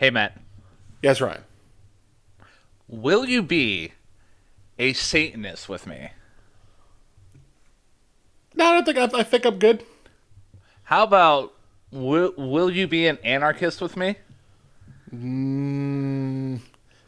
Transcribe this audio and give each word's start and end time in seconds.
Hey, 0.00 0.08
Matt, 0.08 0.34
Yes, 1.02 1.20
Ryan. 1.20 1.44
will 2.88 3.26
you 3.26 3.42
be 3.42 3.92
a 4.78 4.94
Satanist 4.94 5.68
with 5.68 5.86
me? 5.86 6.08
No, 8.54 8.64
I 8.64 8.80
don't 8.80 8.84
think 8.86 8.96
I, 9.14 9.18
I 9.18 9.22
think 9.22 9.44
I'm 9.44 9.58
good. 9.58 9.84
How 10.84 11.02
about 11.02 11.52
will, 11.92 12.32
will 12.38 12.70
you 12.70 12.88
be 12.88 13.08
an 13.08 13.18
anarchist 13.22 13.82
with 13.82 13.94
me? 13.94 14.16
Mm, 15.14 16.60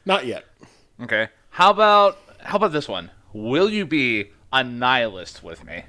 not 0.05 0.27
yet. 0.27 0.45
Okay. 1.01 1.29
How 1.49 1.71
about 1.71 2.19
how 2.41 2.57
about 2.57 2.73
this 2.73 2.89
one? 2.89 3.11
Will 3.33 3.71
you 3.71 3.87
be 3.87 4.33
a 4.53 4.63
nihilist 4.63 5.43
with 5.43 5.65
me? 5.65 5.85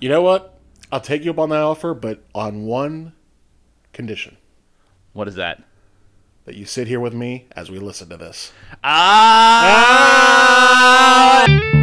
You 0.00 0.08
know 0.08 0.22
what? 0.22 0.58
I'll 0.90 1.00
take 1.00 1.24
you 1.24 1.30
up 1.30 1.38
on 1.38 1.50
that 1.50 1.62
offer, 1.62 1.94
but 1.94 2.24
on 2.34 2.64
one 2.64 3.12
condition: 3.92 4.36
What 5.12 5.28
is 5.28 5.34
that? 5.34 5.62
that 6.44 6.56
you 6.56 6.64
sit 6.66 6.88
here 6.88 6.98
with 6.98 7.14
me 7.14 7.46
as 7.52 7.70
we 7.70 7.78
listen 7.78 8.08
to 8.08 8.16
this. 8.16 8.50
Ah! 8.82 10.10
And 11.46 11.79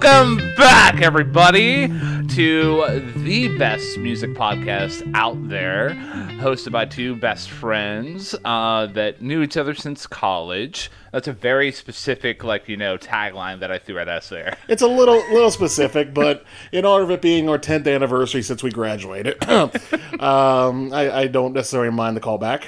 welcome 0.00 0.36
back, 0.54 1.02
everybody, 1.02 1.88
to 2.28 3.12
the 3.16 3.48
best 3.58 3.98
music 3.98 4.30
podcast 4.30 5.10
out 5.12 5.36
there, 5.48 5.90
hosted 6.38 6.70
by 6.70 6.84
two 6.84 7.16
best 7.16 7.50
friends 7.50 8.32
uh, 8.44 8.86
that 8.86 9.20
knew 9.20 9.42
each 9.42 9.56
other 9.56 9.74
since 9.74 10.06
college. 10.06 10.88
That's 11.12 11.26
a 11.26 11.32
very 11.32 11.72
specific, 11.72 12.44
like 12.44 12.68
you 12.68 12.76
know, 12.76 12.96
tagline 12.96 13.58
that 13.58 13.72
I 13.72 13.78
threw 13.78 13.98
at 13.98 14.08
us 14.08 14.28
there. 14.28 14.56
It's 14.68 14.82
a 14.82 14.86
little 14.86 15.16
little 15.32 15.50
specific, 15.50 16.14
but 16.14 16.44
in 16.70 16.84
honor 16.84 17.02
of 17.02 17.10
it 17.10 17.20
being 17.20 17.48
our 17.48 17.58
10th 17.58 17.92
anniversary 17.92 18.42
since 18.42 18.62
we 18.62 18.70
graduated, 18.70 19.42
um, 19.50 20.92
I, 20.92 21.10
I 21.10 21.26
don't 21.26 21.54
necessarily 21.54 21.90
mind 21.90 22.16
the 22.16 22.20
callback. 22.20 22.62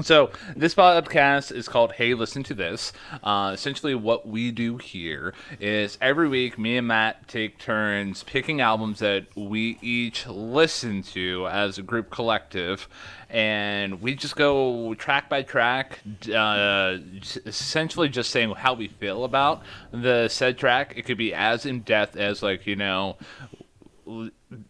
So 0.00 0.30
this 0.56 0.74
podcast 0.74 1.52
is 1.52 1.68
called 1.68 1.92
"Hey, 1.92 2.14
Listen 2.14 2.42
to 2.44 2.54
This." 2.54 2.94
Uh, 3.22 3.50
essentially, 3.52 3.94
what 3.94 4.26
we 4.26 4.50
do 4.50 4.78
here 4.78 5.34
is 5.60 5.98
every 6.00 6.28
week, 6.28 6.58
me 6.58 6.78
and 6.78 6.88
Matt 6.88 7.28
take 7.28 7.58
turns 7.58 8.22
picking 8.22 8.62
albums 8.62 9.00
that 9.00 9.26
we 9.36 9.78
each 9.82 10.26
listen 10.26 11.02
to 11.02 11.46
as 11.48 11.76
a 11.76 11.82
group 11.82 12.10
collective, 12.10 12.88
and 13.28 14.00
we 14.00 14.14
just 14.14 14.34
go 14.34 14.94
track 14.94 15.28
by 15.28 15.42
track, 15.42 16.00
uh, 16.34 16.96
essentially 17.44 18.08
just 18.08 18.30
saying 18.30 18.50
how 18.52 18.72
we 18.72 18.88
feel 18.88 19.24
about 19.24 19.62
the 19.90 20.26
said 20.28 20.56
track. 20.56 20.94
It 20.96 21.02
could 21.02 21.18
be 21.18 21.34
as 21.34 21.66
in 21.66 21.80
depth 21.80 22.16
as 22.16 22.42
like 22.42 22.66
you 22.66 22.76
know 22.76 23.18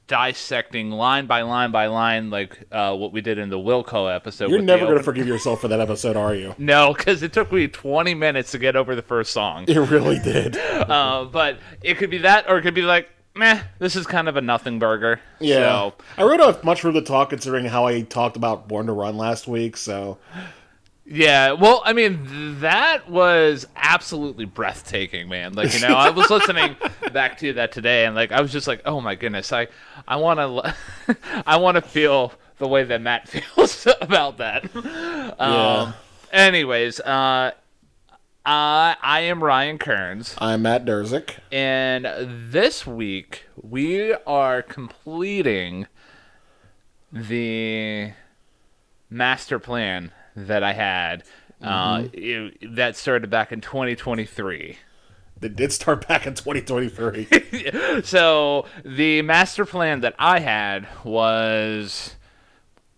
dissecting 0.07 0.91
line 0.91 1.27
by 1.27 1.43
line 1.43 1.71
by 1.71 1.87
line, 1.87 2.31
like 2.31 2.65
uh, 2.71 2.95
what 2.95 3.12
we 3.12 3.21
did 3.21 3.39
in 3.39 3.48
the 3.51 3.59
Wilco 3.59 4.15
episode. 4.15 4.51
You're 4.51 4.62
never 4.62 4.87
going 4.87 4.98
to 4.98 5.05
forgive 5.05 5.27
yourself 5.27 5.61
for 5.61 5.69
that 5.69 5.81
episode, 5.81 6.17
are 6.17 6.35
you? 6.35 6.55
No, 6.62 6.95
because 6.95 7.23
it 7.23 7.33
took 7.33 7.51
me 7.51 7.67
20 7.67 8.15
minutes 8.15 8.53
to 8.53 8.59
get 8.59 8.77
over 8.77 8.95
the 8.95 9.03
first 9.03 9.33
song. 9.33 9.65
It 9.67 9.77
really 9.77 10.19
did. 10.20 10.57
uh, 10.57 11.25
but 11.25 11.59
it 11.83 11.98
could 11.98 12.09
be 12.09 12.19
that, 12.19 12.48
or 12.48 12.59
it 12.59 12.63
could 12.63 12.75
be 12.75 12.83
like, 12.83 13.09
meh, 13.35 13.63
this 13.79 13.97
is 13.97 14.07
kind 14.07 14.29
of 14.29 14.37
a 14.37 14.41
nothing 14.41 14.79
burger. 14.79 15.20
Yeah. 15.41 15.57
So, 15.57 15.95
I 16.17 16.23
really 16.23 16.37
don't 16.39 16.55
have 16.55 16.65
much 16.65 16.85
room 16.85 16.95
to 16.95 17.03
talk 17.03 17.31
considering 17.31 17.65
how 17.65 17.87
I 17.87 18.03
talked 18.03 18.37
about 18.37 18.69
Born 18.69 18.87
to 18.87 18.93
Run 18.93 19.17
last 19.17 19.48
week, 19.48 19.77
so. 19.77 20.19
Yeah. 21.12 21.52
Well, 21.52 21.82
I 21.84 21.92
mean, 21.92 22.60
that 22.60 23.08
was 23.08 23.66
absolutely 23.77 24.46
breathtaking, 24.46 25.28
man. 25.28 25.52
Like, 25.52 25.74
you 25.74 25.80
know, 25.80 25.94
I 25.94 26.08
was 26.08 26.30
listening 26.30 26.77
back 27.12 27.38
to 27.38 27.52
that 27.55 27.70
today, 27.72 28.06
and 28.06 28.14
like, 28.14 28.32
I 28.32 28.41
was 28.41 28.50
just 28.50 28.66
like, 28.66 28.80
oh 28.86 29.00
my 29.00 29.14
goodness, 29.14 29.52
I, 29.52 29.68
I 30.08 30.16
want 30.16 30.40
to, 30.40 31.16
I 31.46 31.56
want 31.58 31.74
to 31.77 31.83
feel 31.83 32.33
the 32.56 32.66
way 32.66 32.84
that 32.84 33.02
Matt 33.02 33.28
feels 33.56 33.86
about 34.00 34.38
that. 34.38 34.74
Um, 35.38 35.94
anyways, 36.33 36.98
uh, 37.00 37.50
I, 38.46 38.96
I 39.02 39.20
am 39.20 39.45
Ryan 39.45 39.78
Kearns. 39.78 40.34
I'm 40.39 40.62
Matt 40.62 40.84
Durzik. 40.86 41.36
And 41.52 42.06
this 42.51 42.86
week 42.86 43.45
we 43.61 44.14
are 44.27 44.62
completing 44.62 45.89
the 47.12 48.12
master 49.11 49.58
plan 49.58 50.11
that 50.37 50.63
I 50.63 50.73
had. 50.73 51.25
Uh, 51.61 52.05
it- 52.13 52.75
that 52.75 52.97
started 52.97 53.31
back 53.31 53.53
in 53.53 53.61
2023. 53.61 54.79
It 55.41 55.57
did 55.57 55.73
start 55.73 56.07
back 56.07 56.27
in 56.27 56.35
2023. 56.35 58.03
so 58.05 58.67
the 58.85 59.23
master 59.23 59.65
plan 59.65 60.01
that 60.01 60.15
I 60.19 60.39
had 60.41 60.87
was 61.05 62.15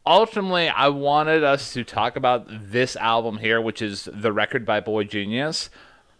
ultimately 0.06 0.68
I 0.68 0.88
wanted 0.88 1.42
us 1.42 1.72
to 1.72 1.84
talk 1.84 2.16
about 2.16 2.46
this 2.48 2.96
album 2.96 3.38
here, 3.38 3.60
which 3.60 3.80
is 3.80 4.08
the 4.12 4.32
record 4.32 4.66
by 4.66 4.80
boygenius. 4.82 5.70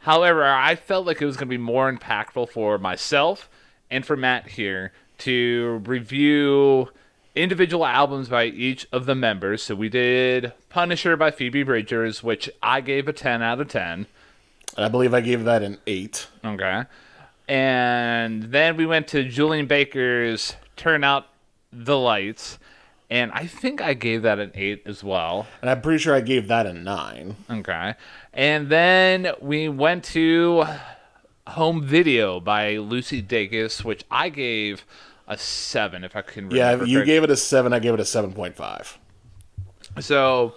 However, 0.01 0.45
I 0.45 0.75
felt 0.77 1.07
like 1.07 1.21
it 1.21 1.27
was 1.27 1.37
going 1.37 1.49
to 1.49 1.51
be 1.51 1.59
more 1.59 1.93
impactful 1.93 2.51
for 2.51 2.79
myself 2.79 3.49
and 3.91 4.05
for 4.05 4.17
Matt 4.17 4.49
here 4.49 4.93
to 5.19 5.83
review 5.85 6.89
individual 7.35 7.85
albums 7.85 8.29
by 8.29 8.47
each 8.47 8.87
of 8.93 9.07
the 9.07 9.15
members. 9.15 9.63
So 9.63 9.75
we 9.75 9.89
did 9.89 10.53
Punisher 10.69 11.17
by 11.17 11.31
Phoebe 11.31 11.63
Bridgers, 11.63 12.23
which 12.23 12.49
I 12.63 12.81
gave 12.81 13.09
a 13.09 13.13
10 13.13 13.43
out 13.43 13.61
of 13.61 13.69
10. 13.69 14.07
I 14.77 14.89
believe 14.89 15.15
I 15.15 15.21
gave 15.21 15.45
that 15.45 15.63
an 15.63 15.79
8. 15.87 16.27
Okay. 16.45 16.85
And 17.49 18.45
then 18.45 18.77
we 18.77 18.87
went 18.87 19.09
to 19.09 19.25
Julien 19.25 19.67
Baker's 19.67 20.55
Turn 20.77 21.05
Out 21.05 21.27
the 21.73 21.99
Lights. 21.99 22.59
And 23.11 23.31
I 23.33 23.47
think 23.47 23.81
I 23.83 23.95
gave 23.95 24.23
that 24.23 24.39
an 24.39 24.51
8 24.55 24.83
as 24.87 25.05
well. 25.05 25.47
And 25.61 25.71
I'm 25.71 25.83
pretty 25.83 25.99
sure 25.99 26.15
I 26.15 26.21
gave 26.21 26.49
that 26.49 26.67
a 26.67 26.73
9. 26.73 27.37
Okay. 27.51 27.95
And 28.33 28.69
then 28.69 29.33
we 29.41 29.69
went 29.69 30.05
to 30.05 30.65
Home 31.49 31.83
Video 31.85 32.41
by 32.41 32.79
Lucy 32.79 33.23
Dacus, 33.23 33.85
which 33.85 34.05
I 34.11 34.31
gave 34.31 34.87
a 35.27 35.39
7, 35.39 36.05
if 36.05 36.17
I 36.17 36.23
can 36.23 36.49
remember. 36.49 36.85
Yeah, 36.85 36.99
you 36.99 37.05
gave 37.05 37.23
it 37.23 37.31
a 37.31 37.37
7, 37.37 37.73
I 37.73 37.79
gave 37.79 37.95
it 37.95 38.01
a 38.01 38.05
7.5. 38.05 38.97
So 40.01 40.55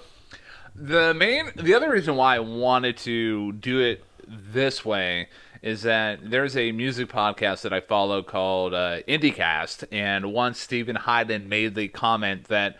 the 0.76 1.14
main 1.14 1.52
the 1.56 1.74
other 1.74 1.92
reason 1.92 2.16
why 2.16 2.36
I 2.36 2.40
wanted 2.40 2.98
to 2.98 3.52
do 3.54 3.80
it 3.80 4.04
this 4.28 4.86
way 4.86 5.28
is 5.62 5.82
that 5.84 6.30
there's 6.30 6.56
a 6.56 6.72
music 6.72 7.10
podcast 7.10 7.64
that 7.64 7.74
I 7.74 7.82
follow 7.82 8.22
called 8.22 8.74
uh, 8.74 9.02
IndieCast, 9.08 9.86
and 9.92 10.32
once 10.32 10.60
Stephen 10.60 10.96
Hyden 10.96 11.50
made 11.50 11.76
the 11.76 11.88
comment 11.88 12.46
that 12.46 12.78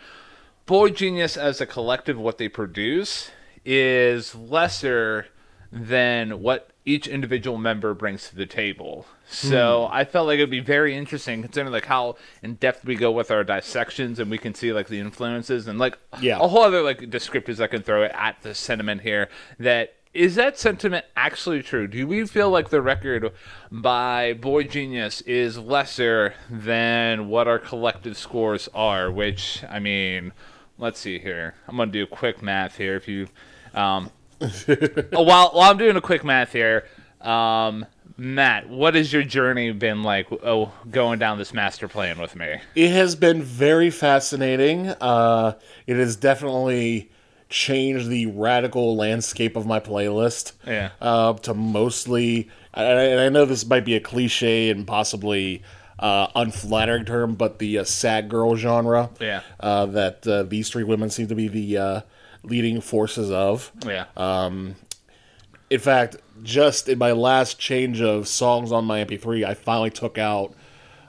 boygenius 0.66 1.36
as 1.36 1.60
a 1.60 1.66
collective, 1.66 2.18
what 2.18 2.38
they 2.38 2.48
produce 2.48 3.30
is 3.64 4.34
lesser 4.34 5.26
than 5.72 6.40
what 6.40 6.70
each 6.84 7.06
individual 7.06 7.58
member 7.58 7.94
brings 7.94 8.28
to 8.28 8.36
the 8.36 8.46
table. 8.46 9.06
So 9.30 9.88
I 9.90 10.04
felt 10.04 10.26
like 10.26 10.36
it'd 10.36 10.50
be 10.50 10.60
very 10.60 10.96
interesting 10.96 11.42
considering 11.42 11.72
like 11.72 11.84
how 11.86 12.16
in 12.42 12.54
depth 12.54 12.84
we 12.84 12.94
go 12.96 13.10
with 13.12 13.30
our 13.30 13.44
dissections 13.44 14.18
and 14.18 14.30
we 14.30 14.38
can 14.38 14.54
see 14.54 14.72
like 14.72 14.88
the 14.88 14.98
influences 15.00 15.66
and 15.68 15.78
like 15.78 15.98
Yeah. 16.20 16.38
a 16.40 16.48
whole 16.48 16.62
other 16.62 16.82
like 16.82 17.00
descriptors 17.00 17.60
I 17.60 17.66
can 17.66 17.82
throw 17.82 18.04
at 18.04 18.42
the 18.42 18.54
sentiment 18.54 19.02
here 19.02 19.28
that 19.58 19.94
is 20.14 20.36
that 20.36 20.58
sentiment 20.58 21.04
actually 21.16 21.62
true? 21.62 21.86
Do 21.86 22.06
we 22.06 22.26
feel 22.26 22.48
like 22.50 22.70
the 22.70 22.80
record 22.80 23.30
by 23.70 24.34
boygenius 24.34 25.22
is 25.26 25.58
lesser 25.58 26.34
than 26.50 27.28
what 27.28 27.46
our 27.46 27.58
collective 27.58 28.16
scores 28.16 28.68
are? 28.74 29.10
Which 29.12 29.62
I 29.68 29.78
mean, 29.78 30.32
let's 30.78 30.98
see 30.98 31.18
here. 31.18 31.54
I'm 31.68 31.76
gonna 31.76 31.92
do 31.92 32.04
a 32.04 32.06
quick 32.06 32.42
math 32.42 32.78
here. 32.78 32.96
If 32.96 33.06
you, 33.06 33.28
um, 33.74 34.10
while 35.12 35.50
while 35.50 35.70
I'm 35.70 35.76
doing 35.76 35.96
a 35.96 36.00
quick 36.00 36.24
math 36.24 36.52
here, 36.52 36.86
um, 37.20 37.84
Matt, 38.20 38.68
what 38.68 38.96
has 38.96 39.12
your 39.12 39.22
journey 39.22 39.70
been 39.70 40.02
like? 40.02 40.26
Oh, 40.42 40.72
going 40.90 41.20
down 41.20 41.38
this 41.38 41.54
master 41.54 41.86
plan 41.86 42.20
with 42.20 42.34
me. 42.34 42.56
It 42.74 42.90
has 42.90 43.14
been 43.14 43.42
very 43.42 43.90
fascinating. 43.90 44.88
Uh, 44.88 45.52
it 45.86 45.96
has 45.96 46.16
definitely 46.16 47.12
changed 47.48 48.08
the 48.08 48.26
radical 48.26 48.96
landscape 48.96 49.54
of 49.54 49.66
my 49.66 49.78
playlist. 49.78 50.52
Yeah. 50.66 50.90
Uh, 51.00 51.34
to 51.34 51.54
mostly, 51.54 52.50
and 52.74 53.20
I, 53.20 53.28
know 53.28 53.44
this 53.44 53.64
might 53.64 53.84
be 53.84 53.94
a 53.94 54.00
cliche 54.00 54.68
and 54.70 54.84
possibly 54.84 55.62
uh, 56.00 56.26
unflattering 56.34 57.04
term, 57.04 57.36
but 57.36 57.60
the 57.60 57.78
uh, 57.78 57.84
sad 57.84 58.28
girl 58.28 58.56
genre. 58.56 59.10
Yeah. 59.20 59.42
Uh, 59.60 59.86
that 59.86 60.26
uh, 60.26 60.42
these 60.42 60.68
three 60.70 60.84
women 60.84 61.10
seem 61.10 61.28
to 61.28 61.36
be 61.36 61.46
the 61.46 61.78
uh, 61.78 62.00
leading 62.42 62.80
forces 62.80 63.30
of. 63.30 63.70
Yeah. 63.86 64.06
Um, 64.16 64.74
In 65.70 65.78
fact, 65.78 66.16
just 66.42 66.88
in 66.88 66.98
my 66.98 67.12
last 67.12 67.58
change 67.58 68.00
of 68.00 68.28
songs 68.28 68.72
on 68.72 68.84
my 68.84 69.04
MP3, 69.04 69.44
I 69.44 69.54
finally 69.54 69.90
took 69.90 70.18
out 70.18 70.54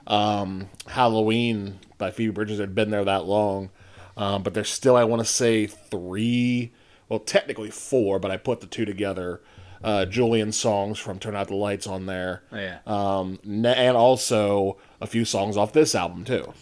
um, 0.06 0.68
Halloween 0.86 1.78
by 1.98 2.10
Phoebe 2.10 2.32
Bridgers. 2.32 2.58
It 2.58 2.62
had 2.62 2.74
been 2.74 2.90
there 2.90 3.04
that 3.04 3.24
long. 3.26 3.70
Um, 4.16 4.42
but 4.42 4.54
there's 4.54 4.68
still, 4.68 4.96
I 4.96 5.04
want 5.04 5.20
to 5.20 5.26
say, 5.26 5.66
three, 5.66 6.72
well, 7.08 7.20
technically 7.20 7.70
four, 7.70 8.18
but 8.18 8.30
I 8.30 8.36
put 8.36 8.60
the 8.60 8.66
two 8.66 8.84
together. 8.84 9.40
uh, 9.82 10.04
Julien 10.04 10.52
songs 10.52 10.98
from 10.98 11.18
Turn 11.18 11.34
Out 11.34 11.48
the 11.48 11.54
Lights 11.56 11.86
on 11.86 12.06
there. 12.06 12.42
Yeah. 12.52 12.78
Um, 12.86 13.38
and 13.44 13.96
also 13.96 14.78
a 15.00 15.06
few 15.06 15.24
songs 15.24 15.56
off 15.56 15.72
this 15.72 15.94
album 15.94 16.24
too. 16.24 16.52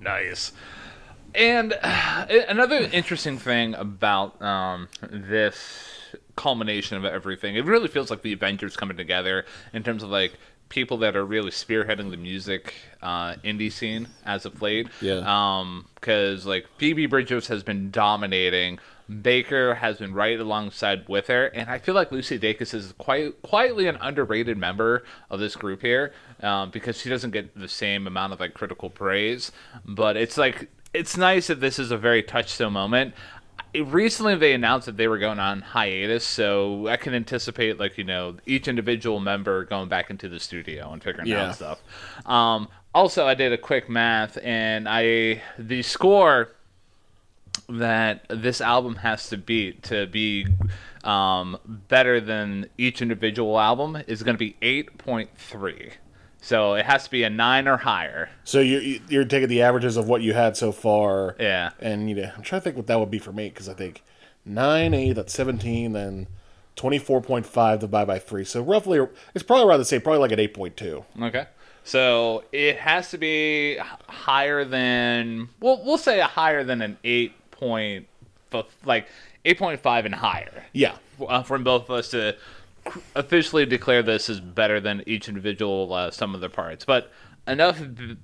Nice. 0.00 0.52
And 1.34 1.78
uh, 1.82 2.26
another 2.48 2.76
interesting 2.92 3.38
thing 3.38 3.74
about 3.74 4.40
um, 4.42 4.88
this 5.02 5.95
culmination 6.36 6.96
of 6.96 7.04
everything, 7.04 7.56
it 7.56 7.64
really 7.64 7.88
feels 7.88 8.10
like 8.10 8.22
the 8.22 8.32
Avengers 8.32 8.76
coming 8.76 8.96
together 8.96 9.44
in 9.72 9.82
terms 9.82 10.02
of 10.02 10.10
like 10.10 10.34
people 10.68 10.98
that 10.98 11.16
are 11.16 11.24
really 11.24 11.50
spearheading 11.50 12.10
the 12.10 12.16
music 12.16 12.74
uh, 13.02 13.34
indie 13.44 13.70
scene 13.70 14.08
as 14.24 14.44
of 14.44 14.62
late. 14.62 14.88
Yeah. 15.00 15.22
Um, 15.26 15.86
because 15.94 16.46
like 16.46 16.66
Phoebe 16.78 17.06
Bridgers 17.06 17.48
has 17.48 17.62
been 17.62 17.90
dominating. 17.90 18.78
Baker 19.22 19.76
has 19.76 19.98
been 19.98 20.12
right 20.14 20.38
alongside 20.38 21.08
with 21.08 21.28
her, 21.28 21.46
and 21.46 21.70
I 21.70 21.78
feel 21.78 21.94
like 21.94 22.10
Lucy 22.10 22.40
Dacus 22.40 22.74
is 22.74 22.92
quite 22.98 23.40
quietly 23.42 23.86
an 23.86 23.96
underrated 24.00 24.58
member 24.58 25.04
of 25.30 25.38
this 25.38 25.54
group 25.54 25.80
here, 25.80 26.12
um, 26.42 26.70
because 26.70 27.00
she 27.00 27.08
doesn't 27.08 27.30
get 27.30 27.56
the 27.56 27.68
same 27.68 28.08
amount 28.08 28.32
of 28.32 28.40
like 28.40 28.52
critical 28.52 28.90
praise. 28.90 29.52
But 29.84 30.16
it's 30.16 30.36
like 30.36 30.68
it's 30.92 31.16
nice 31.16 31.46
that 31.46 31.60
this 31.60 31.78
is 31.78 31.90
a 31.90 31.96
very 31.96 32.22
touchstone 32.22 32.72
moment. 32.72 33.14
Recently, 33.74 34.36
they 34.36 34.54
announced 34.54 34.86
that 34.86 34.96
they 34.96 35.06
were 35.08 35.18
going 35.18 35.38
on 35.38 35.60
hiatus, 35.60 36.24
so 36.26 36.88
I 36.88 36.96
can 36.96 37.12
anticipate 37.14 37.78
like 37.78 37.98
you 37.98 38.04
know 38.04 38.36
each 38.46 38.68
individual 38.68 39.20
member 39.20 39.64
going 39.64 39.88
back 39.88 40.08
into 40.08 40.28
the 40.28 40.40
studio 40.40 40.92
and 40.92 41.02
figuring 41.02 41.28
Yeah. 41.28 41.48
out 41.48 41.56
stuff. 41.56 41.80
Um, 42.24 42.68
also, 42.94 43.26
I 43.26 43.34
did 43.34 43.52
a 43.52 43.58
quick 43.58 43.90
math, 43.90 44.38
and 44.42 44.88
I 44.88 45.42
the 45.58 45.82
score 45.82 46.52
that 47.68 48.24
this 48.28 48.60
album 48.60 48.96
has 48.96 49.28
to 49.30 49.36
beat 49.36 49.82
to 49.84 50.06
be 50.06 50.46
um, 51.04 51.58
better 51.66 52.20
than 52.20 52.70
each 52.78 53.02
individual 53.02 53.58
album 53.58 53.98
is 54.06 54.22
going 54.22 54.34
to 54.34 54.38
be 54.38 54.56
8.3. 54.62 55.92
So 56.46 56.74
it 56.74 56.86
has 56.86 57.02
to 57.02 57.10
be 57.10 57.24
a 57.24 57.30
9 57.30 57.66
or 57.66 57.76
higher. 57.76 58.30
So 58.44 58.60
you're 58.60 59.00
you're 59.08 59.24
taking 59.24 59.48
the 59.48 59.62
averages 59.62 59.96
of 59.96 60.06
what 60.06 60.22
you 60.22 60.32
had 60.32 60.56
so 60.56 60.70
far. 60.70 61.34
Yeah. 61.40 61.70
And 61.80 62.08
you 62.08 62.14
know, 62.14 62.30
I'm 62.36 62.42
trying 62.42 62.60
to 62.60 62.64
think 62.64 62.76
what 62.76 62.86
that 62.86 63.00
would 63.00 63.10
be 63.10 63.18
for 63.18 63.32
me 63.32 63.48
because 63.48 63.68
I 63.68 63.74
think 63.74 64.04
nine, 64.44 64.94
eight, 64.94 65.14
that's 65.14 65.32
seventeen, 65.32 65.92
then 65.92 66.28
twenty 66.76 66.98
four 66.98 67.20
point 67.20 67.46
five 67.46 67.80
divided 67.80 68.06
by 68.06 68.20
three. 68.20 68.44
So 68.44 68.62
roughly, 68.62 69.04
it's 69.34 69.42
probably 69.42 69.66
around 69.66 69.80
the 69.80 69.84
same. 69.84 70.02
Probably 70.02 70.20
like 70.20 70.30
an 70.30 70.38
eight 70.38 70.54
point 70.54 70.76
two. 70.76 71.04
Okay. 71.20 71.46
So 71.82 72.44
it 72.52 72.76
has 72.78 73.10
to 73.10 73.18
be 73.18 73.78
higher 74.08 74.64
than 74.64 75.48
well, 75.58 75.82
we'll 75.84 75.98
say 75.98 76.20
a 76.20 76.26
higher 76.26 76.62
than 76.62 76.80
an 76.80 76.96
8 77.02 77.50
point 77.50 78.06
like 78.84 79.08
8.5 79.44 80.04
and 80.04 80.14
higher. 80.14 80.64
Yeah. 80.72 80.96
uh, 81.26 81.42
from 81.42 81.64
both 81.64 81.84
of 81.84 81.90
us 81.90 82.10
to 82.10 82.36
officially 83.14 83.66
declare 83.66 84.02
this 84.02 84.28
as 84.30 84.40
better 84.40 84.80
than 84.80 85.02
each 85.06 85.28
individual 85.28 85.92
uh, 85.92 86.10
sum 86.10 86.34
of 86.34 86.40
the 86.40 86.48
parts. 86.48 86.84
But 86.84 87.10
enough 87.46 87.80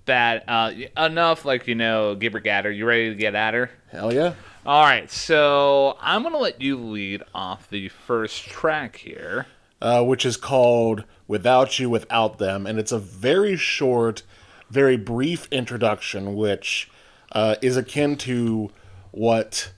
that 0.06 0.44
uh, 0.49 0.73
enough 0.97 1.44
like 1.44 1.67
you 1.67 1.75
know 1.75 2.14
Gibber 2.14 2.41
Gatter. 2.41 2.70
You 2.70 2.87
ready 2.87 3.09
to 3.11 3.14
get 3.14 3.35
at 3.35 3.55
her? 3.55 3.70
Hell 3.91 4.12
yeah. 4.12 4.35
All 4.64 4.85
right, 4.85 5.11
so 5.11 5.97
I'm 6.00 6.23
gonna 6.23 6.38
let 6.38 6.61
you 6.61 6.76
lead 6.76 7.23
off 7.35 7.69
the 7.69 7.88
first 7.88 8.44
track 8.44 8.97
here. 8.97 9.47
uh, 9.81 10.05
which 10.05 10.25
is 10.25 10.37
called 10.37 11.03
Without 11.26 11.79
You, 11.81 11.91
Without 11.91 12.38
Them. 12.38 12.67
And 12.69 12.79
it's 12.79 12.93
a 12.93 12.99
very 13.00 13.56
short, 13.56 14.23
very 14.70 14.97
brief 14.97 15.49
introduction, 15.50 16.37
which 16.37 16.88
uh, 17.32 17.56
is 17.61 17.76
akin 17.76 18.17
to 18.19 18.70
what 19.11 19.73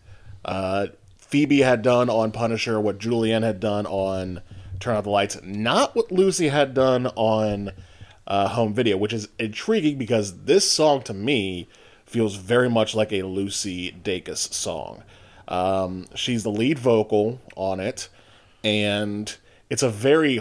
uh, 0.45 0.89
Phoebe 1.17 1.61
had 1.61 1.81
done 1.81 2.11
on 2.11 2.31
Punisher, 2.33 2.79
what 2.79 2.99
Julianne 2.99 3.43
had 3.43 3.61
done 3.61 3.87
on 3.87 4.43
Turn 4.85 4.97
Out 4.97 5.05
the 5.05 5.11
Lights, 5.11 5.41
not 5.43 5.97
what 5.97 6.13
Lucy 6.13 6.49
had 6.49 6.75
done 6.75 7.07
on 7.17 7.73
uh, 8.27 8.49
Home 8.49 8.75
Video, 8.75 8.99
which 8.99 9.15
is 9.15 9.29
intriguing 9.39 9.97
because 9.97 10.43
this 10.45 10.71
song 10.71 11.01
to 11.05 11.15
me 11.15 11.69
feels 12.05 12.37
very 12.37 12.69
much 12.69 12.95
like 12.95 13.11
a 13.11 13.23
Lucy 13.23 13.93
Dacus 13.93 14.53
song. 14.53 15.03
Um, 15.49 16.05
she's 16.15 16.43
the 16.43 16.51
lead 16.51 16.79
vocal 16.79 17.41
on 17.57 17.81
it, 17.81 18.11
and 18.63 19.35
it's 19.71 19.83
a 19.83 19.89
very. 19.89 20.39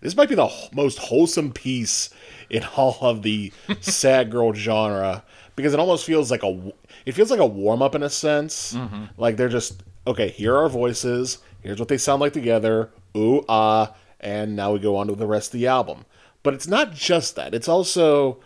This 0.00 0.16
might 0.16 0.28
be 0.28 0.34
the 0.34 0.50
most 0.72 0.98
wholesome 0.98 1.52
piece 1.52 2.10
in 2.48 2.64
all 2.76 2.98
of 3.00 3.22
the 3.22 3.52
sad 3.80 4.32
girl 4.32 4.52
genre 4.52 5.22
because 5.54 5.74
it 5.74 5.78
almost 5.78 6.04
feels 6.04 6.28
like 6.28 6.42
a 6.42 6.72
It 7.06 7.12
feels 7.12 7.30
like 7.30 7.38
a 7.38 7.46
warm 7.46 7.82
up 7.82 7.94
in 7.94 8.02
a 8.02 8.10
sense. 8.10 8.72
Like 9.16 9.36
they're 9.36 9.48
just 9.48 9.84
okay. 10.08 10.28
Here 10.28 10.54
are 10.54 10.62
our 10.64 10.68
voices. 10.68 11.38
Here's 11.60 11.78
what 11.78 11.86
they 11.86 11.98
sound 11.98 12.20
like 12.20 12.32
together. 12.32 12.90
Ooh 13.16 13.44
ah, 13.48 13.94
and 14.20 14.54
now 14.56 14.72
we 14.72 14.78
go 14.78 14.96
on 14.96 15.06
to 15.08 15.14
the 15.14 15.26
rest 15.26 15.52
of 15.54 15.60
the 15.60 15.66
album. 15.66 16.04
But 16.42 16.54
it's 16.54 16.66
not 16.68 16.92
just 16.94 17.36
that. 17.36 17.54
It's 17.54 17.68
also 17.68 18.38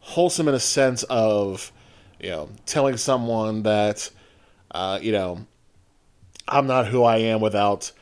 wholesome 0.00 0.48
in 0.48 0.54
a 0.54 0.60
sense 0.60 1.02
of, 1.04 1.70
you 2.20 2.30
know, 2.30 2.48
telling 2.66 2.96
someone 2.96 3.62
that, 3.62 4.10
uh, 4.70 4.98
you 5.02 5.12
know, 5.12 5.46
I'm 6.48 6.66
not 6.66 6.86
who 6.88 7.02
I 7.04 7.18
am 7.18 7.40
without 7.40 7.92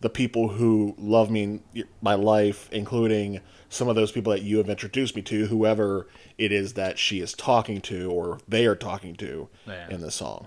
the 0.00 0.10
people 0.10 0.48
who 0.48 0.94
love 0.98 1.30
me 1.30 1.42
in 1.74 1.84
my 2.00 2.14
life, 2.14 2.68
including 2.70 3.40
some 3.70 3.88
of 3.88 3.96
those 3.96 4.12
people 4.12 4.32
that 4.32 4.42
you 4.42 4.58
have 4.58 4.70
introduced 4.70 5.16
me 5.16 5.22
to, 5.22 5.46
whoever 5.46 6.06
it 6.38 6.52
is 6.52 6.74
that 6.74 6.98
she 6.98 7.20
is 7.20 7.32
talking 7.34 7.80
to 7.82 8.10
or 8.10 8.38
they 8.46 8.64
are 8.66 8.76
talking 8.76 9.14
to 9.16 9.48
Yeah. 9.66 9.88
in 9.90 10.00
the 10.00 10.10
song. 10.10 10.46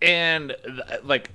and 0.00 0.54
like 1.02 1.30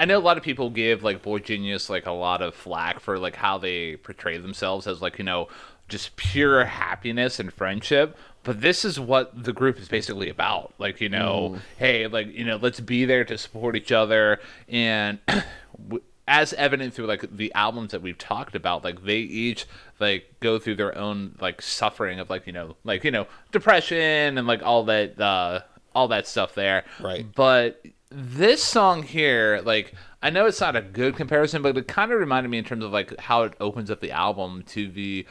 I 0.00 0.06
know 0.06 0.16
a 0.16 0.18
lot 0.18 0.38
of 0.38 0.42
people 0.42 0.70
give 0.70 1.02
like 1.02 1.22
boygenius 1.22 1.90
like 1.90 2.06
a 2.06 2.10
lot 2.10 2.40
of 2.40 2.54
flack 2.54 3.00
for 3.00 3.18
like 3.18 3.36
how 3.36 3.58
they 3.58 3.96
portray 3.96 4.38
themselves 4.38 4.86
as 4.86 5.02
like 5.02 5.18
you 5.18 5.24
know 5.24 5.48
just 5.88 6.16
pure 6.16 6.64
happiness 6.64 7.38
and 7.38 7.52
friendship 7.52 8.16
but 8.42 8.62
this 8.62 8.82
is 8.82 8.98
what 8.98 9.44
the 9.44 9.52
group 9.52 9.78
is 9.78 9.88
basically 9.88 10.30
about. 10.30 10.72
Like 10.78 11.02
you 11.02 11.10
know 11.10 11.58
hey 11.76 12.06
like 12.06 12.32
you 12.32 12.46
know 12.46 12.56
let's 12.56 12.80
be 12.80 13.04
there 13.04 13.26
to 13.26 13.36
support 13.36 13.76
each 13.76 13.92
other 13.92 14.40
and 14.70 15.18
as 16.26 16.54
evident 16.54 16.94
through 16.94 17.06
like 17.06 17.36
the 17.36 17.52
albums 17.52 17.92
that 17.92 18.00
we've 18.00 18.16
talked 18.16 18.54
about 18.54 18.82
like 18.82 19.04
they 19.04 19.18
each 19.18 19.66
like 19.98 20.32
go 20.40 20.58
through 20.58 20.76
their 20.76 20.96
own 20.96 21.36
like 21.42 21.60
suffering 21.60 22.20
of 22.20 22.30
like 22.30 22.46
you 22.46 22.54
know 22.54 22.74
like 22.84 23.04
you 23.04 23.10
know 23.10 23.26
depression 23.52 24.38
and 24.38 24.46
like 24.46 24.62
all 24.62 24.84
that 24.84 25.20
uh 25.20 25.60
all 25.94 26.08
that 26.08 26.26
stuff 26.26 26.54
there. 26.54 26.84
Right. 27.00 27.26
but 27.34 27.84
this 28.10 28.62
song 28.62 29.04
here 29.04 29.60
like 29.64 29.94
i 30.20 30.30
know 30.30 30.46
it's 30.46 30.60
not 30.60 30.74
a 30.74 30.82
good 30.82 31.14
comparison 31.14 31.62
but 31.62 31.76
it 31.76 31.86
kind 31.86 32.10
of 32.10 32.18
reminded 32.18 32.48
me 32.48 32.58
in 32.58 32.64
terms 32.64 32.84
of 32.84 32.90
like 32.90 33.16
how 33.20 33.42
it 33.42 33.54
opens 33.60 33.90
up 33.90 34.00
the 34.00 34.10
album 34.10 34.64
to 34.64 34.88
the 34.88 35.24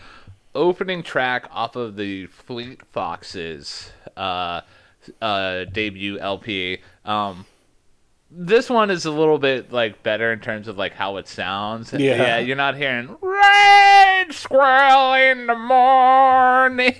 opening 0.55 1.03
track 1.03 1.45
off 1.51 1.75
of 1.75 1.97
the 1.97 2.25
fleet 2.27 2.81
foxes 2.85 3.91
uh 4.15 4.61
uh 5.21 5.65
debut 5.65 6.17
lp 6.19 6.79
um 7.03 7.45
this 8.31 8.69
one 8.69 8.91
is 8.91 9.05
a 9.05 9.11
little 9.11 9.39
bit 9.39 9.71
like 9.71 10.01
better 10.03 10.31
in 10.31 10.39
terms 10.39 10.67
of 10.67 10.77
like 10.77 10.93
how 10.93 11.17
it 11.17 11.27
sounds. 11.27 11.91
Yeah. 11.93 12.37
you're 12.37 12.55
not 12.55 12.77
hearing 12.77 13.17
red 13.21 14.31
squirrel 14.31 15.13
in 15.13 15.47
the 15.47 15.55
morning. 15.55 16.95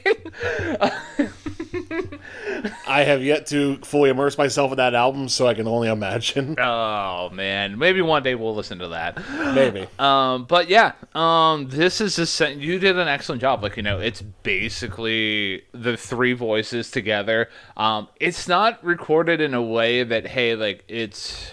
I 2.88 3.04
have 3.04 3.24
yet 3.24 3.48
to 3.48 3.78
fully 3.78 4.10
immerse 4.10 4.38
myself 4.38 4.72
in 4.72 4.78
that 4.78 4.94
album, 4.96 5.30
so 5.30 5.48
I 5.48 5.54
can 5.54 5.68
only 5.68 5.90
imagine. 5.90 6.56
oh 6.60 7.30
man, 7.32 7.78
maybe 7.78 8.02
one 8.02 8.24
day 8.24 8.36
we'll 8.36 8.56
listen 8.56 8.80
to 8.80 8.90
that. 8.90 9.18
Maybe. 9.54 9.88
Um, 9.98 10.46
but 10.46 10.70
yeah, 10.70 10.94
um, 11.14 11.70
this 11.70 12.02
is 12.02 12.16
just 12.16 12.40
you 12.40 12.80
did 12.80 12.98
an 12.98 13.08
excellent 13.08 13.42
job. 13.42 13.64
Like 13.64 13.78
you 13.78 13.84
know, 13.84 14.00
it's 14.00 14.22
basically 14.22 15.64
the 15.72 15.98
three 15.98 16.34
voices 16.34 16.92
together. 16.92 17.50
Um, 17.78 18.08
it's 18.20 18.48
not 18.48 18.84
recorded 18.84 19.42
in 19.42 19.54
a 19.54 19.62
way 19.62 20.04
that 20.04 20.28
hey, 20.28 20.56
like 20.56 20.84
it's 20.88 21.52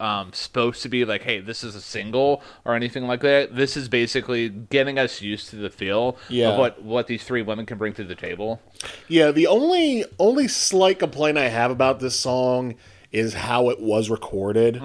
um 0.00 0.32
supposed 0.32 0.82
to 0.82 0.88
be 0.88 1.04
like 1.04 1.22
hey, 1.22 1.40
this 1.40 1.64
is 1.64 1.74
a 1.74 1.80
single 1.80 2.42
or 2.64 2.74
anything 2.74 3.06
like 3.06 3.20
that. 3.22 3.54
This 3.56 3.76
is 3.76 3.88
basically 3.88 4.48
getting 4.48 4.98
us 4.98 5.22
used 5.22 5.50
to 5.50 5.56
the 5.56 5.70
feel 5.70 6.16
Yeah. 6.28 6.50
of 6.50 6.58
what 6.58 6.82
what 6.82 7.06
these 7.06 7.24
three 7.24 7.42
women 7.42 7.66
can 7.66 7.78
bring 7.78 7.92
to 7.94 8.04
the 8.04 8.14
table. 8.14 8.60
Yeah, 9.08 9.30
the 9.30 9.46
only 9.46 10.04
only 10.18 10.48
slight 10.48 10.98
complaint 10.98 11.38
I 11.38 11.48
have 11.48 11.70
about 11.70 12.00
this 12.00 12.14
song 12.18 12.74
is 13.12 13.32
how 13.34 13.70
it 13.70 13.80
was 13.80 14.10
recorded, 14.10 14.82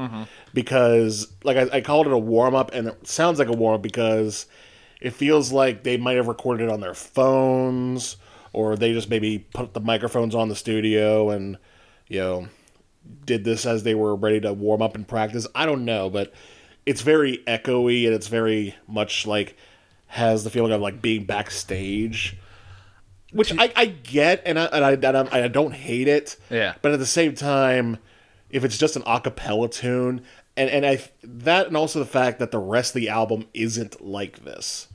because 0.54 1.28
like 1.44 1.58
I, 1.58 1.78
I 1.78 1.82
called 1.82 2.08
it 2.08 2.14
a 2.14 2.18
warm 2.18 2.56
up, 2.56 2.74
and 2.74 2.88
it 2.88 3.08
sounds 3.08 3.40
like 3.40 3.48
a 3.50 3.54
warm 3.54 3.76
up 3.76 3.82
because 3.82 4.46
it 5.02 5.12
feels 5.12 5.52
like 5.52 5.84
they 5.84 5.98
might 5.98 6.16
have 6.18 6.28
recorded 6.28 6.66
it 6.66 6.70
on 6.70 6.80
their 6.80 6.94
phones, 6.94 8.18
or 8.54 8.76
they 8.76 8.94
just 8.94 9.10
maybe 9.10 9.40
put 9.40 9.74
the 9.74 9.80
microphones 9.80 10.36
on 10.36 10.50
the 10.50 10.56
studio 10.56 11.30
and 11.30 11.58
you 12.08 12.20
know 12.20 12.48
did 13.26 13.44
this 13.44 13.66
as 13.66 13.84
they 13.84 13.96
were 13.96 14.16
ready 14.16 14.40
to 14.42 14.54
warm 14.54 14.82
up 14.82 14.96
and 14.96 15.08
practice. 15.08 15.48
I 15.56 15.66
don't 15.66 15.86
know, 15.86 16.10
but 16.10 16.34
it's 16.86 17.02
very 17.02 17.38
echoey 17.48 18.06
and 18.06 18.14
it's 18.14 18.28
very 18.28 18.76
much 18.88 19.26
like 19.28 19.56
has 20.08 20.44
the 20.44 20.50
feeling 20.50 20.72
of 20.72 20.82
like 20.82 21.02
being 21.02 21.24
backstage 21.26 22.38
which 23.34 23.54
I, 23.58 23.72
I 23.78 23.86
get 23.86 24.42
and 24.46 24.60
I, 24.60 24.66
and, 24.66 24.84
I, 24.84 24.92
and 24.92 25.06
I'm- 25.18 25.30
I 25.32 25.48
don't 25.48 25.72
hate 25.74 26.10
it. 26.10 26.36
Yeah. 26.50 26.74
But 26.82 26.92
at 26.92 27.00
the 27.00 27.06
same 27.06 27.34
time, 27.34 27.98
if 28.50 28.66
it's 28.66 28.78
just 28.78 28.98
an 28.98 29.04
acapella 29.04 29.72
tune 29.72 30.22
and 30.58 30.70
and 30.70 30.86
I 30.86 31.02
that 31.24 31.68
and 31.68 31.78
also 31.78 32.00
the 32.00 32.06
fact 32.06 32.40
that 32.40 32.52
the 32.52 32.60
rest 32.60 32.94
of 32.94 33.00
the 33.02 33.08
album 33.08 33.46
isn't 33.54 34.02
like 34.06 34.44
this. 34.44 34.90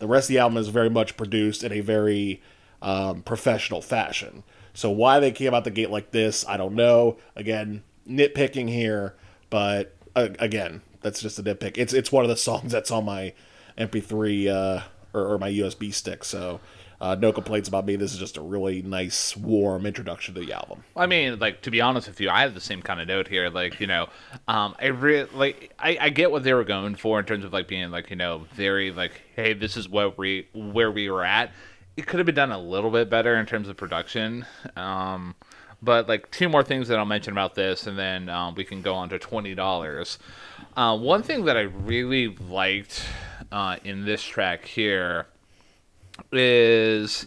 The 0.00 0.06
rest 0.06 0.26
of 0.28 0.34
the 0.34 0.38
album 0.38 0.58
is 0.58 0.68
very 0.68 0.90
much 0.90 1.16
produced 1.16 1.64
in 1.64 1.72
a 1.72 1.80
very 1.80 2.42
um, 2.82 3.22
professional 3.22 3.80
fashion. 3.80 4.42
So 4.78 4.92
why 4.92 5.18
they 5.18 5.32
came 5.32 5.54
out 5.54 5.64
the 5.64 5.72
gate 5.72 5.90
like 5.90 6.12
this, 6.12 6.46
I 6.46 6.56
don't 6.56 6.76
know. 6.76 7.16
Again, 7.34 7.82
nitpicking 8.08 8.68
here, 8.68 9.16
but 9.50 9.96
uh, 10.14 10.28
again, 10.38 10.82
that's 11.00 11.20
just 11.20 11.36
a 11.40 11.42
nitpick. 11.42 11.76
It's 11.76 11.92
it's 11.92 12.12
one 12.12 12.24
of 12.24 12.28
the 12.28 12.36
songs 12.36 12.70
that's 12.70 12.92
on 12.92 13.04
my 13.04 13.32
MP3 13.76 14.46
uh, 14.46 14.82
or, 15.12 15.32
or 15.34 15.38
my 15.38 15.50
USB 15.50 15.92
stick. 15.92 16.22
So 16.22 16.60
uh, 17.00 17.16
no 17.16 17.32
complaints 17.32 17.68
about 17.68 17.86
me. 17.86 17.96
This 17.96 18.12
is 18.12 18.20
just 18.20 18.36
a 18.36 18.40
really 18.40 18.80
nice, 18.82 19.36
warm 19.36 19.84
introduction 19.84 20.34
to 20.34 20.40
the 20.42 20.52
album. 20.52 20.84
I 20.94 21.06
mean, 21.06 21.40
like 21.40 21.62
to 21.62 21.72
be 21.72 21.80
honest 21.80 22.06
with 22.06 22.20
you, 22.20 22.30
I 22.30 22.42
have 22.42 22.54
the 22.54 22.60
same 22.60 22.80
kind 22.80 23.00
of 23.00 23.08
note 23.08 23.26
here. 23.26 23.50
Like, 23.50 23.80
you 23.80 23.88
know, 23.88 24.06
um, 24.46 24.76
I 24.80 24.86
really 24.86 25.28
like 25.34 25.74
I, 25.80 25.98
I 26.00 26.08
get 26.10 26.30
what 26.30 26.44
they 26.44 26.54
were 26.54 26.62
going 26.62 26.94
for 26.94 27.18
in 27.18 27.26
terms 27.26 27.44
of 27.44 27.52
like 27.52 27.66
being 27.66 27.90
like 27.90 28.10
you 28.10 28.16
know 28.16 28.46
very 28.54 28.92
like 28.92 29.22
hey 29.34 29.54
this 29.54 29.76
is 29.76 29.88
what 29.88 30.16
we 30.16 30.46
where 30.54 30.92
we 30.92 31.10
were 31.10 31.24
at. 31.24 31.50
It 31.98 32.06
could 32.06 32.20
have 32.20 32.26
been 32.26 32.36
done 32.36 32.52
a 32.52 32.60
little 32.60 32.92
bit 32.92 33.10
better 33.10 33.34
in 33.34 33.44
terms 33.44 33.68
of 33.68 33.76
production. 33.76 34.46
Um, 34.76 35.34
but 35.82 36.08
like 36.08 36.30
two 36.30 36.48
more 36.48 36.62
things 36.62 36.86
that 36.86 36.96
I'll 36.96 37.04
mention 37.04 37.32
about 37.32 37.56
this, 37.56 37.88
and 37.88 37.98
then 37.98 38.28
um, 38.28 38.54
we 38.54 38.62
can 38.62 38.82
go 38.82 38.94
on 38.94 39.08
to 39.08 39.18
twenty 39.18 39.52
dollars. 39.56 40.16
Uh, 40.76 40.96
one 40.96 41.24
thing 41.24 41.44
that 41.46 41.56
I 41.56 41.62
really 41.62 42.28
liked 42.28 43.04
uh, 43.50 43.78
in 43.82 44.04
this 44.04 44.22
track 44.22 44.64
here 44.64 45.26
is 46.30 47.26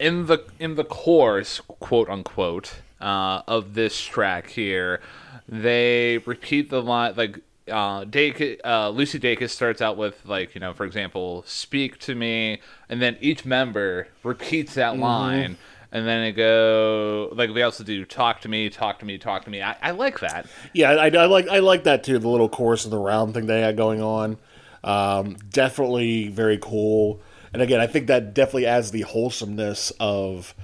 in 0.00 0.26
the 0.26 0.44
in 0.58 0.74
the 0.74 0.84
chorus, 0.84 1.60
quote 1.78 2.08
unquote, 2.08 2.80
uh, 3.00 3.42
of 3.46 3.74
this 3.74 4.00
track 4.00 4.48
here, 4.48 5.00
they 5.48 6.18
repeat 6.26 6.70
the 6.70 6.82
line 6.82 7.14
like 7.16 7.38
uh, 7.70 8.04
Dacus, 8.04 8.60
uh, 8.64 8.90
Lucy 8.90 9.18
Dacus 9.18 9.50
starts 9.50 9.82
out 9.82 9.96
with 9.96 10.24
like 10.24 10.54
you 10.54 10.60
know, 10.60 10.72
for 10.72 10.84
example, 10.84 11.44
"Speak 11.46 11.98
to 12.00 12.14
me," 12.14 12.60
and 12.88 13.00
then 13.02 13.16
each 13.20 13.44
member 13.44 14.08
repeats 14.22 14.74
that 14.74 14.92
mm-hmm. 14.92 15.02
line. 15.02 15.58
And 15.92 16.06
then 16.06 16.24
it 16.24 16.32
go 16.32 17.30
like 17.32 17.54
they 17.54 17.62
also 17.62 17.84
do 17.84 18.04
"Talk 18.04 18.40
to 18.42 18.48
me, 18.48 18.68
talk 18.68 18.98
to 18.98 19.06
me, 19.06 19.18
talk 19.18 19.44
to 19.44 19.50
me." 19.50 19.62
I, 19.62 19.76
I 19.80 19.90
like 19.92 20.20
that. 20.20 20.46
Yeah, 20.72 20.90
I, 20.90 21.06
I 21.06 21.26
like 21.26 21.48
I 21.48 21.60
like 21.60 21.84
that 21.84 22.04
too. 22.04 22.18
The 22.18 22.28
little 22.28 22.48
chorus 22.48 22.84
of 22.84 22.90
the 22.90 22.98
round 22.98 23.34
thing 23.34 23.46
they 23.46 23.60
had 23.60 23.76
going 23.76 24.02
on, 24.02 24.36
um, 24.84 25.36
definitely 25.50 26.28
very 26.28 26.58
cool. 26.58 27.20
And 27.52 27.62
again, 27.62 27.80
I 27.80 27.86
think 27.86 28.08
that 28.08 28.34
definitely 28.34 28.66
adds 28.66 28.90
the 28.90 29.02
wholesomeness 29.02 29.90
of 29.98 30.54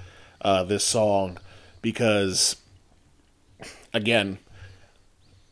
uh, 0.41 0.63
this 0.63 0.83
song 0.83 1.39
because, 1.81 2.57
again, 3.93 4.37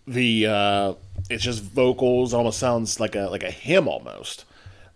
the 0.05 0.45
uh, 0.45 0.93
it's 1.31 1.43
just 1.43 1.63
vocals. 1.63 2.33
Almost 2.33 2.59
sounds 2.59 2.99
like 2.99 3.15
a 3.15 3.21
like 3.29 3.43
a 3.43 3.51
hymn 3.51 3.87
almost, 3.87 4.45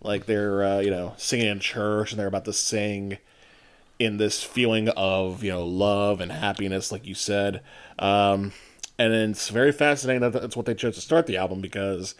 like 0.00 0.26
they're 0.26 0.64
uh, 0.64 0.78
you 0.80 0.90
know 0.90 1.14
singing 1.16 1.46
in 1.46 1.60
church 1.60 2.12
and 2.12 2.20
they're 2.20 2.26
about 2.26 2.44
to 2.44 2.52
sing 2.52 3.18
in 3.98 4.18
this 4.18 4.42
feeling 4.42 4.88
of 4.90 5.42
you 5.42 5.50
know 5.50 5.66
love 5.66 6.20
and 6.20 6.30
happiness, 6.30 6.92
like 6.92 7.06
you 7.06 7.14
said. 7.14 7.62
Um, 7.98 8.52
and 8.98 9.12
it's 9.12 9.48
very 9.48 9.72
fascinating 9.72 10.22
that 10.22 10.32
that's 10.32 10.56
what 10.56 10.66
they 10.66 10.74
chose 10.74 10.94
to 10.94 11.00
start 11.00 11.26
the 11.26 11.36
album 11.36 11.60
because 11.60 12.14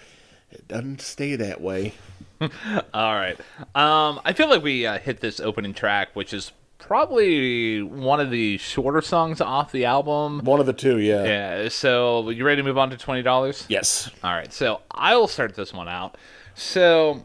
it 0.50 0.66
doesn't 0.68 1.00
stay 1.00 1.36
that 1.36 1.60
way. 1.60 1.94
All 2.40 3.14
right. 3.14 3.38
Um, 3.74 4.20
I 4.24 4.32
feel 4.34 4.48
like 4.48 4.62
we 4.62 4.86
uh, 4.86 4.98
hit 4.98 5.20
this 5.20 5.40
opening 5.40 5.72
track, 5.72 6.14
which 6.14 6.34
is 6.34 6.52
probably 6.86 7.82
one 7.82 8.20
of 8.20 8.30
the 8.30 8.58
shorter 8.58 9.00
songs 9.00 9.40
off 9.40 9.72
the 9.72 9.84
album. 9.84 10.40
One 10.40 10.60
of 10.60 10.66
the 10.66 10.72
two, 10.72 10.98
yeah. 10.98 11.24
Yeah. 11.24 11.68
So, 11.68 12.30
you 12.30 12.44
ready 12.44 12.62
to 12.62 12.66
move 12.66 12.78
on 12.78 12.90
to 12.90 12.96
twenty 12.96 13.22
dollars? 13.22 13.64
Yes. 13.68 14.10
All 14.22 14.32
right. 14.32 14.52
So, 14.52 14.80
I 14.90 15.16
will 15.16 15.28
start 15.28 15.54
this 15.54 15.72
one 15.72 15.88
out. 15.88 16.16
So, 16.54 17.24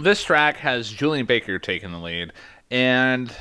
this 0.00 0.22
track 0.22 0.56
has 0.58 0.90
Julien 0.90 1.26
Baker 1.26 1.58
taking 1.58 1.92
the 1.92 1.98
lead, 1.98 2.32
and 2.70 3.34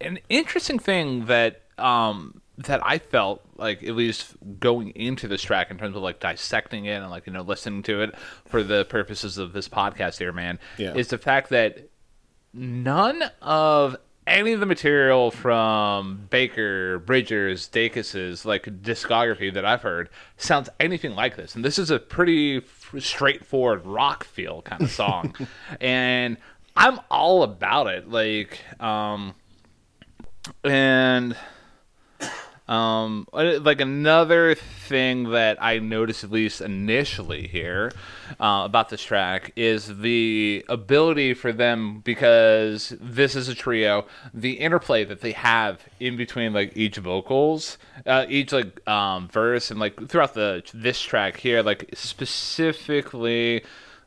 an 0.00 0.18
interesting 0.28 0.78
thing 0.78 1.26
that 1.26 1.62
um, 1.78 2.40
that 2.58 2.84
I 2.84 2.98
felt 2.98 3.42
like 3.56 3.82
at 3.82 3.94
least 3.94 4.34
going 4.58 4.90
into 4.90 5.28
this 5.28 5.42
track 5.42 5.70
in 5.70 5.78
terms 5.78 5.96
of 5.96 6.02
like 6.02 6.20
dissecting 6.20 6.86
it 6.86 6.96
and 7.00 7.10
like 7.10 7.26
you 7.26 7.32
know 7.32 7.42
listening 7.42 7.82
to 7.84 8.02
it 8.02 8.14
for 8.46 8.62
the 8.62 8.84
purposes 8.86 9.38
of 9.38 9.52
this 9.52 9.68
podcast 9.68 10.18
here, 10.18 10.32
man, 10.32 10.58
yeah. 10.78 10.94
is 10.94 11.08
the 11.08 11.18
fact 11.18 11.50
that 11.50 11.88
none 12.52 13.22
of 13.40 13.96
any 14.26 14.52
of 14.52 14.60
the 14.60 14.66
material 14.66 15.30
from 15.30 16.26
Baker, 16.30 16.98
Bridgers, 17.00 17.68
Dacus's 17.68 18.44
like 18.44 18.64
discography 18.64 19.52
that 19.52 19.64
I've 19.64 19.82
heard 19.82 20.08
sounds 20.36 20.68
anything 20.78 21.14
like 21.14 21.36
this, 21.36 21.54
and 21.54 21.64
this 21.64 21.78
is 21.78 21.90
a 21.90 21.98
pretty 21.98 22.62
straightforward 22.98 23.84
rock 23.84 24.24
feel 24.24 24.62
kind 24.62 24.82
of 24.82 24.90
song, 24.90 25.34
and 25.80 26.36
I'm 26.76 27.00
all 27.10 27.42
about 27.42 27.88
it. 27.88 28.08
Like, 28.08 28.60
um, 28.80 29.34
and 30.64 31.36
um, 32.68 33.26
uh, 33.32 33.58
like 33.60 33.80
another 33.80 34.54
thing 34.54 35.30
that 35.30 35.58
I 35.60 35.78
noticed, 35.78 36.22
at 36.22 36.30
least 36.30 36.60
initially 36.60 37.48
here, 37.48 37.92
uh, 38.40 38.62
about 38.64 38.88
this 38.88 39.02
track 39.02 39.52
is 39.56 39.98
the 39.98 40.64
ability 40.68 41.34
for 41.34 41.52
them 41.52 42.00
because 42.04 42.94
this 43.00 43.34
is 43.34 43.48
a 43.48 43.54
trio. 43.54 44.06
The 44.32 44.52
interplay 44.52 45.04
that 45.04 45.20
they 45.20 45.32
have 45.32 45.82
in 45.98 46.16
between 46.16 46.52
like 46.52 46.76
each 46.76 46.98
vocals, 46.98 47.78
uh, 48.06 48.26
each 48.28 48.52
like 48.52 48.88
um, 48.88 49.28
verse, 49.28 49.70
and 49.70 49.80
like 49.80 50.08
throughout 50.08 50.34
the 50.34 50.62
this 50.72 51.00
track 51.00 51.36
here, 51.36 51.62
like 51.62 51.90
specifically. 51.94 53.64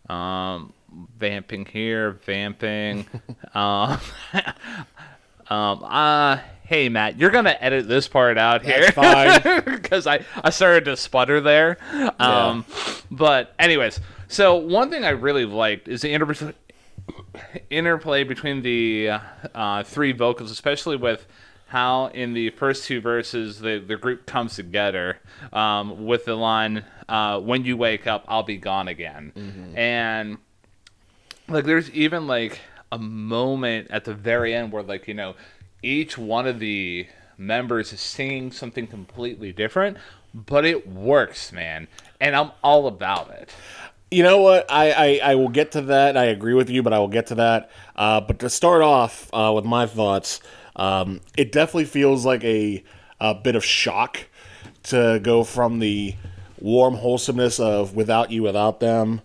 Um, 0.10 0.72
vamping 1.18 1.66
here, 1.66 2.12
vamping. 2.12 3.06
um, 3.54 4.00
um, 5.50 5.84
uh, 5.84 6.38
hey 6.66 6.90
Matt, 6.90 7.18
you're 7.18 7.32
gonna 7.32 7.56
edit 7.60 7.88
this 7.88 8.08
part 8.08 8.38
out 8.38 8.64
here, 8.64 8.92
because 9.66 10.08
I 10.08 10.26
I 10.44 10.50
started 10.50 10.86
to 10.86 10.98
sputter 10.98 11.40
there. 11.42 11.78
Um, 12.20 12.66
yeah. 12.68 12.94
but 13.12 13.54
anyways, 13.58 14.00
so 14.28 14.56
one 14.56 14.90
thing 14.90 15.06
I 15.06 15.10
really 15.10 15.46
liked 15.46 15.88
is 15.88 16.02
the 16.02 16.12
inter- 16.12 16.54
interplay 17.70 18.24
between 18.24 18.62
the 18.62 19.12
uh, 19.54 19.84
three 19.84 20.12
vocals, 20.12 20.52
especially 20.52 20.98
with 20.98 21.26
how 21.68 22.08
in 22.08 22.34
the 22.34 22.52
first 22.52 22.86
two 22.86 23.02
verses 23.02 23.60
the, 23.60 23.80
the 23.80 23.96
group 23.96 24.26
comes 24.26 24.56
together 24.56 25.18
um, 25.52 26.06
with 26.06 26.26
the 26.26 26.36
line 26.36 26.86
uh, 27.10 27.40
when 27.40 27.66
you 27.66 27.76
wake 27.76 28.08
up 28.08 28.24
i'll 28.28 28.44
be 28.44 28.58
gone 28.58 28.88
again 28.88 29.32
mm-hmm. 29.36 29.78
and 29.78 30.38
like 31.48 31.66
there's 31.66 31.90
even 31.92 32.28
like 32.28 32.60
a 32.92 32.98
moment 32.98 33.88
at 33.90 34.06
the 34.06 34.14
very 34.14 34.54
end 34.54 34.72
where 34.72 34.84
like 34.84 35.08
you 35.08 35.14
know 35.14 35.36
each 35.86 36.18
one 36.18 36.48
of 36.48 36.60
the 36.60 37.08
members 37.38 37.94
is 37.94 38.02
singing 38.02 38.52
something 38.52 38.88
completely 38.88 39.54
different, 39.54 39.98
but 40.34 40.66
it 40.66 40.88
works, 40.88 41.52
man. 41.52 41.88
And 42.20 42.36
I'm 42.36 42.52
all 42.64 42.88
about 42.88 43.30
it. 43.30 43.52
You 44.12 44.24
know 44.24 44.42
what? 44.42 44.70
I, 44.72 44.92
I, 44.92 45.32
I 45.32 45.36
will 45.36 45.50
get 45.50 45.72
to 45.74 45.82
that. 45.82 46.18
I 46.18 46.26
agree 46.26 46.54
with 46.54 46.70
you, 46.70 46.82
but 46.82 46.94
I 46.94 47.00
will 47.00 47.08
get 47.08 47.28
to 47.28 47.36
that. 47.36 47.70
Uh, 47.96 48.22
but 48.22 48.40
to 48.40 48.50
start 48.50 48.82
off 48.82 49.30
uh, 49.34 49.52
with 49.54 49.66
my 49.66 49.86
thoughts, 49.86 50.42
um, 50.76 51.22
it 51.38 51.52
definitely 51.52 51.86
feels 51.86 52.26
like 52.26 52.44
a, 52.44 52.84
a 53.20 53.36
bit 53.36 53.56
of 53.56 53.64
shock 53.64 54.26
to 54.84 55.20
go 55.22 55.44
from 55.44 55.80
the 55.80 56.16
warm 56.60 56.96
wholesomeness 56.96 57.60
of 57.60 57.96
Without 57.96 58.32
You, 58.32 58.44
Without 58.44 58.80
Them 58.80 59.22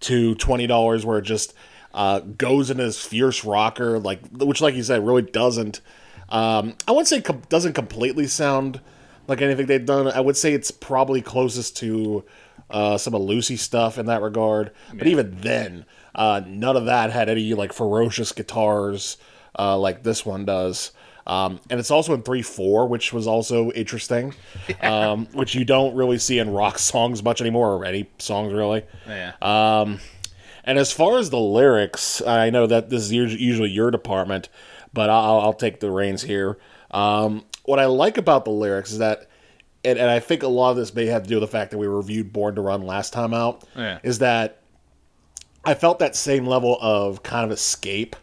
to 0.00 0.34
$20 0.34 1.04
where 1.04 1.18
it 1.18 1.22
just 1.22 1.53
uh, 1.94 2.18
goes 2.20 2.70
in 2.70 2.78
his 2.78 3.00
fierce 3.00 3.44
rocker, 3.44 3.98
like 3.98 4.20
which, 4.32 4.60
like 4.60 4.74
you 4.74 4.82
said, 4.82 5.06
really 5.06 5.22
doesn't. 5.22 5.80
Um, 6.28 6.74
I 6.88 6.90
wouldn't 6.90 7.08
say 7.08 7.22
com- 7.22 7.42
doesn't 7.48 7.74
completely 7.74 8.26
sound 8.26 8.80
like 9.28 9.40
anything 9.40 9.66
they've 9.66 9.86
done. 9.86 10.08
I 10.08 10.20
would 10.20 10.36
say 10.36 10.52
it's 10.52 10.72
probably 10.72 11.22
closest 11.22 11.76
to 11.78 12.24
uh, 12.68 12.98
some 12.98 13.14
of 13.14 13.22
Lucy 13.22 13.56
stuff 13.56 13.96
in 13.96 14.06
that 14.06 14.20
regard. 14.20 14.72
Yeah. 14.88 14.98
But 14.98 15.06
even 15.06 15.36
then, 15.40 15.86
uh, 16.14 16.42
none 16.44 16.76
of 16.76 16.86
that 16.86 17.10
had 17.10 17.28
any 17.28 17.54
like 17.54 17.72
ferocious 17.72 18.32
guitars 18.32 19.16
uh, 19.56 19.78
like 19.78 20.02
this 20.02 20.26
one 20.26 20.44
does. 20.44 20.90
Um, 21.26 21.60
and 21.70 21.80
it's 21.80 21.90
also 21.90 22.12
in 22.12 22.22
three 22.22 22.42
four, 22.42 22.86
which 22.88 23.12
was 23.12 23.26
also 23.26 23.70
interesting, 23.70 24.34
yeah. 24.68 25.12
um, 25.12 25.26
which 25.32 25.54
you 25.54 25.64
don't 25.64 25.94
really 25.94 26.18
see 26.18 26.38
in 26.38 26.50
rock 26.50 26.78
songs 26.78 27.22
much 27.22 27.40
anymore, 27.40 27.74
or 27.74 27.84
any 27.84 28.10
songs 28.18 28.52
really. 28.52 28.84
Yeah. 29.06 29.32
Um, 29.40 30.00
and 30.64 30.78
as 30.78 30.92
far 30.92 31.18
as 31.18 31.30
the 31.30 31.38
lyrics, 31.38 32.22
I 32.22 32.50
know 32.50 32.66
that 32.66 32.90
this 32.90 33.02
is 33.04 33.12
usually 33.12 33.70
your 33.70 33.90
department, 33.90 34.48
but 34.92 35.10
I'll, 35.10 35.40
I'll 35.40 35.52
take 35.52 35.80
the 35.80 35.90
reins 35.90 36.22
here. 36.22 36.58
Um, 36.90 37.44
what 37.64 37.78
I 37.78 37.86
like 37.86 38.18
about 38.18 38.44
the 38.44 38.50
lyrics 38.50 38.92
is 38.92 38.98
that, 38.98 39.28
and, 39.84 39.98
and, 39.98 40.10
I 40.10 40.20
think 40.20 40.42
a 40.42 40.48
lot 40.48 40.70
of 40.70 40.76
this 40.76 40.94
may 40.94 41.06
have 41.06 41.24
to 41.24 41.28
do 41.28 41.36
with 41.36 41.42
the 41.42 41.48
fact 41.48 41.70
that 41.72 41.78
we 41.78 41.86
reviewed 41.86 42.32
Born 42.32 42.54
to 42.54 42.60
Run 42.60 42.82
last 42.82 43.12
time 43.12 43.34
out, 43.34 43.64
yeah. 43.76 43.98
is 44.02 44.20
that 44.20 44.62
I 45.64 45.74
felt 45.74 45.98
that 45.98 46.14
same 46.14 46.46
level 46.46 46.78
of 46.80 47.22
kind 47.22 47.44
of 47.44 47.50
escape 47.50 48.16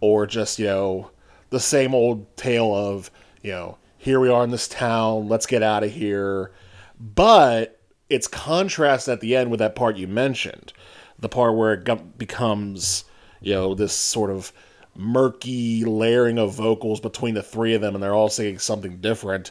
or 0.00 0.26
just, 0.26 0.58
you 0.58 0.66
know, 0.66 1.10
the 1.50 1.60
same 1.60 1.94
old 1.94 2.36
tale 2.36 2.74
of, 2.74 3.10
you 3.42 3.52
know, 3.52 3.78
here 3.98 4.20
we 4.20 4.28
are 4.28 4.44
in 4.44 4.50
this 4.50 4.68
town, 4.68 5.28
let's 5.28 5.46
get 5.46 5.62
out 5.62 5.84
of 5.84 5.92
here. 5.92 6.52
But 6.98 7.80
it's 8.08 8.28
contrast 8.28 9.08
at 9.08 9.20
the 9.20 9.36
end 9.36 9.50
with 9.50 9.58
that 9.58 9.74
part 9.74 9.96
you 9.96 10.06
mentioned, 10.08 10.72
the 11.18 11.28
part 11.28 11.54
where 11.54 11.74
it 11.74 12.18
becomes, 12.18 13.04
you 13.40 13.54
know, 13.54 13.74
this 13.74 13.92
sort 13.92 14.30
of 14.30 14.52
murky 14.94 15.84
layering 15.84 16.38
of 16.38 16.54
vocals 16.54 17.00
between 17.00 17.34
the 17.34 17.42
three 17.42 17.74
of 17.74 17.80
them, 17.80 17.94
and 17.94 18.02
they're 18.02 18.14
all 18.14 18.28
singing 18.28 18.58
something 18.58 18.98
different. 18.98 19.50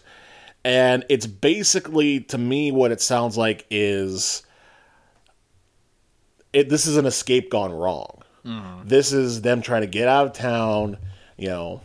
And 0.64 1.06
it's 1.10 1.28
basically, 1.28 2.22
to 2.22 2.38
me, 2.38 2.72
what 2.72 2.92
it 2.92 3.02
sounds 3.02 3.38
like 3.38 3.66
is 3.70 4.44
it. 6.54 6.70
This 6.70 6.88
is 6.88 6.98
an 6.98 7.06
escape 7.06 7.52
gone 7.52 7.72
wrong. 7.72 8.24
Mm-hmm. 8.44 8.88
This 8.88 9.12
is 9.14 9.42
them 9.42 9.62
trying 9.62 9.82
to 9.82 9.88
get 9.88 10.08
out 10.08 10.28
of 10.28 10.34
town, 10.34 10.98
you 11.38 11.48
know, 11.48 11.82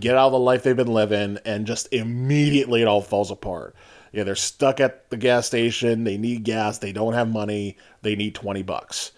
get 0.00 0.16
out 0.16 0.26
of 0.26 0.32
the 0.32 0.38
life 0.38 0.62
they've 0.62 0.76
been 0.76 0.92
living, 0.92 1.38
and 1.44 1.66
just 1.66 1.92
immediately 1.92 2.82
it 2.82 2.88
all 2.88 3.00
falls 3.00 3.30
apart. 3.30 3.76
Yeah, 4.12 4.24
they're 4.24 4.34
stuck 4.34 4.80
at 4.80 5.10
the 5.10 5.16
gas 5.16 5.46
station. 5.46 6.04
They 6.04 6.16
need 6.16 6.42
gas. 6.42 6.78
They 6.78 6.92
don't 6.92 7.12
have 7.12 7.28
money. 7.28 7.76
They 8.02 8.16
need 8.16 8.34
20 8.34 8.62
bucks. 8.62 9.12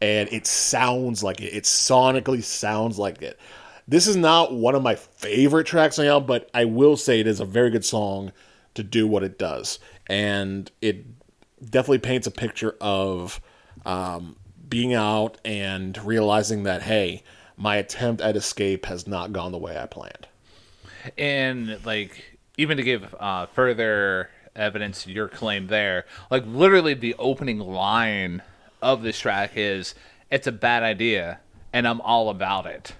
And 0.00 0.28
it 0.32 0.46
sounds 0.46 1.22
like 1.22 1.40
it. 1.40 1.52
It 1.54 1.64
sonically 1.64 2.42
sounds 2.42 2.98
like 2.98 3.22
it. 3.22 3.38
This 3.86 4.06
is 4.06 4.16
not 4.16 4.52
one 4.54 4.74
of 4.74 4.82
my 4.82 4.94
favorite 4.94 5.66
tracks 5.66 5.98
on 5.98 6.04
the 6.04 6.10
album, 6.10 6.26
but 6.26 6.48
I 6.54 6.64
will 6.64 6.96
say 6.96 7.20
it 7.20 7.26
is 7.26 7.40
a 7.40 7.44
very 7.44 7.70
good 7.70 7.84
song 7.84 8.32
to 8.74 8.82
do 8.82 9.06
what 9.06 9.22
it 9.24 9.38
does. 9.38 9.78
And 10.06 10.70
it 10.80 11.04
definitely 11.70 11.98
paints 11.98 12.26
a 12.26 12.30
picture 12.30 12.76
of 12.80 13.40
um, 13.84 14.36
being 14.68 14.94
out 14.94 15.38
and 15.44 15.98
realizing 16.04 16.62
that, 16.62 16.82
hey, 16.82 17.22
my 17.56 17.76
attempt 17.76 18.22
at 18.22 18.36
escape 18.36 18.86
has 18.86 19.06
not 19.06 19.32
gone 19.32 19.52
the 19.52 19.58
way 19.58 19.76
I 19.78 19.86
planned. 19.86 20.28
and 21.18 21.84
like 21.84 22.38
even 22.56 22.76
to 22.76 22.82
give 22.82 23.14
uh, 23.18 23.46
further 23.46 24.30
evidence 24.56 25.04
to 25.04 25.12
your 25.12 25.28
claim 25.28 25.68
there 25.68 26.04
like 26.30 26.44
literally 26.46 26.94
the 26.94 27.14
opening 27.18 27.58
line 27.58 28.42
of 28.82 29.02
this 29.02 29.18
track 29.18 29.52
is 29.56 29.94
it's 30.30 30.46
a 30.46 30.52
bad 30.52 30.82
idea 30.82 31.40
and 31.72 31.86
i'm 31.86 32.00
all 32.00 32.30
about 32.30 32.66
it. 32.66 32.94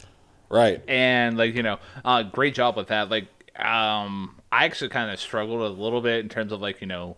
Right. 0.49 0.83
and 0.89 1.39
like 1.39 1.55
you 1.55 1.63
know 1.63 1.79
uh, 2.05 2.23
great 2.25 2.55
job 2.55 2.77
with 2.77 2.89
that. 2.89 3.09
Like 3.09 3.29
um 3.57 4.37
i 4.51 4.65
actually 4.65 4.91
kind 4.91 5.11
of 5.11 5.21
struggled 5.21 5.61
a 5.61 5.69
little 5.69 6.01
bit 6.01 6.21
in 6.21 6.29
terms 6.29 6.51
of 6.53 6.61
like 6.61 6.81
you 6.81 6.87
know 6.87 7.17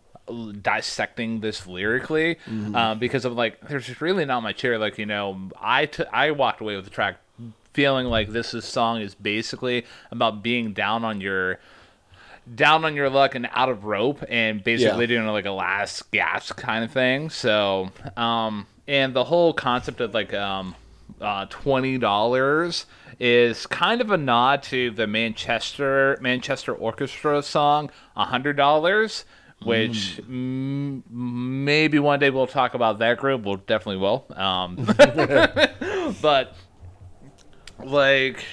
dissecting 0.61 1.41
this 1.41 1.67
lyrically 1.67 2.39
um, 2.75 2.99
because 2.99 3.25
of 3.25 3.33
like 3.33 3.61
there's 3.69 3.87
just 3.87 4.01
really 4.01 4.25
not 4.25 4.41
much 4.43 4.63
here. 4.63 4.79
Like 4.79 4.99
you 4.99 5.07
know 5.07 5.51
I 5.61 5.87
t- 5.87 6.05
I 6.13 6.31
walked 6.31 6.61
away 6.61 6.77
with 6.77 6.85
the 6.85 6.91
track 6.91 7.17
feeling 7.73 8.07
like 8.07 8.29
this 8.29 8.55
is, 8.55 8.65
song 8.65 9.01
is 9.01 9.15
basically 9.15 9.85
about 10.11 10.43
being 10.43 10.73
down 10.73 11.05
on 11.05 11.21
your 11.21 11.59
down 12.55 12.85
on 12.85 12.95
your 12.97 13.09
luck 13.09 13.35
and 13.35 13.49
out 13.53 13.69
of 13.69 13.85
rope 13.85 14.23
and 14.29 14.63
basically 14.65 15.03
Yeah. 15.07 15.19
doing 15.19 15.27
like 15.29 15.47
a 15.47 15.51
last 15.53 16.11
gasp 16.11 16.57
kind 16.57 16.85
of 16.85 16.91
thing 16.91 17.31
so 17.31 17.91
um 18.17 18.67
and 18.89 19.15
the 19.15 19.25
whole 19.25 19.53
concept 19.53 20.01
of 20.01 20.13
like 20.15 20.35
um 20.35 20.75
uh, 21.21 21.47
twenty 21.51 21.99
dollars 21.99 22.87
is 23.21 23.67
kind 23.67 24.01
of 24.01 24.11
a 24.11 24.17
nod 24.17 24.61
to 24.65 24.91
the 24.91 25.07
Manchester 25.07 26.19
Manchester 26.21 26.75
Orchestra 26.75 27.41
song 27.45 27.91
hundred 28.17 28.57
dollars, 28.57 29.25
which 29.63 30.21
mm, 30.29 31.03
maybe 31.09 32.01
one 32.01 32.19
day 32.19 32.31
we'll 32.31 32.49
talk 32.49 32.75
about 32.75 32.99
that 32.99 33.19
group. 33.19 33.45
We'll 33.45 33.57
definitely 33.57 33.99
will. 33.99 34.27
Um, 34.35 34.75
but 36.23 36.57
like 37.85 38.45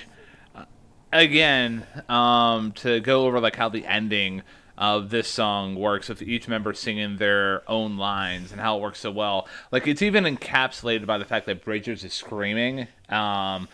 again, 1.12 1.86
um, 2.08 2.72
to 2.74 3.00
go 3.00 3.25
over 3.25 3.39
like 3.39 3.56
how 3.56 3.70
the 3.70 3.86
ending 3.86 4.44
of 4.78 5.10
this 5.10 5.28
song 5.28 5.75
works 5.75 6.08
with 6.08 6.22
each 6.22 6.48
member 6.48 6.74
singing 6.74 7.18
their 7.18 7.70
own 7.70 7.98
lines 7.98 8.51
and 8.54 8.62
how 8.62 8.78
it 8.78 8.82
works 8.82 9.00
so 9.00 9.12
well. 9.12 9.48
Like 9.72 9.88
it's 9.88 10.01
even 10.01 10.24
encapsulated 10.24 11.06
by 11.06 11.18
the 11.18 11.25
fact 11.25 11.46
that 11.48 11.63
Bridgers 11.63 12.04
is 12.04 12.13
screaming. 12.13 12.88
Um, 13.10 13.68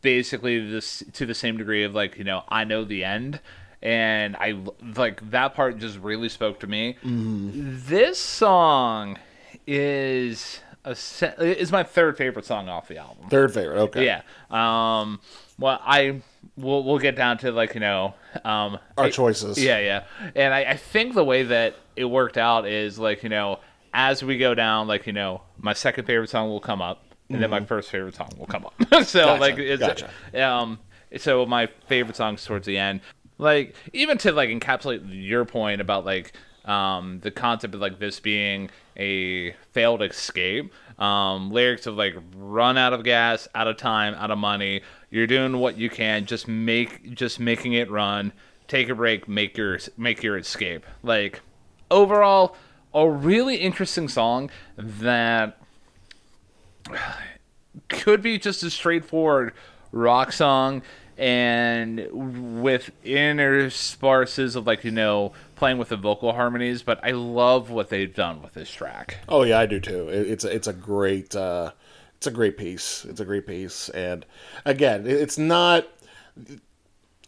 basically 0.00 0.70
this 0.70 1.02
to 1.12 1.26
the 1.26 1.34
same 1.34 1.56
degree 1.56 1.84
of 1.84 1.94
like 1.94 2.16
you 2.16 2.24
know 2.24 2.44
I 2.48 2.64
know 2.64 2.84
the 2.84 3.04
end. 3.04 3.40
And 3.82 4.36
I 4.36 4.58
like 4.96 5.28
that 5.32 5.54
part 5.54 5.78
just 5.78 5.98
really 5.98 6.28
spoke 6.28 6.60
to 6.60 6.68
me. 6.68 6.96
This 7.02 8.18
song 8.20 9.18
is 9.66 10.60
a 10.84 10.96
is 11.40 11.72
my 11.72 11.82
third 11.82 12.16
favorite 12.16 12.44
song 12.44 12.68
off 12.68 12.86
the 12.86 12.98
album. 12.98 13.28
Third 13.28 13.52
favorite. 13.52 13.80
Okay. 13.80 14.04
Yeah. 14.06 14.22
Um. 14.50 15.20
Well, 15.58 15.80
I 15.84 16.22
we'll 16.56 16.82
we'll 16.84 16.98
get 16.98 17.16
down 17.16 17.38
to 17.38 17.50
like 17.52 17.74
you 17.74 17.80
know 17.80 18.14
um 18.44 18.78
Our 18.98 19.04
I- 19.06 19.10
choices. 19.10 19.62
Yeah, 19.62 19.78
yeah. 19.78 20.04
And 20.34 20.52
I, 20.54 20.60
I 20.64 20.76
think 20.76 21.14
the 21.14 21.24
way 21.24 21.42
that 21.44 21.76
it 21.96 22.04
worked 22.06 22.38
out 22.38 22.66
is 22.66 22.98
like 22.98 23.22
you 23.22 23.28
know 23.28 23.60
as 23.94 24.22
we 24.24 24.38
go 24.38 24.54
down 24.54 24.86
like 24.88 25.06
you 25.06 25.12
know 25.12 25.42
my 25.58 25.72
second 25.72 26.04
favorite 26.06 26.30
song 26.30 26.48
will 26.48 26.60
come 26.60 26.80
up 26.82 27.04
and 27.30 27.42
then 27.42 27.48
my 27.50 27.64
first 27.64 27.90
favorite 27.90 28.14
song 28.14 28.30
will 28.38 28.46
come 28.46 28.66
up. 28.66 28.74
so 28.80 28.86
Mm-hmm. 28.88 29.00
Gotcha, 29.04 29.40
like 29.40 29.58
it's 29.58 29.80
gotcha. 29.80 30.10
um 30.46 30.78
so 31.16 31.44
my 31.46 31.68
favorite 31.88 32.16
songs 32.16 32.44
towards 32.44 32.66
the 32.66 32.76
end 32.78 33.00
like 33.38 33.74
even 33.92 34.18
to 34.18 34.32
like 34.32 34.48
encapsulate 34.50 35.02
your 35.08 35.44
point 35.44 35.80
about 35.80 36.04
like 36.04 36.32
um 36.64 37.20
the 37.22 37.30
concept 37.30 37.74
of 37.74 37.80
like 37.80 37.98
this 37.98 38.20
being 38.20 38.70
a 38.96 39.52
failed 39.72 40.02
escape 40.02 40.72
um 40.98 41.50
lyrics 41.50 41.86
of 41.86 41.96
like 41.96 42.14
run 42.36 42.78
out 42.78 42.92
of 42.92 43.02
gas 43.04 43.48
out 43.54 43.66
of 43.66 43.76
time 43.76 44.14
out 44.14 44.30
of 44.30 44.38
money 44.38 44.80
you're 45.12 45.26
doing 45.26 45.58
what 45.58 45.76
you 45.76 45.90
can. 45.90 46.24
Just 46.24 46.48
make 46.48 47.14
just 47.14 47.38
making 47.38 47.74
it 47.74 47.90
run. 47.90 48.32
Take 48.66 48.88
a 48.88 48.94
break. 48.94 49.28
Make 49.28 49.58
your 49.58 49.78
make 49.98 50.22
your 50.22 50.38
escape. 50.38 50.86
Like 51.02 51.42
overall 51.90 52.56
a 52.94 53.08
really 53.08 53.56
interesting 53.56 54.08
song 54.08 54.50
that 54.78 55.58
could 57.88 58.22
be 58.22 58.38
just 58.38 58.62
a 58.62 58.70
straightforward 58.70 59.52
rock 59.92 60.32
song 60.32 60.80
and 61.18 62.08
with 62.62 62.90
intersparses 63.04 64.56
of 64.56 64.66
like 64.66 64.82
you 64.82 64.90
know 64.90 65.32
playing 65.56 65.76
with 65.76 65.90
the 65.90 65.96
vocal 65.96 66.32
harmonies 66.32 66.82
but 66.82 66.98
i 67.04 67.10
love 67.10 67.70
what 67.70 67.90
they've 67.90 68.14
done 68.14 68.40
with 68.42 68.54
this 68.54 68.70
track. 68.70 69.18
Oh 69.28 69.42
yeah, 69.42 69.58
I 69.58 69.66
do 69.66 69.78
too. 69.78 70.08
It's 70.08 70.44
a, 70.44 70.54
it's 70.54 70.66
a 70.66 70.72
great 70.72 71.36
uh, 71.36 71.72
it's 72.22 72.28
a 72.28 72.30
great 72.30 72.56
piece. 72.56 73.04
It's 73.04 73.18
a 73.18 73.24
great 73.24 73.48
piece, 73.48 73.88
and 73.88 74.24
again, 74.64 75.08
it's 75.08 75.38
not 75.38 75.88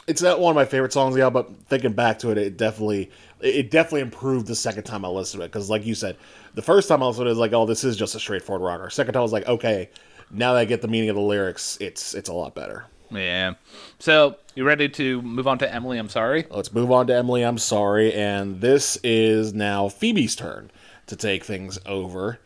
it's 0.06 0.22
not 0.22 0.38
one 0.38 0.50
of 0.52 0.54
my 0.54 0.64
favorite 0.64 0.92
songs, 0.92 1.16
yeah. 1.16 1.30
But 1.30 1.50
thinking 1.66 1.94
back 1.94 2.20
to 2.20 2.30
it, 2.30 2.38
it 2.38 2.56
definitely 2.56 3.10
it 3.40 3.72
definitely 3.72 4.02
improved 4.02 4.46
the 4.46 4.54
second 4.54 4.84
time 4.84 5.04
I 5.04 5.08
listened 5.08 5.40
to 5.40 5.46
it 5.46 5.48
because, 5.48 5.68
like 5.68 5.84
you 5.84 5.96
said, 5.96 6.16
the 6.54 6.62
first 6.62 6.88
time 6.88 7.02
I 7.02 7.06
listened 7.06 7.24
to 7.24 7.26
it, 7.26 7.30
it 7.30 7.32
was 7.32 7.38
like, 7.40 7.52
oh, 7.52 7.66
this 7.66 7.82
is 7.82 7.96
just 7.96 8.14
a 8.14 8.20
straightforward 8.20 8.64
rocker. 8.64 8.88
Second 8.88 9.14
time 9.14 9.20
I 9.20 9.24
was 9.24 9.32
like, 9.32 9.48
okay, 9.48 9.90
now 10.30 10.52
that 10.52 10.60
I 10.60 10.64
get 10.64 10.80
the 10.80 10.88
meaning 10.88 11.08
of 11.10 11.16
the 11.16 11.22
lyrics, 11.22 11.76
it's 11.80 12.14
it's 12.14 12.28
a 12.28 12.32
lot 12.34 12.54
better. 12.54 12.84
yeah 13.10 13.54
so 13.98 14.36
you 14.54 14.64
ready 14.64 14.88
to 14.88 15.20
move 15.22 15.46
on 15.48 15.58
to 15.58 15.72
emily 15.74 15.98
i'm 15.98 16.08
sorry 16.08 16.46
Let's 16.50 16.72
move 16.72 16.90
on 16.92 17.08
to 17.08 17.14
Emily. 17.16 17.42
I'm 17.42 17.58
sorry. 17.58 18.12
And 18.14 18.60
this 18.60 18.96
is 19.02 19.52
now 19.52 19.88
Phoebe's 19.88 20.36
turn 20.36 20.70
to 21.08 21.16
take 21.16 21.44
things 21.44 21.78
over. 21.84 22.38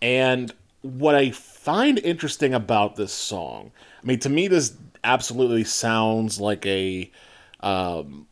And 0.00 0.52
what 0.86 1.14
I 1.14 1.30
find 1.30 1.98
interesting 1.98 2.54
about 2.54 2.96
this 2.96 3.12
song, 3.12 3.72
I 4.02 4.06
mean, 4.06 4.18
to 4.20 4.28
me, 4.28 4.48
this 4.48 4.76
absolutely 5.04 5.64
sounds 5.64 6.40
like 6.40 6.64
a 6.66 7.10
um, 7.60 8.26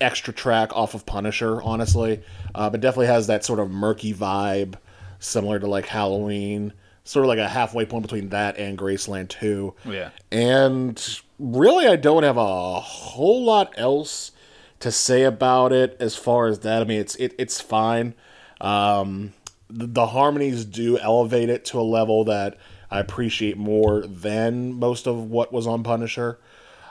extra 0.00 0.32
track 0.32 0.74
off 0.74 0.94
of 0.94 1.06
Punisher, 1.06 1.62
honestly. 1.62 2.22
Uh, 2.54 2.70
but 2.70 2.80
definitely 2.80 3.06
has 3.06 3.26
that 3.26 3.44
sort 3.44 3.60
of 3.60 3.70
murky 3.70 4.14
vibe, 4.14 4.74
similar 5.18 5.58
to 5.58 5.66
like 5.66 5.86
Halloween. 5.86 6.72
Sort 7.04 7.24
of 7.24 7.28
like 7.28 7.38
a 7.38 7.48
halfway 7.48 7.86
point 7.86 8.02
between 8.02 8.28
that 8.30 8.58
and 8.58 8.76
Graceland 8.76 9.30
Too. 9.30 9.74
yeah 9.86 10.10
And 10.30 11.20
really, 11.38 11.86
I 11.86 11.96
don't 11.96 12.22
have 12.22 12.36
a 12.36 12.80
whole 12.80 13.44
lot 13.44 13.72
else 13.78 14.32
to 14.80 14.92
say 14.92 15.22
about 15.22 15.72
it 15.72 15.96
as 16.00 16.16
far 16.16 16.48
as 16.48 16.60
that. 16.60 16.82
I 16.82 16.84
mean, 16.84 17.00
it's 17.00 17.14
it, 17.16 17.34
it's 17.38 17.60
fine. 17.60 18.14
Um, 18.60 19.32
the, 19.70 20.06
harmonies 20.06 20.64
do 20.64 20.98
elevate 20.98 21.48
it 21.48 21.64
to 21.66 21.80
a 21.80 21.82
level 21.82 22.24
that 22.24 22.58
I 22.90 23.00
appreciate 23.00 23.56
more 23.56 24.06
than 24.06 24.72
most 24.74 25.06
of 25.06 25.30
what 25.30 25.52
was 25.52 25.66
on 25.66 25.82
Punisher. 25.82 26.38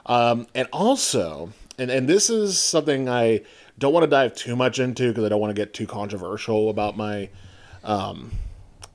Um, 0.06 0.48
and 0.54 0.68
also, 0.72 1.52
and, 1.78 1.90
and 1.90 2.08
this 2.08 2.30
is 2.30 2.60
something 2.60 3.10
I 3.10 3.42
don't 3.78 3.94
want 3.94 4.04
to 4.04 4.10
dive 4.10 4.36
too 4.36 4.56
much 4.56 4.80
into 4.80 5.10
because 5.10 5.26
I 5.26 5.30
don't 5.30 5.42
want 5.42 5.56
to 5.56 5.60
get 5.60 5.74
too 5.74 5.88
controversial 5.88 6.70
about 6.70 6.96
my 6.98 7.30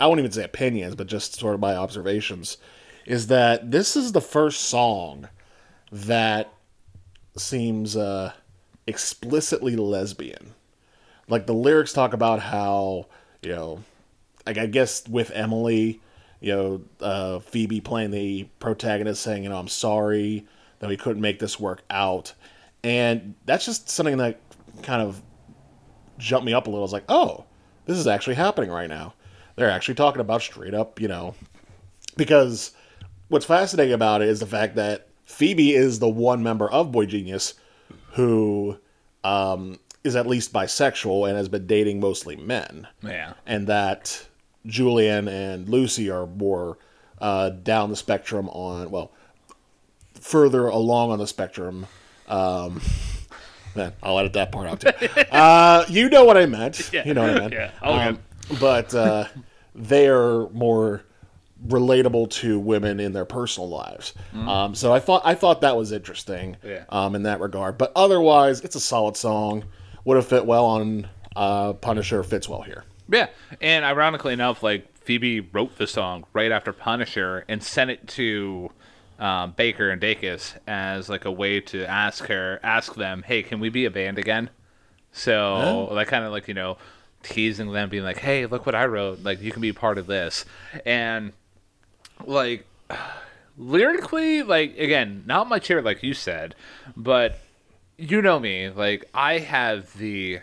I 0.02 0.06
won't 0.06 0.18
even 0.18 0.32
say 0.32 0.42
opinions, 0.42 0.96
but 0.96 1.06
just 1.06 1.36
sort 1.36 1.54
of 1.54 1.60
my 1.60 1.76
observations, 1.76 2.58
is 3.06 3.28
that 3.28 3.70
this 3.70 3.94
is 3.94 4.10
the 4.10 4.20
first 4.20 4.62
song 4.62 5.28
that 5.92 6.52
seems 7.36 7.96
uh, 7.96 8.32
explicitly 8.86 9.76
lesbian. 9.76 10.54
Like 11.28 11.46
the 11.46 11.54
lyrics 11.54 11.92
talk 11.92 12.14
about 12.14 12.40
how, 12.40 13.06
you 13.42 13.50
know, 13.50 13.82
like 14.46 14.58
I 14.58 14.66
guess 14.66 15.06
with 15.08 15.30
Emily, 15.32 16.00
you 16.40 16.52
know, 16.52 16.80
uh, 17.00 17.38
Phoebe 17.40 17.80
playing 17.80 18.10
the 18.10 18.48
protagonist 18.58 19.22
saying, 19.22 19.44
you 19.44 19.48
know, 19.48 19.58
I'm 19.58 19.68
sorry 19.68 20.46
that 20.78 20.88
we 20.88 20.96
couldn't 20.96 21.22
make 21.22 21.38
this 21.38 21.60
work 21.60 21.82
out. 21.90 22.32
And 22.82 23.34
that's 23.44 23.64
just 23.64 23.88
something 23.88 24.16
that 24.16 24.40
kind 24.82 25.02
of 25.02 25.22
jumped 26.18 26.44
me 26.44 26.52
up 26.52 26.66
a 26.66 26.70
little. 26.70 26.82
I 26.82 26.86
was 26.86 26.92
like, 26.92 27.04
oh, 27.08 27.44
this 27.86 27.98
is 27.98 28.06
actually 28.06 28.34
happening 28.34 28.70
right 28.70 28.88
now. 28.88 29.14
They're 29.54 29.70
actually 29.70 29.94
talking 29.94 30.20
about 30.20 30.42
straight 30.42 30.74
up, 30.74 31.00
you 31.00 31.08
know, 31.08 31.34
because 32.16 32.72
what's 33.28 33.46
fascinating 33.46 33.94
about 33.94 34.22
it 34.22 34.28
is 34.28 34.40
the 34.40 34.46
fact 34.46 34.76
that 34.76 35.08
Phoebe 35.24 35.72
is 35.72 35.98
the 35.98 36.08
one 36.08 36.42
member 36.42 36.70
of 36.70 36.90
boygenius 36.90 37.54
who 38.12 38.76
um, 39.24 39.78
is 40.04 40.16
at 40.16 40.26
least 40.26 40.52
bisexual 40.52 41.28
and 41.28 41.36
has 41.36 41.48
been 41.48 41.66
dating 41.66 42.00
mostly 42.00 42.36
men, 42.36 42.86
Yeah. 43.02 43.34
and 43.46 43.66
that 43.68 44.26
Julien 44.66 45.28
and 45.28 45.68
Lucy 45.68 46.10
are 46.10 46.26
more 46.26 46.78
uh, 47.20 47.50
down 47.50 47.90
the 47.90 47.96
spectrum 47.96 48.48
on 48.48 48.90
well, 48.90 49.12
further 50.14 50.66
along 50.66 51.10
on 51.10 51.18
the 51.18 51.26
spectrum. 51.26 51.86
Um, 52.28 52.80
man, 53.76 53.92
I'll 54.02 54.18
edit 54.18 54.32
that 54.34 54.52
part 54.52 54.66
out 54.68 54.80
too. 54.80 55.08
uh, 55.32 55.84
you 55.88 56.08
know 56.08 56.24
what 56.24 56.36
I 56.36 56.46
meant. 56.46 56.92
You 56.92 57.14
know 57.14 57.22
what 57.22 57.30
I 57.36 57.38
meant. 57.40 57.52
Yeah, 57.52 57.70
Um, 57.82 58.18
but 58.60 58.94
uh, 58.94 59.26
they're 59.74 60.48
more 60.50 61.02
relatable 61.68 62.28
to 62.30 62.58
women 62.58 62.98
in 62.98 63.12
their 63.12 63.24
personal 63.24 63.68
lives. 63.68 64.14
Um, 64.34 64.74
so 64.74 64.92
I 64.92 64.98
thought 64.98 65.22
I 65.24 65.34
thought 65.36 65.60
that 65.60 65.76
was 65.76 65.92
interesting. 65.92 66.56
Yeah. 66.64 66.84
um, 66.88 67.14
in 67.14 67.22
that 67.24 67.38
regard. 67.40 67.78
But 67.78 67.92
otherwise, 67.94 68.60
it's 68.62 68.74
a 68.74 68.80
solid 68.80 69.16
song. 69.16 69.64
Would 70.04 70.16
have 70.16 70.26
fit 70.26 70.46
well 70.46 70.66
on 70.66 71.08
uh, 71.36 71.74
Punisher. 71.74 72.22
Fits 72.22 72.48
well 72.48 72.62
here. 72.62 72.84
Yeah, 73.08 73.28
and 73.60 73.84
ironically 73.84 74.32
enough, 74.32 74.62
like 74.62 74.96
Phoebe 74.96 75.40
wrote 75.40 75.76
the 75.78 75.86
song 75.86 76.24
right 76.32 76.50
after 76.50 76.72
Punisher 76.72 77.44
and 77.48 77.62
sent 77.62 77.90
it 77.90 78.06
to 78.08 78.70
um, 79.18 79.52
Baker 79.52 79.90
and 79.90 80.00
Dacus 80.00 80.56
as 80.66 81.08
like 81.08 81.24
a 81.24 81.30
way 81.30 81.60
to 81.60 81.84
ask 81.84 82.26
her, 82.26 82.58
ask 82.62 82.94
them, 82.94 83.22
hey, 83.22 83.42
can 83.42 83.60
we 83.60 83.68
be 83.68 83.84
a 83.84 83.90
band 83.90 84.18
again? 84.18 84.50
So 85.12 85.88
like 85.90 86.08
kind 86.08 86.24
of 86.24 86.32
like 86.32 86.48
you 86.48 86.54
know 86.54 86.78
teasing 87.22 87.72
them, 87.72 87.88
being 87.88 88.02
like, 88.02 88.18
hey, 88.18 88.46
look 88.46 88.66
what 88.66 88.74
I 88.74 88.86
wrote, 88.86 89.20
like 89.20 89.40
you 89.40 89.52
can 89.52 89.62
be 89.62 89.72
part 89.72 89.98
of 89.98 90.06
this, 90.06 90.44
and 90.86 91.32
like 92.24 92.66
lyrically, 93.58 94.42
like 94.42 94.76
again, 94.78 95.24
not 95.26 95.48
my 95.48 95.58
chair 95.58 95.82
like 95.82 96.02
you 96.02 96.14
said, 96.14 96.54
but 96.96 97.38
you 98.02 98.20
know 98.22 98.38
me, 98.40 98.68
like 98.70 99.04
I 99.14 99.38
have 99.38 99.96
the 99.98 100.40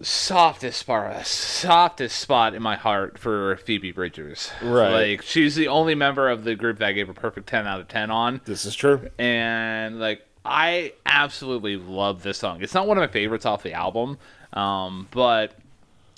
softest 0.00 0.80
spot, 0.80 1.26
softest 1.26 2.18
spot 2.18 2.54
in 2.54 2.62
my 2.62 2.76
heart 2.76 3.18
for 3.18 3.56
Phoebe 3.58 3.92
Bridgers. 3.92 4.50
Right. 4.62 5.10
Like 5.10 5.22
she's 5.22 5.54
the 5.54 5.68
only 5.68 5.94
member 5.94 6.28
of 6.28 6.44
the 6.44 6.54
group 6.54 6.78
that 6.78 6.88
I 6.88 6.92
gave 6.92 7.08
a 7.08 7.14
perfect 7.14 7.48
ten 7.48 7.66
out 7.66 7.80
of 7.80 7.88
ten 7.88 8.10
on, 8.10 8.40
This 8.44 8.64
is 8.64 8.74
true. 8.74 9.08
and 9.18 10.00
like 10.00 10.26
I 10.44 10.94
absolutely 11.06 11.76
love 11.76 12.22
this 12.22 12.38
song. 12.38 12.62
It's 12.62 12.74
not 12.74 12.86
one 12.86 12.96
of 12.98 13.02
my 13.02 13.06
favorites 13.12 13.46
off 13.46 13.62
the 13.62 13.74
album, 13.74 14.18
um, 14.52 15.06
but 15.12 15.54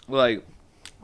like 0.09 0.45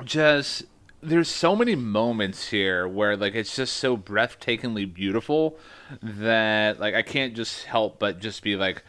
just 0.05 0.65
there's 1.03 1.29
so 1.29 1.57
many 1.57 1.75
moments 1.75 2.49
here 2.49 2.87
where 2.87 3.17
like 3.17 3.35
it's 3.35 3.57
just 3.57 3.77
so 3.77 3.97
breathtakingly 3.97 4.93
beautiful 4.93 5.59
that 6.03 6.79
like 6.79 6.95
I 6.95 7.03
can't 7.03 7.35
just 7.35 7.65
help 7.65 7.99
but 7.99 8.19
just 8.19 8.43
be 8.43 8.57
like 8.57 8.83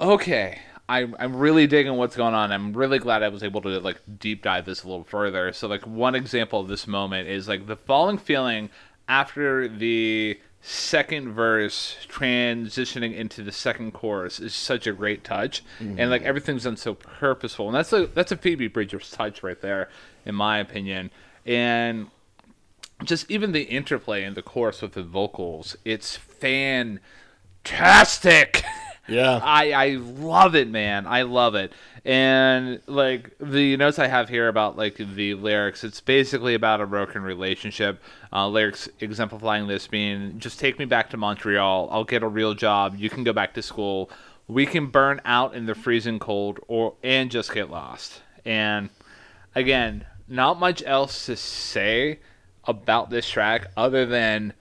okay 0.00 0.60
I'm, 0.88 1.16
I'm 1.18 1.36
really 1.36 1.66
digging 1.66 1.96
what's 1.96 2.16
going 2.16 2.34
on. 2.34 2.52
I'm 2.52 2.72
really 2.72 2.98
glad 2.98 3.22
i 3.22 3.28
was 3.28 3.42
able 3.42 3.60
to 3.62 3.80
like 3.80 4.00
deep 4.18 4.42
dive 4.42 4.66
this 4.66 4.84
a 4.84 4.88
little 4.88 5.04
further. 5.04 5.52
So 5.52 5.66
like 5.66 5.86
one 5.86 6.14
example 6.14 6.60
of 6.60 6.68
this 6.68 6.86
moment 6.86 7.28
is 7.28 7.48
like 7.48 7.66
the 7.66 7.76
falling 7.76 8.18
feeling 8.18 8.70
after 9.08 9.66
the 9.66 10.38
second 10.60 11.32
verse 11.32 11.96
transitioning 12.08 13.14
into 13.14 13.42
the 13.42 13.52
second 13.52 13.92
chorus 13.92 14.38
is 14.38 14.54
such 14.54 14.86
a 14.86 14.92
great 14.92 15.24
touch. 15.24 15.64
And 15.80 16.10
like 16.10 16.20
mm-hmm. 16.20 16.28
everything's 16.28 16.64
done 16.64 16.76
so 16.76 16.94
purposeful. 16.94 17.66
And 17.66 17.74
that's 17.74 17.92
a 17.92 18.06
that's 18.06 18.30
a 18.30 18.36
phoebe 18.36 18.68
bridgers 18.68 19.10
touch 19.10 19.42
right 19.42 19.60
there 19.60 19.88
in 20.24 20.36
my 20.36 20.58
opinion 20.58 21.10
and 21.46 22.08
just 23.04 23.30
even 23.30 23.52
the 23.52 23.62
interplay 23.64 24.24
in 24.24 24.34
the 24.34 24.42
chorus 24.42 24.82
with 24.82 24.92
the 24.92 25.02
vocals 25.02 25.76
it's 25.84 26.16
fantastic 26.16 27.00
Yeah. 29.08 29.40
I 29.42 29.70
I 29.72 29.88
love 29.96 30.54
it, 30.54 30.68
man. 30.68 31.06
I 31.06 31.22
love 31.22 31.54
it. 31.54 31.72
And 32.04 32.80
like 32.86 33.32
the 33.40 33.76
notes 33.76 33.98
I 33.98 34.06
have 34.06 34.28
here 34.28 34.48
about 34.48 34.76
like 34.76 34.96
the 34.96 35.34
lyrics, 35.34 35.84
it's 35.84 36.00
basically 36.00 36.54
about 36.54 36.80
a 36.80 36.86
broken 36.86 37.22
relationship. 37.22 38.02
Uh, 38.32 38.48
lyrics 38.48 38.88
exemplifying 39.00 39.66
this 39.66 39.86
being 39.86 40.38
just 40.38 40.58
take 40.58 40.78
me 40.78 40.84
back 40.84 41.10
to 41.10 41.16
Montreal. 41.16 41.88
I'll 41.90 42.04
get 42.04 42.22
a 42.22 42.28
real 42.28 42.54
job. 42.54 42.96
You 42.96 43.10
can 43.10 43.24
go 43.24 43.32
back 43.32 43.54
to 43.54 43.62
school. 43.62 44.10
We 44.48 44.66
can 44.66 44.86
burn 44.86 45.20
out 45.24 45.54
in 45.54 45.66
the 45.66 45.74
freezing 45.74 46.18
cold 46.18 46.60
or 46.68 46.94
and 47.02 47.30
just 47.30 47.52
get 47.52 47.70
lost. 47.70 48.22
And 48.44 48.90
again, 49.54 50.04
not 50.28 50.58
much 50.58 50.82
else 50.84 51.26
to 51.26 51.36
say 51.36 52.18
about 52.64 53.10
this 53.10 53.28
track 53.28 53.68
other 53.76 54.06
than 54.06 54.52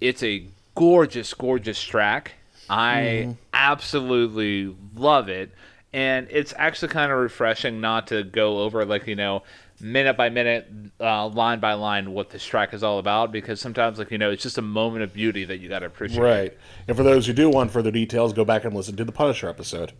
it's 0.00 0.22
a 0.22 0.46
gorgeous, 0.74 1.32
gorgeous 1.34 1.82
track. 1.82 2.32
I 2.70 3.36
absolutely 3.52 4.74
love 4.94 5.28
it. 5.28 5.50
And 5.92 6.28
it's 6.30 6.52
actually 6.56 6.88
kind 6.88 7.10
of 7.10 7.18
refreshing 7.18 7.80
not 7.80 8.08
to 8.08 8.22
go 8.22 8.60
over, 8.60 8.84
like, 8.84 9.06
you 9.06 9.16
know, 9.16 9.42
minute 9.80 10.16
by 10.16 10.28
minute, 10.28 10.68
uh, 11.00 11.28
line 11.28 11.60
by 11.60 11.72
line, 11.74 12.12
what 12.12 12.28
this 12.28 12.44
track 12.44 12.74
is 12.74 12.82
all 12.82 12.98
about 12.98 13.32
because 13.32 13.60
sometimes, 13.60 13.98
like, 13.98 14.10
you 14.10 14.18
know, 14.18 14.30
it's 14.30 14.42
just 14.42 14.58
a 14.58 14.62
moment 14.62 15.02
of 15.02 15.14
beauty 15.14 15.44
that 15.44 15.58
you 15.58 15.68
got 15.68 15.78
to 15.78 15.86
appreciate. 15.86 16.20
Right. 16.20 16.58
And 16.86 16.96
for 16.96 17.02
those 17.02 17.26
who 17.26 17.32
do 17.32 17.48
want 17.48 17.70
further 17.70 17.90
details, 17.90 18.34
go 18.34 18.44
back 18.44 18.64
and 18.64 18.74
listen 18.74 18.96
to 18.96 19.04
the 19.04 19.12
Punisher 19.12 19.48
episode. 19.48 19.92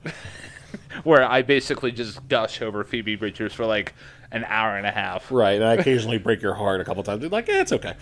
Where 1.05 1.25
I 1.25 1.41
basically 1.41 1.93
just 1.93 2.29
gush 2.29 2.61
over 2.61 2.85
Phoebe 2.85 3.17
Bridgers 3.17 3.55
for 3.55 3.65
like 3.65 3.95
an 4.31 4.45
hour 4.45 4.77
and 4.77 4.87
a 4.87 4.91
half. 4.91 5.31
Right. 5.33 5.55
And 5.57 5.65
I 5.65 5.75
occasionally 5.75 6.19
break 6.19 6.43
your 6.43 6.55
heart 6.55 6.81
a 6.81 6.85
couple 6.85 7.03
times. 7.03 7.23
You're 7.23 7.31
like, 7.31 7.49
yeah, 7.49 7.63
it's 7.63 7.73
okay. 7.73 7.95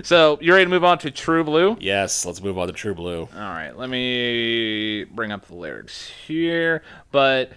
So, 0.02 0.38
you 0.40 0.52
ready 0.52 0.64
to 0.64 0.70
move 0.70 0.84
on 0.84 0.98
to 0.98 1.10
True 1.10 1.44
Blue? 1.44 1.76
yes, 1.80 2.24
let's 2.24 2.40
move 2.42 2.56
on 2.58 2.68
to 2.68 2.72
True 2.72 2.94
Blue. 2.94 3.22
All 3.34 3.40
right, 3.40 3.76
let 3.76 3.90
me 3.90 5.04
bring 5.04 5.32
up 5.32 5.46
the 5.46 5.54
lyrics 5.54 6.08
here. 6.26 6.82
But 7.12 7.52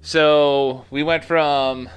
so 0.00 0.84
we 0.90 1.02
went 1.02 1.24
from 1.24 1.88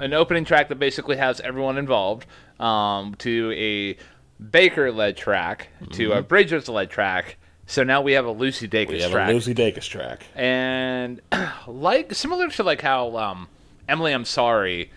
an 0.00 0.14
opening 0.14 0.44
track 0.44 0.68
that 0.70 0.78
basically 0.78 1.16
has 1.16 1.40
everyone 1.40 1.76
involved 1.78 2.26
um, 2.58 3.14
to 3.16 3.52
a 3.56 3.96
Baker-led 4.42 5.16
track 5.16 5.68
to 5.92 6.12
a 6.12 6.22
Bridgers-led 6.22 6.90
track. 6.90 7.36
So 7.66 7.84
now 7.84 8.00
we 8.02 8.12
have 8.12 8.24
a 8.26 8.32
Lucy 8.32 8.66
Dacus 8.68 8.88
We 8.88 9.00
have 9.02 9.10
track, 9.12 9.30
a 9.30 9.32
Lucy 9.32 9.54
Dacus 9.54 9.88
track. 9.88 10.24
and 10.34 11.20
like 11.66 12.14
similar 12.14 12.48
to 12.48 12.62
like 12.62 12.80
how 12.80 13.16
um, 13.16 13.48
Emily, 13.92 14.14
I'm 14.14 14.24
sorry 14.24 14.90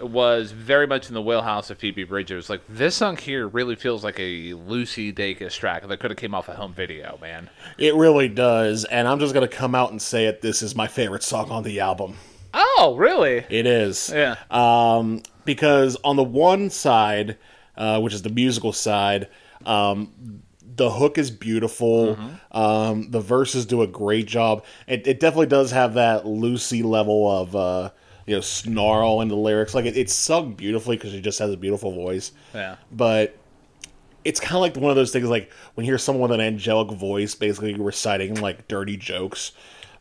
was 0.00 0.50
very 0.50 0.86
much 0.86 1.08
in 1.08 1.14
the 1.14 1.20
wheelhouse 1.20 1.68
of 1.70 1.78
Phoebe 1.78 2.04
Bridgers. 2.04 2.48
Like 2.48 2.62
this 2.68 2.96
song 2.96 3.18
here 3.18 3.46
really 3.46 3.76
feels 3.76 4.02
like 4.02 4.18
a 4.18 4.54
Lucy 4.54 5.12
Dacus 5.12 5.52
track 5.56 5.86
that 5.86 6.00
could 6.00 6.10
have 6.10 6.16
came 6.16 6.34
off 6.34 6.48
a 6.48 6.54
home 6.54 6.72
video, 6.72 7.18
man. 7.20 7.50
It 7.78 7.94
really 7.94 8.28
does. 8.28 8.86
And 8.86 9.06
I'm 9.06 9.20
just 9.20 9.34
going 9.34 9.46
to 9.46 9.56
come 9.56 9.74
out 9.74 9.90
and 9.90 10.00
say 10.00 10.24
it. 10.24 10.40
This 10.40 10.62
is 10.62 10.74
my 10.74 10.88
favorite 10.88 11.22
song 11.22 11.50
on 11.50 11.64
the 11.64 11.80
album. 11.80 12.16
Oh, 12.54 12.94
really? 12.98 13.44
It 13.50 13.66
is. 13.66 14.10
Yeah. 14.10 14.36
Um, 14.50 15.22
because 15.44 15.96
on 16.02 16.16
the 16.16 16.24
one 16.24 16.70
side, 16.70 17.36
uh, 17.76 18.00
which 18.00 18.14
is 18.14 18.22
the 18.22 18.30
musical 18.30 18.72
side, 18.72 19.28
um, 19.66 20.42
the 20.76 20.90
hook 20.90 21.18
is 21.18 21.30
beautiful. 21.30 22.18
Um, 22.50 23.10
the 23.10 23.20
verses 23.20 23.66
do 23.66 23.82
a 23.82 23.86
great 23.86 24.26
job. 24.26 24.64
It, 24.88 25.06
it 25.06 25.20
definitely 25.20 25.46
does 25.46 25.70
have 25.70 25.94
that 25.94 26.26
Lucy 26.26 26.82
level 26.82 27.30
of 27.30 27.54
uh, 27.54 27.90
you 28.26 28.34
know 28.34 28.40
snarl 28.40 29.20
in 29.20 29.28
the 29.28 29.36
lyrics. 29.36 29.74
Like 29.74 29.84
it, 29.84 29.96
it's 29.96 30.14
sung 30.14 30.54
beautifully 30.54 30.96
because 30.96 31.12
she 31.12 31.20
just 31.20 31.38
has 31.38 31.50
a 31.50 31.56
beautiful 31.56 31.92
voice. 31.92 32.32
Yeah. 32.54 32.76
But 32.92 33.36
it's 34.24 34.40
kind 34.40 34.54
of 34.54 34.60
like 34.62 34.76
one 34.76 34.90
of 34.90 34.96
those 34.96 35.12
things 35.12 35.28
like 35.28 35.52
when 35.74 35.84
you 35.84 35.92
hear 35.92 35.98
someone 35.98 36.30
with 36.30 36.40
an 36.40 36.46
angelic 36.46 36.90
voice 36.96 37.34
basically 37.34 37.74
reciting 37.74 38.40
like 38.40 38.68
dirty 38.68 38.96
jokes. 38.96 39.52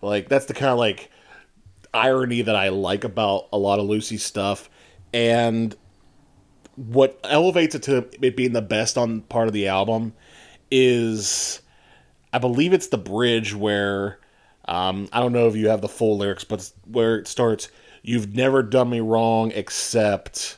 Like 0.01 0.29
that's 0.29 0.45
the 0.45 0.53
kind 0.53 0.71
of 0.71 0.77
like 0.77 1.09
irony 1.93 2.41
that 2.41 2.55
I 2.55 2.69
like 2.69 3.03
about 3.03 3.47
a 3.51 3.57
lot 3.57 3.79
of 3.79 3.85
Lucy's 3.85 4.23
stuff. 4.23 4.69
And 5.13 5.75
what 6.75 7.19
elevates 7.23 7.75
it 7.75 7.83
to 7.83 8.07
it 8.21 8.35
being 8.35 8.53
the 8.53 8.61
best 8.61 8.97
on 8.97 9.21
part 9.21 9.47
of 9.47 9.53
the 9.53 9.67
album 9.67 10.13
is 10.71 11.61
I 12.31 12.39
believe 12.39 12.73
it's 12.73 12.87
the 12.87 12.97
bridge 12.97 13.53
where 13.53 14.19
um, 14.65 15.07
I 15.11 15.19
don't 15.19 15.33
know 15.33 15.47
if 15.47 15.55
you 15.55 15.67
have 15.67 15.81
the 15.81 15.89
full 15.89 16.17
lyrics, 16.17 16.43
but 16.43 16.71
where 16.85 17.17
it 17.17 17.27
starts. 17.27 17.69
You've 18.03 18.35
never 18.35 18.61
done 18.61 18.89
me 18.89 18.99
wrong 18.99 19.51
except, 19.51 20.57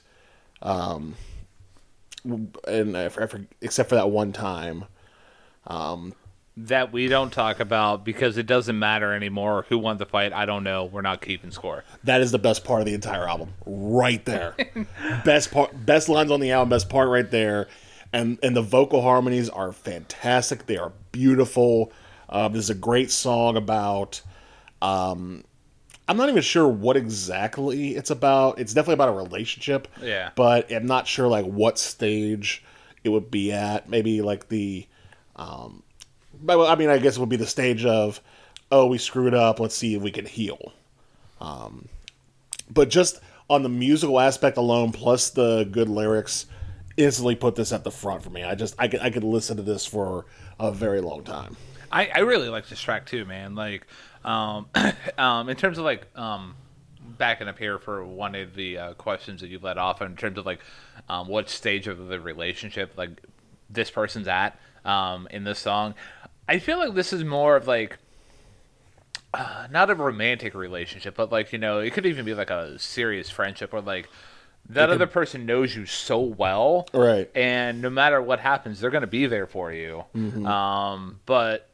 um, 0.62 1.16
and 2.68 2.98
I, 2.98 3.10
for- 3.10 3.46
except 3.62 3.90
for 3.90 3.96
that 3.96 4.10
one 4.10 4.34
time. 4.34 4.86
um 5.68 6.14
That 6.58 6.92
we 6.92 7.08
don't 7.08 7.32
talk 7.32 7.60
about 7.60 8.04
because 8.04 8.38
it 8.38 8.48
doesn't 8.48 8.78
matter 8.80 9.14
anymore 9.14 9.66
who 9.70 9.78
won 9.78 9.98
the 9.98 10.06
fight. 10.06 10.34
I 10.34 10.46
don't 10.46 10.64
know. 10.64 10.86
We're 10.86 11.02
not 11.02 11.22
keeping 11.22 11.52
score. 11.52 11.84
That 12.04 12.22
is 12.22 12.32
the 12.32 12.40
best 12.40 12.64
part 12.64 12.82
of 12.82 12.88
the 12.88 12.94
entire 12.96 13.28
album, 13.30 13.54
right 13.66 14.24
there. 14.26 14.56
best 15.26 15.52
part, 15.52 15.86
best 15.86 16.10
lines 16.10 16.32
on 16.32 16.40
the 16.40 16.52
album, 16.52 16.70
best 16.70 16.90
part 16.90 17.10
right 17.10 17.30
there, 17.30 17.68
and 18.12 18.40
and 18.42 18.56
the 18.56 18.62
vocal 18.64 19.02
harmonies 19.04 19.50
are 19.50 19.72
fantastic. 19.72 20.66
They 20.66 20.78
are 20.78 20.94
beautiful. 21.12 21.92
Um, 22.30 22.54
this 22.54 22.64
is 22.64 22.70
a 22.72 22.76
great 22.76 23.12
song 23.12 23.56
about 23.56 24.22
um, 24.82 25.44
I'm 26.08 26.18
not 26.18 26.30
even 26.30 26.42
sure 26.42 26.68
what 26.68 26.98
exactly 26.98 27.96
it's 27.96 28.12
about. 28.12 28.60
It's 28.60 28.74
definitely 28.74 28.96
about 28.96 29.10
a 29.10 29.14
relationship. 29.14 29.88
Yeah. 30.02 30.32
But 30.36 30.72
I'm 30.72 30.86
not 30.86 31.08
sure 31.08 31.28
like 31.28 31.46
what 31.46 31.80
stage 31.80 32.64
it 33.04 33.10
would 33.10 33.32
be 33.32 33.52
at. 33.52 33.90
Maybe 33.90 34.22
like 34.22 34.50
the, 34.50 34.86
um, 35.36 35.84
I 36.48 36.76
mean, 36.76 36.90
I 36.90 36.98
guess 37.00 37.18
it 37.18 37.20
would 37.20 37.30
be 37.30 37.38
the 37.38 37.48
stage 37.48 37.86
of, 37.86 38.22
oh, 38.72 38.86
we 38.88 38.98
screwed 38.98 39.34
up. 39.34 39.60
Let's 39.60 39.76
see 39.76 39.96
if 39.96 40.02
we 40.02 40.12
can 40.12 40.26
heal. 40.26 40.74
Um, 41.42 41.88
but 42.70 42.90
just 42.90 43.20
on 43.50 43.64
the 43.64 43.70
musical 43.70 44.20
aspect 44.20 44.58
alone, 44.58 44.92
plus 44.92 45.30
the 45.32 45.68
good 45.72 45.90
lyrics, 45.90 46.46
instantly 46.98 47.36
put 47.36 47.56
this 47.56 47.72
at 47.72 47.84
the 47.84 47.92
front 47.92 48.24
for 48.24 48.30
me. 48.30 48.44
I 48.44 48.56
just 48.56 48.76
I 48.80 48.88
could 48.88 49.02
I 49.02 49.10
could 49.10 49.24
listen 49.24 49.58
to 49.58 49.64
this 49.64 49.86
for 49.86 50.26
a 50.60 50.72
very 50.72 51.02
long 51.02 51.24
time. 51.24 51.58
I, 51.92 52.08
I 52.08 52.20
really 52.20 52.50
like 52.50 52.68
this 52.68 52.82
track 52.82 53.06
too, 53.06 53.26
man. 53.26 53.56
Like, 53.56 53.88
um, 54.26 54.68
um, 55.18 55.48
in 55.50 55.56
terms 55.56 55.78
of 55.78 55.86
like, 55.86 56.08
um, 56.16 56.56
backing 57.18 57.48
up 57.48 57.58
here 57.58 57.80
for 57.80 58.04
one 58.04 58.36
of 58.36 58.56
the 58.56 58.78
uh, 58.78 58.94
questions 58.96 59.40
that 59.42 59.48
you 59.48 59.60
let 59.60 59.78
off 59.78 60.02
in 60.02 60.16
terms 60.18 60.38
of 60.38 60.46
like, 60.46 60.60
um, 61.08 61.28
what 61.28 61.50
stage 61.50 61.88
of 61.88 62.08
the 62.08 62.20
relationship 62.20 62.94
like 62.98 63.22
this 63.70 63.90
person's 63.90 64.28
at, 64.28 64.60
um, 64.84 65.28
in 65.32 65.44
this 65.44 65.60
song. 65.60 65.94
I 66.50 66.60
feel 66.60 66.78
like 66.78 66.94
this 66.94 67.14
is 67.14 67.24
more 67.24 67.56
of 67.56 67.68
like, 67.68 67.98
uh, 69.34 69.68
not 69.70 69.90
a 69.90 69.96
romantic 69.96 70.54
relationship, 70.54 71.16
but 71.16 71.32
like 71.32 71.52
you 71.52 71.60
know, 71.60 71.80
it 71.80 71.94
could 71.94 72.06
even 72.06 72.26
be 72.26 72.34
like 72.34 72.50
a 72.50 72.80
serious 72.80 73.30
friendship 73.30 73.74
or 73.74 73.82
like 73.82 74.10
that 74.70 74.90
other 74.90 75.08
person 75.08 75.46
knows 75.46 75.76
you 75.76 75.86
so 75.86 76.20
well, 76.20 76.88
Right. 76.94 77.30
And 77.36 77.82
no 77.82 77.90
matter 77.90 78.22
what 78.22 78.40
happens, 78.40 78.80
they're 78.80 78.90
going 78.90 79.02
to 79.02 79.08
be 79.08 79.26
there 79.28 79.48
for 79.48 79.72
you. 79.72 80.04
Um, 80.46 81.20
but 81.26 81.70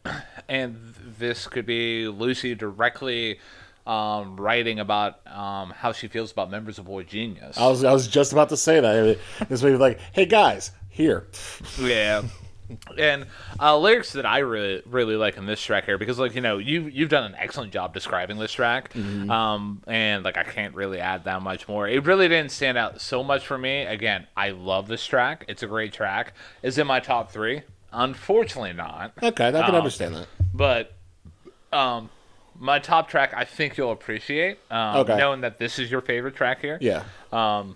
and 0.49 0.93
this 1.17 1.47
could 1.47 1.65
be 1.65 2.07
Lucy 2.07 2.55
directly 2.55 3.39
um, 3.85 4.37
writing 4.37 4.79
about 4.79 5.25
um, 5.27 5.71
how 5.71 5.91
she 5.91 6.07
feels 6.07 6.31
about 6.31 6.51
members 6.51 6.77
of 6.79 6.85
boygenius. 6.85 7.57
I 7.57 7.67
was 7.67 7.83
I 7.83 7.93
was 7.93 8.07
just 8.07 8.31
about 8.31 8.49
to 8.49 8.57
say 8.57 8.79
that. 8.79 9.17
This 9.49 9.63
way, 9.63 9.75
like, 9.75 9.99
hey 10.13 10.25
guys, 10.25 10.71
here. 10.89 11.27
Yeah. 11.79 12.23
And 12.97 13.25
uh, 13.59 13.77
lyrics 13.77 14.13
that 14.13 14.25
I 14.25 14.39
really 14.39 14.81
really 14.85 15.15
like 15.15 15.37
in 15.37 15.45
this 15.45 15.61
track 15.61 15.85
here 15.85 15.97
because 15.97 16.19
like 16.19 16.35
you 16.35 16.41
know 16.41 16.57
you 16.57 16.83
you've 16.83 17.09
done 17.09 17.23
an 17.23 17.35
excellent 17.37 17.71
job 17.73 17.93
describing 17.93 18.37
this 18.37 18.51
track, 18.51 18.95
um, 18.95 19.81
and 19.87 20.23
like 20.23 20.37
I 20.37 20.43
can't 20.43 20.75
really 20.75 20.99
add 20.99 21.23
that 21.25 21.41
much 21.41 21.67
more. 21.67 21.87
It 21.87 22.05
really 22.05 22.27
didn't 22.27 22.51
stand 22.51 22.77
out 22.77 23.01
so 23.01 23.23
much 23.23 23.45
for 23.45 23.57
me. 23.57 23.83
Again, 23.83 24.27
I 24.35 24.49
love 24.51 24.87
this 24.87 25.05
track. 25.05 25.45
It's 25.47 25.63
a 25.63 25.67
great 25.67 25.93
track. 25.93 26.33
Is 26.63 26.77
in 26.77 26.87
my 26.87 26.99
top 26.99 27.31
three. 27.31 27.61
Unfortunately, 27.93 28.73
not. 28.73 29.11
Okay, 29.21 29.47
I 29.47 29.51
can 29.51 29.63
Um, 29.65 29.75
understand 29.75 30.15
that. 30.15 30.27
But 30.53 30.93
um, 31.73 32.09
my 32.57 32.79
top 32.79 33.09
track, 33.09 33.33
I 33.35 33.43
think 33.43 33.75
you'll 33.77 33.91
appreciate. 33.91 34.59
Um, 34.71 34.97
Okay. 34.97 35.17
Knowing 35.17 35.41
that 35.41 35.57
this 35.57 35.77
is 35.79 35.91
your 35.91 36.01
favorite 36.01 36.35
track 36.35 36.61
here 36.61 36.77
Yeah. 36.79 37.03
Um, 37.33 37.75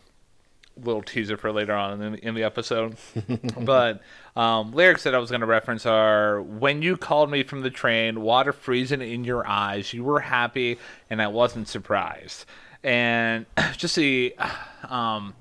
little 0.81 1.01
teaser 1.01 1.37
for 1.37 1.51
later 1.51 1.73
on 1.73 2.01
in 2.01 2.11
the, 2.13 2.27
in 2.27 2.35
the 2.35 2.43
episode. 2.43 2.95
but 3.61 4.01
um, 4.35 4.71
lyrics 4.73 5.03
that 5.03 5.15
I 5.15 5.17
was 5.19 5.29
going 5.29 5.41
to 5.41 5.47
reference 5.47 5.85
are 5.85 6.41
When 6.41 6.81
you 6.81 6.97
called 6.97 7.29
me 7.31 7.43
from 7.43 7.61
the 7.61 7.69
train, 7.69 8.21
water 8.21 8.51
freezing 8.51 9.01
in 9.01 9.23
your 9.23 9.47
eyes, 9.47 9.93
you 9.93 10.03
were 10.03 10.19
happy, 10.19 10.77
and 11.09 11.21
I 11.21 11.27
wasn't 11.27 11.67
surprised. 11.67 12.45
And 12.83 13.45
just 13.77 13.95
the 13.95 14.35
um, 14.89 15.33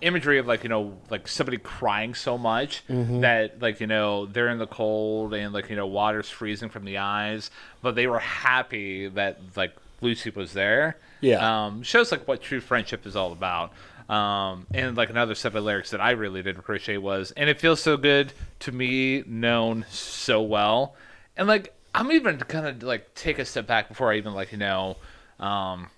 imagery 0.00 0.38
of 0.38 0.46
like, 0.46 0.62
you 0.62 0.68
know, 0.68 0.96
like 1.10 1.28
somebody 1.28 1.58
crying 1.58 2.14
so 2.14 2.36
much 2.38 2.82
that, 3.20 3.60
like, 3.60 3.80
you 3.80 3.86
know, 3.86 4.26
they're 4.26 4.48
in 4.48 4.58
the 4.58 4.66
cold 4.66 5.34
and, 5.34 5.52
like, 5.52 5.68
you 5.70 5.76
know, 5.76 5.86
water's 5.86 6.28
freezing 6.30 6.68
from 6.70 6.84
the 6.84 6.98
eyes, 6.98 7.50
but 7.82 7.94
they 7.94 8.06
were 8.06 8.18
happy 8.18 9.08
that, 9.08 9.38
like, 9.56 9.74
Lucy 10.00 10.28
was 10.30 10.52
there 10.52 10.96
Yeah. 11.22 11.64
um, 11.66 11.82
shows 11.82 12.12
like 12.12 12.28
what 12.28 12.42
true 12.42 12.60
friendship 12.60 13.06
is 13.06 13.16
all 13.16 13.32
about. 13.32 13.72
Um, 14.08 14.66
and 14.72 14.96
like 14.96 15.08
another 15.08 15.34
set 15.34 15.56
of 15.56 15.64
lyrics 15.64 15.90
that 15.90 16.00
I 16.00 16.10
really 16.10 16.42
did 16.42 16.58
appreciate 16.58 16.98
was, 16.98 17.30
and 17.32 17.48
it 17.48 17.58
feels 17.60 17.80
so 17.80 17.96
good 17.96 18.32
to 18.60 18.72
me, 18.72 19.22
known 19.26 19.86
so 19.88 20.42
well. 20.42 20.94
And 21.36 21.48
like 21.48 21.74
I'm 21.94 22.12
even 22.12 22.38
kind 22.38 22.66
of 22.66 22.82
like 22.82 23.14
take 23.14 23.38
a 23.38 23.44
step 23.44 23.66
back 23.66 23.88
before 23.88 24.12
I 24.12 24.16
even 24.16 24.34
like 24.34 24.52
you 24.52 24.58
know, 24.58 24.96
um, 25.40 25.88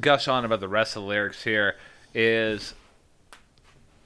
gush 0.00 0.28
on 0.28 0.44
about 0.44 0.60
the 0.60 0.68
rest 0.68 0.96
of 0.96 1.02
the 1.02 1.08
lyrics. 1.08 1.42
Here 1.42 1.76
is 2.14 2.74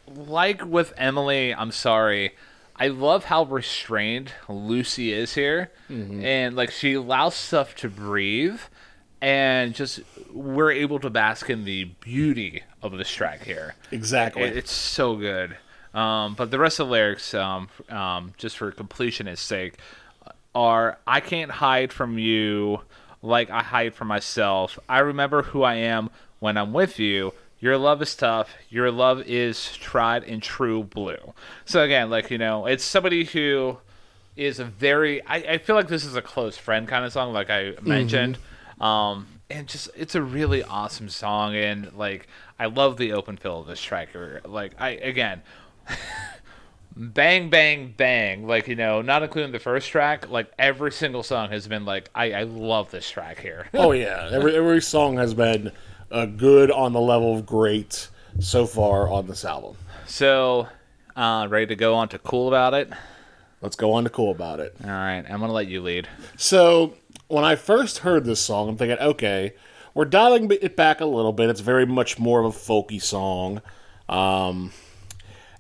like 0.07 0.65
with 0.65 0.95
Emily. 0.97 1.55
I'm 1.55 1.73
sorry. 1.73 2.35
I 2.79 2.89
love 2.89 3.25
how 3.25 3.45
restrained 3.45 4.33
Lucy 4.49 5.13
is 5.13 5.35
here, 5.35 5.71
and 6.23 6.55
like 6.57 6.71
she 6.71 6.93
allows 6.95 7.35
stuff 7.35 7.75
to 7.77 7.89
breathe, 7.89 8.61
and 9.21 9.75
just 9.75 10.01
we're 10.33 10.71
able 10.73 10.99
to 11.01 11.11
bask 11.11 11.49
in 11.51 11.65
the 11.65 11.85
beauty 12.01 12.63
of 12.83 12.93
this 12.99 13.11
track 13.11 13.43
here. 13.43 13.75
Exactly. 13.91 14.43
It- 14.43 14.57
it's 14.57 14.73
so 14.73 15.17
good. 15.17 15.57
Um, 15.95 16.35
but 16.35 16.51
the 16.51 16.59
rest 16.59 16.79
of 16.79 16.89
the 16.89 16.93
lyrics, 16.93 17.33
um, 17.33 17.69
um, 17.89 18.35
just 18.37 18.59
for 18.59 18.71
completionist 18.71 19.39
sake, 19.39 19.75
are 20.55 20.99
I 21.07 21.21
can't 21.21 21.51
hide 21.51 21.93
from 21.93 22.19
you 22.19 22.81
like 23.23 23.51
I 23.51 23.63
hide 23.63 23.95
from 23.95 24.09
myself. 24.09 24.79
I 24.89 24.99
remember 25.01 25.43
who 25.43 25.63
I 25.63 25.75
am 25.77 26.11
when 26.39 26.57
I'm 26.57 26.73
with 26.73 26.99
you. 26.99 27.33
Your 27.61 27.79
love 27.79 28.03
is 28.03 28.15
tough. 28.15 28.55
Your 28.69 28.91
love 28.91 29.23
is 29.23 29.75
tried 29.77 30.25
and 30.25 30.43
true 30.43 30.83
blue. 30.85 31.33
So 31.65 31.83
again, 31.83 32.11
like 32.11 32.31
you 32.31 32.37
know, 32.39 32.67
it's 32.67 32.85
somebody 32.85 33.25
who 33.25 33.79
is 34.37 34.59
a 34.59 34.65
very. 34.65 35.25
I, 35.27 35.37
I 35.37 35.59
feel 35.59 35.77
like 35.77 35.89
this 35.89 36.05
is 36.05 36.15
a 36.15 36.23
close 36.23 36.59
friend 36.59 36.87
kind 36.87 37.05
of 37.07 37.13
song, 37.13 37.33
like 37.33 37.49
I 37.49 37.73
mentioned. 37.81 38.37
Um, 38.81 39.27
and 39.49 39.67
just 39.69 39.89
it's 39.97 40.15
a 40.15 40.23
really 40.23 40.63
awesome 40.63 41.09
song, 41.09 41.55
and 41.55 41.93
like 41.95 42.27
I 42.59 42.67
love 42.67 42.97
the 42.97 43.13
open 43.13 43.37
fill 43.37 43.61
of 43.61 43.67
this 43.67 43.81
track. 43.81 44.15
Or, 44.17 44.41
Like 44.45 44.73
I 44.79 44.91
again, 44.91 45.43
bang 46.99 47.51
bang 47.51 47.93
bang 47.95 48.47
like 48.47 48.67
you 48.69 48.75
know 48.75 49.03
not 49.03 49.23
including 49.23 49.53
the 49.53 49.59
first 49.59 49.91
track 49.91 50.31
like 50.31 50.51
every 50.59 50.91
single 50.91 51.23
song 51.23 51.51
has 51.51 51.69
been 51.69 51.85
like 51.85 52.09
i 52.15 52.33
i 52.33 52.43
love 52.45 52.91
this 52.91 53.09
track 53.11 53.39
here 53.39 53.67
oh 53.75 53.93
yeah. 53.93 54.31
Every 54.33 54.57
every 54.57 54.81
song 54.81 55.19
has 55.19 55.35
been 55.35 55.73
uh, 56.11 56.25
good 56.25 56.71
on 56.71 56.95
the 56.95 57.01
level 57.01 57.37
of 57.37 57.45
great 57.45 58.09
so 58.41 58.65
far 58.65 59.09
on 59.11 59.27
this 59.27 59.45
album. 59.45 59.77
so 60.07 60.69
uh 61.17 61.47
ready 61.51 61.67
to 61.67 61.77
go 61.77 61.95
on 61.95 62.09
to 62.09 62.19
cool 62.19 62.49
about 62.49 62.73
it 62.75 62.91
Let's 63.63 63.77
go 63.77 63.93
on 63.95 64.05
to 64.05 64.11
cool 64.11 64.31
about 64.31 64.61
it. 64.61 64.75
all 64.83 64.89
right 64.91 65.23
i'm 65.29 65.41
gonna 65.41 65.53
let 65.53 65.67
you 65.69 65.83
lead 65.83 66.09
So 66.39 66.95
when 67.29 67.45
I 67.45 67.57
first 67.57 67.99
heard 67.99 68.25
this 68.25 68.41
song, 68.41 68.69
I'm 68.69 68.77
thinking, 68.77 68.99
okay, 68.99 69.55
we're 69.95 70.05
dialing 70.05 70.51
it 70.51 70.77
back 70.77 71.01
a 71.01 71.07
little 71.07 71.33
bit. 71.33 71.51
It's 71.51 71.61
very 71.61 71.87
much 71.87 72.19
more 72.19 72.41
of 72.41 72.55
a 72.55 72.59
folky 72.59 73.01
song. 73.03 73.63
Um, 74.09 74.73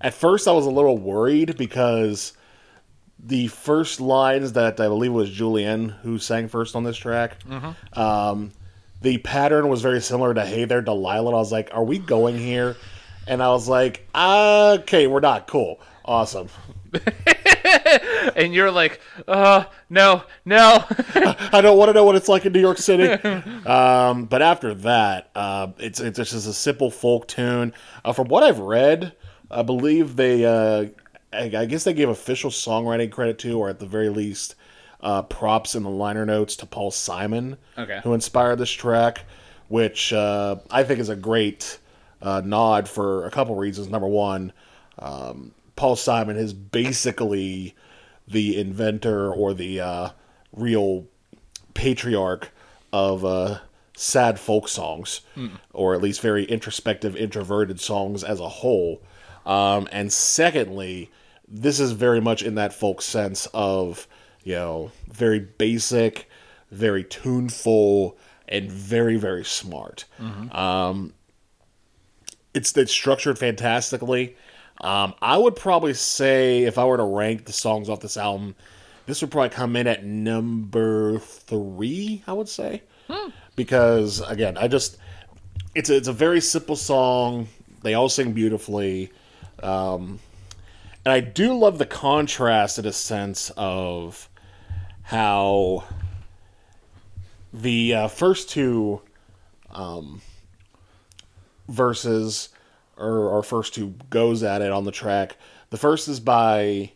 at 0.00 0.14
first, 0.14 0.46
I 0.46 0.52
was 0.52 0.66
a 0.66 0.70
little 0.70 0.98
worried 0.98 1.56
because 1.56 2.34
the 3.18 3.48
first 3.48 4.00
lines 4.00 4.52
that 4.52 4.78
I 4.78 4.88
believe 4.88 5.12
was 5.12 5.30
Julianne 5.30 5.90
who 6.00 6.18
sang 6.18 6.48
first 6.48 6.76
on 6.76 6.84
this 6.84 6.96
track. 6.96 7.38
Um, 7.94 8.52
the 9.02 9.18
pattern 9.18 9.68
was 9.68 9.82
very 9.82 10.00
similar 10.00 10.34
to 10.34 10.44
"Hey 10.44 10.64
There, 10.64 10.82
Delilah." 10.82 11.30
I 11.32 11.38
was 11.38 11.52
like, 11.52 11.70
"Are 11.72 11.84
we 11.84 11.98
going 11.98 12.36
here?" 12.38 12.76
And 13.26 13.42
I 13.42 13.48
was 13.48 13.68
like, 13.68 14.06
"Okay, 14.14 15.06
we're 15.06 15.20
not 15.20 15.46
cool. 15.48 15.80
Awesome." 16.04 16.48
and 18.36 18.54
you're 18.54 18.70
like 18.70 19.00
uh 19.28 19.64
no 19.90 20.22
no 20.44 20.84
I 21.14 21.60
don't 21.60 21.78
want 21.78 21.88
to 21.88 21.92
know 21.92 22.04
what 22.04 22.16
it's 22.16 22.28
like 22.28 22.46
in 22.46 22.52
New 22.52 22.60
York 22.60 22.78
City. 22.78 23.08
um, 23.66 24.24
but 24.26 24.42
after 24.42 24.74
that, 24.74 25.30
uh, 25.34 25.68
it's 25.78 26.00
it's 26.00 26.18
just 26.18 26.34
a 26.34 26.52
simple 26.52 26.90
folk 26.90 27.28
tune. 27.28 27.72
Uh, 28.04 28.12
from 28.12 28.28
what 28.28 28.42
I've 28.42 28.58
read, 28.58 29.12
I 29.50 29.62
believe 29.62 30.16
they, 30.16 30.44
uh, 30.44 30.86
I, 31.32 31.66
guess 31.66 31.84
they 31.84 31.94
gave 31.94 32.08
official 32.08 32.50
songwriting 32.50 33.10
credit 33.10 33.38
to, 33.40 33.58
or 33.58 33.68
at 33.68 33.78
the 33.78 33.86
very 33.86 34.08
least, 34.08 34.54
uh, 35.00 35.22
props 35.22 35.74
in 35.74 35.82
the 35.82 35.90
liner 35.90 36.26
notes 36.26 36.56
to 36.56 36.66
Paul 36.66 36.90
Simon, 36.90 37.56
Okay. 37.78 38.00
who 38.02 38.14
inspired 38.14 38.56
this 38.58 38.70
track, 38.70 39.24
which 39.68 40.12
uh, 40.12 40.56
I 40.70 40.82
think 40.84 41.00
is 41.00 41.08
a 41.08 41.16
great 41.16 41.78
uh, 42.22 42.42
nod 42.44 42.88
for 42.88 43.26
a 43.26 43.30
couple 43.30 43.54
reasons. 43.54 43.88
Number 43.88 44.08
one, 44.08 44.52
um, 44.98 45.52
Paul 45.76 45.96
Simon 45.96 46.36
is 46.36 46.52
basically 46.52 47.74
the 48.26 48.58
inventor 48.58 49.30
or 49.32 49.54
the 49.54 49.80
uh, 49.80 50.08
real 50.52 51.06
patriarch 51.74 52.50
of 52.92 53.24
uh, 53.24 53.58
sad 53.96 54.38
folk 54.40 54.68
songs, 54.68 55.20
or 55.72 55.94
at 55.94 56.02
least 56.02 56.20
very 56.20 56.44
introspective, 56.44 57.14
introverted 57.14 57.78
songs 57.80 58.24
as 58.24 58.40
a 58.40 58.48
whole. 58.48 59.02
Um, 59.44 59.86
and 59.92 60.12
secondly, 60.12 61.10
this 61.46 61.78
is 61.78 61.92
very 61.92 62.20
much 62.20 62.42
in 62.42 62.56
that 62.56 62.72
folk 62.72 63.00
sense 63.02 63.46
of, 63.54 64.08
you 64.42 64.54
know, 64.54 64.90
very 65.12 65.38
basic, 65.38 66.28
very 66.70 67.04
tuneful, 67.04 68.16
and 68.48 68.70
very, 68.70 69.16
very 69.16 69.44
smart. 69.44 70.04
Um, 70.52 71.12
it's 72.54 72.76
it's 72.76 72.92
structured 72.92 73.38
fantastically. 73.38 74.36
Um, 74.80 75.14
I 75.22 75.36
would 75.36 75.56
probably 75.56 75.94
say 75.94 76.64
if 76.64 76.78
I 76.78 76.84
were 76.84 76.96
to 76.96 77.04
rank 77.04 77.46
the 77.46 77.52
songs 77.52 77.88
off 77.88 78.00
this 78.00 78.16
album, 78.16 78.54
this 79.06 79.20
would 79.20 79.30
probably 79.30 79.50
come 79.50 79.76
in 79.76 79.86
at 79.86 80.04
number 80.04 81.18
three. 81.18 82.22
I 82.26 82.32
would 82.32 82.48
say. 82.48 82.82
because 83.56 84.20
again, 84.20 84.56
I 84.56 84.68
just 84.68 84.98
it's 85.74 85.90
a, 85.90 85.96
it's 85.96 86.08
a 86.08 86.12
very 86.12 86.40
simple 86.40 86.76
song. 86.76 87.48
They 87.82 87.94
all 87.94 88.08
sing 88.08 88.32
beautifully, 88.32 89.10
um, 89.62 90.18
and 91.04 91.12
I 91.12 91.20
do 91.20 91.56
love 91.56 91.78
the 91.78 91.86
contrast 91.86 92.78
in 92.78 92.86
a 92.86 92.92
sense 92.92 93.50
of 93.56 94.28
how 95.02 95.84
the 97.52 97.94
uh, 97.94 98.08
first 98.08 98.50
two 98.50 99.00
um, 99.70 100.20
verses 101.68 102.48
or 102.96 103.32
our 103.32 103.42
first 103.42 103.74
two 103.74 103.94
goes 104.10 104.42
at 104.42 104.62
it 104.62 104.72
on 104.72 104.84
the 104.84 104.92
track. 104.92 105.36
The 105.70 105.76
first 105.76 106.08
is 106.08 106.20
by 106.20 106.92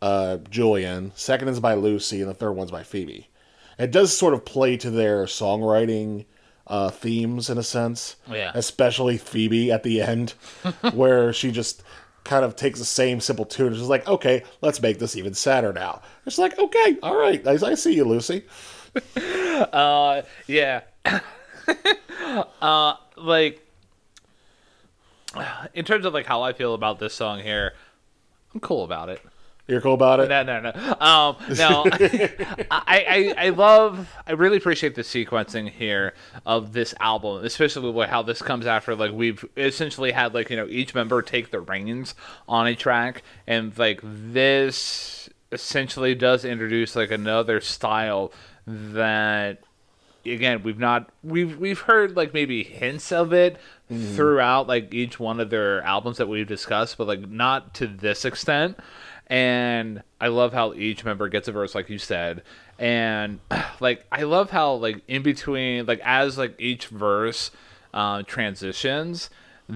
uh, 0.00 0.38
Julien, 0.50 1.12
second 1.14 1.48
is 1.48 1.60
by 1.60 1.74
Lucy, 1.74 2.20
and 2.20 2.30
the 2.30 2.34
third 2.34 2.52
one's 2.52 2.70
by 2.70 2.82
Phoebe. 2.82 3.28
It 3.78 3.90
does 3.90 4.16
sort 4.16 4.34
of 4.34 4.44
play 4.44 4.76
to 4.78 4.90
their 4.90 5.24
songwriting 5.24 6.26
uh, 6.66 6.90
themes 6.90 7.50
in 7.50 7.58
a 7.58 7.62
sense. 7.62 8.16
Yeah. 8.30 8.52
Especially 8.54 9.18
Phoebe 9.18 9.70
at 9.72 9.82
the 9.82 10.00
end, 10.00 10.30
where 10.92 11.32
she 11.32 11.50
just 11.50 11.82
kind 12.24 12.44
of 12.44 12.56
takes 12.56 12.78
the 12.78 12.84
same 12.84 13.20
simple 13.20 13.44
tune 13.44 13.68
and 13.68 13.76
is 13.76 13.88
like, 13.88 14.06
okay, 14.06 14.44
let's 14.60 14.80
make 14.80 14.98
this 14.98 15.16
even 15.16 15.34
sadder 15.34 15.72
now. 15.72 16.02
It's 16.26 16.38
like, 16.38 16.58
okay, 16.58 16.98
all 17.02 17.16
right, 17.16 17.44
I, 17.46 17.52
I 17.52 17.74
see 17.74 17.94
you, 17.94 18.04
Lucy. 18.04 18.44
Uh, 19.72 20.22
yeah. 20.48 20.80
uh, 22.60 22.94
like, 23.16 23.61
in 25.74 25.84
terms 25.84 26.04
of 26.04 26.14
like 26.14 26.26
how 26.26 26.42
I 26.42 26.52
feel 26.52 26.74
about 26.74 26.98
this 26.98 27.14
song 27.14 27.40
here, 27.40 27.74
I'm 28.54 28.60
cool 28.60 28.84
about 28.84 29.08
it. 29.08 29.20
You're 29.68 29.80
cool 29.80 29.94
about 29.94 30.18
it? 30.18 30.28
No, 30.28 30.42
no, 30.42 30.60
no. 30.60 30.70
Um, 31.00 31.36
no, 31.56 31.86
I, 32.70 33.34
I, 33.38 33.46
I 33.46 33.48
love, 33.50 34.12
I 34.26 34.32
really 34.32 34.56
appreciate 34.56 34.96
the 34.96 35.02
sequencing 35.02 35.70
here 35.70 36.14
of 36.44 36.72
this 36.72 36.94
album, 36.98 37.44
especially 37.44 37.90
with 37.90 38.08
how 38.08 38.22
this 38.22 38.42
comes 38.42 38.66
after 38.66 38.96
like 38.96 39.12
we've 39.12 39.44
essentially 39.56 40.10
had 40.10 40.34
like 40.34 40.50
you 40.50 40.56
know 40.56 40.66
each 40.66 40.94
member 40.94 41.22
take 41.22 41.52
the 41.52 41.60
reins 41.60 42.14
on 42.48 42.66
a 42.66 42.74
track, 42.74 43.22
and 43.46 43.76
like 43.78 44.00
this 44.02 45.30
essentially 45.52 46.14
does 46.16 46.44
introduce 46.44 46.96
like 46.96 47.12
another 47.12 47.60
style 47.60 48.32
that 48.66 49.62
again 50.24 50.62
we've 50.62 50.78
not 50.78 51.10
we've 51.22 51.58
we've 51.58 51.80
heard 51.80 52.16
like 52.16 52.32
maybe 52.32 52.62
hints 52.62 53.12
of 53.12 53.32
it 53.32 53.56
throughout 54.14 54.66
like 54.66 54.94
each 54.94 55.20
one 55.20 55.38
of 55.38 55.50
their 55.50 55.82
albums 55.82 56.16
that 56.16 56.28
we've 56.28 56.46
discussed 56.46 56.96
but 56.96 57.06
like 57.06 57.28
not 57.28 57.74
to 57.74 57.86
this 57.86 58.24
extent. 58.24 58.78
And 59.26 60.02
i 60.20 60.28
love 60.28 60.52
how 60.52 60.74
each 60.74 61.04
member 61.04 61.28
gets 61.28 61.48
a 61.48 61.52
verse 61.52 61.74
like 61.74 61.88
you 61.90 61.98
said. 61.98 62.42
And 62.78 63.40
like 63.80 64.06
i 64.10 64.22
love 64.22 64.50
how 64.50 64.74
like 64.74 65.02
in 65.08 65.22
between 65.22 65.86
like 65.86 66.00
as 66.04 66.38
like 66.38 66.54
each 66.58 66.86
verse 66.88 67.50
uh, 67.94 68.22
transitions 68.22 69.28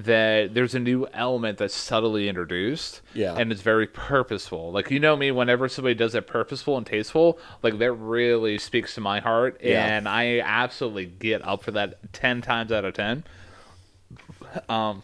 that 0.05 0.53
there's 0.53 0.75
a 0.75 0.79
new 0.79 1.07
element 1.15 1.57
that's 1.57 1.75
subtly 1.75 2.29
introduced 2.29 3.01
Yeah. 3.15 3.35
and 3.35 3.51
it's 3.51 3.63
very 3.63 3.87
purposeful 3.87 4.71
like 4.71 4.91
you 4.91 5.01
know 5.01 5.17
me 5.17 5.31
whenever 5.31 5.71
somebody 5.71 5.95
does 5.95 6.15
it 6.15 6.27
purposeful 6.27 6.77
and 6.77 6.85
tasteful 6.85 7.39
like 7.63 7.79
that 7.79 7.93
really 7.93 8.59
speaks 8.59 8.95
to 8.97 9.01
my 9.01 9.21
heart 9.21 9.59
Yeah. 9.63 9.87
and 9.87 10.07
i 10.07 10.41
absolutely 10.41 11.07
get 11.07 11.43
up 11.47 11.63
for 11.63 11.71
that 11.71 12.13
10 12.13 12.43
times 12.43 12.73
out 12.73 12.85
of 12.85 12.93
10 12.93 13.25
um 14.69 15.03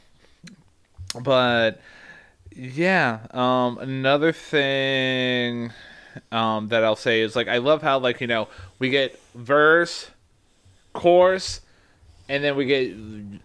but 1.23 1.81
yeah 2.55 3.21
um 3.31 3.79
another 3.79 4.31
thing 4.33 5.73
um 6.31 6.69
that 6.69 6.85
i'll 6.85 6.97
say 6.97 7.23
is 7.23 7.35
like 7.35 7.49
i 7.49 7.57
love 7.57 7.81
how 7.81 7.99
like 7.99 8.21
you 8.21 8.27
know 8.27 8.47
we 8.79 8.91
get 8.91 9.19
verse 9.35 10.11
chorus 10.93 11.62
and 12.33 12.43
then 12.43 12.57
we 12.57 12.65
get 12.65 12.95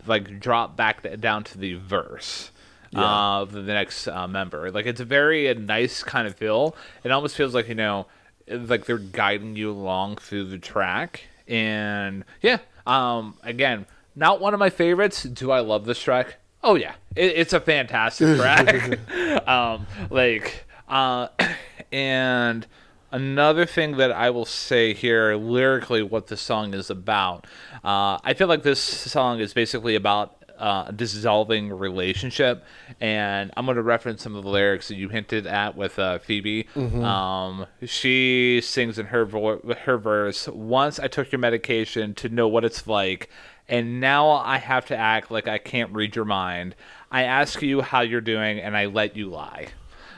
like 0.07 0.39
drop 0.39 0.77
back 0.77 1.05
down 1.19 1.43
to 1.43 1.57
the 1.57 1.73
verse 1.73 2.51
uh, 2.95 3.41
of 3.41 3.51
the 3.51 3.61
next 3.61 4.07
uh, 4.07 4.29
member. 4.29 4.71
Like 4.71 4.85
it's 4.85 5.01
a 5.01 5.05
very 5.05 5.47
a 5.47 5.55
nice 5.55 6.03
kind 6.03 6.25
of 6.25 6.35
feel. 6.35 6.73
It 7.03 7.11
almost 7.11 7.35
feels 7.35 7.53
like 7.53 7.67
you 7.67 7.75
know, 7.75 8.07
like 8.49 8.85
they're 8.85 8.97
guiding 8.97 9.57
you 9.57 9.71
along 9.71 10.15
through 10.15 10.45
the 10.45 10.57
track. 10.57 11.23
And 11.49 12.23
yeah, 12.41 12.59
um, 12.85 13.35
again, 13.43 13.87
not 14.15 14.39
one 14.39 14.53
of 14.53 14.59
my 14.59 14.69
favorites. 14.69 15.23
Do 15.23 15.51
I 15.51 15.59
love 15.59 15.83
this 15.83 15.99
track? 15.99 16.37
Oh 16.63 16.75
yeah, 16.75 16.93
it, 17.13 17.33
it's 17.35 17.51
a 17.51 17.59
fantastic 17.59 18.37
track. 18.39 18.99
um, 19.49 19.85
like, 20.09 20.63
uh, 20.87 21.27
and 21.91 22.65
another 23.11 23.65
thing 23.65 23.97
that 23.97 24.11
I 24.11 24.29
will 24.29 24.45
say 24.45 24.93
here 24.93 25.35
lyrically, 25.35 26.03
what 26.03 26.27
the 26.27 26.37
song 26.37 26.73
is 26.73 26.89
about. 26.89 27.45
Uh, 27.83 28.17
I 28.23 28.33
feel 28.35 28.47
like 28.47 28.63
this 28.63 28.79
song 28.79 29.39
is 29.39 29.53
basically 29.53 29.95
about 29.95 30.33
uh, 30.57 30.85
a 30.87 30.91
dissolving 30.91 31.71
relationship, 31.71 32.63
and 32.99 33.51
I'm 33.55 33.65
going 33.65 33.75
to 33.75 33.83
reference 33.83 34.23
some 34.23 34.35
of 34.35 34.43
the 34.43 34.49
lyrics 34.49 34.87
that 34.87 34.95
you 34.95 35.09
hinted 35.09 35.45
at 35.45 35.75
with 35.77 35.99
uh, 35.99 36.17
Phoebe. 36.19 36.67
Um, 37.03 37.67
she 37.85 38.61
sings 38.61 38.97
in 38.97 39.07
her 39.07 39.25
vo- 39.25 39.61
her 39.83 39.97
verse. 39.97 40.47
Once 40.47 40.99
I 40.99 41.07
took 41.07 41.31
your 41.31 41.39
medication 41.39 42.13
to 42.15 42.29
know 42.29 42.47
what 42.47 42.65
it's 42.65 42.87
like, 42.87 43.29
and 43.69 43.99
now 43.99 44.31
I 44.31 44.57
have 44.57 44.85
to 44.87 44.97
act 44.97 45.29
like 45.29 45.47
I 45.47 45.57
can't 45.57 45.91
read 45.93 46.15
your 46.15 46.25
mind. 46.25 46.75
I 47.11 47.23
ask 47.23 47.61
you 47.61 47.81
how 47.81 48.01
you're 48.01 48.21
doing, 48.21 48.59
and 48.59 48.75
I 48.75 48.85
let 48.85 49.15
you 49.15 49.29
lie. 49.29 49.67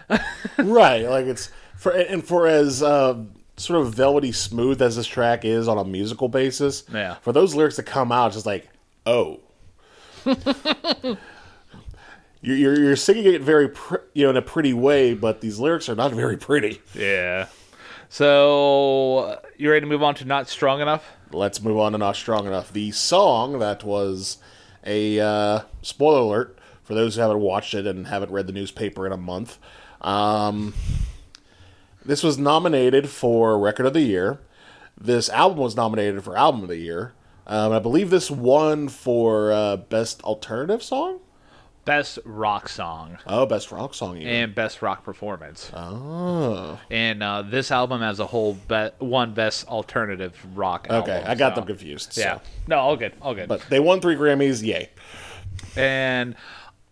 right 0.57 1.03
like 1.03 1.27
it's 1.27 1.51
for 1.79 1.91
and 1.91 2.23
for 2.23 2.45
as 2.47 2.83
uh, 2.83 3.17
sort 3.57 3.81
of 3.81 3.93
velvety 3.93 4.31
smooth 4.31 4.81
as 4.81 4.95
this 4.97 5.07
track 5.07 5.43
is 5.45 5.67
on 5.67 5.77
a 5.77 5.83
musical 5.83 6.27
basis 6.29 6.83
Yeah. 6.93 7.15
for 7.15 7.31
those 7.33 7.55
lyrics 7.55 7.75
to 7.77 7.83
come 7.83 8.11
out 8.11 8.27
it's 8.27 8.35
just 8.35 8.45
like 8.45 8.69
oh 9.05 9.39
you're, 12.41 12.55
you're 12.57 12.79
you're 12.79 12.95
singing 12.95 13.25
it 13.33 13.41
very 13.41 13.69
pr- 13.69 13.97
you 14.13 14.23
know 14.23 14.29
in 14.31 14.37
a 14.37 14.41
pretty 14.41 14.73
way 14.73 15.13
but 15.13 15.41
these 15.41 15.59
lyrics 15.59 15.89
are 15.89 15.95
not 15.95 16.11
very 16.13 16.37
pretty 16.37 16.81
Yeah. 16.93 17.47
So 18.11 19.39
you 19.57 19.69
ready 19.69 19.81
to 19.81 19.87
move 19.87 20.01
on 20.01 20.15
to 20.15 20.25
not 20.25 20.47
strong 20.49 20.81
enough? 20.81 21.05
let's 21.31 21.61
move 21.61 21.77
on 21.77 21.91
to 21.91 21.97
not 21.99 22.15
strong 22.15 22.47
enough 22.47 22.73
the 22.73 22.91
song 22.91 23.59
that 23.59 23.83
was 23.83 24.37
a 24.85 25.19
uh, 25.19 25.59
spoiler 25.83 26.21
alert 26.21 26.59
for 26.83 26.95
those 26.95 27.15
who 27.15 27.21
haven't 27.21 27.39
watched 27.39 27.73
it 27.75 27.85
and 27.85 28.07
haven't 28.07 28.31
read 28.31 28.47
the 28.47 28.53
newspaper 28.53 29.05
in 29.05 29.11
a 29.11 29.17
month 29.17 29.59
um, 30.01 30.73
this 32.05 32.23
was 32.23 32.37
nominated 32.37 33.09
for 33.09 33.57
record 33.59 33.85
of 33.85 33.93
the 33.93 34.01
year 34.01 34.39
this 34.99 35.29
album 35.29 35.59
was 35.59 35.75
nominated 35.75 36.23
for 36.23 36.37
album 36.37 36.63
of 36.63 36.67
the 36.69 36.77
year 36.77 37.13
um, 37.47 37.71
i 37.71 37.79
believe 37.79 38.09
this 38.09 38.29
won 38.31 38.87
for 38.89 39.51
uh, 39.51 39.75
best 39.77 40.21
alternative 40.23 40.81
song 40.83 41.19
Best 41.85 42.19
rock 42.23 42.69
song 42.69 43.17
oh 43.25 43.47
best 43.47 43.71
rock 43.71 43.95
song 43.95 44.17
even. 44.17 44.27
and 44.27 44.53
best 44.53 44.83
rock 44.83 45.03
performance. 45.03 45.71
oh 45.73 46.79
And 46.91 47.23
uh, 47.23 47.41
this 47.41 47.71
album 47.71 48.03
as 48.03 48.19
a 48.19 48.27
whole 48.27 48.53
be- 48.67 48.89
won 48.99 49.33
best 49.33 49.67
alternative 49.67 50.35
rock. 50.55 50.85
okay 50.89 51.13
album, 51.13 51.31
i 51.31 51.33
got 51.35 51.53
so- 51.53 51.61
them 51.61 51.67
confused 51.67 52.13
so. 52.13 52.21
Yeah. 52.21 52.39
No, 52.67 52.77
all 52.77 52.95
good. 52.95 53.13
All 53.23 53.33
good. 53.33 53.47
but 53.47 53.61
they 53.69 53.79
won 53.79 54.01
three 54.01 54.15
grammys 54.15 54.61
yay 54.63 54.89
and 55.75 56.35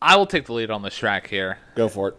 I 0.01 0.15
will 0.15 0.25
take 0.25 0.45
the 0.45 0.53
lead 0.53 0.71
on 0.71 0.81
this 0.81 0.95
track 0.97 1.27
here. 1.27 1.59
go 1.75 1.89
for 1.89 2.07
it 2.09 2.15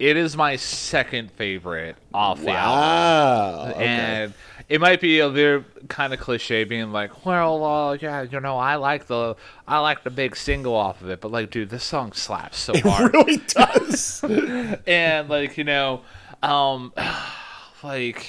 It 0.00 0.16
is 0.16 0.36
my 0.36 0.56
second 0.56 1.30
favorite 1.30 1.96
off 2.14 2.40
the 2.40 2.52
album. 2.52 3.72
okay. 3.72 3.84
And 3.84 4.34
it 4.68 4.80
might 4.80 5.00
be 5.00 5.18
a 5.18 5.28
very 5.28 5.62
kind 5.88 6.14
of 6.14 6.20
cliche 6.20 6.64
being 6.64 6.90
like, 6.90 7.26
well, 7.26 7.62
uh, 7.62 7.92
yeah, 8.00 8.22
you 8.22 8.40
know, 8.40 8.56
I 8.56 8.76
like 8.76 9.06
the 9.08 9.36
I 9.68 9.78
like 9.80 10.02
the 10.02 10.10
big 10.10 10.36
single 10.36 10.74
off 10.74 11.02
of 11.02 11.10
it, 11.10 11.20
but 11.20 11.30
like, 11.30 11.50
dude, 11.50 11.68
this 11.68 11.84
song 11.84 12.12
slaps 12.12 12.58
so 12.58 12.72
hard. 12.82 13.14
It 13.14 13.18
really 13.18 13.36
does 13.46 14.24
and 14.86 15.28
like 15.28 15.58
you 15.58 15.64
know 15.64 16.00
um 16.42 16.92
like 17.82 18.26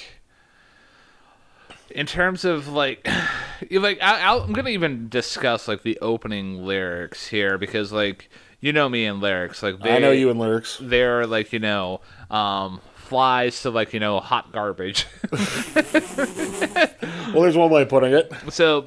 in 1.90 2.06
terms 2.06 2.44
of 2.44 2.68
like 2.68 3.06
like 3.70 3.98
I, 4.02 4.34
i'm 4.34 4.52
gonna 4.52 4.70
even 4.70 5.08
discuss 5.08 5.68
like 5.68 5.82
the 5.82 5.98
opening 6.00 6.64
lyrics 6.64 7.28
here 7.28 7.58
because 7.58 7.92
like 7.92 8.28
you 8.62 8.72
know 8.72 8.88
me 8.88 9.04
and 9.04 9.20
lyrics 9.20 9.62
like 9.62 9.78
they, 9.80 9.96
i 9.96 9.98
know 9.98 10.10
you 10.10 10.30
in 10.30 10.38
lyrics. 10.38 10.78
they're 10.80 11.26
like 11.26 11.52
you 11.52 11.58
know 11.58 12.00
um 12.30 12.80
flies 13.12 13.60
to 13.60 13.68
like 13.68 13.92
you 13.92 14.00
know 14.00 14.20
hot 14.20 14.50
garbage. 14.52 15.06
Well 17.34 17.42
there's 17.42 17.58
one 17.58 17.70
way 17.70 17.82
of 17.82 17.90
putting 17.90 18.14
it. 18.14 18.32
So 18.48 18.86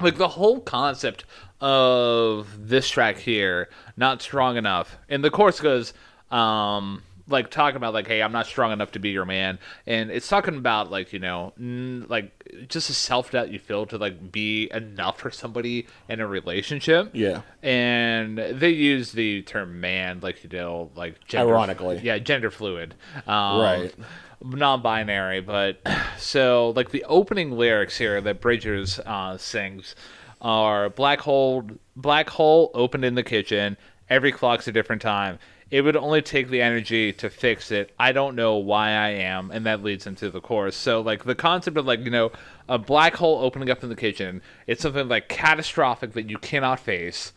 like 0.00 0.16
the 0.16 0.26
whole 0.26 0.58
concept 0.60 1.24
of 1.60 2.48
this 2.68 2.88
track 2.90 3.16
here 3.18 3.68
not 3.96 4.22
strong 4.22 4.56
enough. 4.56 4.96
And 5.08 5.22
the 5.22 5.30
chorus 5.30 5.60
goes 5.60 5.92
um 6.32 7.04
like 7.30 7.50
talking 7.50 7.76
about 7.76 7.94
like 7.94 8.06
hey 8.06 8.22
i'm 8.22 8.32
not 8.32 8.46
strong 8.46 8.72
enough 8.72 8.90
to 8.92 8.98
be 8.98 9.10
your 9.10 9.24
man 9.24 9.58
and 9.86 10.10
it's 10.10 10.28
talking 10.28 10.56
about 10.56 10.90
like 10.90 11.12
you 11.12 11.18
know 11.18 11.52
n- 11.58 12.04
like 12.08 12.30
just 12.68 12.90
a 12.90 12.94
self-doubt 12.94 13.50
you 13.50 13.58
feel 13.58 13.86
to 13.86 13.96
like 13.96 14.30
be 14.32 14.68
enough 14.74 15.18
for 15.20 15.30
somebody 15.30 15.86
in 16.08 16.20
a 16.20 16.26
relationship 16.26 17.10
Yeah. 17.14 17.42
and 17.62 18.36
they 18.38 18.70
use 18.70 19.12
the 19.12 19.42
term 19.42 19.80
man 19.80 20.20
like 20.20 20.42
you 20.44 20.50
know 20.50 20.90
like 20.94 21.24
gender, 21.26 21.50
Ironically. 21.54 22.00
yeah 22.02 22.18
gender 22.18 22.50
fluid 22.50 22.94
um, 23.26 23.60
Right. 23.60 23.94
non-binary 24.42 25.40
but 25.40 25.80
so 26.18 26.72
like 26.76 26.90
the 26.90 27.04
opening 27.04 27.52
lyrics 27.52 27.96
here 27.98 28.20
that 28.20 28.40
Bridgers 28.40 28.98
uh, 29.00 29.36
sings 29.36 29.94
are 30.40 30.88
black 30.90 31.20
hole 31.20 31.68
black 31.96 32.30
hole 32.30 32.70
opened 32.74 33.04
in 33.04 33.14
the 33.14 33.22
kitchen. 33.22 33.76
Every 34.08 34.32
clock's 34.32 34.66
a 34.66 34.72
different 34.72 35.02
time. 35.02 35.38
It 35.70 35.82
would 35.82 35.96
only 35.96 36.20
take 36.20 36.48
the 36.48 36.62
energy 36.62 37.12
to 37.12 37.30
fix 37.30 37.70
it. 37.70 37.92
I 37.98 38.12
don't 38.12 38.34
know 38.34 38.56
why 38.56 38.88
I 38.90 39.10
am, 39.10 39.50
and 39.52 39.64
that 39.66 39.82
leads 39.82 40.06
into 40.06 40.30
the 40.30 40.40
chorus. 40.40 40.76
So 40.76 41.00
like 41.00 41.24
the 41.24 41.34
concept 41.34 41.76
of 41.76 41.86
like 41.86 42.00
you 42.00 42.10
know 42.10 42.32
a 42.68 42.78
black 42.78 43.16
hole 43.16 43.40
opening 43.40 43.70
up 43.70 43.82
in 43.82 43.88
the 43.88 43.96
kitchen. 43.96 44.42
It's 44.66 44.82
something 44.82 45.08
like 45.08 45.28
catastrophic 45.28 46.12
that 46.12 46.28
you 46.28 46.38
cannot 46.38 46.80
face 46.80 47.32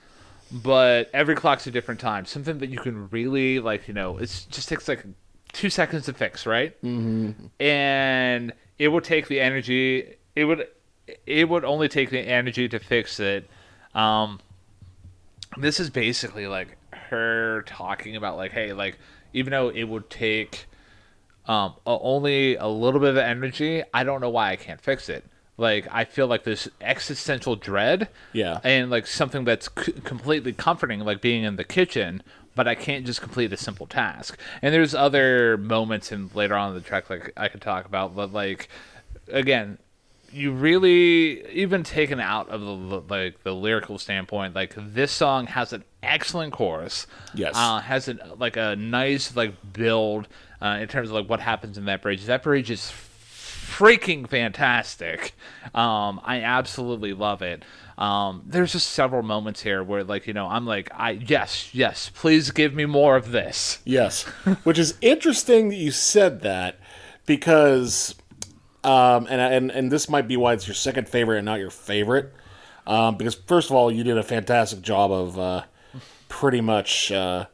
but 0.53 1.09
every 1.13 1.35
clock's 1.35 1.65
a 1.65 1.71
different 1.71 1.99
time. 1.99 2.25
Something 2.25 2.59
that 2.59 2.69
you 2.69 2.77
can 2.77 3.09
really 3.09 3.59
like, 3.59 3.87
you 3.87 3.93
know, 3.93 4.17
it 4.17 4.45
just 4.51 4.69
takes 4.69 4.87
like 4.87 5.03
two 5.51 5.69
seconds 5.69 6.05
to 6.05 6.13
fix, 6.13 6.45
right? 6.45 6.79
Mm-hmm. 6.83 7.47
And 7.59 8.53
it 8.77 8.89
would 8.89 9.03
take 9.03 9.27
the 9.27 9.39
energy. 9.39 10.15
It 10.35 10.45
would, 10.45 10.67
it 11.25 11.49
would 11.49 11.65
only 11.65 11.89
take 11.89 12.11
the 12.11 12.19
energy 12.19 12.69
to 12.69 12.77
fix 12.77 13.19
it. 13.19 13.49
Um, 13.95 14.39
this 15.57 15.79
is 15.79 15.89
basically 15.89 16.45
like 16.45 16.77
her 17.05 17.63
talking 17.67 18.15
about 18.15 18.37
like, 18.37 18.51
hey, 18.51 18.73
like 18.73 18.97
even 19.33 19.51
though 19.51 19.69
it 19.69 19.83
would 19.83 20.09
take 20.09 20.65
um, 21.47 21.73
only 21.85 22.55
a 22.55 22.67
little 22.67 22.99
bit 22.99 23.09
of 23.09 23.17
energy, 23.17 23.83
I 23.93 24.03
don't 24.03 24.21
know 24.21 24.29
why 24.29 24.51
I 24.51 24.55
can't 24.55 24.79
fix 24.81 25.09
it 25.09 25.25
like 25.55 25.87
I 25.91 26.03
feel 26.05 26.25
like 26.25 26.45
this 26.45 26.67
existential 26.81 27.55
dread, 27.55 28.09
Yeah. 28.33 28.59
and 28.63 28.89
like 28.89 29.05
something 29.05 29.43
that's 29.43 29.69
c- 29.77 29.91
completely 30.03 30.51
comforting, 30.51 31.01
like 31.01 31.21
being 31.21 31.43
in 31.43 31.57
the 31.57 31.63
kitchen, 31.63 32.23
but 32.55 32.67
I 32.67 32.73
can't 32.73 33.05
just 33.05 33.21
complete 33.21 33.53
a 33.53 33.57
simple 33.57 33.85
task. 33.85 34.35
And 34.63 34.73
there's 34.73 34.95
other 34.95 35.55
moments 35.57 36.11
in 36.11 36.31
later 36.33 36.55
on 36.55 36.69
in 36.69 36.75
the 36.75 36.81
track 36.81 37.07
like 37.07 37.33
I 37.37 37.49
could 37.49 37.61
talk 37.61 37.85
about, 37.85 38.15
but 38.15 38.33
like 38.33 38.67
again, 39.27 39.77
you 40.33 40.51
really 40.51 41.47
even 41.51 41.83
taken 41.83 42.19
out 42.19 42.49
of 42.49 42.61
the 42.61 43.01
like 43.13 43.43
the 43.43 43.53
lyrical 43.53 43.97
standpoint, 43.97 44.55
like 44.55 44.73
this 44.77 45.11
song 45.11 45.47
has 45.47 45.73
an 45.73 45.83
excellent 46.01 46.53
chorus. 46.53 47.07
Yes. 47.33 47.53
uh, 47.55 47.79
has 47.79 48.07
a 48.07 48.17
like 48.37 48.57
a 48.57 48.75
nice 48.75 49.35
like 49.35 49.53
build 49.73 50.27
uh, 50.61 50.79
in 50.81 50.87
terms 50.87 51.09
of 51.09 51.15
like 51.15 51.29
what 51.29 51.39
happens 51.39 51.77
in 51.77 51.85
that 51.85 52.01
bridge. 52.01 52.25
That 52.25 52.43
bridge 52.43 52.71
is 52.71 52.91
freaking 53.73 54.27
fantastic. 54.27 55.33
Um, 55.73 56.21
I 56.23 56.41
absolutely 56.41 57.13
love 57.13 57.41
it. 57.41 57.63
Um, 57.97 58.43
there's 58.45 58.71
just 58.71 58.89
several 58.89 59.21
moments 59.21 59.61
here 59.61 59.83
where, 59.83 60.03
like, 60.03 60.25
you 60.27 60.33
know, 60.33 60.47
I'm 60.47 60.65
like, 60.65 60.89
I 60.93 61.11
yes, 61.11 61.69
yes, 61.73 62.09
please 62.13 62.51
give 62.51 62.73
me 62.73 62.85
more 62.85 63.15
of 63.15 63.31
this. 63.31 63.79
Yes, 63.85 64.23
which 64.63 64.79
is 64.79 64.95
interesting 65.01 65.69
that 65.69 65.75
you 65.75 65.91
said 65.91 66.41
that 66.41 66.77
because, 67.25 68.15
um, 68.83 69.27
and 69.29 69.41
and 69.41 69.71
and 69.71 69.91
this 69.91 70.09
might 70.09 70.27
be 70.27 70.37
why 70.37 70.53
it's 70.53 70.67
your 70.67 70.75
second 70.75 71.07
favorite 71.07 71.37
and 71.37 71.45
not 71.45 71.59
your 71.59 71.69
favorite, 71.69 72.33
um, 72.85 73.17
because 73.17 73.35
first 73.35 73.69
of 73.69 73.75
all, 73.75 73.91
you 73.91 74.03
did 74.03 74.17
a 74.17 74.23
fantastic 74.23 74.81
job 74.81 75.11
of 75.11 75.39
uh, 75.39 75.63
pretty 76.29 76.61
much 76.61 77.11
uh, 77.11 77.45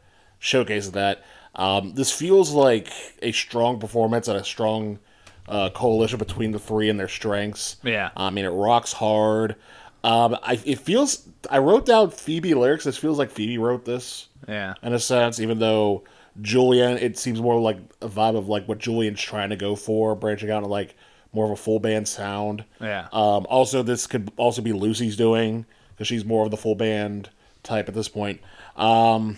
showcasing 0.42 0.94
that. 0.94 1.24
Um, 1.56 1.94
this 1.94 2.12
feels 2.12 2.52
like 2.52 2.90
a 3.22 3.32
strong 3.32 3.80
performance 3.80 4.28
and 4.28 4.38
a 4.38 4.44
strong 4.44 5.00
uh, 5.48 5.70
coalition 5.72 6.20
between 6.20 6.52
the 6.52 6.60
three 6.60 6.90
and 6.90 7.00
their 7.00 7.08
strengths. 7.08 7.78
Yeah. 7.84 8.12
I 8.16 8.30
mean, 8.30 8.46
it 8.46 8.50
rocks 8.50 8.94
hard. 8.94 9.56
Um, 10.04 10.38
I, 10.44 10.60
it 10.64 10.80
feels. 10.80 11.28
I 11.50 11.58
wrote 11.58 11.86
down 11.86 12.12
Phoebe 12.12 12.54
lyrics. 12.54 12.86
This 12.86 12.98
feels 12.98 13.18
like 13.18 13.32
Phoebe 13.32 13.58
wrote 13.58 13.84
this 13.84 14.28
Yeah, 14.48 14.76
in 14.82 14.94
a 14.94 15.00
sense, 15.00 15.40
even 15.40 15.60
though 15.60 16.04
Julien, 16.42 16.98
it 16.98 17.18
seems 17.18 17.42
more 17.42 17.60
like 17.60 17.78
a 18.02 18.08
vibe 18.08 18.38
of 18.38 18.48
like 18.48 18.68
what 18.68 18.78
Julien's 18.78 19.22
trying 19.22 19.50
to 19.50 19.58
go 19.58 19.76
for, 19.76 20.16
branching 20.16 20.52
out 20.52 20.64
and 20.64 20.72
like 20.72 20.96
more 21.34 21.46
of 21.46 21.52
a 21.52 21.56
full 21.56 21.80
band 21.80 22.08
sound. 22.08 22.64
yeah, 22.82 23.08
Um, 23.14 23.46
also, 23.50 23.84
this 23.84 24.08
could 24.08 24.32
also 24.38 24.62
be 24.62 24.74
Lucy's 24.74 25.16
doing 25.16 25.66
because 25.92 26.08
she's 26.08 26.26
more 26.26 26.46
of 26.46 26.52
the 26.52 26.58
full 26.58 26.76
band 26.76 27.30
type 27.64 27.88
at 27.88 27.94
this 27.94 28.10
point. 28.10 28.42
Um, 28.76 29.38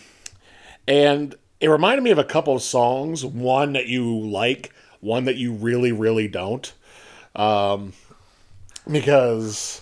and 0.88 1.36
it 1.60 1.68
reminded 1.70 2.04
me 2.04 2.12
of 2.12 2.18
a 2.18 2.24
couple 2.24 2.56
of 2.56 2.62
songs. 2.62 3.26
One 3.26 3.74
that 3.74 3.88
you 3.88 4.20
like, 4.20 4.74
one 5.00 5.26
that 5.26 5.36
you 5.36 5.54
really, 5.54 5.92
really 5.92 6.28
don't. 6.28 6.72
Um, 7.36 7.94
because 8.90 9.82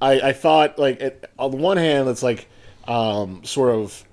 I, 0.00 0.20
I 0.20 0.32
thought 0.32 0.78
like 0.78 1.00
it, 1.00 1.30
on 1.38 1.50
the 1.50 1.56
one 1.56 1.76
hand, 1.76 2.08
it's 2.08 2.22
like 2.22 2.48
um, 2.86 3.44
sort 3.44 3.74
of 3.74 4.04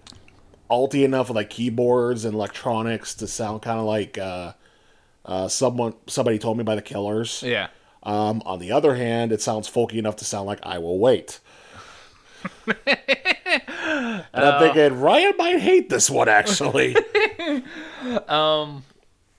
alty 0.70 1.04
enough 1.04 1.30
with 1.30 1.36
like 1.36 1.50
keyboards 1.50 2.26
and 2.26 2.34
electronics 2.34 3.14
to 3.16 3.28
sound 3.28 3.62
kind 3.62 3.80
of 3.80 3.86
like 3.86 4.18
uh, 4.18 4.54
uh, 5.26 5.48
someone 5.48 5.94
somebody 6.08 6.40
told 6.40 6.58
me 6.58 6.64
by 6.64 6.76
the 6.76 6.82
Killers. 6.82 7.44
yeah. 7.44 7.68
Um, 8.04 8.44
on 8.46 8.60
the 8.60 8.72
other 8.72 8.94
hand, 8.96 9.32
it 9.32 9.42
sounds 9.42 9.68
folky 9.70 9.96
enough 9.96 10.16
to 10.18 10.26
sound 10.26 10.46
like 10.46 10.60
I 10.62 10.78
Will 10.78 11.00
Wait. 11.00 11.40
and 12.68 12.76
I'm 14.36 14.60
thinking, 14.60 15.00
Ryan 15.00 15.34
might 15.38 15.60
hate 15.60 15.90
this 15.90 16.10
one, 16.10 16.30
actually. 16.30 16.96
Um, 18.28 18.84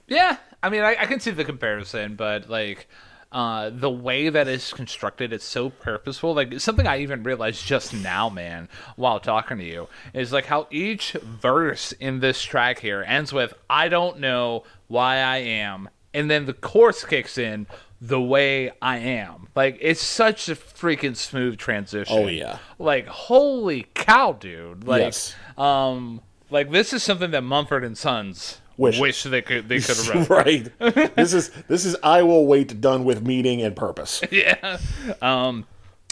yeah, 0.09 0.39
I 0.61 0.70
mean, 0.70 0.82
I, 0.82 0.97
I 0.99 1.07
can 1.07 1.20
see 1.20 1.30
the 1.30 1.45
comparison, 1.45 2.16
but 2.16 2.51
like 2.51 2.89
uh, 3.30 3.70
the 3.72 3.91
way 3.91 4.28
that 4.28 4.49
it's 4.49 4.72
constructed, 4.72 5.32
it's 5.32 5.45
so 5.45 5.70
purposeful. 5.70 6.34
Like 6.34 6.59
something 6.61 6.87
I 6.87 6.99
even 6.99 7.22
realized 7.22 7.64
just 7.64 7.95
now, 7.95 8.28
man, 8.28 8.68
while 8.97 9.20
talking 9.20 9.59
to 9.59 9.64
you, 9.64 9.89
is 10.14 10.32
like 10.32 10.47
how 10.47 10.66
each 10.70 11.12
verse 11.12 11.93
in 11.93 12.20
this 12.20 12.43
track 12.43 12.80
here 12.80 13.05
ends 13.07 13.32
with 13.32 13.55
"I 13.68 13.89
don't 13.89 14.18
know 14.18 14.64
why 14.89 15.16
I 15.18 15.39
am," 15.39 15.89
and 16.14 16.30
then 16.30 16.47
the 16.47 16.53
chorus 16.53 17.05
kicks 17.05 17.39
in 17.39 17.66
the 18.01 18.20
way 18.20 18.70
I 18.82 18.99
am. 18.99 19.49
Like 19.55 19.78
it's 19.80 20.03
such 20.03 20.49
a 20.49 20.55
freaking 20.55 21.16
smooth 21.16 21.57
transition. 21.59 22.16
Oh, 22.16 22.26
yeah. 22.26 22.59
Like 22.78 23.07
holy 23.07 23.87
cow, 23.95 24.32
dude. 24.32 24.84
Like 24.87 25.01
Yes. 25.03 25.34
um 25.57 26.20
like 26.51 26.70
this 26.70 26.93
is 26.93 27.03
something 27.03 27.30
that 27.30 27.43
Mumford 27.43 27.84
and 27.84 27.97
Sons 27.97 28.61
Wish. 28.76 29.01
wish 29.01 29.22
they 29.22 29.41
could 29.41 29.68
they 29.70 29.80
could 29.80 29.97
have 29.97 30.28
right. 30.30 30.70
This 31.16 31.32
is 31.32 31.51
this 31.68 31.87
is 31.87 31.97
I 32.03 32.22
Will 32.22 32.45
Wait 32.47 32.80
done 32.82 33.05
with 33.05 33.26
meaning 33.26 33.62
and 33.62 33.74
purpose. 33.74 34.20
yeah. 34.30 34.78
Um, 35.22 35.64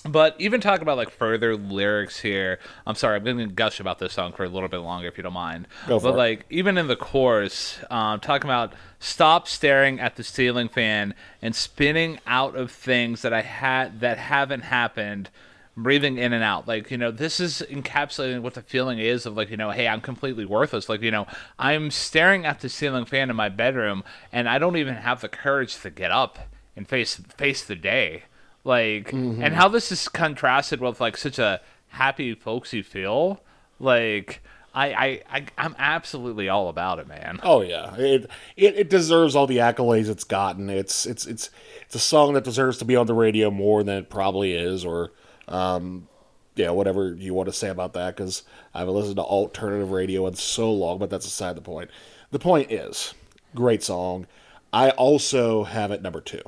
but 0.06 0.36
even 0.38 0.60
talking 0.60 0.82
about 0.82 0.98
like 0.98 1.10
further 1.10 1.56
lyrics 1.56 2.20
here, 2.20 2.58
I'm 2.86 2.94
sorry, 2.94 3.16
I'm 3.16 3.24
going 3.24 3.38
to 3.38 3.46
gush 3.46 3.80
about 3.80 3.98
this 3.98 4.12
song 4.12 4.32
for 4.32 4.44
a 4.44 4.48
little 4.48 4.68
bit 4.68 4.78
longer 4.78 5.08
if 5.08 5.16
you 5.16 5.22
don't 5.22 5.32
mind. 5.32 5.66
Go 5.86 5.98
for 5.98 6.08
but 6.08 6.14
it. 6.14 6.18
like 6.18 6.46
even 6.50 6.76
in 6.76 6.88
the 6.88 6.96
chorus, 6.96 7.78
um, 7.90 8.20
talking 8.20 8.48
about 8.48 8.74
stop 8.98 9.48
staring 9.48 10.00
at 10.00 10.16
the 10.16 10.22
ceiling 10.22 10.68
fan 10.68 11.14
and 11.40 11.54
spinning 11.54 12.18
out 12.26 12.54
of 12.54 12.70
things 12.70 13.22
that 13.22 13.32
I 13.32 13.42
had 13.42 14.00
that 14.00 14.18
haven't 14.18 14.62
happened. 14.62 15.30
Breathing 15.76 16.18
in 16.18 16.32
and 16.32 16.44
out, 16.44 16.68
like 16.68 16.92
you 16.92 16.96
know, 16.96 17.10
this 17.10 17.40
is 17.40 17.60
encapsulating 17.68 18.42
what 18.42 18.54
the 18.54 18.62
feeling 18.62 19.00
is 19.00 19.26
of 19.26 19.36
like 19.36 19.50
you 19.50 19.56
know, 19.56 19.72
hey, 19.72 19.88
I'm 19.88 20.00
completely 20.00 20.44
worthless. 20.44 20.88
Like 20.88 21.02
you 21.02 21.10
know, 21.10 21.26
I'm 21.58 21.90
staring 21.90 22.46
at 22.46 22.60
the 22.60 22.68
ceiling 22.68 23.06
fan 23.06 23.28
in 23.28 23.34
my 23.34 23.48
bedroom, 23.48 24.04
and 24.30 24.48
I 24.48 24.58
don't 24.58 24.76
even 24.76 24.94
have 24.94 25.20
the 25.20 25.28
courage 25.28 25.80
to 25.80 25.90
get 25.90 26.12
up 26.12 26.38
and 26.76 26.86
face 26.86 27.16
face 27.16 27.64
the 27.64 27.74
day 27.74 28.22
like 28.64 29.12
and 29.12 29.54
how 29.54 29.68
this 29.68 29.92
is 29.92 30.08
contrasted 30.08 30.80
with 30.80 31.00
like 31.00 31.16
such 31.16 31.38
a 31.38 31.60
happy 31.88 32.34
folksy 32.34 32.82
feel 32.82 33.40
like 33.78 34.42
I, 34.74 34.86
I 34.88 35.22
i 35.30 35.46
i'm 35.56 35.76
absolutely 35.78 36.48
all 36.48 36.68
about 36.68 36.98
it 36.98 37.06
man 37.06 37.38
Oh 37.42 37.60
yeah, 37.60 37.94
it, 37.96 38.28
it 38.56 38.76
it 38.76 38.90
deserves 38.90 39.36
all 39.36 39.46
the 39.46 39.58
accolades 39.58 40.08
it's 40.08 40.24
gotten. 40.24 40.68
It's 40.70 41.06
it's 41.06 41.26
it's 41.26 41.50
it's 41.82 41.94
a 41.94 42.00
song 42.00 42.32
that 42.34 42.42
deserves 42.42 42.78
to 42.78 42.84
be 42.84 42.96
on 42.96 43.06
the 43.06 43.14
radio 43.14 43.50
more 43.50 43.84
than 43.84 43.98
it 43.98 44.10
probably 44.10 44.54
is, 44.54 44.84
or 44.84 45.12
um, 45.46 46.08
yeah, 46.56 46.70
whatever 46.70 47.14
you 47.14 47.34
want 47.34 47.48
to 47.48 47.52
say 47.52 47.68
about 47.68 47.92
that. 47.92 48.16
Because 48.16 48.42
I 48.72 48.80
haven't 48.80 48.94
listened 48.94 49.16
to 49.16 49.22
alternative 49.22 49.92
radio 49.92 50.26
in 50.26 50.34
so 50.34 50.72
long, 50.72 50.98
but 50.98 51.10
that's 51.10 51.26
aside 51.26 51.56
the 51.56 51.60
point. 51.62 51.90
The 52.32 52.38
point 52.40 52.72
is, 52.72 53.14
great 53.54 53.82
song. 53.84 54.26
I 54.72 54.90
also 54.90 55.62
have 55.62 55.92
it 55.92 56.02
number 56.02 56.20
two 56.20 56.42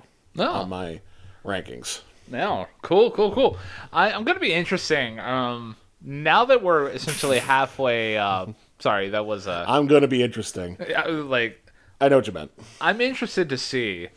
on 0.62 0.68
my 0.68 1.00
rankings. 1.44 2.00
No 2.28 2.66
cool 2.82 3.10
cool 3.10 3.32
cool 3.32 3.58
I, 3.92 4.12
i'm 4.12 4.24
gonna 4.24 4.40
be 4.40 4.52
interesting 4.52 5.20
um 5.20 5.76
now 6.02 6.44
that 6.44 6.62
we're 6.62 6.88
essentially 6.90 7.38
halfway 7.38 8.16
uh 8.16 8.46
sorry 8.78 9.10
that 9.10 9.26
was 9.26 9.46
uh 9.46 9.64
I'm 9.66 9.86
gonna 9.86 10.08
be 10.08 10.22
interesting. 10.22 10.76
like 11.08 11.62
I 12.00 12.08
know 12.08 12.16
what 12.16 12.26
you 12.26 12.32
meant. 12.32 12.52
I'm 12.80 13.00
interested 13.00 13.48
to 13.48 13.58
see 13.58 14.08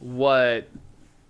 what 0.00 0.68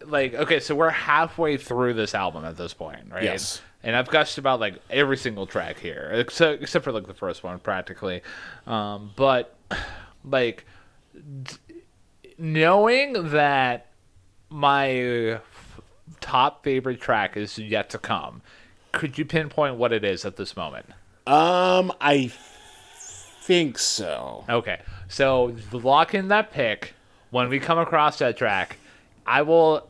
like 0.04 0.34
okay, 0.34 0.60
so 0.60 0.74
we're 0.74 0.90
halfway 0.90 1.56
through 1.56 1.94
this 1.94 2.14
album 2.14 2.44
at 2.44 2.56
this 2.56 2.74
point, 2.74 3.10
right? 3.10 3.22
Yes. 3.22 3.60
And 3.82 3.96
I've 3.96 4.08
gushed 4.08 4.36
about 4.38 4.60
like 4.60 4.74
every 4.90 5.16
single 5.16 5.46
track 5.46 5.78
here, 5.78 6.10
except 6.12 6.62
except 6.62 6.84
for 6.84 6.92
like 6.92 7.06
the 7.06 7.14
first 7.14 7.44
one, 7.44 7.58
practically. 7.58 8.22
Um, 8.66 9.12
but 9.16 9.56
like 10.24 10.64
d- 11.42 11.56
knowing 12.38 13.30
that 13.30 13.86
my 14.48 15.40
top 16.20 16.64
favorite 16.64 17.00
track 17.00 17.36
is 17.36 17.58
yet 17.58 17.90
to 17.90 17.98
come, 17.98 18.42
could 18.92 19.18
you 19.18 19.24
pinpoint 19.24 19.76
what 19.76 19.92
it 19.92 20.04
is 20.04 20.24
at 20.24 20.36
this 20.36 20.56
moment? 20.56 20.86
Um, 21.26 21.92
I 22.00 22.32
think 23.42 23.78
so. 23.78 24.44
Okay, 24.48 24.80
so 25.08 25.54
lock 25.72 26.14
in 26.14 26.28
that 26.28 26.50
pick 26.50 26.94
when 27.30 27.48
we 27.48 27.60
come 27.60 27.78
across 27.78 28.18
that 28.18 28.36
track. 28.36 28.78
I 29.26 29.42
will 29.42 29.80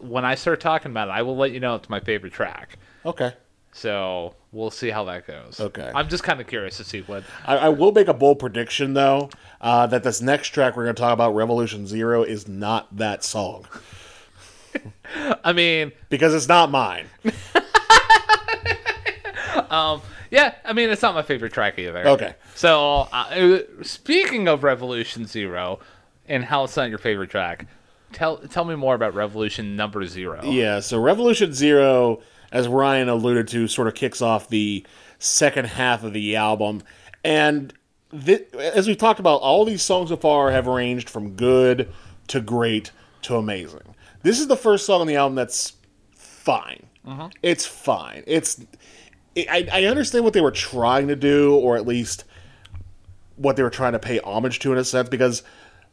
when 0.00 0.24
I 0.24 0.34
start 0.34 0.60
talking 0.60 0.90
about 0.90 1.08
it, 1.08 1.12
I 1.12 1.22
will 1.22 1.36
let 1.36 1.52
you 1.52 1.60
know 1.60 1.74
it's 1.74 1.90
my 1.90 2.00
favorite 2.00 2.32
track. 2.32 2.78
Okay. 3.04 3.34
So 3.72 4.34
we'll 4.50 4.70
see 4.70 4.88
how 4.88 5.04
that 5.04 5.26
goes. 5.26 5.60
Okay. 5.60 5.92
I'm 5.94 6.08
just 6.08 6.24
kind 6.24 6.40
of 6.40 6.46
curious 6.46 6.78
to 6.78 6.84
see 6.84 7.02
what. 7.02 7.22
I, 7.44 7.56
I 7.58 7.68
will 7.68 7.92
make 7.92 8.08
a 8.08 8.14
bold 8.14 8.38
prediction 8.38 8.94
though 8.94 9.30
uh, 9.60 9.86
that 9.88 10.04
this 10.04 10.20
next 10.22 10.48
track 10.48 10.76
we're 10.76 10.84
going 10.84 10.96
to 10.96 11.00
talk 11.00 11.12
about, 11.12 11.34
Revolution 11.34 11.86
Zero, 11.86 12.22
is 12.22 12.48
not 12.48 12.96
that 12.96 13.24
song 13.24 13.66
I 15.44 15.52
mean, 15.52 15.92
because 16.08 16.34
it's 16.34 16.48
not 16.48 16.70
mine. 16.70 17.06
yeah. 20.30 20.54
I 20.64 20.72
mean, 20.74 20.90
it's 20.90 21.02
not 21.02 21.14
my 21.14 21.22
favorite 21.22 21.52
track 21.52 21.78
either. 21.78 22.06
Okay. 22.08 22.34
So 22.54 23.08
uh, 23.12 23.60
speaking 23.82 24.48
of 24.48 24.64
Revolution 24.64 25.26
Zero, 25.26 25.80
and 26.26 26.44
how 26.44 26.64
it's 26.64 26.76
not 26.76 26.88
your 26.90 26.98
favorite 26.98 27.30
track, 27.30 27.66
tell 28.12 28.38
tell 28.38 28.64
me 28.64 28.76
more 28.76 28.94
about 28.94 29.14
Revolution 29.14 29.76
Number 29.76 30.04
Zero. 30.06 30.42
Yeah, 30.44 30.80
so 30.80 31.00
Revolution 31.00 31.52
Zero, 31.52 32.20
as 32.52 32.68
Ryan 32.68 33.08
alluded 33.08 33.48
to, 33.48 33.68
sort 33.68 33.88
of 33.88 33.94
kicks 33.94 34.20
off 34.22 34.48
the 34.48 34.86
second 35.18 35.66
half 35.66 36.04
of 36.04 36.12
the 36.12 36.36
album. 36.36 36.82
And 37.24 37.72
thi- 38.14 38.44
as 38.58 38.86
we've 38.86 38.98
talked 38.98 39.20
about, 39.20 39.40
all 39.40 39.64
these 39.64 39.82
songs 39.82 40.10
so 40.10 40.16
far 40.16 40.50
have 40.50 40.66
ranged 40.66 41.08
from 41.08 41.34
good 41.34 41.92
to 42.28 42.40
great 42.40 42.90
to 43.22 43.36
amazing. 43.36 43.94
This 44.28 44.40
is 44.40 44.46
the 44.46 44.56
first 44.58 44.84
song 44.84 45.00
on 45.00 45.06
the 45.06 45.16
album 45.16 45.36
that's 45.36 45.72
fine. 46.12 46.84
It's 47.42 47.64
fine. 47.64 48.24
It's 48.26 48.62
it, 49.34 49.48
I, 49.48 49.66
I 49.72 49.84
understand 49.86 50.22
what 50.22 50.34
they 50.34 50.42
were 50.42 50.50
trying 50.50 51.08
to 51.08 51.16
do, 51.16 51.54
or 51.54 51.78
at 51.78 51.86
least 51.86 52.24
what 53.36 53.56
they 53.56 53.62
were 53.62 53.70
trying 53.70 53.92
to 53.92 53.98
pay 53.98 54.18
homage 54.20 54.58
to 54.58 54.72
in 54.72 54.76
a 54.76 54.84
sense, 54.84 55.08
because 55.08 55.42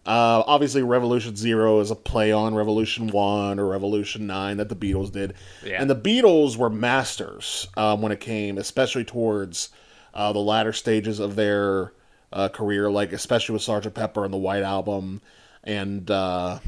uh, 0.05 0.43
obviously 0.45 0.83
Revolution 0.83 1.37
Zero 1.37 1.79
is 1.79 1.91
a 1.91 1.95
play 1.95 2.33
on 2.33 2.53
Revolution 2.55 3.07
One 3.07 3.57
or 3.57 3.67
Revolution 3.67 4.27
Nine 4.27 4.57
that 4.57 4.67
the 4.67 4.75
Beatles 4.75 5.13
did, 5.13 5.35
Yeah. 5.63 5.79
and 5.79 5.89
the 5.89 5.95
Beatles 5.95 6.57
were 6.57 6.69
masters 6.69 7.69
um, 7.77 8.01
when 8.01 8.11
it 8.11 8.19
came, 8.19 8.57
especially 8.57 9.05
towards 9.05 9.69
uh, 10.13 10.33
the 10.33 10.39
latter 10.39 10.73
stages 10.73 11.21
of 11.21 11.37
their 11.37 11.93
uh, 12.33 12.49
career, 12.49 12.91
like 12.91 13.13
especially 13.13 13.53
with 13.53 13.61
Sgt. 13.61 13.93
Pepper 13.93 14.25
and 14.25 14.33
the 14.33 14.37
White 14.37 14.63
Album, 14.63 15.21
and 15.63 16.11
uh, 16.11 16.59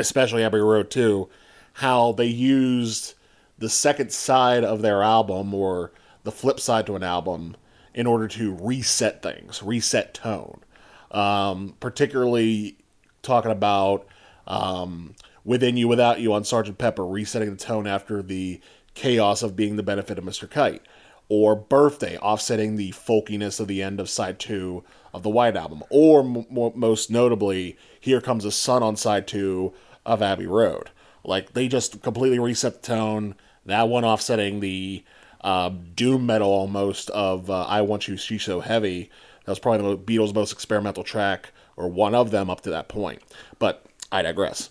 especially 0.00 0.44
Abbey 0.44 0.58
Road 0.58 0.90
too, 0.90 1.28
how 1.74 2.12
they 2.12 2.26
used 2.26 3.14
the 3.58 3.68
second 3.68 4.12
side 4.12 4.64
of 4.64 4.82
their 4.82 5.02
album 5.02 5.54
or 5.54 5.92
the 6.24 6.32
flip 6.32 6.58
side 6.58 6.86
to 6.86 6.96
an 6.96 7.02
album 7.02 7.56
in 7.94 8.06
order 8.06 8.28
to 8.28 8.54
reset 8.54 9.22
things, 9.22 9.62
reset 9.62 10.14
tone. 10.14 10.60
Um, 11.10 11.74
particularly 11.80 12.78
talking 13.22 13.50
about 13.50 14.06
um, 14.46 15.14
Within 15.44 15.76
You, 15.76 15.88
Without 15.88 16.20
You 16.20 16.32
on 16.32 16.42
Sgt. 16.42 16.78
Pepper, 16.78 17.06
resetting 17.06 17.50
the 17.50 17.56
tone 17.56 17.86
after 17.86 18.22
the 18.22 18.60
chaos 18.94 19.42
of 19.42 19.56
being 19.56 19.76
the 19.76 19.82
benefit 19.82 20.18
of 20.18 20.24
Mr. 20.24 20.48
Kite. 20.48 20.82
Or 21.28 21.54
Birthday, 21.54 22.16
offsetting 22.18 22.74
the 22.74 22.90
folkiness 22.90 23.60
of 23.60 23.68
the 23.68 23.82
end 23.82 24.00
of 24.00 24.10
side 24.10 24.40
two 24.40 24.82
of 25.14 25.22
the 25.22 25.30
White 25.30 25.56
Album. 25.56 25.84
Or, 25.88 26.20
m- 26.20 26.46
mo 26.50 26.72
most 26.74 27.10
notably, 27.10 27.76
Here 28.00 28.20
Comes 28.20 28.44
the 28.44 28.50
Sun 28.50 28.82
on 28.82 28.96
side 28.96 29.28
two 29.28 29.72
of 30.04 30.22
Abbey 30.22 30.46
Road. 30.46 30.90
Like, 31.24 31.52
they 31.52 31.68
just 31.68 32.02
completely 32.02 32.38
reset 32.38 32.82
the 32.82 32.86
tone. 32.86 33.34
That 33.66 33.88
one 33.88 34.04
offsetting 34.04 34.60
the 34.60 35.04
uh, 35.42 35.70
doom 35.94 36.26
metal 36.26 36.48
almost 36.48 37.10
of 37.10 37.50
uh, 37.50 37.64
I 37.64 37.82
Want 37.82 38.08
You, 38.08 38.16
She's 38.16 38.42
So 38.42 38.60
Heavy. 38.60 39.10
That 39.44 39.52
was 39.52 39.58
probably 39.58 39.94
the 39.94 39.98
Beatles' 39.98 40.34
most 40.34 40.52
experimental 40.52 41.04
track, 41.04 41.52
or 41.76 41.88
one 41.88 42.14
of 42.14 42.30
them 42.30 42.50
up 42.50 42.60
to 42.62 42.70
that 42.70 42.88
point. 42.88 43.22
But 43.58 43.84
I 44.12 44.22
digress. 44.22 44.70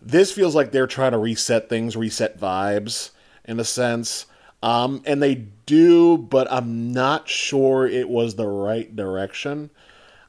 This 0.00 0.32
feels 0.32 0.54
like 0.54 0.72
they're 0.72 0.86
trying 0.86 1.12
to 1.12 1.18
reset 1.18 1.68
things, 1.68 1.96
reset 1.96 2.38
vibes 2.38 3.10
in 3.44 3.58
a 3.58 3.64
sense. 3.64 4.26
Um, 4.62 5.02
and 5.06 5.22
they 5.22 5.34
do, 5.66 6.18
but 6.18 6.50
I'm 6.50 6.92
not 6.92 7.28
sure 7.28 7.86
it 7.86 8.08
was 8.08 8.34
the 8.34 8.46
right 8.46 8.94
direction. 8.94 9.70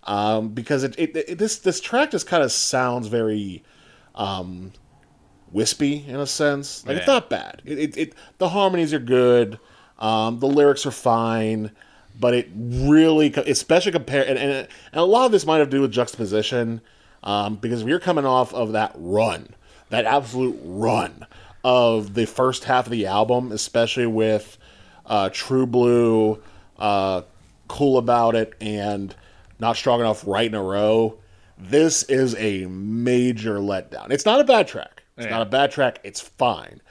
Um, 0.04 0.50
because 0.50 0.84
it, 0.84 0.98
it, 0.98 1.16
it 1.16 1.38
this 1.38 1.60
this 1.60 1.80
track 1.80 2.12
just 2.12 2.26
kind 2.26 2.42
of 2.42 2.52
sounds 2.52 3.08
very 3.08 3.64
um, 4.16 4.72
wispy 5.52 6.06
in 6.08 6.16
a 6.16 6.28
sense. 6.28 6.86
Like 6.86 6.98
it's 6.98 7.08
not 7.08 7.30
bad. 7.30 7.62
It, 7.66 7.80
it, 7.80 7.98
it 7.98 8.14
the 8.38 8.50
harmonies 8.50 8.94
are 8.94 9.00
good. 9.00 9.60
Um, 9.98 10.40
the 10.40 10.48
lyrics 10.48 10.86
are 10.86 10.92
fine, 10.92 11.72
but 12.20 12.34
it 12.34 12.50
really, 12.56 13.34
especially 13.34 13.92
compared, 13.92 14.28
and, 14.28 14.40
and, 14.40 14.52
and 14.52 14.68
a 14.94 15.04
lot 15.04 15.26
of 15.26 15.32
this 15.32 15.46
might 15.46 15.58
have 15.58 15.70
to 15.70 15.78
do 15.78 15.82
with 15.82 15.92
juxtaposition, 15.92 16.82
um, 17.24 17.56
because 17.56 17.82
if 17.82 17.88
you're 17.88 18.00
coming 18.00 18.26
off 18.26 18.54
of 18.54 18.72
that 18.72 18.94
run, 18.96 19.54
that 19.90 20.06
absolute 20.06 20.58
run 20.64 21.26
of 21.66 22.14
the 22.14 22.26
first 22.26 22.64
half 22.64 22.86
of 22.86 22.92
the 22.92 23.08
album, 23.08 23.52
especially 23.52 24.06
with 24.06 24.58
uh, 25.06 25.30
True 25.34 25.66
Blue, 25.66 26.42
uh, 26.78 27.24
Cool 27.68 27.98
About 27.98 28.36
It, 28.36 28.54
and 28.62 29.14
Not 29.60 29.76
Strong 29.76 30.00
Enough 30.00 30.26
right 30.26 30.48
in 30.48 30.56
a 30.56 30.64
row, 30.64 31.18
this 31.60 32.04
is 32.04 32.36
a 32.36 32.66
major 32.68 33.56
letdown. 33.60 34.12
It's 34.12 34.26
not 34.26 34.40
a 34.40 34.44
bad 34.44 34.68
track. 34.68 35.04
It's 35.18 35.26
Yeah. 35.26 35.32
not 35.32 35.42
a 35.44 35.50
bad 35.50 35.72
track. 35.72 36.00
It's 36.04 36.22
fine. 36.22 36.82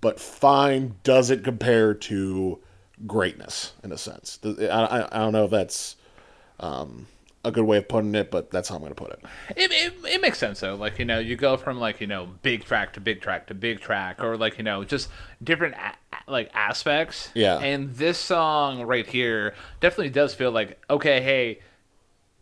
But 0.00 0.20
fine 0.20 0.94
doesn't 1.02 1.42
compare 1.44 1.94
to 1.94 2.58
greatness 3.06 3.72
in 3.82 3.90
a 3.92 3.98
sense. 3.98 4.38
I, 4.44 4.50
I, 4.66 5.06
I 5.10 5.18
don't 5.18 5.32
know 5.32 5.44
if 5.46 5.50
that's 5.50 5.96
um, 6.60 7.06
a 7.44 7.50
good 7.50 7.64
way 7.64 7.78
of 7.78 7.88
putting 7.88 8.14
it, 8.14 8.30
but 8.30 8.50
that's 8.50 8.68
how 8.68 8.74
I'm 8.76 8.80
going 8.82 8.94
to 8.94 9.00
put 9.02 9.10
it. 9.12 9.20
It, 9.56 9.72
it, 9.72 9.94
it 10.14 10.20
makes 10.20 10.38
sense 10.38 10.60
though. 10.60 10.74
Like 10.74 10.98
you 10.98 11.04
know, 11.04 11.18
you 11.18 11.34
go 11.36 11.56
from 11.56 11.78
like 11.80 12.00
you 12.00 12.06
know 12.06 12.28
big 12.42 12.64
track 12.64 12.92
to 12.94 13.00
big 13.00 13.20
track 13.20 13.46
to 13.48 13.54
big 13.54 13.80
track, 13.80 14.22
or 14.22 14.36
like 14.36 14.58
you 14.58 14.64
know 14.64 14.84
just 14.84 15.08
different 15.42 15.74
a- 15.74 16.30
like 16.30 16.50
aspects. 16.54 17.30
Yeah. 17.34 17.58
And 17.58 17.94
this 17.94 18.18
song 18.18 18.82
right 18.82 19.06
here 19.06 19.54
definitely 19.80 20.10
does 20.10 20.34
feel 20.34 20.50
like 20.50 20.80
okay, 20.90 21.20
hey, 21.22 21.60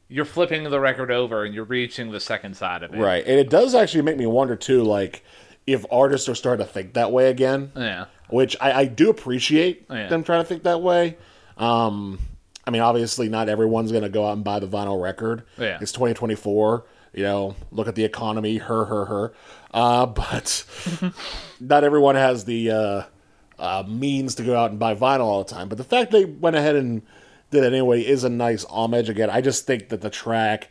you're 0.09 0.24
flipping 0.24 0.64
the 0.64 0.80
record 0.80 1.11
over 1.11 1.44
and 1.44 1.54
you're 1.54 1.64
reaching 1.64 2.11
the 2.12 2.20
second 2.20 2.57
side 2.57 2.82
of 2.82 2.94
it. 2.94 2.98
Right. 2.98 3.24
And 3.26 3.38
it 3.38 3.50
does 3.50 3.74
actually 3.74 4.02
make 4.02 4.16
me 4.16 4.26
wonder, 4.26 4.57
too, 4.57 4.82
like, 4.82 5.24
if 5.66 5.84
artists 5.90 6.28
are 6.28 6.34
starting 6.34 6.64
to 6.64 6.72
think 6.72 6.94
that 6.94 7.11
way 7.12 7.28
again. 7.30 7.72
Yeah. 7.76 8.07
which 8.28 8.57
I, 8.61 8.72
I 8.80 8.84
do 8.86 9.11
appreciate 9.11 9.86
Yeah. 9.90 10.09
them 10.09 10.22
trying 10.24 10.42
to 10.42 10.48
think 10.48 10.62
that 10.64 10.80
way. 10.82 11.16
Um, 11.57 12.18
I 12.66 12.70
mean, 12.70 12.82
obviously, 12.82 13.28
not 13.28 13.48
everyone's 13.48 13.90
going 13.92 14.02
to 14.02 14.09
go 14.09 14.26
out 14.26 14.32
and 14.32 14.42
buy 14.44 14.59
the 14.59 14.66
vinyl 14.68 15.00
record. 15.00 15.44
Yeah. 15.59 15.78
It's 15.80 15.92
2024. 15.92 16.84
You 17.14 17.22
know, 17.22 17.57
look 17.70 17.88
at 17.88 17.94
the 17.94 18.04
economy, 18.04 18.59
her, 18.59 18.84
her, 18.84 19.04
her. 19.07 19.32
Uh, 19.72 20.07
but 20.07 20.64
not 21.61 21.82
everyone 21.84 22.14
has 22.14 22.44
the 22.44 22.70
uh, 22.70 23.02
uh, 23.59 23.84
means 23.88 24.34
to 24.36 24.42
go 24.44 24.57
out 24.57 24.70
and 24.70 24.78
buy 24.78 24.94
vinyl 24.94 25.20
all 25.20 25.42
the 25.44 25.50
time. 25.54 25.68
But 25.68 25.78
the 25.78 25.84
fact 25.84 26.11
they 26.11 26.24
went 26.26 26.57
ahead 26.57 26.76
and 26.76 27.02
did 27.57 27.64
it 27.64 27.72
anyway 27.72 28.02
is 28.02 28.24
a 28.24 28.28
nice 28.28 28.64
homage. 28.64 29.09
Again, 29.09 29.30
I 29.30 29.40
just 29.40 29.66
think 29.66 29.88
that 29.88 30.00
the 30.00 30.11
track 30.11 30.70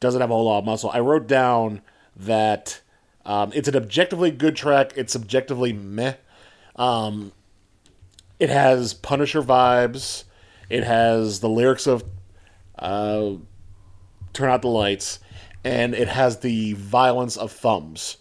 doesn't 0.00 0.20
have 0.20 0.30
a 0.30 0.34
whole 0.34 0.46
lot 0.46 0.58
of 0.58 0.64
muscle. 0.64 0.90
I 0.92 1.00
wrote 1.00 1.26
down 1.26 1.82
that 2.16 2.80
um, 3.24 3.52
it's 3.54 3.68
an 3.68 3.76
objectively 3.76 4.30
good 4.30 4.56
track. 4.56 4.92
It's 4.96 5.12
subjectively 5.12 5.72
meh. 5.72 6.14
Um, 6.76 7.32
it 8.40 8.50
has 8.50 8.94
Punisher 8.94 9.42
vibes. 9.42 10.24
It 10.68 10.84
has 10.84 11.40
the 11.40 11.48
lyrics 11.48 11.86
of 11.86 12.04
uh, 12.78 13.32
"Turn 14.32 14.50
Out 14.50 14.62
the 14.62 14.68
Lights," 14.68 15.20
and 15.62 15.94
it 15.94 16.08
has 16.08 16.38
the 16.40 16.72
violence 16.72 17.36
of 17.36 17.52
"Thumbs," 17.52 18.16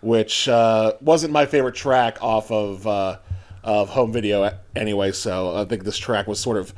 which 0.00 0.48
uh, 0.48 0.94
wasn't 1.00 1.32
my 1.32 1.46
favorite 1.46 1.74
track 1.74 2.22
off 2.22 2.50
of 2.50 2.86
uh, 2.86 3.18
of 3.62 3.90
home 3.90 4.12
video 4.12 4.50
anyway. 4.74 5.12
So 5.12 5.56
I 5.56 5.64
think 5.64 5.84
this 5.84 5.98
track 5.98 6.26
was 6.26 6.40
sort 6.40 6.56
of 6.56 6.72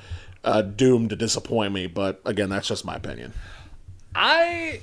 uh, 0.44 0.62
doomed 0.62 1.10
to 1.10 1.16
disappoint 1.16 1.72
me. 1.72 1.86
But 1.86 2.20
again, 2.24 2.48
that's 2.48 2.68
just 2.68 2.84
my 2.84 2.96
opinion. 2.96 3.32
I 4.14 4.80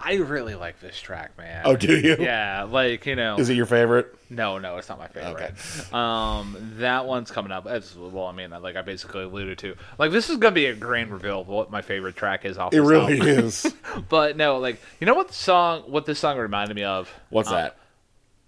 I 0.00 0.14
really 0.14 0.54
like 0.54 0.80
this 0.80 0.98
track, 0.98 1.36
man. 1.38 1.62
Oh, 1.64 1.76
do 1.76 1.96
you? 1.98 2.16
Yeah, 2.18 2.64
like 2.64 3.06
you 3.06 3.14
know. 3.16 3.36
Is 3.38 3.48
it 3.50 3.54
your 3.54 3.66
favorite? 3.66 4.14
No, 4.30 4.58
no, 4.58 4.78
it's 4.78 4.88
not 4.88 4.98
my 4.98 5.08
favorite. 5.08 5.52
Um, 5.94 6.56
that 6.78 7.04
one's 7.06 7.30
coming 7.30 7.52
up. 7.52 7.66
As 7.66 7.94
well, 7.96 8.26
I 8.26 8.32
mean, 8.32 8.50
like 8.50 8.76
I 8.76 8.82
basically 8.82 9.24
alluded 9.24 9.58
to. 9.58 9.76
Like 9.98 10.10
this 10.10 10.30
is 10.30 10.38
gonna 10.38 10.54
be 10.54 10.66
a 10.66 10.74
grand 10.74 11.10
reveal 11.10 11.42
of 11.42 11.48
what 11.48 11.70
my 11.70 11.82
favorite 11.82 12.16
track 12.16 12.44
is 12.44 12.56
off. 12.58 12.72
It 12.72 12.80
really 12.80 13.20
album. 13.20 13.44
is. 13.46 13.74
But 14.08 14.36
no, 14.38 14.58
like 14.58 14.80
you 15.00 15.06
know 15.06 15.14
what 15.14 15.34
song? 15.34 15.82
What 15.82 16.06
this 16.06 16.18
song 16.18 16.38
reminded 16.38 16.74
me 16.74 16.84
of? 16.84 17.12
What's 17.28 17.50
Uh, 17.50 17.52
that? 17.52 17.76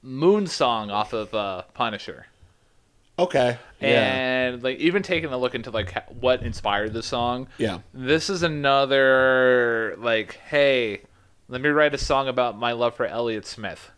Moon 0.03 0.47
song 0.47 0.91
off 0.91 1.13
of 1.13 1.35
uh, 1.35 1.63
Punisher. 1.75 2.27
Okay. 3.19 3.59
Yeah. 3.81 4.15
And 4.15 4.63
like 4.63 4.79
even 4.79 5.03
taking 5.03 5.33
a 5.33 5.39
look 5.39 5.55
into 5.55 5.71
like 5.71 6.09
what 6.09 6.43
inspired 6.43 6.93
the 6.93 7.03
song. 7.03 7.49
Yeah. 7.59 7.79
This 7.93 8.29
is 8.29 8.43
another 8.43 9.95
like, 9.99 10.35
hey, 10.49 11.03
let 11.49 11.61
me 11.61 11.69
write 11.69 11.95
a 11.95 11.99
song 11.99 12.29
about 12.29 12.59
my 12.59 12.73
love 12.73 12.95
for 12.95 13.07
Elliott 13.07 13.47
Smith. 13.47 13.91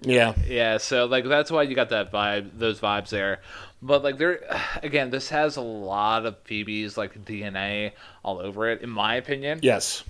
Yeah. 0.00 0.34
Yeah, 0.46 0.78
so 0.78 1.06
like 1.06 1.24
that's 1.24 1.50
why 1.50 1.62
you 1.62 1.74
got 1.74 1.90
that 1.90 2.12
vibe, 2.12 2.58
those 2.58 2.80
vibes 2.80 3.08
there. 3.08 3.40
But 3.82 4.02
like 4.02 4.18
there, 4.18 4.40
again, 4.82 5.10
this 5.10 5.28
has 5.30 5.56
a 5.56 5.62
lot 5.62 6.26
of 6.26 6.38
Phoebe's 6.44 6.96
like 6.96 7.24
DNA 7.24 7.92
all 8.22 8.38
over 8.38 8.68
it, 8.70 8.82
in 8.82 8.90
my 8.90 9.16
opinion. 9.16 9.60
Yes. 9.62 10.04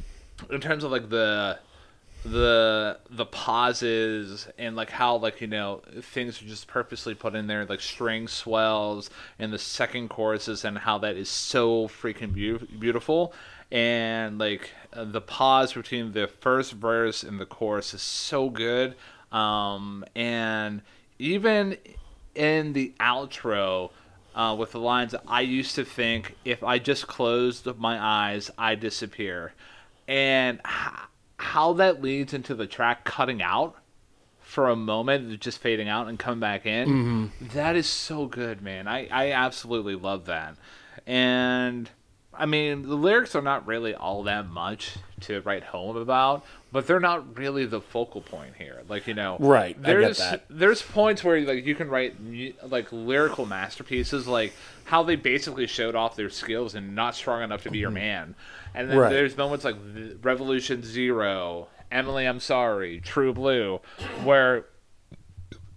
In 0.51 0.61
terms 0.61 0.85
of 0.85 0.91
like 0.91 1.09
the 1.09 1.59
the 2.25 2.99
the 3.11 3.27
pauses 3.27 4.49
and 4.57 4.77
like 4.77 4.89
how 4.89 5.17
like 5.17 5.43
you 5.43 5.47
know 5.47 5.83
things 6.01 6.41
are 6.41 6.47
just 6.47 6.67
purposely 6.67 7.15
put 7.15 7.35
in 7.35 7.47
there 7.47 7.67
like 7.67 7.83
string 7.83 8.27
swells 8.27 9.11
and 9.39 9.53
the 9.53 9.59
second 9.59 10.09
choruses 10.09 10.65
and 10.65 10.79
how 10.79 10.97
that 10.97 11.17
is 11.17 11.29
so 11.29 11.87
freaking 11.87 12.33
beau- 12.35 12.67
beautiful. 12.79 13.35
And 13.71 14.39
like 14.39 14.71
the 14.95 15.21
pause 15.21 15.75
between 15.75 16.13
the 16.13 16.27
first 16.27 16.73
verse 16.73 17.23
and 17.23 17.39
the 17.39 17.47
chorus 17.47 17.93
is 17.93 18.03
so 18.03 18.49
good. 18.49 18.95
Um 19.31 20.05
and 20.17 20.81
even 21.19 21.77
in 22.35 22.73
the 22.73 22.95
outro 23.01 23.91
uh, 24.35 24.57
with 24.59 24.73
the 24.73 24.81
lines 24.81 25.15
I 25.29 25.43
used 25.43 25.75
to 25.75 25.85
think 25.85 26.37
if 26.45 26.65
I 26.65 26.79
just 26.79 27.07
closed 27.07 27.67
my 27.77 28.03
eyes 28.03 28.51
I 28.57 28.77
disappear. 28.77 29.53
And 30.09 30.61
how 31.37 31.73
that 31.75 32.03
leads 32.03 32.33
into 32.33 32.55
the 32.55 32.67
track 32.67 33.05
cutting 33.05 33.43
out 33.43 33.77
for 34.41 34.69
a 34.69 34.77
moment, 34.77 35.41
just 35.41 35.59
fading 35.59 35.89
out 35.89 36.09
and 36.09 36.19
coming 36.19 36.41
back 36.41 36.67
in. 36.67 36.89
Mm-hmm. 36.89 37.49
that 37.55 37.77
is 37.77 37.89
so 37.89 38.27
good, 38.27 38.63
man. 38.63 38.87
I, 38.87 39.09
I 39.09 39.33
absolutely 39.33 39.97
love 39.97 40.27
that. 40.27 40.57
And 41.07 41.91
I 42.37 42.47
mean, 42.47 42.83
the 42.83 42.95
lyrics 42.95 43.35
are 43.35 43.43
not 43.43 43.67
really 43.67 43.95
all 43.95 44.25
that 44.25 44.49
much 44.49 44.97
to 45.23 45.41
write 45.41 45.65
home 45.65 45.97
about, 45.97 46.45
but 46.73 46.87
they're 46.87 47.01
not 47.01 47.39
really 47.39 47.67
the 47.67 47.81
focal 47.81 48.21
point 48.21 48.55
here. 48.57 48.83
Like 48.89 49.07
you 49.07 49.15
know, 49.15 49.37
Right, 49.39 49.77
I 49.83 49.95
get 49.95 50.17
There's 50.17 50.23
there's 50.51 50.83
points 50.83 51.23
where 51.23 51.41
like 51.41 51.65
you 51.65 51.75
can 51.75 51.89
write 51.89 52.17
like 52.63 52.93
lyrical 52.93 53.47
masterpieces, 53.47 54.27
like 54.27 54.53
how 54.85 55.03
they 55.03 55.17
basically 55.17 55.67
showed 55.67 55.95
off 55.95 56.17
their 56.17 56.31
skills 56.31 56.75
and 56.75 56.95
not 56.95 57.15
strong 57.15 57.43
enough 57.43 57.63
to 57.65 57.71
be 57.71 57.79
your 57.79 57.91
mm-hmm. 57.91 57.99
man. 57.99 58.35
And 58.75 58.91
then 58.91 58.99
Right. 58.99 59.11
there's 59.11 59.37
moments 59.37 59.65
like 59.65 59.77
Revolution 60.23 60.83
Zero, 60.83 61.69
Emily, 61.93 62.27
I'm 62.27 62.41
sorry, 62.41 63.01
True 63.01 63.33
Blue, 63.33 63.81
where 64.25 64.67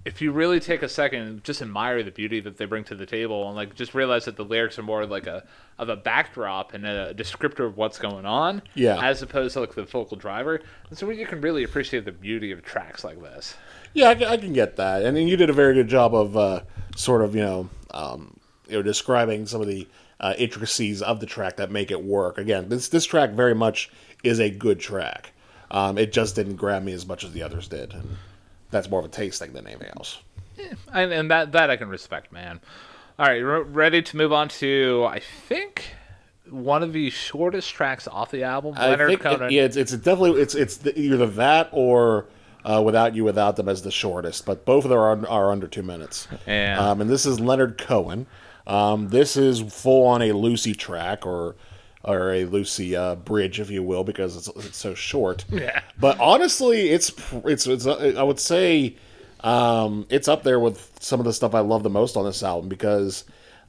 if 0.05 0.21
you 0.21 0.31
really 0.31 0.59
take 0.61 0.81
a 0.83 0.87
second 0.89 1.21
and 1.21 1.43
just 1.43 1.61
admire 1.61 2.01
the 2.01 2.11
beauty 2.11 2.39
that 2.39 2.55
they 2.57 2.63
bring 2.63 2.81
to 2.85 2.95
the 2.95 3.05
table 3.05 3.45
and 3.47 3.57
like 3.57 3.75
just 3.75 3.93
realize 3.93 4.23
that 4.23 4.37
the 4.37 4.45
lyrics 4.45 4.79
are 4.79 4.83
more 4.83 5.05
like 5.05 5.27
a 5.27 5.43
of 5.77 5.89
a 5.89 5.97
backdrop 5.97 6.73
and 6.73 6.85
a 6.87 7.13
descriptor 7.13 7.65
of 7.65 7.75
what's 7.75 7.99
going 7.99 8.25
on 8.25 8.61
Yeah. 8.73 9.03
as 9.05 9.21
opposed 9.21 9.53
to 9.55 9.59
like 9.59 9.75
the 9.75 9.85
focal 9.85 10.15
driver 10.15 10.61
and 10.89 10.97
so 10.97 11.09
you 11.09 11.25
can 11.25 11.41
really 11.41 11.63
appreciate 11.65 12.05
the 12.05 12.13
beauty 12.13 12.53
of 12.53 12.63
tracks 12.63 13.03
like 13.03 13.21
this 13.21 13.55
Yeah, 13.93 14.07
I 14.07 14.15
can, 14.15 14.27
I 14.29 14.37
can 14.37 14.53
get 14.53 14.77
that, 14.77 15.03
and 15.03 15.17
you 15.27 15.35
did 15.35 15.49
a 15.49 15.53
very 15.53 15.73
good 15.73 15.89
job 15.89 16.15
of 16.15 16.37
uh, 16.37 16.61
sort 16.95 17.21
of 17.21 17.35
you 17.35 17.41
know 17.41 17.69
um, 17.91 18.37
you 18.69 18.75
know 18.77 18.81
describing 18.81 19.45
some 19.45 19.59
of 19.59 19.67
the 19.67 19.85
uh, 20.20 20.34
intricacies 20.38 21.01
of 21.01 21.20
the 21.20 21.26
track 21.26 21.57
that 21.57 21.72
make 21.72 21.91
it 21.91 22.03
work. 22.03 22.38
Again, 22.38 22.70
this 22.70 22.89
this 22.89 23.05
track 23.05 23.32
very 23.32 23.55
much 23.55 23.91
is 24.24 24.39
a 24.39 24.49
good 24.49 24.80
track. 24.80 25.32
Um, 25.70 25.97
it 25.97 26.13
just 26.13 26.36
didn't 26.36 26.55
grab 26.55 26.84
me 26.84 26.93
as 26.93 27.05
much 27.05 27.24
as 27.24 27.34
the 27.34 27.43
others 27.43 27.68
did, 27.68 27.93
and 27.93 28.18
that's 28.72 28.89
more 28.89 28.99
of 28.99 29.05
a 29.05 29.09
taste 29.09 29.39
thing 29.39 29.53
than 29.53 29.68
anything 29.68 29.89
else. 29.97 30.20
and, 30.93 31.11
and 31.11 31.32
that 31.32 31.51
that 31.51 31.70
I 31.70 31.78
can 31.78 31.88
respect 31.89 32.32
man 32.32 32.59
all 33.20 33.26
right 33.26 33.38
re- 33.38 33.61
ready 33.61 34.01
to 34.01 34.18
move 34.18 34.34
on 34.34 34.47
to 34.47 35.05
I 35.09 35.20
think 35.20 35.86
one 36.49 36.84
of 36.84 36.93
the 36.93 37.09
shortest 37.09 37.74
tracks 37.74 38.07
off 38.07 38.32
the 38.32 38.43
album 38.43 38.76
I 38.78 38.89
Leonard 38.89 39.09
think 39.09 39.22
Cohen 39.22 39.43
it, 39.43 39.51
yeah, 39.51 39.63
it's, 39.63 39.76
it's 39.76 39.91
definitely 39.93 40.41
it's 40.41 40.55
it's 40.55 40.78
the, 40.78 40.97
either 40.97 41.28
that 41.28 41.70
or 41.72 42.28
uh, 42.63 42.82
without 42.82 43.15
you 43.15 43.24
without 43.24 43.55
them 43.55 43.70
as 43.70 43.82
the 43.82 43.91
shortest, 43.91 44.45
but 44.45 44.65
both 44.65 44.84
of 44.84 44.89
them 44.89 44.99
are, 44.99 45.28
are 45.28 45.51
under 45.51 45.68
two 45.68 45.84
minutes. 45.84 46.28
Yeah. 46.45 46.80
Um, 46.80 47.01
and 47.01 47.09
this 47.09 47.26
is 47.26 47.39
Leonard 47.39 47.78
Cohen. 47.78 48.28
Um, 48.68 49.07
this 49.09 49.36
is 49.38 49.61
full 49.61 50.05
on 50.05 50.22
a 50.22 50.34
Lucy 50.34 50.76
track 50.76 51.26
or 51.26 51.55
or 52.03 52.32
a 52.32 52.45
Lucy 52.45 52.95
uh, 52.95 53.15
bridge, 53.15 53.59
if 53.59 53.70
you 53.70 53.84
will, 53.84 54.03
because 54.03 54.38
it's, 54.38 54.47
it's 54.68 54.78
so 54.78 54.93
short. 54.93 55.43
Yeah. 55.51 55.82
But 55.99 56.20
honestly, 56.20 56.89
it's 56.89 57.11
it's 57.45 57.65
it's 57.65 57.88
uh, 57.88 58.13
I 58.18 58.24
would 58.24 58.39
say 58.39 58.95
um, 59.41 60.05
it's 60.09 60.28
up 60.28 60.43
there 60.43 60.59
with 60.59 60.91
some 60.99 61.20
of 61.20 61.26
the 61.26 61.34
stuff 61.34 61.55
I 61.55 61.59
love 61.61 61.84
the 61.84 61.89
most 61.89 62.15
on 62.18 62.26
this 62.26 62.43
album 62.43 62.70
because 62.70 63.24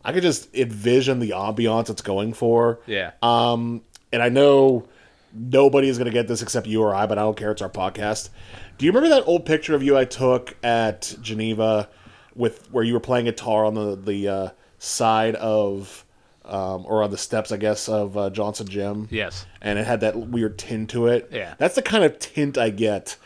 I 0.05 0.13
could 0.13 0.23
just 0.23 0.55
envision 0.55 1.19
the 1.21 1.31
ambiance 1.31 1.91
it's 1.91 2.03
going 2.03 2.33
for. 2.33 2.81
yeah 2.87 3.13
Um, 3.23 3.83
and 4.13 4.23
I 4.23 4.29
know 4.29 4.89
nobody 5.33 5.89
is 5.89 5.99
going 5.99 6.07
to 6.07 6.13
get 6.13 6.27
this 6.29 6.43
except 6.43 6.67
you 6.67 6.83
or 6.83 6.95
I, 6.95 7.07
but 7.07 7.19
I 7.19 7.23
don't 7.23 7.37
care. 7.37 7.51
It's 7.51 7.63
our 7.63 7.69
podcast. 7.69 8.31
Do 8.79 8.87
you 8.87 8.93
remember 8.93 9.15
that 9.15 9.27
old 9.27 9.45
picture 9.45 9.75
of 9.75 9.83
you 9.83 9.97
I 9.97 10.05
took 10.05 10.57
at 10.63 11.15
Geneva 11.21 11.89
with 12.35 12.71
where 12.73 12.85
you 12.85 12.95
were 12.95 13.01
playing 13.01 13.25
guitar 13.27 13.65
on 13.65 13.75
the 13.75 13.97
the 13.97 14.29
uh, 14.29 14.49
side 14.79 15.35
of 15.37 16.05
um, 16.45 16.85
or 16.87 17.03
on 17.03 17.11
the 17.11 17.19
steps, 17.19 17.53
I 17.53 17.59
guess, 17.59 17.89
of 17.89 18.17
uh, 18.17 18.31
Johnson 18.31 18.67
Gym? 18.69 19.07
yes 19.11 19.45
And 19.61 19.79
it 19.79 19.87
had 19.87 20.01
that 20.01 20.17
weird 20.17 20.59
tint 20.59 20.89
to 20.91 21.07
it. 21.09 21.29
Yeah. 21.31 21.55
That's 21.59 21.75
the 21.75 21.83
kind 21.83 22.05
of 22.05 22.19
tint 22.19 22.57
I 22.57 22.71
get 22.71 23.17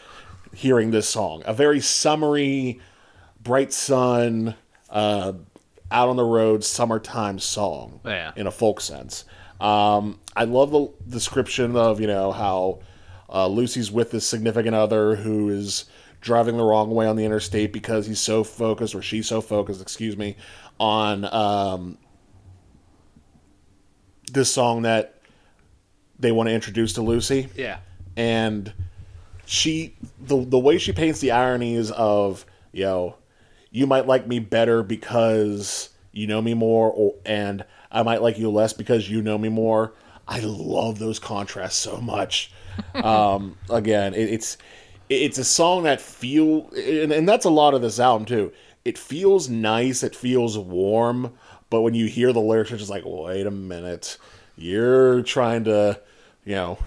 hearing 0.55 0.90
this 0.90 1.09
song. 1.09 1.42
A 1.46 1.55
very 1.55 1.80
summery, 1.80 2.80
bright 3.40 3.72
sun, 3.72 4.57
uh, 4.90 5.34
out 5.90 6.09
on 6.09 6.16
the 6.16 6.24
road, 6.24 6.64
summertime 6.64 7.38
song 7.38 8.00
Yeah. 8.05 8.32
in 8.34 8.46
a 8.46 8.50
folk 8.50 8.80
sense. 8.80 9.24
Um, 9.61 10.18
I 10.34 10.42
love 10.44 10.72
the 10.72 10.88
description 11.09 11.76
of 11.76 12.00
you 12.00 12.09
know 12.09 12.32
how 12.32 12.80
uh, 13.32 13.46
Lucy's 13.46 13.92
with 13.92 14.11
this 14.11 14.26
significant 14.26 14.74
other 14.74 15.14
who 15.14 15.48
is 15.48 15.84
driving 16.20 16.57
the 16.57 16.64
wrong 16.64 16.90
way 16.90 17.07
on 17.07 17.14
the 17.16 17.24
interstate 17.24 17.72
because 17.72 18.07
he's 18.07 18.20
so 18.20 18.42
focused 18.42 18.94
or 18.94 19.03
she's 19.03 19.26
so 19.28 19.40
focused, 19.40 19.80
excuse 19.80 20.16
me, 20.16 20.36
on 20.83 21.24
um, 21.24 21.99
this 24.33 24.53
song 24.53 24.83
that 24.83 25.20
they 26.18 26.33
want 26.33 26.49
to 26.49 26.53
introduce 26.53 26.95
to 26.95 27.03
Lucy 27.03 27.49
yeah 27.55 27.78
and 28.16 28.72
she 29.47 29.95
the 30.20 30.45
the 30.45 30.59
way 30.59 30.78
she 30.78 30.93
paints 30.93 31.20
the 31.20 31.30
ironies 31.30 31.91
of 31.93 32.45
you 32.72 32.85
know 32.85 33.16
you 33.70 33.87
might 33.87 34.07
like 34.07 34.26
me 34.26 34.39
better 34.39 34.83
because 34.83 35.89
you 36.12 36.26
know 36.26 36.43
me 36.43 36.55
more 36.55 36.91
or 36.91 37.14
and 37.24 37.64
I 37.91 38.03
might 38.03 38.22
like 38.22 38.39
you 38.39 38.51
less 38.51 38.72
because 38.72 39.09
you 39.09 39.22
know 39.22 39.39
me 39.39 39.49
more. 39.49 39.93
I 40.26 40.41
love 40.41 40.99
those 40.99 41.18
contrasts 41.18 41.76
so 41.76 41.99
much. 41.99 42.53
um, 42.95 43.59
again, 43.70 44.14
it, 44.14 44.30
it's 44.30 44.57
it's 45.09 45.39
a 45.39 45.45
song 45.45 45.83
that 45.83 46.01
feel 46.01 46.70
and, 46.74 47.12
and 47.12 47.28
that's 47.28 47.45
a 47.45 47.51
lot 47.51 47.74
of 47.74 47.83
this 47.83 48.01
album 48.01 48.24
too. 48.24 48.53
It 48.85 48.99
feels 48.99 49.49
nice, 49.49 50.03
it 50.03 50.16
feels 50.16 50.59
warm, 50.59 51.33
but 51.70 51.83
when 51.83 51.95
you 51.95 52.07
hear 52.07 52.33
the 52.33 52.41
lyrics, 52.41 52.70
you're 52.70 52.78
just 52.78 52.91
like, 52.91 53.05
wait 53.07 53.47
a 53.47 53.51
minute, 53.51 54.18
you're 54.57 55.22
trying 55.22 55.64
to, 55.64 56.01
you 56.45 56.55
know, 56.55 56.78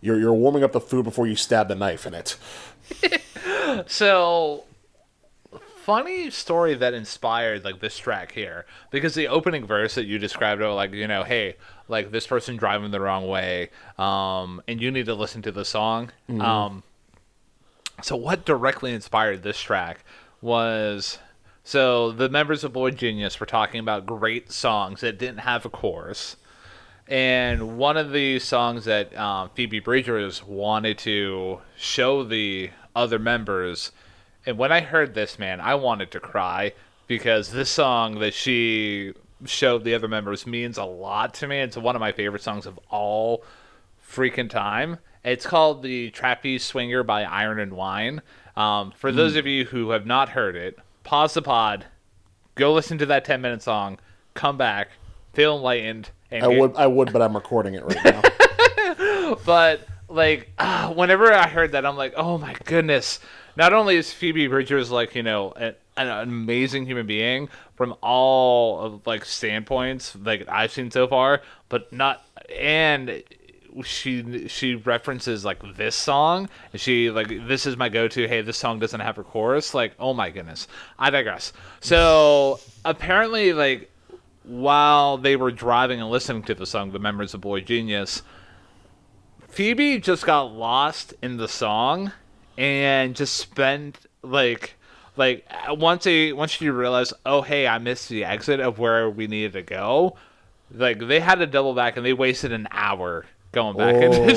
you're 0.00 0.18
you're 0.18 0.34
warming 0.34 0.64
up 0.64 0.72
the 0.72 0.80
food 0.80 1.04
before 1.04 1.26
you 1.26 1.36
stab 1.36 1.68
the 1.68 1.74
knife 1.74 2.06
in 2.06 2.14
it. 2.14 2.36
So, 3.86 4.64
funny 5.82 6.30
story 6.30 6.74
that 6.74 6.94
inspired 6.94 7.64
like 7.64 7.80
this 7.80 7.98
track 7.98 8.32
here 8.32 8.64
because 8.90 9.14
the 9.14 9.28
opening 9.28 9.66
verse 9.66 9.94
that 9.96 10.04
you 10.06 10.18
described, 10.18 10.62
oh, 10.62 10.74
like 10.74 10.92
you 10.92 11.06
know, 11.06 11.22
hey, 11.24 11.56
like 11.88 12.10
this 12.10 12.26
person 12.26 12.56
driving 12.56 12.90
the 12.90 13.00
wrong 13.00 13.26
way, 13.26 13.70
um, 13.98 14.62
and 14.66 14.80
you 14.80 14.90
need 14.90 15.06
to 15.06 15.14
listen 15.14 15.42
to 15.42 15.52
the 15.52 15.64
song. 15.64 16.10
Um, 16.40 16.82
so 18.02 18.16
what 18.16 18.44
directly 18.44 18.92
inspired 18.94 19.42
this 19.42 19.60
track 19.60 20.04
was 20.40 21.18
so 21.66 22.12
the 22.12 22.28
members 22.28 22.62
of 22.62 22.74
boygenius 22.74 23.40
were 23.40 23.46
talking 23.46 23.80
about 23.80 24.06
great 24.06 24.52
songs 24.52 25.00
that 25.00 25.18
didn't 25.18 25.38
have 25.38 25.66
a 25.66 25.68
chorus. 25.68 26.36
And 27.08 27.76
one 27.76 27.96
of 27.96 28.12
the 28.12 28.38
songs 28.38 28.84
that 28.84 29.16
um, 29.18 29.50
Phoebe 29.52 29.80
Bridgers 29.80 30.44
wanted 30.44 30.96
to 30.98 31.58
show 31.76 32.22
the 32.22 32.70
other 32.94 33.18
members, 33.18 33.90
and 34.46 34.56
when 34.58 34.70
I 34.70 34.80
heard 34.80 35.14
this, 35.14 35.40
man, 35.40 35.60
I 35.60 35.74
wanted 35.74 36.12
to 36.12 36.20
cry 36.20 36.72
because 37.08 37.50
this 37.50 37.68
song 37.68 38.20
that 38.20 38.32
she 38.32 39.14
showed 39.44 39.82
the 39.82 39.94
other 39.94 40.06
members 40.06 40.46
means 40.46 40.78
a 40.78 40.84
lot 40.84 41.34
to 41.34 41.48
me. 41.48 41.58
It's 41.58 41.76
one 41.76 41.96
of 41.96 42.00
my 42.00 42.12
favorite 42.12 42.42
songs 42.42 42.66
of 42.66 42.78
all 42.90 43.42
freaking 44.08 44.48
time. 44.48 44.98
It's 45.24 45.44
called 45.44 45.82
the 45.82 46.10
Trapeze 46.10 46.62
Swinger 46.62 47.02
by 47.02 47.24
Iron 47.24 47.58
and 47.58 47.72
Wine. 47.72 48.22
Um, 48.54 48.92
for 48.92 49.10
those 49.10 49.34
of 49.34 49.48
you 49.48 49.64
who 49.64 49.90
have 49.90 50.06
not 50.06 50.28
heard 50.28 50.54
it, 50.54 50.78
pause 51.06 51.34
the 51.34 51.40
pod, 51.42 51.86
go 52.56 52.74
listen 52.74 52.98
to 52.98 53.06
that 53.06 53.24
10 53.24 53.40
minute 53.40 53.62
song, 53.62 53.98
come 54.34 54.58
back, 54.58 54.90
feel 55.32 55.56
enlightened. 55.56 56.10
And 56.30 56.44
I 56.44 56.48
get- 56.48 56.60
would 56.60 56.76
I 56.76 56.86
would, 56.86 57.12
but 57.12 57.22
I'm 57.22 57.34
recording 57.34 57.74
it 57.74 57.84
right 57.84 58.04
now. 58.04 59.36
but 59.46 59.86
like 60.08 60.52
ah, 60.58 60.92
whenever 60.94 61.32
I 61.32 61.48
heard 61.48 61.72
that, 61.72 61.86
I'm 61.86 61.96
like, 61.96 62.14
oh 62.16 62.36
my 62.36 62.54
goodness! 62.64 63.20
Not 63.56 63.72
only 63.72 63.96
is 63.96 64.12
Phoebe 64.12 64.48
Bridgers 64.48 64.90
like 64.90 65.14
you 65.14 65.22
know 65.22 65.52
an, 65.52 65.74
an 65.96 66.08
amazing 66.08 66.86
human 66.86 67.06
being 67.06 67.48
from 67.76 67.94
all 68.02 68.80
of 68.80 69.06
like 69.06 69.24
standpoints 69.24 70.16
like 70.16 70.48
I've 70.48 70.72
seen 70.72 70.90
so 70.90 71.06
far, 71.06 71.42
but 71.68 71.92
not 71.92 72.24
and 72.52 73.22
she 73.84 74.48
she 74.48 74.74
references 74.74 75.44
like 75.44 75.60
this 75.76 75.94
song 75.94 76.48
and 76.72 76.80
she 76.80 77.10
like 77.10 77.28
this 77.46 77.66
is 77.66 77.76
my 77.76 77.88
go-to 77.88 78.26
hey 78.26 78.40
this 78.40 78.56
song 78.56 78.78
doesn't 78.78 79.00
have 79.00 79.18
a 79.18 79.22
chorus 79.22 79.74
like 79.74 79.94
oh 79.98 80.14
my 80.14 80.30
goodness 80.30 80.66
i 80.98 81.10
digress 81.10 81.52
so 81.80 82.58
apparently 82.84 83.52
like 83.52 83.90
while 84.44 85.18
they 85.18 85.36
were 85.36 85.50
driving 85.50 86.00
and 86.00 86.10
listening 86.10 86.42
to 86.42 86.54
the 86.54 86.66
song 86.66 86.92
the 86.92 86.98
members 86.98 87.34
of 87.34 87.40
boygenius 87.40 88.22
Phoebe 89.56 89.98
just 90.00 90.26
got 90.26 90.52
lost 90.52 91.14
in 91.22 91.38
the 91.38 91.48
song 91.48 92.12
and 92.58 93.16
just 93.16 93.34
spent 93.38 93.98
like 94.22 94.74
like 95.16 95.46
once 95.70 96.04
they 96.04 96.34
once 96.34 96.50
she 96.50 96.68
realized, 96.68 97.14
oh 97.24 97.40
hey, 97.40 97.66
I 97.66 97.78
missed 97.78 98.10
the 98.10 98.22
exit 98.22 98.60
of 98.60 98.78
where 98.78 99.08
we 99.08 99.26
needed 99.26 99.54
to 99.54 99.62
go. 99.62 100.16
Like 100.70 100.98
they 100.98 101.20
had 101.20 101.36
to 101.36 101.46
double 101.46 101.72
back 101.72 101.96
and 101.96 102.04
they 102.04 102.12
wasted 102.12 102.52
an 102.52 102.68
hour 102.70 103.24
going 103.56 103.76
back 103.76 103.96
into 103.96 104.18
the 104.20 104.36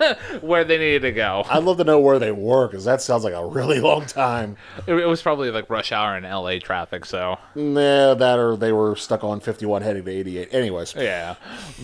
Oh. 0.00 0.38
where 0.46 0.64
they 0.64 0.76
needed 0.76 1.02
to 1.02 1.12
go. 1.12 1.44
I'd 1.48 1.64
love 1.64 1.78
to 1.78 1.84
know 1.84 1.98
where 1.98 2.18
they 2.18 2.30
were 2.30 2.68
because 2.68 2.84
that 2.84 3.00
sounds 3.00 3.24
like 3.24 3.32
a 3.32 3.44
really 3.44 3.80
long 3.80 4.04
time. 4.04 4.56
It, 4.86 4.94
it 4.94 5.06
was 5.06 5.22
probably 5.22 5.50
like 5.50 5.70
rush 5.70 5.92
hour 5.92 6.16
in 6.16 6.24
LA 6.24 6.58
traffic, 6.58 7.04
so 7.06 7.38
Nah, 7.54 8.14
that 8.14 8.38
or 8.38 8.56
they 8.56 8.72
were 8.72 8.94
stuck 8.96 9.24
on 9.24 9.40
51 9.40 9.80
heading 9.82 10.04
to 10.04 10.10
88. 10.10 10.52
Anyways, 10.52 10.94
yeah. 10.94 11.36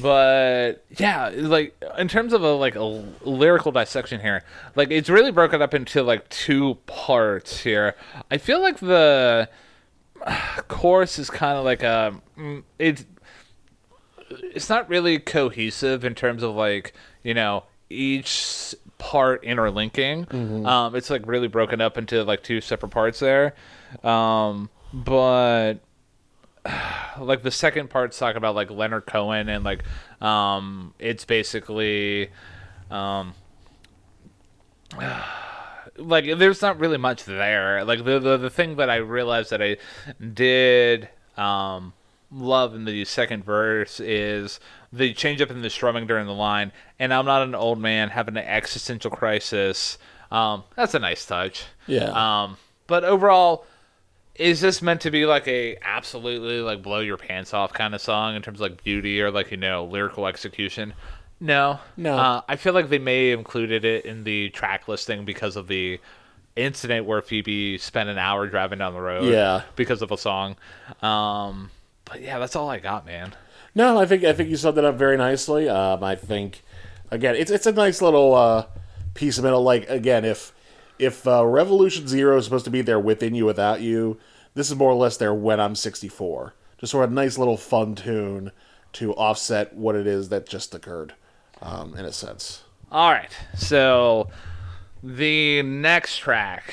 But 0.02 0.84
yeah, 0.98 1.30
like 1.34 1.82
in 1.98 2.08
terms 2.08 2.32
of 2.34 2.42
a 2.42 2.52
like 2.52 2.76
a 2.76 2.84
lyrical 3.24 3.72
dissection 3.72 4.20
here, 4.20 4.44
like 4.74 4.90
it's 4.90 5.08
really 5.08 5.30
broken 5.32 5.62
up 5.62 5.72
into 5.72 6.02
like 6.02 6.28
two 6.28 6.74
parts 6.86 7.60
here. 7.60 7.96
I 8.30 8.36
feel 8.36 8.60
like 8.60 8.78
the 8.80 9.48
chorus 10.68 11.18
is 11.18 11.30
kind 11.30 11.56
of 11.58 11.64
like 11.64 11.82
a 11.82 12.20
mm, 12.38 12.62
it's 12.78 13.04
it's 14.30 14.68
not 14.68 14.88
really 14.88 15.18
cohesive 15.18 16.04
in 16.04 16.14
terms 16.14 16.42
of 16.42 16.54
like 16.54 16.92
you 17.22 17.34
know 17.34 17.64
each 17.88 18.74
part 18.98 19.44
interlinking. 19.44 20.26
Um, 20.66 20.94
it's 20.96 21.10
like 21.10 21.26
really 21.26 21.48
broken 21.48 21.80
up 21.80 21.98
into 21.98 22.24
like 22.24 22.42
two 22.42 22.60
separate 22.60 22.90
parts 22.90 23.20
there. 23.20 23.54
Um, 24.02 24.70
but 24.92 25.74
like 27.18 27.42
the 27.42 27.50
second 27.50 27.90
part's 27.90 28.18
talking 28.18 28.36
about 28.36 28.54
like 28.54 28.70
Leonard 28.70 29.06
Cohen 29.06 29.48
and 29.48 29.64
like 29.64 29.84
um, 30.20 30.94
it's 30.98 31.24
basically 31.24 32.30
um, 32.90 33.34
like 35.96 36.24
there's 36.38 36.62
not 36.62 36.78
really 36.78 36.98
much 36.98 37.24
there. 37.24 37.84
Like 37.84 38.04
the 38.04 38.18
the, 38.18 38.36
the 38.36 38.50
thing 38.50 38.76
that 38.76 38.90
I 38.90 38.96
realized 38.96 39.50
that 39.50 39.62
I 39.62 39.76
did 40.34 41.08
um, 41.36 41.92
love 42.30 42.74
in 42.74 42.84
the 42.84 43.04
second 43.04 43.44
verse 43.44 44.00
is 44.00 44.58
the 44.92 45.14
change 45.14 45.40
up 45.40 45.50
in 45.50 45.62
the 45.62 45.70
strumming 45.70 46.06
during 46.06 46.26
the 46.26 46.32
line. 46.34 46.72
And 46.98 47.12
I'm 47.12 47.26
not 47.26 47.42
an 47.42 47.54
old 47.54 47.78
man 47.78 48.08
having 48.10 48.36
an 48.36 48.44
existential 48.44 49.10
crisis. 49.10 49.98
Um, 50.30 50.64
that's 50.74 50.94
a 50.94 50.98
nice 50.98 51.24
touch. 51.24 51.64
Yeah. 51.86 52.10
Um, 52.44 52.56
but 52.86 53.04
overall, 53.04 53.64
is 54.34 54.60
this 54.60 54.82
meant 54.82 55.00
to 55.02 55.10
be 55.10 55.24
like 55.24 55.46
a 55.48 55.76
absolutely 55.82 56.60
like 56.60 56.82
blow 56.82 57.00
your 57.00 57.16
pants 57.16 57.54
off 57.54 57.72
kind 57.72 57.94
of 57.94 58.00
song 58.00 58.34
in 58.36 58.42
terms 58.42 58.60
of 58.60 58.70
like 58.70 58.84
beauty 58.84 59.20
or 59.22 59.30
like 59.30 59.50
you 59.50 59.56
know 59.56 59.84
lyrical 59.84 60.26
execution? 60.26 60.94
No, 61.38 61.80
No. 61.98 62.16
Uh, 62.16 62.40
I 62.48 62.56
feel 62.56 62.72
like 62.72 62.88
they 62.88 62.98
may 62.98 63.28
have 63.30 63.38
included 63.38 63.84
it 63.84 64.06
in 64.06 64.24
the 64.24 64.48
track 64.50 64.88
listing 64.88 65.24
because 65.26 65.54
of 65.56 65.68
the 65.68 66.00
incident 66.56 67.04
where 67.04 67.20
Phoebe 67.20 67.76
spent 67.76 68.08
an 68.08 68.16
hour 68.16 68.46
driving 68.46 68.78
down 68.78 68.94
the 68.94 69.00
road. 69.00 69.30
Yeah. 69.30 69.62
because 69.76 70.00
of 70.00 70.10
a 70.10 70.16
song. 70.16 70.56
Um, 71.02 71.70
but 72.06 72.22
yeah, 72.22 72.38
that's 72.38 72.56
all 72.56 72.70
I 72.70 72.78
got, 72.78 73.04
man. 73.04 73.34
No, 73.74 74.00
I 74.00 74.06
think 74.06 74.24
I 74.24 74.32
think 74.32 74.48
you 74.48 74.56
summed 74.56 74.78
it 74.78 74.84
up 74.84 74.94
very 74.94 75.18
nicely. 75.18 75.68
Um, 75.68 76.02
I 76.02 76.14
think 76.14 76.62
again, 77.10 77.36
it's 77.36 77.50
it's 77.50 77.66
a 77.66 77.72
nice 77.72 78.00
little 78.00 78.34
uh, 78.34 78.66
piece 79.12 79.36
of 79.36 79.44
metal. 79.44 79.62
Like 79.62 79.88
again, 79.90 80.24
if 80.24 80.54
if 80.98 81.26
uh, 81.26 81.44
Revolution 81.44 82.08
Zero 82.08 82.38
is 82.38 82.44
supposed 82.44 82.64
to 82.64 82.70
be 82.70 82.80
their 82.80 82.98
within 82.98 83.34
you 83.34 83.44
without 83.44 83.82
you, 83.82 84.18
this 84.54 84.70
is 84.70 84.76
more 84.76 84.90
or 84.90 84.96
less 84.96 85.18
their 85.18 85.34
when 85.34 85.60
I'm 85.60 85.74
64. 85.74 86.54
Just 86.78 86.92
sort 86.92 87.04
of 87.04 87.12
a 87.12 87.14
nice 87.14 87.36
little 87.36 87.56
fun 87.56 87.94
tune 87.94 88.50
to 88.94 89.12
offset 89.14 89.74
what 89.74 89.94
it 89.94 90.06
is 90.06 90.30
that 90.30 90.48
just 90.48 90.74
occurred, 90.74 91.14
um, 91.60 91.94
in 91.96 92.04
a 92.04 92.12
sense. 92.12 92.62
All 92.90 93.10
right, 93.10 93.30
so 93.54 94.30
the 95.02 95.62
next 95.62 96.18
track 96.18 96.72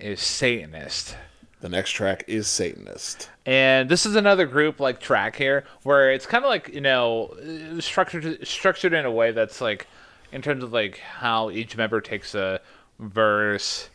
is 0.00 0.20
Satanist. 0.22 1.16
The 1.60 1.68
next 1.68 1.90
track 1.90 2.24
is 2.26 2.46
Satanist. 2.46 3.28
And 3.48 3.88
this 3.88 4.04
is 4.04 4.14
another 4.14 4.44
group 4.46 4.78
like 4.78 5.00
track 5.00 5.34
here 5.36 5.64
where 5.82 6.12
it's 6.12 6.26
kind 6.26 6.44
of 6.44 6.50
like, 6.50 6.68
you 6.68 6.82
know, 6.82 7.34
structured 7.80 8.46
structured 8.46 8.92
in 8.92 9.06
a 9.06 9.10
way 9.10 9.30
that's 9.32 9.62
like 9.62 9.86
in 10.32 10.42
terms 10.42 10.62
of 10.62 10.70
like 10.72 10.98
how 10.98 11.48
each 11.48 11.74
member 11.74 12.02
takes 12.02 12.34
a 12.34 12.60
verse 12.98 13.88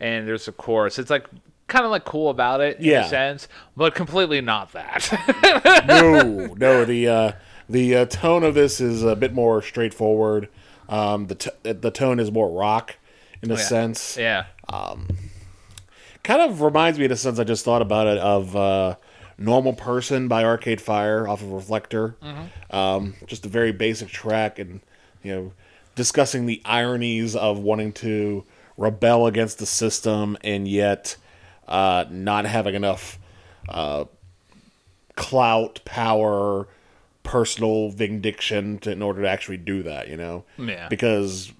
and 0.00 0.26
there's 0.26 0.48
a 0.48 0.52
chorus. 0.52 0.98
It's 0.98 1.10
like 1.10 1.26
kind 1.66 1.84
of 1.84 1.90
like 1.90 2.06
cool 2.06 2.30
about 2.30 2.62
it 2.62 2.78
in 2.78 2.84
Yeah. 2.86 3.04
a 3.04 3.08
sense, 3.10 3.46
but 3.76 3.94
completely 3.94 4.40
not 4.40 4.72
that. 4.72 5.84
no, 5.86 6.54
no. 6.56 6.84
The 6.86 7.06
uh, 7.08 7.32
the 7.68 7.96
uh, 7.96 8.06
tone 8.06 8.42
of 8.42 8.54
this 8.54 8.80
is 8.80 9.02
a 9.02 9.14
bit 9.16 9.34
more 9.34 9.60
straightforward. 9.60 10.48
Um, 10.88 11.26
the 11.26 11.34
t- 11.34 11.50
the 11.72 11.90
tone 11.90 12.18
is 12.20 12.32
more 12.32 12.50
rock 12.50 12.96
in 13.42 13.50
a 13.50 13.58
sense. 13.58 14.16
yeah. 14.16 14.46
Kind 16.24 16.40
of 16.42 16.60
reminds 16.62 16.98
me, 16.98 17.04
in 17.04 17.12
a 17.12 17.16
sense, 17.16 17.38
I 17.38 17.44
just 17.44 17.64
thought 17.64 17.82
about 17.82 18.06
it 18.08 18.18
of 18.18 18.56
uh, 18.56 18.96
"Normal 19.38 19.74
Person" 19.74 20.26
by 20.26 20.42
Arcade 20.42 20.80
Fire 20.80 21.28
off 21.28 21.42
of 21.42 21.50
Reflector. 21.52 22.16
Um, 22.70 23.14
just 23.26 23.44
a 23.46 23.48
very 23.48 23.72
basic 23.72 24.08
track, 24.08 24.58
and 24.58 24.80
you 25.22 25.32
know, 25.34 25.52
discussing 25.94 26.46
the 26.46 26.60
ironies 26.64 27.36
of 27.36 27.58
wanting 27.58 27.92
to 27.92 28.44
rebel 28.76 29.26
against 29.26 29.58
the 29.58 29.66
system 29.66 30.36
and 30.42 30.66
yet 30.66 31.16
uh, 31.68 32.04
not 32.10 32.44
having 32.46 32.74
enough 32.74 33.18
uh, 33.68 34.04
clout, 35.16 35.80
power, 35.84 36.66
personal 37.22 37.90
vindication 37.90 38.78
to, 38.78 38.90
in 38.90 39.02
order 39.02 39.22
to 39.22 39.28
actually 39.28 39.56
do 39.58 39.82
that. 39.82 40.08
You 40.08 40.16
know, 40.16 40.44
Yeah. 40.58 40.88
because 40.88 41.52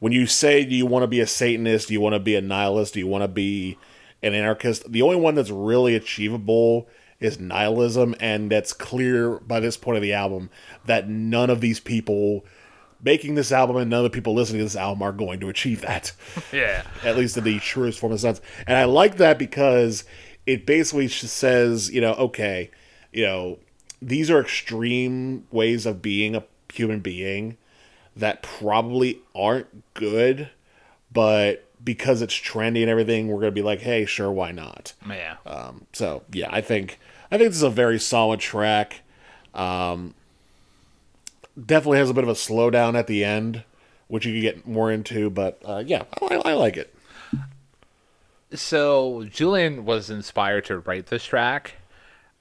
when 0.00 0.12
you 0.12 0.26
say 0.26 0.64
do 0.64 0.74
you 0.74 0.86
want 0.86 1.02
to 1.02 1.06
be 1.06 1.20
a 1.20 1.26
satanist 1.26 1.88
do 1.88 1.94
you 1.94 2.00
want 2.00 2.14
to 2.14 2.18
be 2.20 2.34
a 2.34 2.40
nihilist 2.42 2.92
do 2.94 3.00
you 3.00 3.06
want 3.06 3.22
to 3.22 3.28
be 3.28 3.78
an 4.24 4.34
anarchist 4.34 4.90
the 4.90 5.02
only 5.02 5.16
one 5.16 5.34
that's 5.34 5.50
really 5.50 5.94
achievable 5.94 6.88
is 7.20 7.38
nihilism 7.38 8.14
and 8.20 8.50
that's 8.50 8.72
clear 8.72 9.38
by 9.40 9.60
this 9.60 9.76
point 9.76 9.96
of 9.96 10.02
the 10.02 10.12
album 10.12 10.50
that 10.86 11.08
none 11.08 11.50
of 11.50 11.60
these 11.60 11.78
people 11.80 12.44
making 13.02 13.34
this 13.34 13.52
album 13.52 13.76
and 13.76 13.90
none 13.90 13.98
of 14.04 14.04
the 14.04 14.14
people 14.16 14.34
listening 14.34 14.58
to 14.58 14.64
this 14.64 14.76
album 14.76 15.02
are 15.02 15.12
going 15.12 15.38
to 15.40 15.48
achieve 15.48 15.80
that 15.82 16.12
Yeah. 16.52 16.82
at 17.04 17.16
least 17.16 17.36
in 17.36 17.44
the 17.44 17.58
truest 17.60 17.98
form 17.98 18.12
of 18.12 18.20
sense. 18.20 18.40
And 18.66 18.76
I 18.76 18.84
like 18.84 19.18
that 19.18 19.38
because 19.38 20.04
it 20.46 20.64
basically 20.66 21.08
says, 21.08 21.90
you 21.90 22.00
know, 22.00 22.14
okay, 22.14 22.70
you 23.12 23.24
know, 23.24 23.58
these 24.00 24.30
are 24.30 24.40
extreme 24.40 25.46
ways 25.50 25.86
of 25.86 26.00
being 26.02 26.34
a 26.34 26.44
human 26.72 27.00
being 27.00 27.56
that 28.16 28.42
probably 28.42 29.20
aren't 29.34 29.94
good, 29.94 30.50
but 31.12 31.63
because 31.84 32.22
it's 32.22 32.34
trendy 32.34 32.80
and 32.80 32.90
everything, 32.90 33.28
we're 33.28 33.40
gonna 33.40 33.52
be 33.52 33.62
like, 33.62 33.80
hey, 33.80 34.06
sure, 34.06 34.32
why 34.32 34.50
not? 34.50 34.94
Yeah. 35.08 35.36
Um, 35.46 35.86
so 35.92 36.22
yeah, 36.32 36.48
I 36.50 36.60
think 36.60 36.98
I 37.30 37.38
think 37.38 37.50
this 37.50 37.58
is 37.58 37.62
a 37.62 37.70
very 37.70 37.98
solid 37.98 38.40
track. 38.40 39.02
Um, 39.54 40.14
definitely 41.62 41.98
has 41.98 42.10
a 42.10 42.14
bit 42.14 42.24
of 42.24 42.30
a 42.30 42.34
slowdown 42.34 42.98
at 42.98 43.06
the 43.06 43.24
end, 43.24 43.64
which 44.08 44.26
you 44.26 44.32
could 44.32 44.42
get 44.42 44.66
more 44.66 44.90
into, 44.90 45.30
but 45.30 45.60
uh, 45.64 45.82
yeah, 45.86 46.04
I, 46.20 46.36
I 46.44 46.52
like 46.54 46.76
it. 46.76 46.94
So 48.52 49.24
Julien 49.24 49.84
was 49.84 50.10
inspired 50.10 50.64
to 50.66 50.78
write 50.78 51.06
this 51.06 51.24
track 51.24 51.74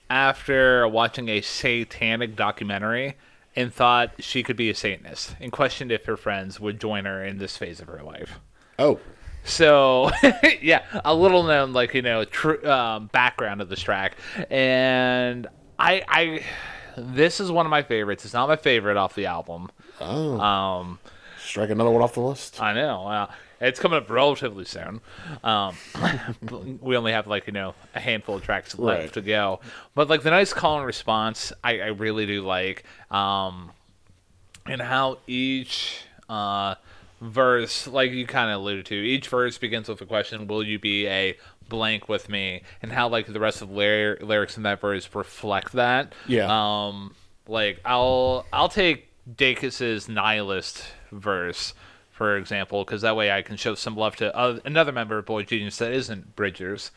after 0.09 0.87
watching 0.87 1.27
a 1.29 1.41
satanic 1.41 2.35
documentary 2.35 3.15
and 3.55 3.73
thought 3.73 4.11
she 4.19 4.43
could 4.43 4.55
be 4.55 4.69
a 4.69 4.75
Satanist 4.75 5.35
and 5.39 5.51
questioned 5.51 5.91
if 5.91 6.05
her 6.05 6.17
friends 6.17 6.59
would 6.59 6.79
join 6.79 7.05
her 7.05 7.23
in 7.23 7.37
this 7.37 7.57
phase 7.57 7.79
of 7.79 7.87
her 7.87 8.03
life. 8.03 8.39
Oh, 8.77 8.99
So, 9.43 10.09
yeah, 10.61 10.83
a 11.03 11.13
little 11.13 11.43
known, 11.43 11.73
like 11.73 11.93
you 11.93 12.01
know, 12.01 12.23
tr- 12.25 12.65
um, 12.67 13.07
background 13.07 13.61
of 13.61 13.69
this 13.69 13.81
track, 13.81 14.15
and 14.49 15.47
I, 15.77 16.03
I, 16.07 16.43
this 16.97 17.39
is 17.39 17.51
one 17.51 17.65
of 17.65 17.69
my 17.69 17.83
favorites. 17.83 18.23
It's 18.25 18.33
not 18.33 18.47
my 18.47 18.55
favorite 18.55 18.95
off 18.97 19.15
the 19.15 19.25
album. 19.25 19.69
oh, 19.99 20.39
Um, 20.39 20.99
strike 21.39 21.69
another 21.71 21.89
one 21.89 22.01
off 22.01 22.13
the 22.13 22.21
list. 22.21 22.61
I 22.61 22.73
know. 22.73 23.05
Uh, 23.07 23.27
it's 23.59 23.79
coming 23.79 23.97
up 23.97 24.09
relatively 24.09 24.65
soon. 24.65 25.01
Um, 25.43 25.75
we 26.81 26.95
only 26.97 27.11
have 27.11 27.27
like 27.27 27.45
you 27.47 27.53
know 27.53 27.75
a 27.95 27.99
handful 27.99 28.35
of 28.35 28.43
tracks 28.43 28.77
left 28.77 29.01
Right. 29.01 29.13
to 29.13 29.21
go, 29.21 29.59
but 29.93 30.09
like 30.09 30.23
the 30.23 30.31
nice 30.31 30.53
call 30.53 30.77
and 30.77 30.85
response, 30.85 31.51
I, 31.63 31.79
I 31.81 31.87
really 31.87 32.25
do 32.25 32.41
like, 32.45 32.83
um, 33.11 33.71
and 34.65 34.81
how 34.81 35.17
each 35.27 36.01
uh, 36.29 36.75
verse, 37.23 37.87
like 37.87 38.11
you 38.11 38.27
kind 38.27 38.51
of 38.51 38.61
alluded 38.61 38.85
to, 38.87 38.95
each 38.95 39.27
verse 39.29 39.57
begins 39.57 39.87
with 39.87 40.01
a 40.01 40.05
question: 40.05 40.47
"Will 40.47 40.63
you 40.63 40.77
be 40.77 41.07
a 41.07 41.37
blank 41.69 42.09
with 42.09 42.29
me?" 42.29 42.61
And 42.81 42.91
how 42.91 43.07
like 43.07 43.27
the 43.27 43.39
rest 43.39 43.61
of 43.61 43.69
the 43.69 43.75
lyr- 43.75 44.17
lyrics 44.21 44.57
in 44.57 44.63
that 44.63 44.81
verse 44.81 45.09
reflect 45.13 45.73
that. 45.73 46.13
Yeah. 46.27 46.47
Um, 46.49 47.15
like 47.47 47.79
I'll 47.85 48.45
I'll 48.51 48.69
take 48.69 49.09
Dacus's 49.35 50.07
nihilist 50.07 50.85
verse 51.11 51.73
for 52.13 52.37
example, 52.37 52.85
because 52.85 53.01
that 53.01 53.15
way 53.15 53.31
I 53.31 53.41
can 53.41 53.57
show 53.57 53.73
some 53.73 53.97
love 53.97 54.15
to 54.17 54.33
uh, 54.35 54.59
another 54.65 54.91
member 54.91 55.17
of 55.17 55.25
boygenius 55.25 55.77
that 55.79 55.91
isn't 55.91 56.35
Bridgers. 56.35 56.91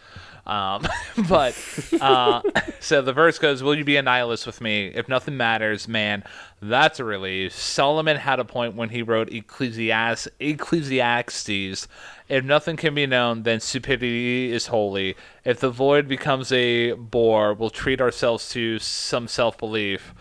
Um, 0.47 0.87
but 1.29 1.55
uh, 2.01 2.43
so 2.81 3.03
the 3.03 3.13
verse 3.13 3.39
goes, 3.39 3.63
"Will 3.63 3.77
you 3.77 3.85
be 3.85 3.97
a 3.97 4.03
nihilist 4.03 4.47
with 4.47 4.61
me? 4.61 4.87
If 4.87 5.09
nothing 5.09 5.37
matters, 5.37 5.89
man, 5.89 6.25
that's 6.63 7.01
a 7.01 7.05
relief." 7.05 7.53
Solomon 7.53 8.17
had 8.17 8.39
a 8.39 8.45
point 8.45 8.75
when 8.75 8.91
he 8.91 9.03
wrote 9.03 9.33
Ecclesiastes. 9.33 10.29
Ecclesiastes. 10.39 11.89
If 12.29 12.45
nothing 12.45 12.77
can 12.77 12.95
be 12.95 13.07
known, 13.07 13.43
then 13.43 13.61
stupidity 13.61 14.53
is 14.53 14.67
holy. 14.69 15.17
If 15.45 15.61
the 15.61 15.71
void 15.71 16.09
becomes 16.09 16.51
a 16.53 16.93
bore, 16.93 17.55
we'll 17.55 17.71
treat 17.71 18.01
ourselves 18.01 18.49
to 18.51 18.79
some 18.79 19.29
self-belief. 19.29 20.13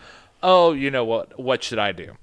Oh, 0.42 0.72
you 0.72 0.90
know 0.90 1.04
what? 1.04 1.38
What 1.38 1.62
should 1.62 1.78
I 1.78 1.92
do? 1.92 2.16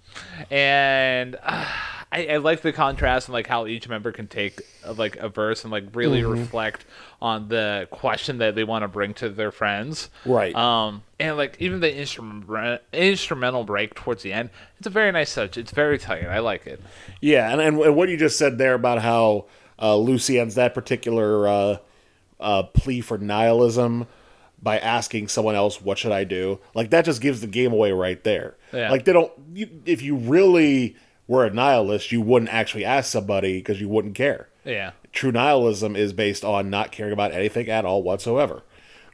And. 0.49 1.37
Uh, 1.43 1.65
I, 2.13 2.27
I, 2.33 2.37
like 2.37 2.61
the 2.61 2.71
contrast 2.71 3.27
and 3.27 3.33
like 3.33 3.47
how 3.47 3.65
each 3.65 3.89
member 3.89 4.11
can 4.11 4.27
take 4.27 4.61
uh, 4.85 4.93
like 4.93 5.15
a 5.15 5.29
verse 5.29 5.63
and 5.63 5.71
like 5.71 5.85
really 5.93 6.21
mm-hmm. 6.21 6.41
reflect 6.41 6.85
on 7.19 7.47
the 7.47 7.87
question 7.89 8.37
that 8.37 8.53
they 8.53 8.63
want 8.63 8.83
to 8.83 8.87
bring 8.87 9.15
to 9.15 9.29
their 9.29 9.51
friends. 9.51 10.09
Right. 10.23 10.55
Um, 10.55 11.01
and 11.19 11.37
like 11.37 11.57
even 11.59 11.79
the 11.79 11.93
instrument 11.93 12.81
instrumental 12.93 13.63
break 13.63 13.95
towards 13.95 14.21
the 14.21 14.31
end, 14.31 14.51
it's 14.77 14.85
a 14.85 14.91
very 14.91 15.11
nice 15.11 15.33
touch. 15.33 15.57
It's 15.57 15.71
very 15.71 15.97
tight. 15.97 16.25
I 16.25 16.39
like 16.39 16.67
it. 16.67 16.81
Yeah, 17.19 17.51
and 17.51 17.59
and 17.59 17.95
what 17.95 18.09
you 18.09 18.17
just 18.17 18.37
said 18.37 18.59
there 18.59 18.75
about 18.75 19.01
how 19.01 19.45
uh, 19.81 19.97
Lucy 19.97 20.39
ends 20.39 20.55
that 20.55 20.75
particular 20.75 21.47
uh, 21.47 21.77
uh, 22.39 22.63
plea 22.63 23.01
for 23.01 23.17
nihilism 23.17 24.05
by 24.61 24.77
asking 24.77 25.29
someone 25.29 25.55
else, 25.55 25.81
"What 25.81 25.97
should 25.97 26.11
I 26.11 26.25
do?" 26.25 26.59
Like 26.75 26.91
that 26.91 27.05
just 27.05 27.21
gives 27.21 27.41
the 27.41 27.47
game 27.47 27.73
away 27.73 27.91
right 27.91 28.23
there. 28.23 28.55
Yeah. 28.71 28.91
Like 28.91 29.05
they 29.05 29.13
don't. 29.13 29.31
You, 29.53 29.81
if 29.85 30.01
you 30.01 30.15
really 30.15 30.95
were 31.27 31.45
a 31.45 31.49
nihilist, 31.49 32.11
you 32.11 32.21
wouldn't 32.21 32.53
actually 32.53 32.85
ask 32.85 33.11
somebody 33.11 33.57
because 33.57 33.79
you 33.79 33.87
wouldn't 33.87 34.15
care. 34.15 34.49
Yeah. 34.65 34.91
True 35.11 35.31
nihilism 35.31 35.95
is 35.95 36.13
based 36.13 36.43
on 36.43 36.69
not 36.69 36.91
caring 36.91 37.13
about 37.13 37.31
anything 37.31 37.69
at 37.69 37.85
all 37.85 38.03
whatsoever, 38.03 38.63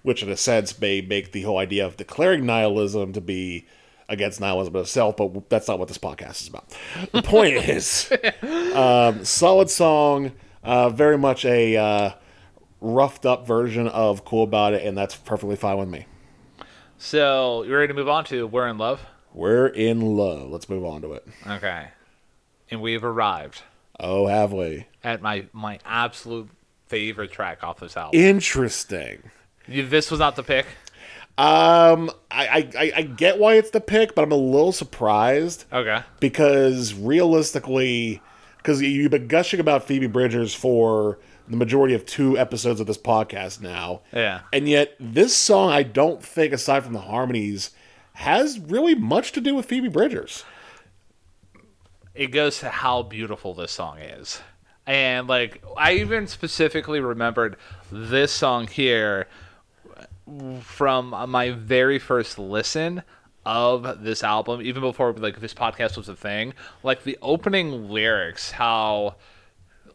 which 0.03 0.23
in 0.23 0.29
a 0.29 0.37
sense 0.37 0.79
may 0.79 1.01
make 1.01 1.31
the 1.31 1.43
whole 1.43 1.57
idea 1.57 1.85
of 1.85 1.97
declaring 1.97 2.45
nihilism 2.45 3.13
to 3.13 3.21
be 3.21 3.67
against 4.07 4.41
nihilism 4.41 4.75
itself, 4.77 5.17
but 5.17 5.49
that's 5.49 5.67
not 5.67 5.77
what 5.77 5.87
this 5.87 5.97
podcast 5.97 6.41
is 6.41 6.47
about. 6.47 6.75
The 7.11 7.21
point 7.21 7.53
is, 7.69 8.11
um, 8.73 9.23
solid 9.23 9.69
song, 9.69 10.31
uh, 10.63 10.89
very 10.89 11.17
much 11.17 11.45
a 11.45 11.77
uh, 11.77 12.11
roughed 12.81 13.25
up 13.25 13.45
version 13.45 13.87
of 13.87 14.25
Cool 14.25 14.43
About 14.43 14.73
It, 14.73 14.85
and 14.85 14.97
that's 14.97 15.15
perfectly 15.15 15.55
fine 15.55 15.77
with 15.77 15.89
me. 15.89 16.07
So, 16.97 17.63
you 17.63 17.75
ready 17.75 17.87
to 17.87 17.93
move 17.93 18.09
on 18.09 18.25
to 18.25 18.47
We're 18.47 18.67
in 18.67 18.77
Love? 18.77 19.05
We're 19.31 19.67
in 19.67 20.01
love. 20.01 20.49
Let's 20.49 20.67
move 20.69 20.83
on 20.83 21.01
to 21.03 21.13
it. 21.13 21.27
Okay 21.47 21.89
and 22.71 22.81
we've 22.81 23.03
arrived. 23.03 23.63
Oh, 23.99 24.27
have 24.27 24.53
we? 24.53 24.87
At 25.03 25.21
my 25.21 25.45
my 25.53 25.79
absolute 25.85 26.49
favorite 26.87 27.31
track 27.31 27.63
off 27.63 27.79
this 27.79 27.97
album. 27.97 28.19
Interesting. 28.19 29.31
You, 29.67 29.85
this 29.87 30.09
was 30.09 30.19
not 30.19 30.35
the 30.35 30.43
pick. 30.43 30.65
Um, 31.37 32.09
I, 32.29 32.69
I 32.77 32.91
I 32.97 33.01
get 33.03 33.39
why 33.39 33.55
it's 33.55 33.69
the 33.69 33.79
pick, 33.81 34.15
but 34.15 34.23
I'm 34.23 34.31
a 34.31 34.35
little 34.35 34.71
surprised. 34.71 35.65
Okay. 35.71 36.01
Because 36.19 36.93
realistically, 36.93 38.21
because 38.57 38.81
you've 38.81 39.11
been 39.11 39.27
gushing 39.27 39.59
about 39.59 39.85
Phoebe 39.85 40.07
Bridgers 40.07 40.53
for 40.53 41.19
the 41.47 41.57
majority 41.57 41.95
of 41.95 42.05
two 42.05 42.37
episodes 42.37 42.79
of 42.79 42.87
this 42.87 42.97
podcast 42.97 43.61
now. 43.61 44.01
Yeah. 44.11 44.41
And 44.53 44.67
yet, 44.67 44.95
this 44.99 45.35
song, 45.35 45.71
I 45.71 45.83
don't 45.83 46.21
think, 46.21 46.53
aside 46.53 46.83
from 46.83 46.93
the 46.93 46.99
harmonies, 47.01 47.71
has 48.13 48.59
really 48.59 48.95
much 48.95 49.31
to 49.31 49.41
do 49.41 49.55
with 49.55 49.65
Phoebe 49.65 49.87
Bridgers 49.87 50.43
it 52.19 52.31
goes 52.31 52.59
to 52.59 52.69
how 52.69 53.01
beautiful 53.01 53.53
this 53.53 53.71
song 53.71 53.97
is. 53.97 54.41
And 54.85 55.29
like 55.29 55.63
I 55.77 55.93
even 55.93 56.27
specifically 56.27 56.99
remembered 56.99 57.55
this 57.89 58.33
song 58.33 58.67
here 58.67 59.27
from 60.61 61.11
my 61.29 61.51
very 61.51 61.97
first 61.97 62.37
listen 62.37 63.03
of 63.45 64.03
this 64.03 64.21
album, 64.21 64.61
even 64.61 64.81
before 64.81 65.13
like 65.13 65.39
this 65.39 65.53
podcast 65.53 65.95
was 65.95 66.09
a 66.09 66.15
thing. 66.15 66.53
Like 66.83 67.03
the 67.03 67.17
opening 67.21 67.89
lyrics, 67.89 68.51
how 68.51 69.15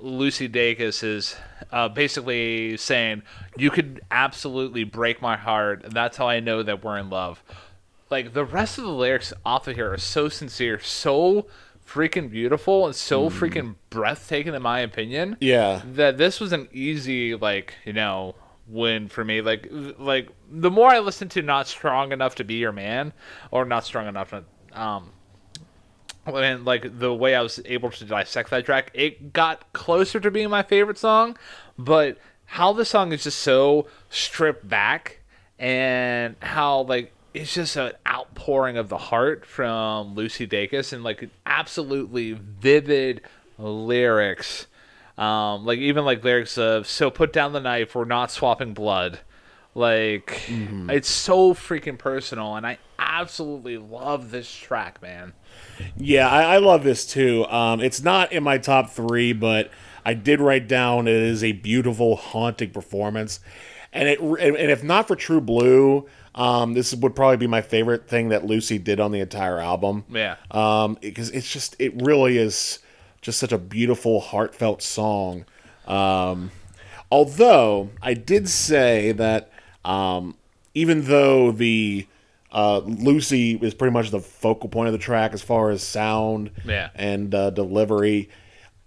Lucy 0.01 0.49
Dacus 0.49 1.05
is 1.05 1.37
uh, 1.73 1.91
basically 1.91 2.79
saying, 2.79 3.23
"You 3.59 3.71
could 3.71 4.01
absolutely 4.11 4.85
break 4.85 5.21
my 5.21 5.37
heart, 5.37 5.85
and 5.85 5.93
that's 5.93 6.17
how 6.17 6.27
I 6.27 6.41
know 6.41 6.63
that 6.63 6.83
we're 6.83 6.97
in 6.97 7.11
love." 7.11 7.45
Like 8.09 8.33
the 8.33 8.47
rest 8.47 8.79
of 8.79 8.85
the 8.85 8.91
lyrics 8.91 9.35
off 9.45 9.69
of 9.69 9.77
here 9.77 9.93
are 9.93 9.99
so 9.99 10.31
sincere, 10.31 10.81
so 10.81 11.49
freaking 11.95 12.29
beautiful 12.29 12.87
and 12.87 12.95
so 12.95 13.31
mm. 13.31 13.33
freaking 13.33 13.77
breathtaking 13.91 14.55
in 14.55 14.63
my 14.63 14.81
opinion. 14.81 15.37
Yeah. 15.41 15.83
That 15.85 16.19
this 16.19 16.41
was 16.41 16.53
an 16.53 16.69
easy 16.73 17.35
like, 17.35 17.75
you 17.85 17.93
know, 17.93 18.35
win 18.67 19.09
for 19.09 19.25
me. 19.25 19.41
Like 19.41 19.69
like 19.71 20.29
the 20.51 20.71
more 20.71 20.91
I 20.91 20.99
listen 20.99 21.29
to 21.31 21.43
Not 21.43 21.69
Strong 21.69 22.13
Enough 22.13 22.35
to 22.37 22.45
Be 22.45 22.55
Your 22.55 22.73
Man 22.73 23.13
or 23.51 23.65
Not 23.65 23.85
Strong 23.85 24.09
Enough 24.09 24.31
to 24.31 24.45
um 24.73 25.13
and 26.27 26.65
like 26.65 26.99
the 26.99 27.15
way 27.15 27.35
I 27.35 27.43
was 27.43 27.61
able 27.65 27.91
to 27.91 28.05
dissect 28.05 28.51
that 28.51 28.65
track, 28.65 28.91
it 28.95 29.33
got 29.33 29.73
closer 29.73 30.19
to 30.19 30.31
being 30.31 30.51
my 30.51 30.63
favorite 30.63 30.99
song, 30.99 31.37
but 31.79 32.19
how 32.47 32.73
the 32.73 32.85
song 32.85 33.13
is 33.13 33.25
just 33.25 33.39
so 33.39 33.87
stripped 34.09 34.67
back 34.67 35.21
and 35.59 36.35
how 36.41 36.81
like 36.83 37.14
it's 37.35 37.53
just 37.53 37.77
an 37.77 37.93
outpouring 38.09 38.77
of 38.77 38.89
the 38.89 38.97
heart 38.97 39.45
from 39.45 40.15
Lucy 40.15 40.47
Dacus 40.47 40.93
and 40.93 41.03
like 41.03 41.29
absolutely 41.45 42.33
vivid 42.33 43.21
lyrics. 43.59 44.69
Um, 45.19 45.65
like 45.65 45.81
even 45.81 46.05
like 46.05 46.25
lyrics 46.25 46.57
of 46.57 46.87
"So 46.87 47.11
put 47.11 47.33
down 47.33 47.53
the 47.53 47.61
knife, 47.61 47.95
we're 47.95 48.05
not 48.05 48.31
swapping 48.31 48.73
blood." 48.73 49.21
Like 49.75 50.43
mm-hmm. 50.47 50.89
it's 50.91 51.09
so 51.09 51.53
freaking 51.55 51.99
personal, 51.99 52.55
and 52.55 52.65
I 52.67 52.79
absolutely 52.99 53.79
love 53.79 54.31
this 54.31 54.53
track, 54.53 55.03
man. 55.03 55.33
Yeah, 55.97 56.29
I, 56.29 56.55
I 56.55 56.59
love 56.59 56.85
this 56.85 57.05
too. 57.05 57.45
Um, 57.47 57.81
it's 57.81 58.03
not 58.03 58.33
in 58.33 58.45
my 58.45 58.59
top 58.59 58.91
three, 58.91 59.33
but 59.33 59.71
I 60.05 60.15
did 60.15 60.41
write 60.41 60.69
down 60.69 61.09
it 61.09 61.15
is 61.15 61.43
a 61.43 61.53
beautiful, 61.53 62.15
haunting 62.15 62.71
performance, 62.71 63.41
and 63.93 64.09
it 64.09 64.21
and 64.21 64.57
if 64.71 64.85
not 64.85 65.09
for 65.09 65.17
True 65.17 65.41
Blue. 65.41 66.07
Um, 66.35 66.75
this 66.75 66.95
would 66.95 67.15
probably 67.15 67.37
be 67.37 67.47
my 67.47 67.63
favorite 67.63 68.09
thing 68.09 68.31
that 68.31 68.45
Lucy 68.45 68.79
did 68.79 68.99
on 68.99 69.13
the 69.13 69.21
entire 69.21 69.59
album. 69.59 70.05
Yeah. 70.11 70.37
Um, 70.51 70.99
because 71.01 71.31
it's 71.31 71.51
just 71.51 71.77
it 71.79 72.03
really 72.03 72.39
is 72.39 72.81
just 73.21 73.39
such 73.39 73.53
a 73.53 73.59
beautiful, 73.59 74.21
heartfelt 74.21 74.83
song. 74.83 75.45
Um, 75.87 76.51
although 77.11 77.91
I 78.03 78.15
did 78.15 78.49
say 78.49 79.13
that 79.13 79.51
um, 79.85 80.37
even 80.75 81.05
though 81.05 81.53
the 81.53 82.07
uh, 82.51 82.79
Lucy 82.79 83.55
is 83.57 83.75
pretty 83.75 83.93
much 83.93 84.11
the 84.11 84.21
focal 84.21 84.69
point 84.69 84.89
of 84.89 84.93
the 84.93 84.99
track 84.99 85.33
as 85.33 85.43
far 85.43 85.71
as 85.71 85.83
sound 85.83 86.51
yeah. 86.65 86.91
and 86.95 87.35
uh, 87.35 87.51
delivery, 87.51 88.29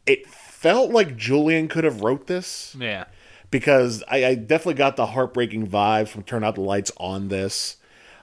it 0.05 0.27
felt 0.27 0.91
like 0.91 1.15
Julien 1.15 1.67
could 1.67 1.85
have 1.85 2.01
wrote 2.01 2.27
this. 2.27 2.75
Yeah 2.77 3.05
because 3.51 4.03
I, 4.09 4.25
I, 4.25 4.35
definitely 4.35 4.75
got 4.75 4.95
the 4.95 5.05
heartbreaking 5.05 5.67
vibe 5.67 6.07
from 6.07 6.23
Turn 6.23 6.43
Out 6.43 6.55
the 6.55 6.61
Lights 6.61 6.91
on 6.97 7.29
this. 7.29 7.77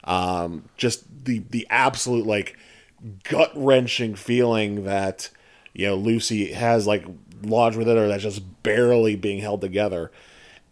Um, 0.04 0.68
just 0.76 1.24
the 1.24 1.42
the 1.50 1.66
absolute 1.70 2.26
like 2.26 2.58
gut 3.24 3.52
wrenching 3.54 4.14
feeling 4.14 4.84
that 4.84 5.30
you 5.72 5.86
know 5.86 5.94
Lucy 5.94 6.52
has 6.52 6.86
like 6.86 7.06
lodged 7.42 7.76
with 7.76 7.86
her 7.86 8.08
that's 8.08 8.22
just 8.22 8.62
barely 8.62 9.16
being 9.16 9.40
held 9.40 9.60
together. 9.60 10.10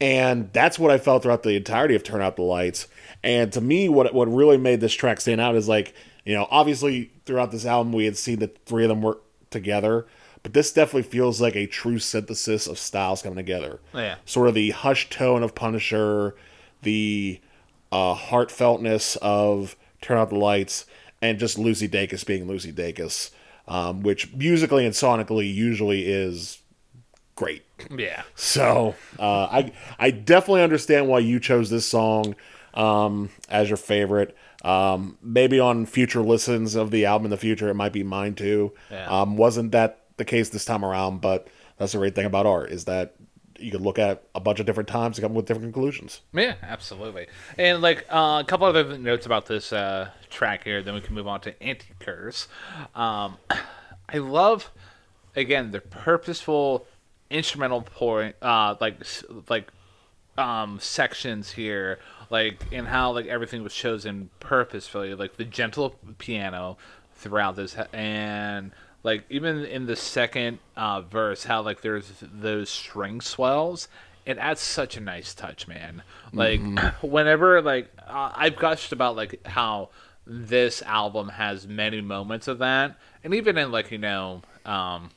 And 0.01 0.53
that's 0.53 0.79
what 0.79 0.91
I 0.91 0.99
felt 0.99 1.23
throughout 1.23 1.45
the 1.45 1.55
entirety 1.55 1.95
of 1.95 2.03
Turn 2.03 2.21
Out 2.21 2.37
the 2.37 2.43
Lights. 2.43 2.89
And 3.23 3.53
to 3.53 3.61
me, 3.61 3.89
what 3.89 4.13
what 4.13 4.29
really 4.33 4.59
made 4.59 4.81
this 4.81 4.95
track 4.95 5.21
stand 5.21 5.41
out 5.41 5.55
is 5.55 5.69
like 5.69 5.95
you 6.25 6.35
know 6.35 6.47
obviously 6.51 7.11
throughout 7.25 7.53
this 7.53 7.65
album 7.65 7.93
we 7.93 8.05
had 8.05 8.17
seen 8.17 8.39
the 8.39 8.51
three 8.67 8.85
of 8.85 8.91
them 8.91 9.01
work 9.01 9.23
together 9.51 10.07
but 10.43 10.53
this 10.53 10.73
definitely 10.73 11.03
feels 11.03 11.41
like 11.41 11.57
a 11.57 11.67
true 11.67 11.99
synthesis 11.99 12.67
of 12.67 12.79
styles 12.79 13.23
coming 13.23 13.37
together. 13.37 13.81
Oh, 13.95 13.99
yeah. 14.01 14.17
Sort 14.25 14.49
of 14.49 14.55
the 14.55 14.71
hushed 14.71 15.13
tone 15.13 15.43
of 15.43 15.55
Punisher, 15.55 16.35
the 16.83 17.41
uh, 17.91 18.15
heartfeltness 18.15 19.17
of 19.19 19.77
Turn 20.01 20.19
Out 20.19 20.31
the 20.31 20.37
Lights, 20.37 20.87
and 21.21 21.39
just 21.39 21.59
Lucy 21.59 21.89
Dacus 21.89 22.27
being 22.27 22.49
Lucy 22.49 22.73
Dacus, 22.73 23.31
um, 23.69 24.03
which 24.03 24.35
musically 24.35 24.85
and 24.85 24.95
sonically 24.95 25.53
usually 25.53 26.07
is 26.07 26.59
great. 27.37 27.65
Yeah. 27.97 28.23
So 28.35 28.95
uh, 29.19 29.45
I 29.45 29.73
I 29.99 30.11
definitely 30.11 30.63
understand 30.63 31.09
why 31.09 31.21
you 31.21 31.39
chose 31.39 31.71
this 31.71 31.87
song 31.87 32.35
um, 32.75 33.31
as 33.49 33.69
your 33.69 33.77
favorite. 33.77 34.37
Um, 34.65 35.19
maybe 35.23 35.59
on 35.59 35.87
future 35.87 36.21
listens 36.21 36.77
of 36.77 36.91
the 36.93 37.05
album 37.05 37.27
in 37.27 37.31
the 37.31 37.37
future, 37.37 37.69
it 37.69 37.75
might 37.75 37.93
be 37.93 38.05
mine 38.05 38.35
too. 38.35 38.73
Yeah. 38.91 39.07
Um, 39.07 39.37
wasn't 39.37 39.73
that 39.73 40.02
the 40.23 40.31
case 40.31 40.49
this 40.51 40.65
time 40.65 40.85
around, 40.85 41.21
but 41.21 41.49
that's 41.79 41.93
the 41.93 41.99
great 41.99 42.15
thing 42.15 42.27
about 42.27 42.47
art 42.47 42.71
is 42.71 42.85
that 42.85 43.15
you 43.59 43.71
could 43.71 43.81
look 43.81 43.99
at 43.99 44.25
a 44.35 44.41
bunch 44.41 44.61
of 44.61 44.67
different 44.67 44.89
times 44.89 45.19
and 45.19 45.25
come 45.25 45.35
with 45.35 45.47
different 45.47 45.73
conclusions. 45.73 46.21
Yeah, 46.33 46.55
absolutely. 46.63 47.27
And 47.59 47.83
like 47.83 48.07
uh, 48.09 48.43
a 48.43 48.45
couple 48.47 48.67
other 48.67 48.99
notes 48.99 49.27
about 49.27 49.47
this 49.47 49.73
uh, 49.73 50.11
track 50.31 50.65
here, 50.65 50.83
then 50.83 50.95
we 50.95 51.01
can 51.01 51.15
move 51.15 51.29
on 51.29 51.41
to 51.43 51.63
Anti 51.63 51.87
Curse. 52.01 52.49
Um, 52.95 53.37
I 54.09 54.19
love 54.19 54.71
again 55.35 55.71
the 55.71 55.81
purposeful 55.81 56.87
instrumental 57.31 57.83
point, 57.83 58.37
uh, 58.43 58.77
like 58.81 58.97
like 59.49 59.71
um 60.39 60.79
sections 60.81 61.53
here, 61.53 61.99
like 62.31 62.65
and 62.73 62.89
how 62.89 63.13
like 63.13 63.27
everything 63.27 63.63
was 63.63 63.75
chosen 63.75 64.31
purposefully, 64.41 65.15
like 65.15 65.37
the 65.37 65.45
gentle 65.45 65.97
piano 66.19 66.77
throughout 67.15 67.57
this, 67.57 67.77
and 67.93 68.73
like 69.03 69.25
even 69.31 69.65
in 69.65 69.87
the 69.87 69.97
second 69.97 70.59
uh, 70.77 71.01
verse, 71.03 71.45
how 71.45 71.63
like 71.63 71.81
there's 71.81 72.13
those 72.21 72.71
string 72.71 73.21
swells. 73.21 73.89
It 74.25 74.39
adds 74.39 74.61
such 74.61 74.97
a 74.97 75.01
nice 75.01 75.35
touch, 75.35 75.67
man. 75.67 76.03
Like 76.33 76.61
whenever 77.03 77.61
like 77.61 77.91
uh, 78.07 78.33
I've 78.35 78.57
gushed 78.57 78.93
about 78.93 79.17
like 79.17 79.45
how 79.47 79.91
this 80.27 80.83
album 80.83 81.31
has 81.31 81.67
many 81.67 82.01
moments 82.01 82.47
of 82.47 82.59
that, 82.59 82.97
and 83.25 83.35
even 83.35 83.59
in 83.59 83.73
like 83.73 83.91
you 83.91 83.99
know 83.99 84.43
um, 84.65 85.11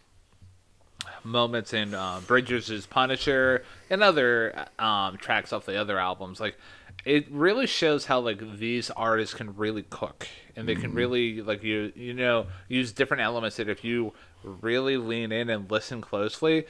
moments 1.24 1.74
in 1.74 1.94
uh, 1.94 2.22
Bridgers' 2.26 2.86
Punisher 2.86 3.64
and 3.90 4.02
other 4.02 4.66
um, 4.80 5.18
tracks 5.18 5.52
off 5.52 5.66
the 5.66 5.80
other 5.80 6.00
albums. 6.00 6.40
Like, 6.40 6.58
it 7.04 7.30
really 7.32 7.68
shows 7.68 8.06
how 8.06 8.20
like 8.20 8.58
these 8.58 8.90
artists 8.92 9.34
can 9.36 9.56
really 9.56 9.84
cook, 9.84 10.28
and 10.56 10.68
they 10.68 10.76
can 10.76 10.94
really 10.94 11.42
like 11.42 11.64
you 11.64 11.92
you 11.96 12.14
know 12.14 12.48
use 12.68 12.92
different 12.92 13.22
elements 13.22 13.58
that 13.58 13.70
if 13.70 13.84
you 13.84 14.14
really 14.44 14.98
lean 14.98 15.32
in 15.32 15.50
and 15.50 15.70
listen 15.70 16.02
closely, 16.02 16.66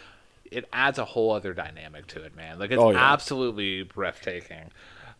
it 0.50 0.66
adds 0.74 0.98
a 0.98 1.06
whole 1.06 1.32
other 1.32 1.54
dynamic 1.54 2.08
to 2.08 2.24
it, 2.24 2.36
man. 2.36 2.58
Like 2.60 2.72
it's 2.72 2.82
Oh, 2.82 2.92
yeah. 2.92 3.12
absolutely 3.14 3.84
breathtaking. 3.84 4.72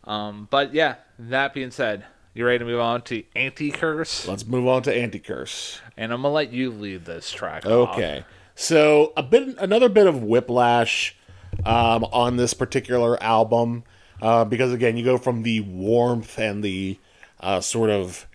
Um, 0.04 0.48
but 0.50 0.72
yeah, 0.74 0.96
that 1.18 1.52
being 1.54 1.70
said. 1.70 2.04
You 2.34 2.44
ready 2.44 2.58
to 2.58 2.64
move 2.66 2.80
on 2.80 3.00
to 3.04 3.22
Anticurse? 3.34 4.28
Let's 4.28 4.46
move 4.46 4.68
on 4.68 4.82
to 4.82 4.90
Anticurse 4.94 5.80
And 5.96 6.12
I'm 6.12 6.20
gonna 6.20 6.34
let 6.34 6.52
you 6.52 6.70
lead 6.70 7.06
this 7.06 7.30
track. 7.32 7.64
off. 7.64 7.94
Okay. 7.94 8.26
So 8.54 9.14
a 9.16 9.22
bit, 9.22 9.56
another 9.58 9.88
bit 9.88 10.06
of 10.06 10.22
whiplash 10.22 11.16
um, 11.64 12.04
on 12.12 12.36
this 12.36 12.52
particular 12.52 13.22
album, 13.22 13.84
uh, 14.20 14.44
because 14.44 14.72
again, 14.72 14.96
you 14.96 15.04
go 15.04 15.18
from 15.18 15.42
the 15.42 15.60
warmth 15.60 16.38
and 16.38 16.62
the 16.62 16.98
uh, 17.40 17.60
sort 17.60 17.90
of, 17.90 18.26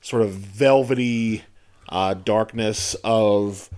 sort 0.00 0.22
of 0.22 0.30
velvety 0.32 1.44
uh, 1.88 2.14
darkness 2.14 2.94
of 3.04 3.70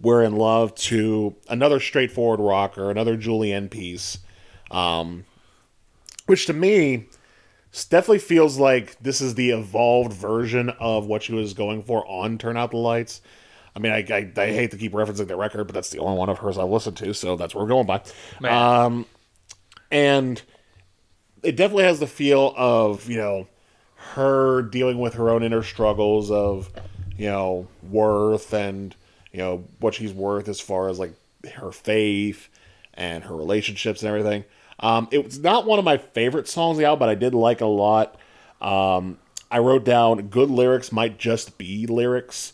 "We're 0.00 0.22
in 0.22 0.36
Love" 0.36 0.74
to 0.76 1.36
another 1.48 1.80
straightforward 1.80 2.40
rocker, 2.40 2.90
another 2.90 3.16
Julien 3.16 3.68
piece, 3.68 4.18
um, 4.70 5.24
which 6.26 6.46
to 6.46 6.52
me 6.52 7.08
definitely 7.90 8.18
feels 8.18 8.58
like 8.58 8.98
this 9.00 9.20
is 9.20 9.34
the 9.34 9.50
evolved 9.50 10.12
version 10.12 10.70
of 10.80 11.06
what 11.06 11.22
she 11.22 11.32
was 11.32 11.54
going 11.54 11.82
for 11.82 12.06
on 12.06 12.38
Turn 12.38 12.56
Out 12.56 12.70
the 12.70 12.76
Lights. 12.76 13.20
I 13.76 13.80
mean, 13.80 13.92
I, 13.92 14.04
I, 14.10 14.32
I 14.36 14.46
hate 14.52 14.72
to 14.72 14.76
keep 14.76 14.92
referencing 14.92 15.28
the 15.28 15.36
record, 15.36 15.64
but 15.64 15.74
that's 15.74 15.90
the 15.90 15.98
only 15.98 16.18
one 16.18 16.28
of 16.28 16.38
hers 16.38 16.58
I've 16.58 16.68
listened 16.68 16.96
to, 16.98 17.14
so 17.14 17.36
that's 17.36 17.54
what 17.54 17.62
we're 17.62 17.68
going 17.68 17.86
by. 17.86 18.02
Um, 18.48 19.06
and 19.90 20.42
it 21.42 21.56
definitely 21.56 21.84
has 21.84 22.00
the 22.00 22.06
feel 22.06 22.52
of, 22.56 23.08
you 23.08 23.16
know, 23.16 23.46
her 24.14 24.62
dealing 24.62 24.98
with 24.98 25.14
her 25.14 25.30
own 25.30 25.42
inner 25.42 25.62
struggles 25.62 26.30
of, 26.30 26.70
you 27.16 27.26
know, 27.26 27.66
worth 27.90 28.52
and, 28.52 28.94
you 29.32 29.38
know, 29.38 29.64
what 29.80 29.94
she's 29.94 30.12
worth 30.12 30.48
as 30.48 30.60
far 30.60 30.88
as 30.88 30.98
like 30.98 31.12
her 31.54 31.72
faith 31.72 32.48
and 32.94 33.24
her 33.24 33.36
relationships 33.36 34.02
and 34.02 34.08
everything. 34.08 34.44
Um, 34.80 35.08
it 35.10 35.24
was 35.24 35.38
not 35.38 35.66
one 35.66 35.78
of 35.78 35.84
my 35.84 35.98
favorite 35.98 36.48
songs 36.48 36.76
on 36.76 36.78
the 36.82 36.86
album, 36.86 37.00
but 37.00 37.08
I 37.08 37.14
did 37.14 37.34
like 37.34 37.60
a 37.60 37.66
lot. 37.66 38.16
Um, 38.60 39.18
I 39.50 39.58
wrote 39.58 39.84
down 39.84 40.28
good 40.28 40.50
lyrics 40.50 40.92
might 40.92 41.18
just 41.18 41.58
be 41.58 41.86
lyrics. 41.86 42.52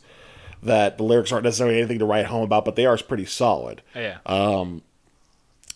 That 0.62 0.96
the 0.96 1.04
lyrics 1.04 1.30
aren't 1.30 1.44
necessarily 1.44 1.76
anything 1.76 1.98
to 1.98 2.06
write 2.06 2.24
home 2.24 2.42
about, 2.42 2.64
but 2.64 2.74
they 2.74 2.86
are 2.86 2.96
pretty 2.96 3.26
solid. 3.26 3.82
Yeah. 3.94 4.18
Um, 4.24 4.80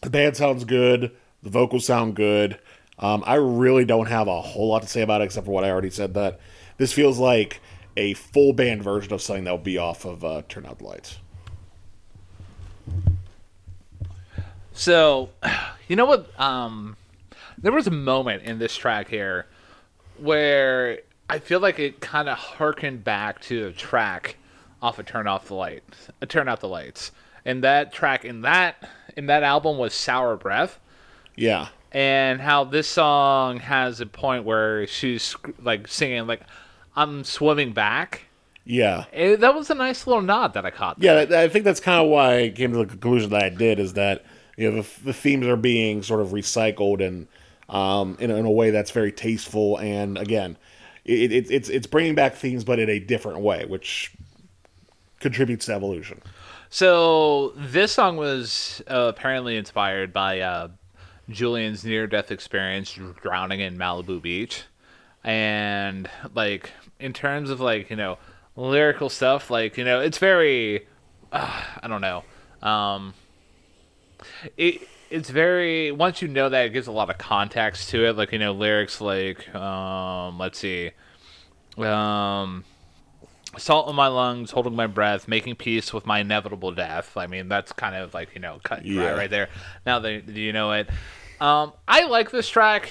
The 0.01 0.09
band 0.09 0.37
sounds 0.37 0.65
good. 0.65 1.11
The 1.43 1.51
vocals 1.51 1.85
sound 1.85 2.15
good. 2.15 2.59
Um, 2.99 3.22
I 3.26 3.34
really 3.34 3.84
don't 3.84 4.07
have 4.07 4.26
a 4.28 4.40
whole 4.40 4.68
lot 4.68 4.82
to 4.82 4.88
say 4.88 5.03
about 5.03 5.20
it 5.20 5.24
except 5.24 5.46
for 5.46 5.53
what 5.53 5.64
I 5.64 5.70
already 5.70 5.90
said. 5.90 6.14
That 6.14 6.40
this 6.76 6.92
feels 6.92 7.18
like 7.18 7.61
a 7.96 8.14
full 8.14 8.53
band 8.53 8.82
version 8.82 9.12
of 9.12 9.22
something 9.22 9.44
that 9.44 9.51
will 9.51 9.59
be 9.59 9.78
off 9.78 10.05
of 10.05 10.24
uh, 10.24 10.42
Turn 10.49 10.66
Out 10.66 10.78
the 10.78 10.84
Lights. 10.84 11.18
So, 14.72 15.30
you 15.88 15.96
know 15.96 16.07
what? 16.07 16.38
Um, 16.40 16.96
there 17.57 17.72
was 17.72 17.86
a 17.86 17.92
moment 17.92 18.44
in 18.44 18.59
this 18.59 18.76
track 18.76 19.09
here 19.09 19.46
where 20.16 21.01
I 21.28 21.38
feel 21.38 21.61
like 21.61 21.78
it 21.78 22.01
kind 22.01 22.28
of 22.28 22.38
harkened 22.38 23.05
back 23.05 23.40
to 23.42 23.66
a 23.66 23.72
track 23.72 24.36
off 24.80 24.99
of 24.99 25.07
"Turn 25.07 25.26
Off 25.26 25.49
the 25.49 25.55
Light," 25.55 25.82
uh, 26.22 26.26
"Turn 26.26 26.49
Out 26.49 26.61
the 26.61 26.68
Lights," 26.68 27.11
and 27.44 27.62
that 27.64 27.92
track 27.92 28.24
in 28.24 28.42
that 28.42 28.88
in 29.16 29.26
that 29.26 29.42
album 29.42 29.78
was 29.78 29.94
"Sour 29.94 30.36
Breath." 30.36 30.78
Yeah, 31.36 31.68
and 31.93 32.41
how 32.41 32.64
this 32.64 32.86
song 32.89 33.61
has 33.61 34.01
a 34.01 34.07
point 34.07 34.45
where 34.45 34.86
she's 34.86 35.34
like 35.62 35.89
singing 35.89 36.26
like 36.26 36.43
I'm 36.97 37.24
swimming 37.24 37.72
back. 37.72 38.26
yeah, 38.64 39.05
And 39.12 39.41
that 39.43 39.55
was 39.55 39.70
a 39.70 39.74
nice 39.74 40.07
little 40.07 40.22
nod 40.22 40.55
that 40.55 40.66
I 40.66 40.70
caught. 40.70 40.97
yeah. 41.01 41.24
there. 41.24 41.41
I 41.41 41.45
I 41.45 41.49
think 41.49 41.64
that's 41.64 41.80
kind 41.80 42.03
of 42.05 42.11
why 42.11 42.39
I 42.41 42.49
came 42.51 42.72
to 42.72 42.78
the 42.78 42.86
conclusion 42.86 43.30
that 43.30 43.43
I 43.43 43.49
did 43.51 43.78
is 43.78 43.95
that 43.95 44.24
you 44.57 44.70
know 44.70 44.82
the, 44.82 44.89
the 45.05 45.12
themes 45.12 45.47
are 45.47 45.57
being 45.57 46.03
sort 46.03 46.20
of 46.20 46.28
recycled 46.28 47.05
and 47.07 47.26
um, 47.68 48.16
in, 48.18 48.30
a- 48.30 48.36
in 48.36 48.47
a 48.47 48.51
way 48.51 48.70
that's 48.70 48.91
very 48.91 49.12
tasteful 49.12 49.76
and 49.78 50.16
again, 50.18 50.57
it, 51.05 51.32
it, 51.32 51.51
it's 51.51 51.68
it's 51.68 51.86
bringing 51.86 52.14
back 52.14 52.34
themes 52.34 52.64
but 52.64 52.78
in 52.78 52.89
a 52.91 52.99
different 52.99 53.41
way, 53.41 53.64
which 53.66 54.12
contributes 55.20 55.66
to 55.66 55.74
evolution. 55.74 56.20
So 56.70 57.53
this 57.57 57.93
song 57.93 58.16
was 58.16 58.82
uh, 58.91 59.12
apparently 59.14 59.57
inspired 59.57 60.12
by 60.12 60.41
uh, 60.41 60.68
Julien's 61.31 61.85
near-death 61.85 62.31
experience 62.31 62.99
drowning 63.22 63.61
in 63.61 63.76
Malibu 63.76 64.20
Beach, 64.20 64.64
and 65.24 66.09
like 66.35 66.70
in 66.99 67.12
terms 67.12 67.51
of 67.51 67.61
like 67.61 67.91
you 67.91 67.97
know 67.97 68.18
lyrical 68.57 69.09
stuff, 69.09 69.51
like 69.51 69.76
you 69.76 69.85
know 69.85 70.01
it's 70.01 70.18
very 70.18 70.87
uh, 71.33 71.62
I 71.83 71.89
don't 71.89 72.01
know. 72.01 72.24
Um, 72.62 73.14
it 74.57 74.89
it's 75.11 75.31
very 75.31 75.91
once 75.93 76.20
you 76.22 76.29
know 76.29 76.49
that 76.49 76.66
it 76.66 76.72
gives 76.72 76.87
a 76.87 76.93
lot 76.93 77.11
of 77.11 77.18
context 77.18 77.91
to 77.91 78.07
it. 78.07 78.16
Like 78.16 78.33
you 78.33 78.39
know 78.39 78.53
lyrics 78.53 79.01
like 79.01 79.55
um 79.55 80.39
let's 80.39 80.59
see 80.59 80.91
um 81.79 82.64
salt 83.57 83.89
in 83.89 83.95
my 83.97 84.09
lungs 84.09 84.51
holding 84.51 84.74
my 84.76 84.87
breath 84.87 85.26
making 85.26 85.55
peace 85.57 85.93
with 85.93 86.05
my 86.07 86.20
inevitable 86.20 86.72
death. 86.72 87.16
I 87.16 87.26
mean 87.26 87.49
that's 87.49 87.72
kind 87.72 87.95
of 87.97 88.12
like 88.14 88.35
you 88.35 88.41
know 88.41 88.61
cut 88.62 88.81
and 88.81 88.93
dry 88.93 89.05
Yeah. 89.05 89.11
right 89.12 89.31
there. 89.31 89.49
Now 89.87 89.99
that 90.01 90.29
you 90.29 90.53
know 90.53 90.72
it 90.72 90.89
um 91.41 91.72
i 91.86 92.05
like 92.05 92.30
this 92.30 92.49
track 92.49 92.91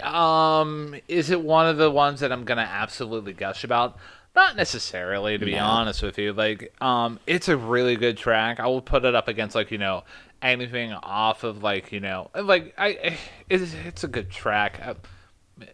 um 0.00 0.94
is 1.08 1.30
it 1.30 1.40
one 1.40 1.66
of 1.66 1.76
the 1.76 1.90
ones 1.90 2.20
that 2.20 2.32
i'm 2.32 2.44
gonna 2.44 2.60
absolutely 2.60 3.32
gush 3.32 3.64
about 3.64 3.96
not 4.34 4.56
necessarily 4.56 5.36
to 5.36 5.44
be 5.44 5.58
honest 5.58 6.02
with 6.02 6.18
you 6.18 6.32
like 6.32 6.72
um 6.82 7.18
it's 7.26 7.48
a 7.48 7.56
really 7.56 7.96
good 7.96 8.16
track 8.16 8.60
i 8.60 8.66
will 8.66 8.82
put 8.82 9.04
it 9.04 9.14
up 9.14 9.28
against 9.28 9.54
like 9.54 9.70
you 9.70 9.78
know 9.78 10.02
anything 10.40 10.92
off 10.92 11.44
of 11.44 11.62
like 11.62 11.92
you 11.92 12.00
know 12.00 12.30
like 12.34 12.74
i 12.78 13.16
it's, 13.48 13.74
it's 13.86 14.04
a 14.04 14.08
good 14.08 14.30
track 14.30 14.80
I, 14.82 14.94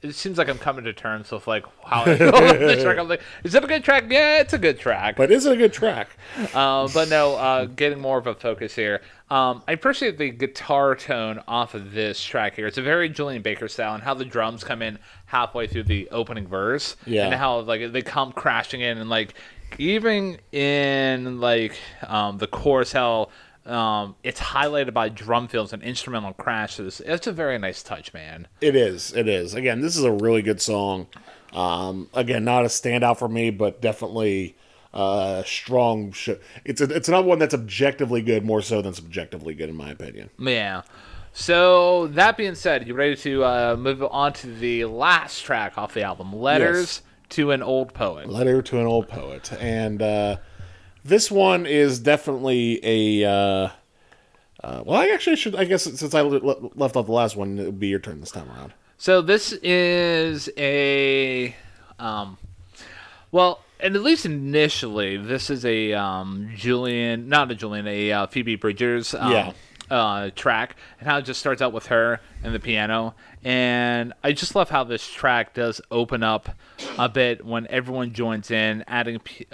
it 0.03 0.15
seems 0.15 0.39
like 0.39 0.49
I'm 0.49 0.59
coming 0.59 0.85
to 0.85 0.93
terms 0.93 1.31
with 1.31 1.47
like 1.47 1.65
how 1.85 2.03
I 2.03 2.17
feel 2.17 2.29
about 2.29 2.59
this 2.59 2.83
track. 2.83 2.99
I'm 2.99 3.09
like, 3.09 3.23
is 3.45 3.55
it 3.55 3.65
a 3.65 3.67
good 3.67 3.85
track? 3.85 4.05
Yeah, 4.09 4.41
it's 4.41 4.53
a 4.53 4.59
good 4.59 4.79
track. 4.79 5.17
But 5.17 5.31
it's 5.31 5.47
a 5.47 5.57
good 5.57 5.73
track. 5.73 6.09
Uh, 6.53 6.89
but 6.93 7.09
no, 7.09 7.37
uh, 7.37 7.65
getting 7.67 8.01
more 8.01 8.19
of 8.19 8.27
a 8.27 8.35
focus 8.35 8.75
here. 8.75 9.01
Um, 9.31 9.63
I 9.69 9.73
appreciate 9.73 10.17
the 10.17 10.31
guitar 10.31 10.95
tone 10.95 11.43
off 11.47 11.75
of 11.75 11.93
this 11.93 12.23
track 12.23 12.55
here. 12.57 12.67
It's 12.67 12.79
a 12.79 12.83
very 12.83 13.09
Julien 13.09 13.43
Baker 13.43 13.69
style, 13.69 13.95
and 13.95 14.03
how 14.03 14.15
the 14.15 14.25
drums 14.25 14.65
come 14.65 14.81
in 14.81 14.99
halfway 15.27 15.67
through 15.67 15.83
the 15.85 16.09
opening 16.11 16.47
verse, 16.47 16.97
Yeah. 17.07 17.27
and 17.27 17.35
how 17.35 17.61
like 17.61 17.93
they 17.93 18.03
come 18.03 18.33
crashing 18.33 18.81
in, 18.81 18.97
and 18.99 19.11
like 19.11 19.35
even 19.79 20.39
in 20.53 21.41
like 21.41 21.79
um, 22.07 22.39
the 22.39 22.47
chorus, 22.47 22.93
how 22.93 23.29
um, 23.67 24.15
it's 24.23 24.41
highlighted 24.41 24.95
by 24.95 25.11
drum 25.11 25.47
fills 25.47 25.75
and 25.75 25.83
instrumental 25.83 26.33
crashes. 26.33 27.03
It's 27.05 27.27
a 27.27 27.33
very 27.33 27.59
nice 27.59 27.83
touch, 27.83 28.15
man. 28.15 28.49
It 28.63 28.75
is. 28.75 29.13
It 29.13 29.29
is. 29.29 29.53
Again, 29.53 29.83
this 29.83 29.95
is 29.95 30.05
a 30.05 30.13
really 30.13 30.41
good 30.41 30.63
song. 30.63 31.07
Um, 31.53 32.09
again, 32.15 32.45
not 32.45 32.65
a 32.65 32.69
standout 32.69 33.19
for 33.19 33.29
me, 33.29 33.51
but 33.51 33.83
definitely 33.83 34.57
uh, 34.95 35.43
strong. 35.45 36.13
Sh- 36.13 36.31
it's 36.65 36.81
a, 36.81 36.85
it's 36.85 37.09
another 37.09 37.27
one 37.27 37.39
that's 37.39 37.55
objectively 37.55 38.23
good, 38.23 38.45
more 38.45 38.63
so 38.63 38.83
than 38.83 38.95
subjectively 38.95 39.55
good, 39.55 39.69
in 39.69 39.77
my 39.77 39.91
opinion. 39.91 40.31
Yeah. 40.39 40.83
So 41.33 42.09
that 42.09 42.37
being 42.37 42.55
said, 42.55 42.89
you 42.89 42.95
ready 42.95 43.17
to 43.17 43.45
uh, 43.45 43.77
move 43.79 44.03
on 44.03 44.33
to 44.35 44.47
the 44.47 44.87
last 44.87 45.43
track 45.43 45.79
off 45.79 45.95
the 45.95 46.03
album, 46.03 46.33
"Letters 46.33 47.03
to 47.31 47.51
an 47.53 47.63
Old 47.63 47.95
Poet"? 47.95 48.29
Letter 48.29 48.63
to 48.63 48.81
an 48.81 48.87
Old 48.87 49.09
Poet, 49.09 49.53
and 49.61 50.03
uh, 50.03 50.37
this 51.05 51.31
one 51.31 51.67
is 51.67 52.01
definitely 52.01 52.81
a. 52.83 53.25
Uh, 53.31 53.69
uh, 54.65 54.83
well, 54.85 55.01
I 55.01 55.09
actually 55.09 55.37
should. 55.37 55.55
I 55.55 55.65
guess 55.65 55.85
since 55.85 56.15
I 56.15 56.23
le- 56.23 56.39
le- 56.39 56.71
left 56.75 56.97
off 56.97 57.07
the 57.07 57.13
last 57.13 57.37
one, 57.37 57.59
it 57.59 57.67
would 57.67 57.79
be 57.79 57.89
your 57.89 58.01
turn 58.01 58.21
this 58.21 58.33
time 58.33 58.51
around. 58.51 58.73
So 59.01 59.23
this 59.23 59.53
is 59.63 60.51
a, 60.59 61.55
um, 62.01 62.37
well, 63.31 63.63
and 63.81 63.95
at 63.97 64.03
least 64.03 64.27
initially, 64.27 65.17
this 65.17 65.51
is 65.51 65.65
a 65.65 65.93
um, 65.95 66.51
Julien, 66.57 67.29
not 67.29 67.51
a 67.51 67.55
Julien, 67.55 67.87
a 67.87 68.13
uh, 68.13 68.27
Phoebe 68.27 68.57
Bridgers 68.57 69.15
um, 69.15 69.33
Yeah. 69.33 69.53
uh, 69.91 70.31
track, 70.35 70.77
and 71.01 71.09
how 71.09 71.19
it 71.19 71.23
just 71.23 71.41
starts 71.41 71.63
out 71.63 71.73
with 71.73 71.87
her 71.87 72.21
and 72.43 72.55
the 72.55 72.59
piano. 72.61 73.15
And 73.45 74.13
I 74.25 74.33
just 74.33 74.55
love 74.57 74.69
how 74.71 74.85
this 74.85 75.09
track 75.09 75.55
does 75.55 75.81
open 75.91 76.23
up 76.23 76.51
a 76.99 77.09
bit 77.09 77.45
when 77.45 77.67
everyone 77.69 78.13
joins 78.13 78.51
in, 78.51 78.85
adding, 78.89 79.21
p- 79.21 79.47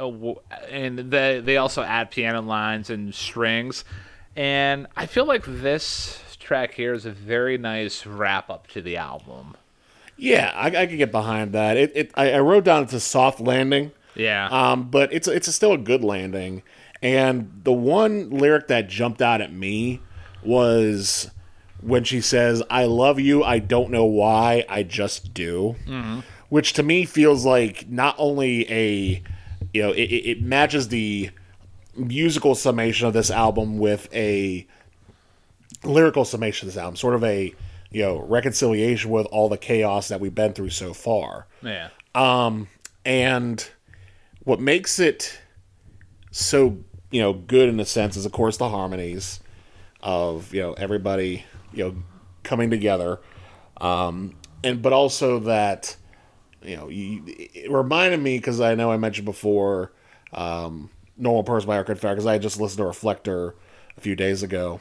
and 0.70 0.98
they 0.98 1.40
they 1.40 1.56
also 1.58 1.82
add 1.82 2.10
piano 2.10 2.40
lines 2.40 2.88
and 2.90 3.14
strings. 3.14 3.84
And 4.36 4.86
I 4.96 5.06
feel 5.06 5.26
like 5.26 5.44
this 5.46 6.20
track 6.40 6.74
here 6.74 6.92
is 6.92 7.06
a 7.06 7.10
very 7.12 7.56
nice 7.56 8.04
wrap 8.04 8.50
up 8.50 8.66
to 8.68 8.82
the 8.82 8.96
album. 8.96 9.56
Yeah, 10.16 10.52
I, 10.54 10.66
I 10.68 10.86
could 10.86 10.98
get 10.98 11.10
behind 11.12 11.52
that. 11.52 11.76
It, 11.76 11.92
it 11.94 12.10
I, 12.14 12.32
I 12.32 12.40
wrote 12.40 12.64
down 12.64 12.82
it's 12.84 12.92
a 12.92 13.00
soft 13.00 13.40
landing. 13.40 13.92
Yeah. 14.14 14.46
Um, 14.48 14.90
but 14.90 15.12
it's 15.12 15.28
it's 15.28 15.52
still 15.54 15.72
a 15.72 15.78
good 15.78 16.04
landing. 16.04 16.62
And 17.02 17.60
the 17.64 17.72
one 17.72 18.30
lyric 18.30 18.68
that 18.68 18.88
jumped 18.88 19.20
out 19.20 19.40
at 19.40 19.52
me 19.52 20.00
was 20.42 21.30
when 21.80 22.04
she 22.04 22.20
says, 22.20 22.62
"I 22.70 22.84
love 22.84 23.20
you. 23.20 23.44
I 23.44 23.58
don't 23.58 23.90
know 23.90 24.04
why. 24.06 24.64
I 24.68 24.82
just 24.82 25.34
do," 25.34 25.76
which 26.48 26.72
to 26.74 26.82
me 26.82 27.04
feels 27.04 27.44
like 27.44 27.88
not 27.88 28.14
only 28.18 28.70
a 28.70 29.22
you 29.72 29.82
know 29.82 29.90
it, 29.92 30.02
it 30.10 30.30
it 30.30 30.42
matches 30.42 30.88
the 30.88 31.30
musical 31.96 32.54
summation 32.54 33.06
of 33.06 33.12
this 33.12 33.30
album 33.30 33.78
with 33.78 34.08
a 34.14 34.66
lyrical 35.82 36.24
summation 36.24 36.68
of 36.68 36.74
this 36.74 36.80
album, 36.80 36.96
sort 36.96 37.14
of 37.14 37.24
a 37.24 37.54
you 37.90 38.02
know 38.02 38.20
reconciliation 38.20 39.10
with 39.10 39.26
all 39.26 39.48
the 39.48 39.58
chaos 39.58 40.08
that 40.08 40.20
we've 40.20 40.34
been 40.34 40.52
through 40.52 40.70
so 40.70 40.92
far. 40.94 41.46
yeah. 41.62 41.88
Um, 42.14 42.68
and 43.04 43.68
what 44.45 44.61
makes 44.61 44.99
it 44.99 45.40
so, 46.30 46.78
you 47.11 47.20
know, 47.20 47.32
good 47.32 47.68
in 47.68 47.80
a 47.80 47.84
sense 47.84 48.16
is 48.16 48.26
of 48.26 48.32
course 48.32 48.57
the 48.57 48.68
harmonies 48.68 49.40
of, 50.03 50.53
you 50.53 50.61
know, 50.61 50.72
everybody, 50.74 51.45
you 51.72 51.84
know, 51.84 51.97
coming 52.42 52.70
together. 52.70 53.20
Um 53.78 54.36
and 54.62 54.80
but 54.82 54.92
also 54.92 55.40
that 55.40 55.97
you 56.62 56.76
know, 56.76 56.88
you, 56.88 57.22
it 57.26 57.70
reminded 57.70 58.20
me 58.20 58.38
because 58.38 58.61
I 58.61 58.74
know 58.74 58.90
I 58.90 58.97
mentioned 58.97 59.26
before 59.26 59.92
um 60.32 60.90
Normal 61.16 61.45
Person 61.45 61.68
by 61.68 61.76
Arcade 61.76 61.99
Fire 61.99 62.14
because 62.14 62.26
I 62.26 62.38
just 62.38 62.61
listened 62.61 62.78
to 62.78 62.84
Reflector 62.84 63.55
a 63.97 64.01
few 64.01 64.16
days 64.16 64.42
ago. 64.42 64.80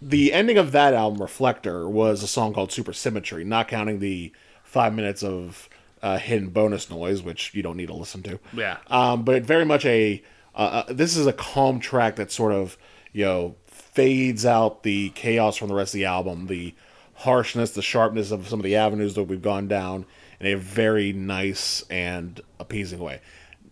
The 0.00 0.32
ending 0.32 0.58
of 0.58 0.72
that 0.72 0.94
album, 0.94 1.20
Reflector, 1.20 1.88
was 1.88 2.22
a 2.22 2.28
song 2.28 2.52
called 2.52 2.70
Supersymmetry, 2.70 3.44
not 3.44 3.68
counting 3.68 3.98
the 3.98 4.32
five 4.62 4.94
minutes 4.94 5.22
of 5.22 5.68
uh, 6.02 6.18
hidden 6.18 6.48
bonus 6.50 6.90
noise, 6.90 7.22
which 7.22 7.54
you 7.54 7.62
don't 7.62 7.76
need 7.76 7.88
to 7.88 7.94
listen 7.94 8.22
to. 8.24 8.38
Yeah. 8.52 8.78
Um, 8.88 9.24
but 9.24 9.42
very 9.42 9.64
much 9.64 9.84
a 9.84 10.22
uh, 10.54 10.84
uh, 10.88 10.92
this 10.92 11.16
is 11.16 11.26
a 11.26 11.32
calm 11.32 11.78
track 11.80 12.16
that 12.16 12.32
sort 12.32 12.52
of 12.52 12.76
you 13.12 13.24
know 13.24 13.56
fades 13.66 14.44
out 14.44 14.82
the 14.82 15.10
chaos 15.10 15.56
from 15.56 15.68
the 15.68 15.74
rest 15.74 15.94
of 15.94 15.98
the 15.98 16.04
album, 16.04 16.46
the 16.46 16.74
harshness, 17.14 17.72
the 17.72 17.82
sharpness 17.82 18.30
of 18.30 18.48
some 18.48 18.60
of 18.60 18.64
the 18.64 18.76
avenues 18.76 19.14
that 19.14 19.24
we've 19.24 19.42
gone 19.42 19.66
down 19.66 20.06
in 20.40 20.46
a 20.46 20.54
very 20.54 21.12
nice 21.12 21.82
and 21.90 22.40
appeasing 22.60 23.00
way. 23.00 23.20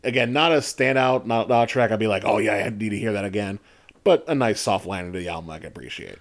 Again, 0.02 0.32
not 0.32 0.52
a 0.52 0.56
standout, 0.56 1.26
not, 1.26 1.48
not 1.48 1.64
a 1.64 1.66
track 1.66 1.90
I'd 1.90 1.98
be 1.98 2.06
like, 2.06 2.24
oh 2.24 2.38
yeah, 2.38 2.54
I 2.54 2.70
need 2.70 2.90
to 2.90 2.98
hear 2.98 3.12
that 3.12 3.24
again, 3.24 3.58
but 4.04 4.24
a 4.28 4.34
nice 4.34 4.60
soft 4.60 4.86
landing 4.86 5.12
to 5.12 5.18
the 5.18 5.28
album 5.28 5.50
I 5.50 5.58
can 5.58 5.68
appreciate. 5.68 6.18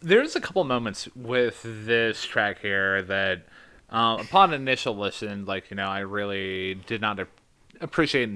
there's 0.00 0.36
a 0.36 0.40
couple 0.40 0.62
moments 0.64 1.08
with 1.14 1.60
this 1.64 2.24
track 2.24 2.60
here 2.60 3.02
that 3.02 3.46
uh, 3.90 4.18
upon 4.20 4.52
initial 4.52 4.96
listen 4.96 5.44
like 5.44 5.70
you 5.70 5.76
know 5.76 5.86
i 5.86 6.00
really 6.00 6.74
did 6.86 7.00
not 7.00 7.20
ap- 7.20 7.28
appreciate 7.80 8.28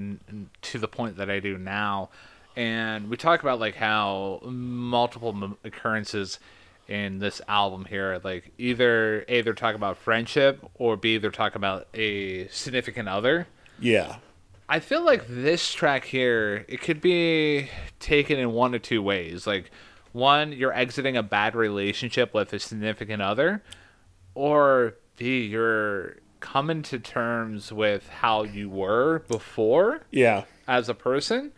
to 0.63 0.79
the 0.79 0.89
point 0.89 1.17
that 1.17 1.31
i 1.31 1.41
do 1.41 1.57
now. 1.59 2.11
And 2.57 3.09
we 3.09 3.17
talk 3.17 3.43
about 3.43 3.61
like 3.61 3.77
how 3.77 4.41
multiple 4.43 5.31
m- 5.31 5.57
occurrences 5.65 6.39
in 6.89 7.21
this 7.21 7.41
album 7.47 7.85
here 7.85 8.21
like 8.25 8.51
either 8.59 9.25
a 9.29 9.41
they're 9.43 9.55
talking 9.55 9.77
about 9.77 9.97
friendship 9.97 10.61
or 10.75 10.97
b 10.97 11.17
they're 11.19 11.31
talking 11.31 11.57
about 11.57 11.87
a 11.95 12.49
significant 12.49 13.09
other. 13.09 13.47
Yeah, 13.79 14.17
I 14.71 14.79
feel 14.79 15.05
like 15.05 15.27
this 15.29 15.73
track 15.73 16.05
here, 16.05 16.65
it 16.69 16.81
could 16.81 17.01
be 17.01 17.69
taken 17.99 18.39
in 18.39 18.53
one 18.53 18.73
or 18.73 18.79
two 18.79 19.03
ways. 19.03 19.45
Like, 19.45 19.69
one, 20.13 20.53
you're 20.53 20.73
exiting 20.73 21.17
a 21.17 21.25
bad 21.25 21.57
relationship 21.57 22.33
with 22.33 22.53
a 22.53 22.61
significant 22.61 23.21
other, 23.21 23.65
or 24.37 24.95
B, 25.21 25.43
you're 25.45 26.17
coming 26.41 26.81
to 26.81 26.99
terms 26.99 27.71
with 27.71 28.09
how 28.09 28.43
you 28.43 28.71
were 28.71 29.19
before 29.29 30.01
yeah, 30.11 30.45
as 30.67 30.89
a 30.89 30.95
person, 30.95 31.53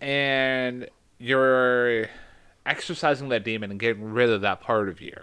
and 0.00 0.88
you're 1.18 2.06
exercising 2.66 3.28
that 3.28 3.44
demon 3.44 3.70
and 3.70 3.78
getting 3.78 4.02
rid 4.12 4.30
of 4.30 4.40
that 4.40 4.60
part 4.60 4.88
of 4.88 5.00
you. 5.00 5.16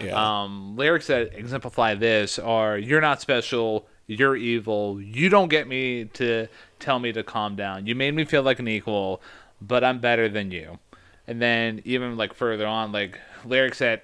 yeah, 0.00 0.42
Um, 0.42 0.76
lyrics 0.76 1.06
that 1.06 1.32
exemplify 1.38 1.94
this 1.94 2.36
are 2.40 2.76
"You're 2.76 3.00
not 3.00 3.20
special. 3.20 3.86
You're 4.08 4.34
evil. 4.36 5.00
You 5.00 5.28
don't 5.28 5.48
get 5.48 5.68
me 5.68 6.06
to 6.14 6.48
tell 6.80 6.98
me 6.98 7.12
to 7.12 7.22
calm 7.22 7.54
down. 7.54 7.86
You 7.86 7.94
made 7.94 8.12
me 8.14 8.24
feel 8.24 8.42
like 8.42 8.58
an 8.58 8.66
equal, 8.66 9.22
but 9.60 9.84
I'm 9.84 10.00
better 10.00 10.28
than 10.28 10.50
you." 10.50 10.80
And 11.28 11.40
then 11.40 11.80
even 11.84 12.16
like 12.16 12.34
further 12.34 12.66
on, 12.66 12.90
like 12.90 13.20
lyrics 13.44 13.78
that 13.78 14.02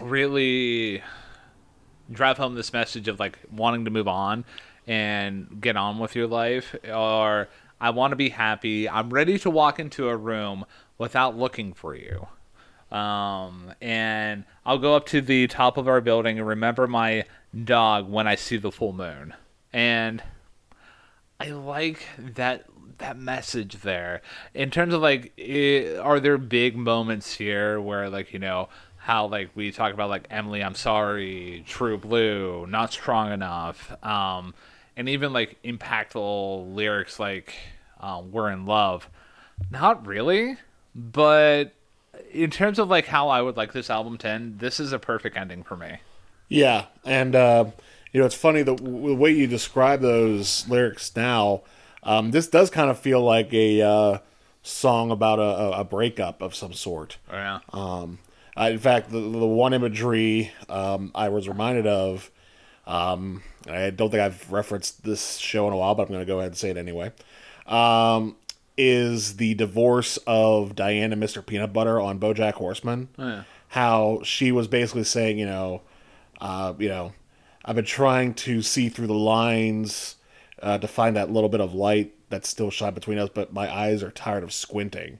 really 0.00 1.02
drive 2.10 2.38
home 2.38 2.54
this 2.54 2.72
message 2.72 3.08
of 3.08 3.18
like 3.18 3.38
wanting 3.50 3.84
to 3.84 3.90
move 3.90 4.08
on 4.08 4.44
and 4.86 5.60
get 5.60 5.76
on 5.76 5.98
with 5.98 6.14
your 6.14 6.26
life 6.26 6.74
or 6.92 7.48
I 7.80 7.90
want 7.90 8.12
to 8.12 8.16
be 8.16 8.30
happy. 8.30 8.88
I'm 8.88 9.10
ready 9.10 9.38
to 9.40 9.50
walk 9.50 9.78
into 9.78 10.08
a 10.08 10.16
room 10.16 10.64
without 10.98 11.36
looking 11.36 11.72
for 11.72 11.94
you. 11.94 12.28
Um, 12.90 13.72
and 13.80 14.44
I'll 14.64 14.78
go 14.78 14.94
up 14.94 15.06
to 15.06 15.20
the 15.20 15.48
top 15.48 15.76
of 15.76 15.88
our 15.88 16.00
building 16.00 16.38
and 16.38 16.46
remember 16.46 16.86
my 16.86 17.24
dog 17.64 18.08
when 18.08 18.26
I 18.26 18.36
see 18.36 18.56
the 18.56 18.70
full 18.70 18.92
moon. 18.92 19.34
And 19.72 20.22
I 21.40 21.48
like 21.48 22.06
that 22.18 22.66
that 22.98 23.18
message 23.18 23.82
there. 23.82 24.22
In 24.54 24.70
terms 24.70 24.94
of 24.94 25.02
like, 25.02 25.32
i 25.38 25.96
are 26.00 26.20
there 26.20 26.38
big 26.38 26.76
moments 26.76 27.34
here 27.34 27.80
where 27.80 28.08
like 28.08 28.32
you 28.32 28.38
know 28.38 28.68
how 29.04 29.26
like 29.26 29.50
we 29.54 29.70
talk 29.70 29.92
about 29.92 30.08
like 30.08 30.26
Emily, 30.30 30.62
I'm 30.64 30.74
sorry, 30.74 31.62
True 31.68 31.98
Blue, 31.98 32.66
not 32.66 32.90
strong 32.92 33.32
enough, 33.32 33.92
um, 34.02 34.54
and 34.96 35.08
even 35.10 35.32
like 35.32 35.58
impactful 35.62 36.74
lyrics 36.74 37.20
like 37.20 37.54
um, 38.00 38.32
"We're 38.32 38.50
in 38.50 38.64
love." 38.66 39.08
Not 39.70 40.06
really, 40.06 40.56
but 40.94 41.74
in 42.32 42.50
terms 42.50 42.78
of 42.78 42.88
like 42.88 43.06
how 43.06 43.28
I 43.28 43.42
would 43.42 43.56
like 43.56 43.72
this 43.72 43.90
album 43.90 44.16
to 44.18 44.28
end, 44.28 44.58
this 44.58 44.80
is 44.80 44.92
a 44.92 44.98
perfect 44.98 45.36
ending 45.36 45.62
for 45.62 45.76
me. 45.76 45.98
yeah. 46.48 46.86
And 47.04 47.34
uh, 47.36 47.66
you 48.12 48.20
know, 48.20 48.26
it's 48.26 48.34
funny 48.34 48.62
the, 48.62 48.74
the 48.74 49.14
way 49.14 49.30
you 49.32 49.46
describe 49.46 50.00
those 50.00 50.66
lyrics 50.68 51.14
now. 51.14 51.62
Um, 52.02 52.30
this 52.30 52.46
does 52.48 52.70
kind 52.70 52.90
of 52.90 52.98
feel 52.98 53.20
like 53.22 53.52
a 53.52 53.82
uh, 53.82 54.18
song 54.62 55.10
about 55.10 55.38
a, 55.38 55.42
a- 55.42 55.80
a 55.80 55.84
breakup 55.84 56.40
of 56.42 56.54
some 56.54 56.72
sort. 56.72 57.18
Yeah. 57.30 57.60
Um, 57.72 58.18
I, 58.56 58.70
in 58.70 58.78
fact, 58.78 59.10
the, 59.10 59.18
the 59.18 59.46
one 59.46 59.72
imagery 59.74 60.52
um, 60.68 61.10
I 61.14 61.28
was 61.28 61.48
reminded 61.48 61.86
of, 61.86 62.30
um, 62.86 63.42
I 63.68 63.90
don't 63.90 64.10
think 64.10 64.22
I've 64.22 64.50
referenced 64.52 65.04
this 65.04 65.38
show 65.38 65.66
in 65.66 65.72
a 65.72 65.76
while, 65.76 65.94
but 65.94 66.02
I'm 66.02 66.08
going 66.08 66.20
to 66.20 66.26
go 66.26 66.38
ahead 66.38 66.52
and 66.52 66.56
say 66.56 66.70
it 66.70 66.76
anyway, 66.76 67.12
um, 67.66 68.36
is 68.76 69.36
the 69.36 69.54
divorce 69.54 70.18
of 70.26 70.74
Diane 70.74 71.12
and 71.12 71.22
Mr. 71.22 71.44
Peanut 71.44 71.72
Butter 71.72 72.00
on 72.00 72.18
BoJack 72.18 72.54
Horseman. 72.54 73.08
yeah. 73.18 73.44
How 73.68 74.20
she 74.22 74.52
was 74.52 74.68
basically 74.68 75.02
saying, 75.02 75.36
you 75.36 75.46
know, 75.46 75.82
uh, 76.40 76.74
you 76.78 76.88
know, 76.88 77.12
I've 77.64 77.74
been 77.74 77.84
trying 77.84 78.34
to 78.34 78.62
see 78.62 78.88
through 78.88 79.08
the 79.08 79.14
lines 79.14 80.14
uh, 80.62 80.78
to 80.78 80.86
find 80.86 81.16
that 81.16 81.30
little 81.30 81.48
bit 81.48 81.60
of 81.60 81.74
light 81.74 82.14
that's 82.28 82.48
still 82.48 82.70
shine 82.70 82.94
between 82.94 83.18
us, 83.18 83.30
but 83.34 83.52
my 83.52 83.72
eyes 83.72 84.00
are 84.02 84.12
tired 84.12 84.44
of 84.44 84.52
squinting 84.52 85.18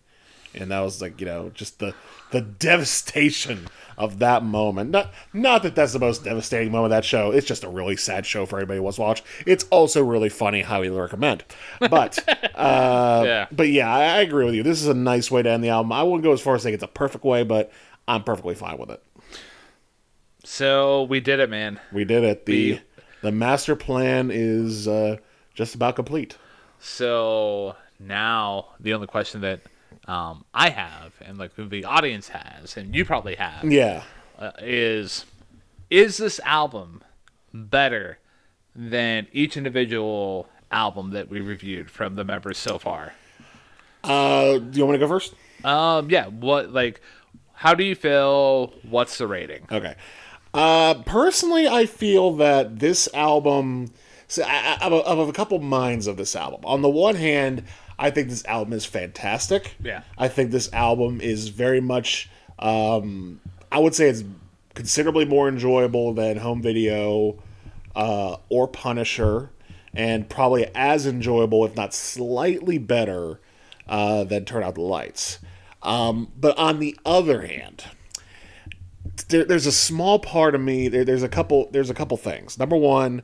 and 0.54 0.70
that 0.70 0.80
was 0.80 1.00
like 1.02 1.20
you 1.20 1.26
know 1.26 1.50
just 1.54 1.78
the 1.78 1.94
the 2.30 2.40
devastation 2.40 3.68
of 3.96 4.18
that 4.18 4.42
moment. 4.42 4.90
Not 4.90 5.12
not 5.32 5.62
that 5.62 5.74
that's 5.74 5.92
the 5.92 5.98
most 6.00 6.24
devastating 6.24 6.72
moment 6.72 6.86
of 6.92 6.96
that 6.96 7.04
show. 7.04 7.30
It's 7.30 7.46
just 7.46 7.62
a 7.64 7.68
really 7.68 7.96
sad 7.96 8.26
show 8.26 8.44
for 8.46 8.58
anybody 8.58 8.78
who 8.78 8.82
wants 8.82 8.96
to 8.96 9.02
watch. 9.02 9.22
It's 9.46 9.64
also 9.70 10.02
really 10.02 10.28
funny 10.28 10.62
highly 10.62 10.90
recommend. 10.90 11.44
But 11.78 12.18
uh 12.54 13.22
Yeah. 13.24 13.46
but 13.52 13.68
yeah 13.68 13.92
I, 13.92 14.02
I 14.04 14.20
agree 14.22 14.44
with 14.46 14.54
you. 14.54 14.62
This 14.62 14.80
is 14.82 14.88
a 14.88 14.94
nice 14.94 15.30
way 15.30 15.42
to 15.42 15.50
end 15.50 15.62
the 15.62 15.68
album. 15.68 15.92
I 15.92 16.02
wouldn't 16.02 16.24
go 16.24 16.32
as 16.32 16.40
far 16.40 16.54
as 16.56 16.62
saying 16.62 16.74
it's 16.74 16.82
a 16.82 16.88
perfect 16.88 17.24
way 17.24 17.42
but 17.44 17.70
i'm 18.06 18.22
perfectly 18.22 18.54
fine 18.54 18.76
with 18.78 18.90
it. 18.90 19.02
So 20.44 21.04
we 21.04 21.20
did 21.20 21.40
it, 21.40 21.48
man. 21.50 21.80
we 21.92 22.04
did 22.04 22.24
it. 22.24 22.46
The 22.46 22.72
We- 22.72 22.80
the 23.22 23.32
master 23.32 23.74
plan 23.74 24.30
is 24.30 24.86
uh 24.86 25.16
just 25.54 25.74
about 25.74 25.96
complete. 25.96 26.36
So 26.78 27.76
now 27.98 28.68
the 28.80 28.92
only 28.92 29.06
question 29.06 29.40
that 29.42 29.60
um, 30.06 30.44
I 30.52 30.70
have, 30.70 31.12
and 31.20 31.38
like 31.38 31.52
the 31.56 31.84
audience 31.84 32.28
has, 32.28 32.76
and 32.76 32.94
you 32.94 33.04
probably 33.04 33.36
have, 33.36 33.64
yeah 33.64 34.02
uh, 34.38 34.52
is 34.58 35.24
is 35.90 36.16
this 36.16 36.40
album 36.40 37.02
better 37.52 38.18
than 38.74 39.26
each 39.32 39.56
individual 39.56 40.48
album 40.70 41.10
that 41.10 41.28
we 41.28 41.40
reviewed 41.40 41.90
from 41.90 42.16
the 42.16 42.24
members 42.24 42.58
so 42.58 42.78
far. 42.78 43.14
Uh, 44.02 44.58
do 44.58 44.78
you 44.78 44.84
want 44.84 44.92
me 44.92 44.98
to 44.98 45.06
go 45.06 45.08
first? 45.08 45.34
Um, 45.64 46.10
yeah. 46.10 46.26
What 46.26 46.72
like? 46.72 47.00
How 47.52 47.74
do 47.74 47.84
you 47.84 47.94
feel? 47.94 48.74
What's 48.82 49.18
the 49.18 49.26
rating? 49.26 49.66
Okay. 49.70 49.94
Uh, 50.52 50.94
personally, 51.06 51.66
I 51.66 51.86
feel 51.86 52.34
that 52.36 52.78
this 52.78 53.08
album. 53.14 53.92
So 54.26 54.42
I, 54.42 54.78
I, 54.80 54.86
I'm 54.86 54.92
of 54.92 55.06
of 55.06 55.28
a 55.28 55.32
couple 55.32 55.58
minds 55.60 56.06
of 56.06 56.16
this 56.16 56.34
album. 56.34 56.60
On 56.64 56.82
the 56.82 56.90
one 56.90 57.14
hand, 57.14 57.64
I 57.98 58.10
think 58.10 58.28
this 58.28 58.44
album 58.46 58.72
is 58.72 58.84
fantastic. 58.84 59.76
Yeah. 59.82 60.02
I 60.18 60.28
think 60.28 60.50
this 60.50 60.72
album 60.72 61.20
is 61.20 61.48
very 61.48 61.80
much. 61.80 62.28
Um, 62.58 63.40
I 63.70 63.78
would 63.78 63.94
say 63.94 64.08
it's 64.08 64.24
considerably 64.74 65.24
more 65.24 65.48
enjoyable 65.48 66.12
than 66.14 66.36
Home 66.38 66.62
Video 66.62 67.42
uh, 67.94 68.36
or 68.48 68.68
Punisher, 68.68 69.50
and 69.94 70.28
probably 70.28 70.66
as 70.74 71.06
enjoyable, 71.06 71.64
if 71.64 71.76
not 71.76 71.94
slightly 71.94 72.78
better, 72.78 73.40
uh, 73.88 74.24
than 74.24 74.44
Turn 74.44 74.62
Out 74.62 74.74
the 74.74 74.82
Lights. 74.82 75.38
Um, 75.82 76.32
but 76.38 76.56
on 76.58 76.80
the 76.80 76.98
other 77.04 77.46
hand, 77.46 77.84
there, 79.28 79.44
there's 79.44 79.66
a 79.66 79.72
small 79.72 80.18
part 80.18 80.54
of 80.54 80.60
me. 80.60 80.88
There, 80.88 81.04
there's 81.04 81.22
a 81.22 81.28
couple. 81.28 81.68
There's 81.70 81.90
a 81.90 81.94
couple 81.94 82.16
things. 82.16 82.58
Number 82.58 82.76
one, 82.76 83.22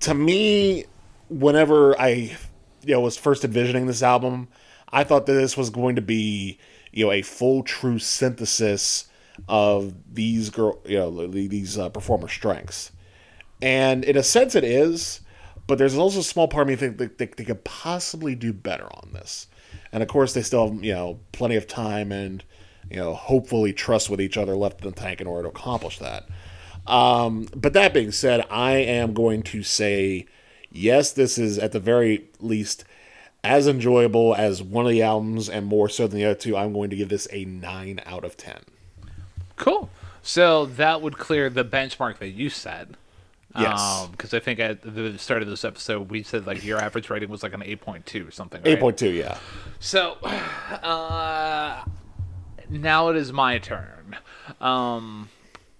to 0.00 0.14
me, 0.14 0.84
whenever 1.28 1.98
I, 2.00 2.36
you 2.84 2.94
know, 2.94 3.00
was 3.00 3.16
first 3.16 3.44
envisioning 3.44 3.86
this 3.86 4.02
album, 4.02 4.48
I 4.92 5.04
thought 5.04 5.26
that 5.26 5.32
this 5.32 5.56
was 5.56 5.70
going 5.70 5.96
to 5.96 6.02
be, 6.02 6.58
you 6.92 7.06
know, 7.06 7.12
a 7.12 7.22
full, 7.22 7.62
true 7.62 7.98
synthesis 7.98 9.06
of 9.48 9.94
these 10.12 10.50
girl, 10.50 10.80
you 10.84 10.98
know, 10.98 11.26
these 11.26 11.78
uh, 11.78 11.88
performer 11.88 12.28
strengths, 12.28 12.92
and 13.60 14.04
in 14.04 14.16
a 14.16 14.22
sense, 14.22 14.54
it 14.54 14.64
is. 14.64 15.20
But 15.68 15.78
there's 15.78 15.96
also 15.96 16.18
a 16.18 16.24
small 16.24 16.48
part 16.48 16.62
of 16.62 16.68
me 16.68 16.76
think 16.76 16.98
that 16.98 17.18
they, 17.18 17.26
they 17.26 17.44
could 17.44 17.64
possibly 17.64 18.34
do 18.34 18.52
better 18.52 18.86
on 18.86 19.10
this, 19.12 19.46
and 19.92 20.02
of 20.02 20.08
course, 20.08 20.34
they 20.34 20.42
still 20.42 20.68
have 20.68 20.84
you 20.84 20.92
know 20.92 21.20
plenty 21.32 21.56
of 21.56 21.66
time 21.66 22.12
and 22.12 22.44
you 22.90 22.96
know 22.96 23.14
hopefully 23.14 23.72
trust 23.72 24.10
with 24.10 24.20
each 24.20 24.36
other 24.36 24.56
left 24.56 24.82
in 24.82 24.90
the 24.90 24.94
tank 24.94 25.20
in 25.20 25.26
order 25.26 25.44
to 25.44 25.48
accomplish 25.48 25.98
that. 25.98 26.24
Um, 26.86 27.48
but 27.54 27.72
that 27.74 27.94
being 27.94 28.10
said, 28.10 28.44
I 28.50 28.72
am 28.72 29.14
going 29.14 29.42
to 29.44 29.62
say 29.62 30.26
yes. 30.72 31.12
This 31.12 31.38
is 31.38 31.58
at 31.58 31.72
the 31.72 31.80
very 31.80 32.24
least 32.40 32.84
as 33.44 33.66
enjoyable 33.66 34.34
as 34.34 34.62
one 34.62 34.86
of 34.86 34.92
the 34.92 35.02
albums, 35.02 35.48
and 35.48 35.66
more 35.66 35.88
so 35.88 36.06
than 36.06 36.18
the 36.18 36.24
other 36.24 36.34
two. 36.34 36.56
I'm 36.56 36.72
going 36.72 36.90
to 36.90 36.96
give 36.96 37.08
this 37.08 37.28
a 37.32 37.44
nine 37.44 38.00
out 38.06 38.24
of 38.24 38.36
ten. 38.36 38.60
Cool. 39.56 39.90
So 40.22 40.66
that 40.66 41.02
would 41.02 41.18
clear 41.18 41.50
the 41.50 41.64
benchmark 41.64 42.18
that 42.18 42.28
you 42.28 42.48
set. 42.48 42.88
Yes. 43.58 44.06
Because 44.10 44.32
I 44.32 44.40
think 44.40 44.60
at 44.60 44.82
the 44.82 45.18
start 45.18 45.42
of 45.42 45.48
this 45.48 45.64
episode, 45.64 46.10
we 46.10 46.22
said 46.22 46.46
like 46.46 46.64
your 46.64 46.78
average 46.78 47.10
rating 47.10 47.28
was 47.28 47.42
like 47.42 47.52
an 47.52 47.60
8.2 47.60 48.28
or 48.28 48.30
something. 48.30 48.60
Eight 48.64 48.74
right? 48.74 48.80
point 48.80 48.98
two, 48.98 49.10
yeah. 49.10 49.38
So, 49.78 50.12
uh, 50.22 51.84
now 52.70 53.08
it 53.08 53.16
is 53.16 53.32
my 53.32 53.58
turn. 53.58 54.16
Um, 54.60 55.28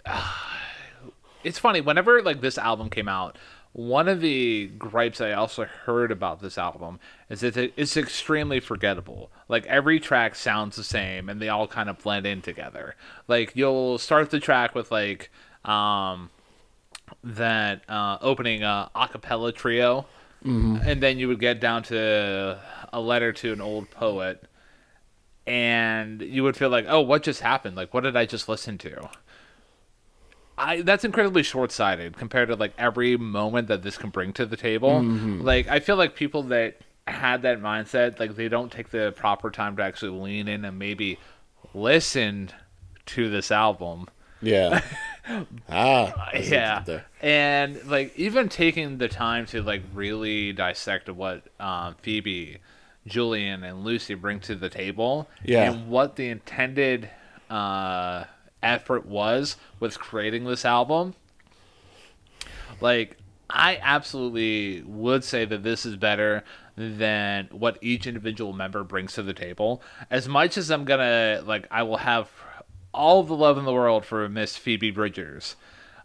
it's 1.44 1.58
funny 1.58 1.80
whenever 1.80 2.22
like 2.22 2.40
this 2.40 2.58
album 2.58 2.90
came 2.90 3.08
out. 3.08 3.38
One 3.74 4.06
of 4.06 4.20
the 4.20 4.66
gripes 4.78 5.20
I 5.22 5.32
also 5.32 5.64
heard 5.64 6.10
about 6.10 6.42
this 6.42 6.58
album 6.58 7.00
is 7.30 7.40
that 7.40 7.56
it's 7.56 7.96
extremely 7.96 8.60
forgettable. 8.60 9.30
Like 9.48 9.64
every 9.66 9.98
track 9.98 10.34
sounds 10.34 10.76
the 10.76 10.84
same, 10.84 11.28
and 11.30 11.40
they 11.40 11.48
all 11.48 11.66
kind 11.66 11.88
of 11.88 11.98
blend 11.98 12.26
in 12.26 12.42
together. 12.42 12.96
Like 13.28 13.52
you'll 13.54 13.96
start 13.98 14.30
the 14.30 14.40
track 14.40 14.74
with 14.74 14.90
like 14.90 15.30
um, 15.64 16.28
that 17.24 17.82
uh, 17.88 18.18
opening 18.20 18.62
uh, 18.62 18.88
acapella 18.94 19.54
trio, 19.54 20.06
and 20.82 21.02
then 21.02 21.18
you 21.18 21.28
would 21.28 21.40
get 21.40 21.60
down 21.60 21.82
to 21.84 22.58
a 22.92 23.00
letter 23.00 23.32
to 23.32 23.52
an 23.54 23.60
old 23.62 23.90
poet, 23.90 24.44
and 25.46 26.20
you 26.20 26.42
would 26.42 26.56
feel 26.56 26.68
like, 26.68 26.84
oh, 26.88 27.00
what 27.00 27.22
just 27.22 27.40
happened? 27.40 27.76
Like, 27.76 27.94
what 27.94 28.02
did 28.02 28.16
I 28.16 28.26
just 28.26 28.48
listen 28.48 28.76
to? 28.78 29.08
I 30.58 30.82
that's 30.82 31.04
incredibly 31.04 31.42
short-sighted 31.42 32.16
compared 32.16 32.48
to 32.48 32.56
like 32.56 32.72
every 32.78 33.16
moment 33.16 33.68
that 33.68 33.82
this 33.82 33.96
can 33.96 34.10
bring 34.10 34.32
to 34.34 34.46
the 34.46 34.56
table. 34.56 35.00
Like, 35.02 35.68
I 35.68 35.80
feel 35.80 35.96
like 35.96 36.14
people 36.14 36.42
that 36.44 36.76
had 37.06 37.42
that 37.42 37.60
mindset, 37.60 38.20
like 38.20 38.36
they 38.36 38.48
don't 38.48 38.70
take 38.70 38.90
the 38.90 39.12
proper 39.16 39.50
time 39.50 39.76
to 39.76 39.82
actually 39.82 40.18
lean 40.20 40.48
in 40.48 40.64
and 40.64 40.78
maybe 40.78 41.18
listen 41.74 42.50
to 43.06 43.28
this 43.30 43.50
album. 43.50 44.06
Yeah. 44.40 44.82
ah. 45.68 46.30
I 46.32 46.40
see 46.40 46.40
what 46.40 46.46
you 46.46 46.50
yeah 46.50 47.00
and 47.20 47.84
like 47.86 48.12
even 48.18 48.48
taking 48.48 48.98
the 48.98 49.08
time 49.08 49.46
to 49.46 49.62
like 49.62 49.82
really 49.94 50.52
dissect 50.52 51.08
what 51.08 51.44
um, 51.60 51.94
phoebe 52.02 52.58
julien 53.06 53.62
and 53.62 53.84
lucy 53.84 54.14
bring 54.14 54.40
to 54.40 54.54
the 54.56 54.68
table 54.68 55.28
Yeah. 55.44 55.70
and 55.70 55.88
what 55.88 56.16
the 56.16 56.28
intended 56.28 57.08
uh, 57.48 58.24
effort 58.62 59.06
was 59.06 59.56
with 59.80 59.98
creating 59.98 60.44
this 60.44 60.64
album 60.64 61.14
like 62.80 63.16
i 63.50 63.78
absolutely 63.82 64.82
would 64.82 65.24
say 65.24 65.44
that 65.44 65.62
this 65.62 65.84
is 65.84 65.96
better 65.96 66.44
than 66.76 67.48
what 67.52 67.78
each 67.80 68.06
individual 68.06 68.52
member 68.52 68.82
brings 68.82 69.12
to 69.14 69.22
the 69.22 69.34
table. 69.34 69.82
As 70.10 70.28
much 70.28 70.56
as 70.56 70.70
i'm 70.70 70.84
gonna 70.84 71.42
like 71.44 71.66
i 71.70 71.82
will 71.82 71.98
have 71.98 72.30
all 72.94 73.22
the 73.22 73.34
love 73.34 73.58
in 73.58 73.64
the 73.64 73.72
world 73.72 74.04
for 74.04 74.28
miss 74.28 74.56
phoebe 74.56 74.90
bridgers 74.90 75.56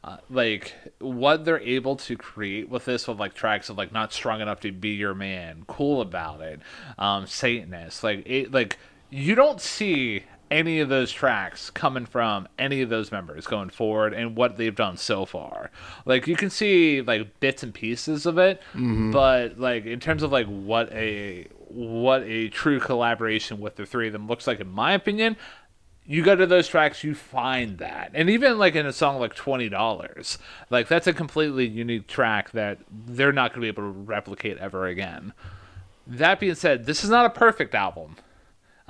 uh, 0.04 0.18
like 0.30 0.74
what 1.00 1.44
they're 1.44 1.60
able 1.60 1.96
to 1.98 2.16
create 2.16 2.70
with 2.70 2.86
this 2.86 3.08
with 3.08 3.20
like 3.20 3.34
tracks 3.34 3.70
of 3.70 3.78
like 3.78 3.92
not 3.92 4.14
strong 4.14 4.40
enough 4.40 4.62
to 4.62 4.72
be 4.72 4.90
your 4.90 5.14
man 5.14 5.64
cool 5.68 6.02
about 6.02 6.40
it 6.42 6.62
um 6.98 7.26
satanist 7.26 8.04
like 8.04 8.24
it 8.26 8.52
like 8.52 8.78
you 9.10 9.36
don't 9.36 9.60
see 9.60 10.24
any 10.50 10.80
of 10.80 10.90
those 10.90 11.12
tracks 11.12 11.70
coming 11.70 12.06
from 12.06 12.48
any 12.58 12.82
of 12.82 12.90
those 12.90 13.12
members 13.12 13.46
going 13.46 13.70
forward 13.70 14.14
and 14.14 14.36
what 14.36 14.58
they've 14.58 14.76
done 14.76 14.98
so 14.98 15.26
far 15.26 15.72
like 16.06 16.28
you 16.28 16.36
can 16.36 16.50
see 16.50 17.02
like 17.02 17.40
bits 17.40 17.64
and 17.64 17.74
pieces 17.74 18.26
of 18.26 18.38
it 18.38 18.62
mm-hmm. 18.74 19.12
but 19.12 19.60
like 19.60 19.86
in 19.86 20.00
terms 20.00 20.24
of 20.24 20.32
like 20.32 20.48
what 20.48 20.92
a 20.94 21.48
what 21.70 22.24
a 22.24 22.50
true 22.50 22.80
collaboration 22.80 23.60
with 23.60 23.76
the 23.76 23.86
three 23.86 24.08
of 24.08 24.14
them 24.14 24.28
looks 24.28 24.48
like 24.48 24.60
in 24.60 24.70
my 24.70 24.94
opinion 24.94 25.36
you 26.08 26.24
go 26.24 26.36
to 26.36 26.48
those 26.48 26.70
tracks, 26.70 27.04
you 27.04 27.14
find 27.14 27.80
that. 27.80 28.12
And 28.14 28.30
even 28.30 28.58
like 28.58 28.76
in 28.76 28.86
a 28.86 28.94
song 28.94 29.20
like 29.20 29.36
$20, 29.36 30.38
like 30.70 30.88
that's 30.88 31.06
a 31.06 31.14
completely 31.14 31.68
unique 31.68 32.08
track 32.08 32.52
that 32.52 32.80
they're 32.90 33.34
not 33.34 33.52
going 33.52 33.62
to 33.62 33.66
be 33.66 33.68
able 33.68 33.94
to 33.94 34.00
replicate 34.00 34.58
ever 34.58 34.88
again. 34.88 35.34
That 36.08 36.40
being 36.40 36.56
said, 36.56 36.86
this 36.86 37.04
is 37.04 37.10
not 37.10 37.26
a 37.26 37.30
perfect 37.30 37.76
album. 37.76 38.16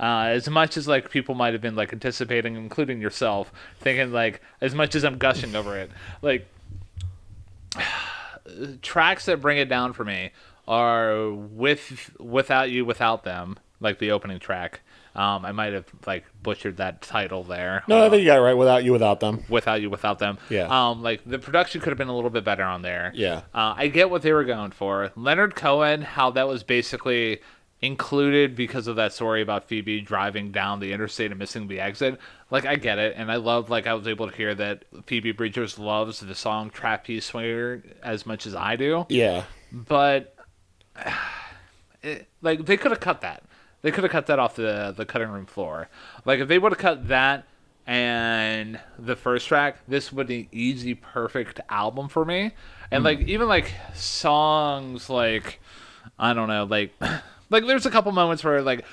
Uh, 0.00 0.26
as 0.30 0.48
much 0.48 0.76
as 0.76 0.86
like 0.86 1.10
people 1.10 1.34
might 1.34 1.52
have 1.52 1.62
been 1.62 1.74
like 1.74 1.92
anticipating, 1.92 2.54
including 2.56 3.00
yourself, 3.00 3.52
thinking 3.80 4.12
like 4.12 4.40
as 4.60 4.74
much 4.74 4.94
as 4.94 5.04
I'm 5.04 5.18
gushing 5.18 5.54
over 5.56 5.76
it, 5.76 5.90
like 6.22 6.46
tracks 8.82 9.26
that 9.26 9.40
bring 9.40 9.58
it 9.58 9.68
down 9.68 9.92
for 9.92 10.04
me 10.04 10.30
are 10.66 11.30
with 11.30 12.10
without 12.18 12.70
you 12.70 12.84
without 12.84 13.24
them 13.24 13.58
like 13.80 13.98
the 13.98 14.10
opening 14.10 14.38
track 14.38 14.80
um, 15.14 15.44
i 15.44 15.52
might 15.52 15.72
have 15.72 15.86
like 16.06 16.24
butchered 16.42 16.76
that 16.78 17.00
title 17.02 17.42
there 17.44 17.82
No, 17.88 18.04
I 18.06 18.10
think 18.10 18.20
you 18.20 18.26
got 18.26 18.38
it 18.38 18.42
right. 18.42 18.54
Without 18.54 18.84
you, 18.84 18.92
without 18.92 19.20
them. 19.20 19.44
without 19.48 19.80
you 19.80 19.88
without 19.90 20.18
them 20.18 20.38
Yeah. 20.50 20.66
um 20.90 21.02
like 21.02 21.22
the 21.24 21.38
production 21.38 21.80
could 21.80 21.90
have 21.90 21.98
been 21.98 22.08
a 22.08 22.14
little 22.14 22.30
bit 22.30 22.44
better 22.44 22.64
on 22.64 22.82
there 22.82 23.12
Yeah. 23.14 23.42
uh, 23.54 23.74
i 23.76 23.88
get 23.88 24.10
what 24.10 24.22
they 24.22 24.32
were 24.32 24.44
going 24.44 24.70
for 24.72 25.10
leonard 25.16 25.54
cohen 25.54 26.02
how 26.02 26.30
that 26.32 26.46
was 26.48 26.62
basically 26.62 27.40
included 27.80 28.56
because 28.56 28.86
of 28.88 28.96
that 28.96 29.12
story 29.12 29.40
about 29.40 29.68
phoebe 29.68 30.00
driving 30.00 30.50
down 30.50 30.80
the 30.80 30.92
interstate 30.92 31.30
and 31.30 31.38
missing 31.38 31.68
the 31.68 31.78
exit 31.80 32.18
like 32.50 32.66
i 32.66 32.74
get 32.74 32.98
it 32.98 33.14
and 33.16 33.30
i 33.30 33.36
love 33.36 33.70
like 33.70 33.86
i 33.86 33.94
was 33.94 34.08
able 34.08 34.28
to 34.28 34.36
hear 34.36 34.54
that 34.54 34.84
phoebe 35.06 35.30
bridgers 35.30 35.78
loves 35.78 36.20
the 36.20 36.34
song 36.34 36.70
trapeze 36.70 37.24
swinger 37.24 37.82
as 38.02 38.26
much 38.26 38.46
as 38.46 38.54
i 38.54 38.74
do 38.74 39.06
Yeah. 39.08 39.44
but 39.72 40.34
it, 42.02 42.26
like 42.42 42.66
they 42.66 42.76
could 42.76 42.90
have 42.90 43.00
cut 43.00 43.20
that. 43.22 43.42
They 43.82 43.90
could 43.90 44.04
have 44.04 44.10
cut 44.10 44.26
that 44.26 44.38
off 44.38 44.56
the 44.56 44.92
the 44.96 45.06
cutting 45.06 45.28
room 45.28 45.46
floor. 45.46 45.88
Like 46.24 46.40
if 46.40 46.48
they 46.48 46.58
would 46.58 46.72
have 46.72 46.78
cut 46.78 47.08
that 47.08 47.46
and 47.86 48.78
the 48.98 49.16
first 49.16 49.48
track, 49.48 49.78
this 49.88 50.12
would 50.12 50.26
be 50.26 50.40
an 50.40 50.48
easy, 50.52 50.94
perfect 50.94 51.60
album 51.70 52.08
for 52.08 52.24
me. 52.24 52.52
And 52.90 53.00
hmm. 53.00 53.06
like 53.06 53.20
even 53.20 53.48
like 53.48 53.72
songs 53.94 55.08
like 55.08 55.60
I 56.18 56.34
don't 56.34 56.48
know, 56.48 56.64
like 56.64 56.92
like 57.50 57.66
there's 57.66 57.86
a 57.86 57.90
couple 57.90 58.12
moments 58.12 58.42
where 58.44 58.62
like 58.62 58.84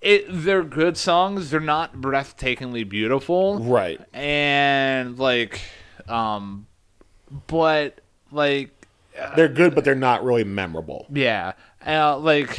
it 0.00 0.26
they're 0.28 0.62
good 0.64 0.96
songs. 0.96 1.50
They're 1.50 1.60
not 1.60 1.96
breathtakingly 1.96 2.88
beautiful 2.88 3.58
Right. 3.60 4.00
and 4.12 5.18
like 5.18 5.60
um 6.08 6.66
but 7.46 8.00
like 8.30 8.70
They're 9.36 9.48
good, 9.48 9.74
but 9.74 9.84
they're 9.84 9.94
not 9.94 10.24
really 10.24 10.44
memorable. 10.44 11.06
yeah 11.12 11.52
uh, 11.86 12.18
like 12.18 12.58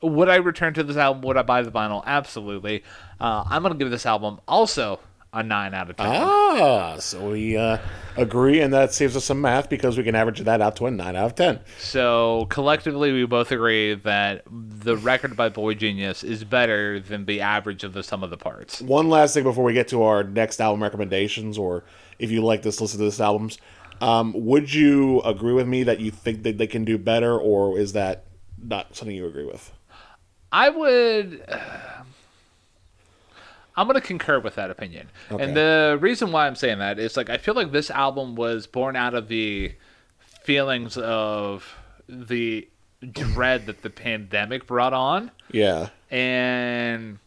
would 0.00 0.28
i 0.28 0.36
return 0.36 0.74
to 0.74 0.82
this 0.82 0.96
album 0.96 1.22
would 1.22 1.36
i 1.36 1.42
buy 1.42 1.62
the 1.62 1.70
vinyl 1.70 2.02
absolutely 2.04 2.82
uh, 3.20 3.42
i'm 3.48 3.62
gonna 3.62 3.74
give 3.74 3.90
this 3.90 4.04
album 4.06 4.38
also 4.46 4.98
a 5.34 5.42
nine 5.42 5.74
out 5.74 5.90
of 5.90 5.96
ten. 5.96 6.06
Ah, 6.08 6.96
so 6.98 7.30
we 7.30 7.56
uh, 7.56 7.78
agree, 8.16 8.60
and 8.60 8.72
that 8.72 8.94
saves 8.94 9.16
us 9.16 9.24
some 9.24 9.40
math 9.40 9.68
because 9.68 9.98
we 9.98 10.04
can 10.04 10.14
average 10.14 10.40
that 10.40 10.60
out 10.60 10.76
to 10.76 10.86
a 10.86 10.90
9 10.90 11.16
out 11.16 11.26
of 11.26 11.34
10. 11.34 11.60
So 11.78 12.46
collectively, 12.50 13.12
we 13.12 13.26
both 13.26 13.50
agree 13.50 13.94
that 13.94 14.42
the 14.50 14.96
record 14.96 15.36
by 15.36 15.50
boygenius 15.50 16.22
is 16.24 16.44
better 16.44 17.00
than 17.00 17.24
the 17.26 17.40
average 17.40 17.84
of 17.84 17.92
the 17.92 18.02
sum 18.02 18.22
of 18.22 18.30
the 18.30 18.36
parts. 18.36 18.80
One 18.80 19.08
last 19.08 19.34
thing 19.34 19.44
before 19.44 19.64
we 19.64 19.72
get 19.72 19.88
to 19.88 20.02
our 20.02 20.24
next 20.24 20.60
album 20.60 20.82
recommendations, 20.82 21.58
or 21.58 21.84
if 22.18 22.30
you 22.30 22.42
like 22.42 22.62
this, 22.62 22.80
listen 22.80 22.98
to 22.98 23.04
this 23.04 23.20
albums. 23.20 23.58
Um, 24.00 24.32
would 24.36 24.72
you 24.72 25.20
agree 25.22 25.52
with 25.52 25.68
me 25.68 25.82
that 25.84 26.00
you 26.00 26.10
think 26.10 26.42
that 26.42 26.58
they 26.58 26.66
can 26.66 26.84
do 26.84 26.98
better, 26.98 27.38
or 27.38 27.78
is 27.78 27.92
that 27.92 28.26
not 28.62 28.94
something 28.96 29.16
you 29.16 29.26
agree 29.26 29.46
with? 29.46 29.72
I 30.52 30.68
would. 30.68 31.44
I'm 33.76 33.86
going 33.88 34.00
to 34.00 34.06
concur 34.06 34.38
with 34.38 34.54
that 34.54 34.70
opinion. 34.70 35.08
Okay. 35.30 35.42
And 35.42 35.56
the 35.56 35.98
reason 36.00 36.30
why 36.32 36.46
I'm 36.46 36.54
saying 36.56 36.78
that 36.78 36.98
is 36.98 37.16
like 37.16 37.28
I 37.30 37.38
feel 37.38 37.54
like 37.54 37.72
this 37.72 37.90
album 37.90 38.34
was 38.36 38.66
born 38.66 38.94
out 38.96 39.14
of 39.14 39.28
the 39.28 39.74
feelings 40.44 40.96
of 40.96 41.74
the 42.08 42.68
dread 43.10 43.66
that 43.66 43.82
the 43.82 43.90
pandemic 43.90 44.66
brought 44.66 44.92
on 44.92 45.30
Yeah. 45.50 45.88
and 46.10 47.18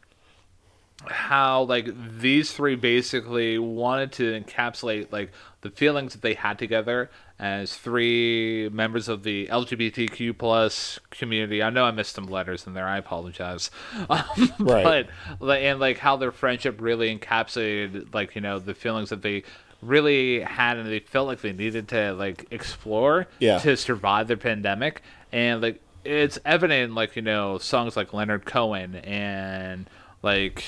how 1.06 1.64
like 1.64 1.88
these 2.20 2.52
three 2.52 2.76
basically 2.76 3.60
wanted 3.60 4.12
to 4.14 4.40
encapsulate 4.42 5.12
like 5.12 5.32
the 5.70 5.76
feelings 5.76 6.14
that 6.14 6.22
they 6.22 6.34
had 6.34 6.58
together 6.60 7.10
as 7.40 7.76
three 7.76 8.70
members 8.70 9.08
of 9.08 9.24
the 9.24 9.48
LGBTQ 9.48 10.38
plus 10.38 11.00
community. 11.12 11.62
I 11.62 11.70
know 11.70 11.84
I 11.86 11.92
missed 11.92 12.16
some 12.16 12.26
letters 12.26 12.66
in 12.66 12.74
there. 12.74 12.88
I 12.88 12.98
apologize. 12.98 13.70
Um, 14.10 14.54
Right. 14.60 15.08
But 15.40 15.60
and 15.62 15.80
like 15.80 15.98
how 16.00 16.18
their 16.18 16.32
friendship 16.32 16.82
really 16.82 17.18
encapsulated 17.18 18.14
like 18.14 18.36
you 18.36 18.42
know 18.42 18.60
the 18.60 18.74
feelings 18.74 19.10
that 19.10 19.22
they 19.22 19.44
really 19.82 20.42
had 20.42 20.78
and 20.78 20.88
they 20.90 21.00
felt 21.00 21.28
like 21.28 21.42
they 21.42 21.54
needed 21.54 21.88
to 21.90 22.14
like 22.14 22.48
explore 22.52 23.28
Yeah. 23.40 23.60
to 23.60 23.78
survive 23.78 24.28
the 24.28 24.38
pandemic 24.38 25.02
and 25.32 25.62
like 25.62 25.82
it's 26.04 26.40
evident 26.46 26.96
like 26.96 27.16
you 27.16 27.22
know 27.22 27.58
songs 27.60 27.96
like 27.96 28.14
leonard 28.14 28.46
cohen 28.46 28.96
and 28.96 29.88
like 30.24 30.64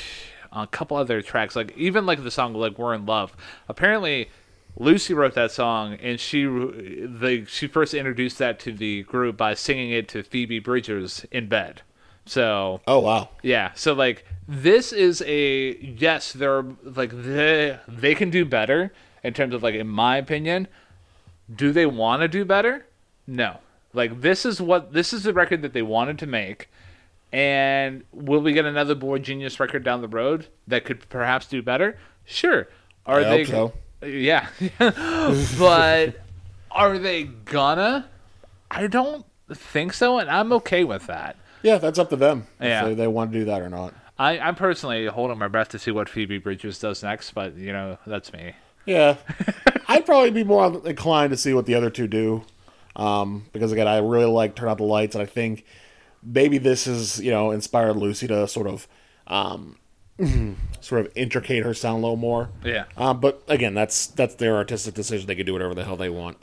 a 0.52 0.68
couple 0.68 0.96
other 0.98 1.22
tracks 1.24 1.56
like 1.56 1.76
even 1.78 2.06
like 2.06 2.24
the 2.24 2.30
song 2.32 2.54
like 2.54 2.78
we're 2.78 2.94
in 2.94 3.06
love 3.08 3.36
apparently 3.68 4.30
lucy 4.80 5.14
wrote 5.14 5.36
that 5.36 5.52
song 5.52 5.94
and 6.02 6.20
she 6.20 6.46
the 6.46 7.46
she 7.48 7.68
first 7.68 7.94
introduced 7.94 8.38
that 8.40 8.60
to 8.60 8.72
the 8.72 9.04
group 9.04 9.38
by 9.38 9.54
singing 9.54 9.92
it 9.92 10.08
to 10.08 10.24
phoebe 10.24 10.60
bridgers 10.60 11.26
in 11.32 11.48
bed 11.48 11.82
so 12.30 12.82
Oh 12.86 13.00
wow. 13.00 13.30
yeah, 13.42 13.72
so 13.74 13.94
like 13.94 14.24
this 14.48 14.94
is 14.94 15.24
a 15.26 15.78
yes, 15.78 16.32
they're 16.32 16.64
like 16.84 17.12
they 17.12 17.80
they 17.88 18.14
can 18.14 18.30
do 18.30 18.46
better 18.46 18.94
in 19.24 19.34
terms 19.34 19.56
of 19.56 19.64
like 19.64 19.74
in 19.74 19.88
my 19.88 20.18
opinion. 20.18 20.68
Do 21.54 21.72
they 21.72 21.88
want 21.88 22.22
to 22.22 22.28
do 22.28 22.46
better? 22.46 22.86
No. 23.26 23.58
Like 23.94 24.22
this 24.22 24.46
is 24.46 24.62
what 24.62 24.94
this 24.94 25.12
is 25.12 25.24
the 25.24 25.34
record 25.34 25.64
that 25.64 25.74
they 25.74 25.82
wanted 25.82 26.20
to 26.20 26.28
make. 26.28 26.70
And 27.34 28.04
will 28.12 28.42
we 28.42 28.54
get 28.54 28.66
another 28.66 28.96
boygenius 28.96 29.60
record 29.60 29.84
down 29.84 30.02
the 30.02 30.08
road 30.08 30.48
that 30.68 30.86
could 30.86 31.10
perhaps 31.10 31.48
do 31.48 31.64
better? 31.64 31.98
Sure. 32.26 32.68
Are 33.08 33.22
I 33.22 33.24
they 33.24 33.44
hope 33.46 33.76
Yeah. 34.02 34.48
but 35.60 36.20
are 36.72 36.98
they 36.98 37.24
gonna? 37.24 38.10
I 38.72 38.88
don't 38.88 39.26
think 39.54 39.94
so, 39.94 40.20
and 40.20 40.30
I'm 40.30 40.54
okay 40.54 40.84
with 40.84 41.08
that. 41.08 41.36
Yeah, 41.64 41.78
that's 41.78 42.00
up 42.00 42.10
to 42.10 42.16
them. 42.16 42.48
Yeah. 42.62 42.82
If 42.82 42.86
they, 42.90 42.94
they 42.96 43.08
want 43.08 43.32
to 43.32 43.40
do 43.40 43.46
that 43.46 43.62
or 43.62 43.70
not. 43.70 43.94
I, 44.18 44.38
I'm 44.40 44.56
personally 44.56 45.06
holding 45.08 45.38
my 45.38 45.48
breath 45.48 45.70
to 45.70 45.80
see 45.80 45.92
what 45.92 46.10
Phoebe 46.10 46.38
Bridgers 46.38 46.80
does 46.80 47.04
next, 47.04 47.32
but 47.32 47.56
you 47.56 47.72
know 47.72 47.98
that's 48.06 48.34
me. 48.34 48.54
Yeah. 48.86 49.18
I'd 49.88 50.06
probably 50.06 50.32
be 50.32 50.44
more 50.44 50.82
inclined 50.86 51.32
to 51.32 51.38
see 51.38 51.54
what 51.54 51.66
the 51.66 51.76
other 51.76 51.90
two 51.90 52.08
do. 52.08 52.44
Um, 52.96 53.46
because 53.54 53.72
again, 53.72 53.88
I 53.88 53.98
really 54.00 54.26
like 54.26 54.56
Turn 54.56 54.70
Out 54.70 54.78
the 54.78 54.84
Lights, 54.84 55.16
and 55.16 55.22
I 55.22 55.26
think 55.26 55.66
maybe 56.22 56.58
this 56.58 56.86
is, 56.86 57.20
you 57.22 57.32
know, 57.32 57.52
inspired 57.52 57.96
Lucy 57.96 58.28
to 58.28 58.48
sort 58.48 58.68
of 58.68 58.88
um, 59.28 59.78
sort 60.82 61.06
of 61.06 61.12
intricate 61.16 61.64
her 61.64 61.74
sound 61.74 62.00
a 62.00 62.02
little 62.02 62.18
more. 62.18 62.50
Yeah. 62.64 62.86
Um, 62.98 63.20
but 63.20 63.44
again, 63.48 63.74
that's 63.74 64.08
that's 64.08 64.36
their 64.36 64.56
artistic 64.56 64.94
decision. 64.94 65.28
They 65.28 65.36
can 65.36 65.46
do 65.46 65.54
whatever 65.54 65.74
the 65.74 65.84
hell 65.84 65.98
they 65.98 66.10
want. 66.10 66.38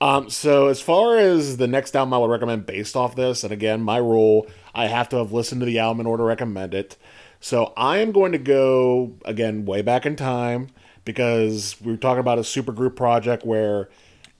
Um, 0.00 0.30
so 0.30 0.68
as 0.68 0.80
far 0.80 1.18
as 1.18 1.58
the 1.58 1.66
next 1.66 1.94
album 1.94 2.14
I 2.14 2.18
would 2.18 2.30
recommend 2.30 2.64
based 2.64 2.96
off 2.96 3.16
this, 3.16 3.44
and 3.44 3.52
again, 3.52 3.82
my 3.82 3.98
rule, 3.98 4.46
I 4.74 4.86
have 4.86 5.10
to 5.10 5.16
have 5.16 5.32
listened 5.32 5.60
to 5.60 5.66
the 5.66 5.78
album 5.78 6.00
in 6.00 6.06
order 6.06 6.22
to 6.22 6.26
recommend 6.26 6.72
it. 6.72 6.96
So 7.40 7.72
I 7.76 7.98
am 7.98 8.12
going 8.12 8.32
to 8.32 8.38
go 8.38 9.14
again 9.24 9.64
way 9.66 9.82
back 9.82 10.06
in 10.06 10.16
time 10.16 10.68
because 11.04 11.76
we 11.80 11.92
were 11.92 11.98
talking 11.98 12.20
about 12.20 12.38
a 12.38 12.42
supergroup 12.42 12.96
project 12.96 13.44
where 13.44 13.90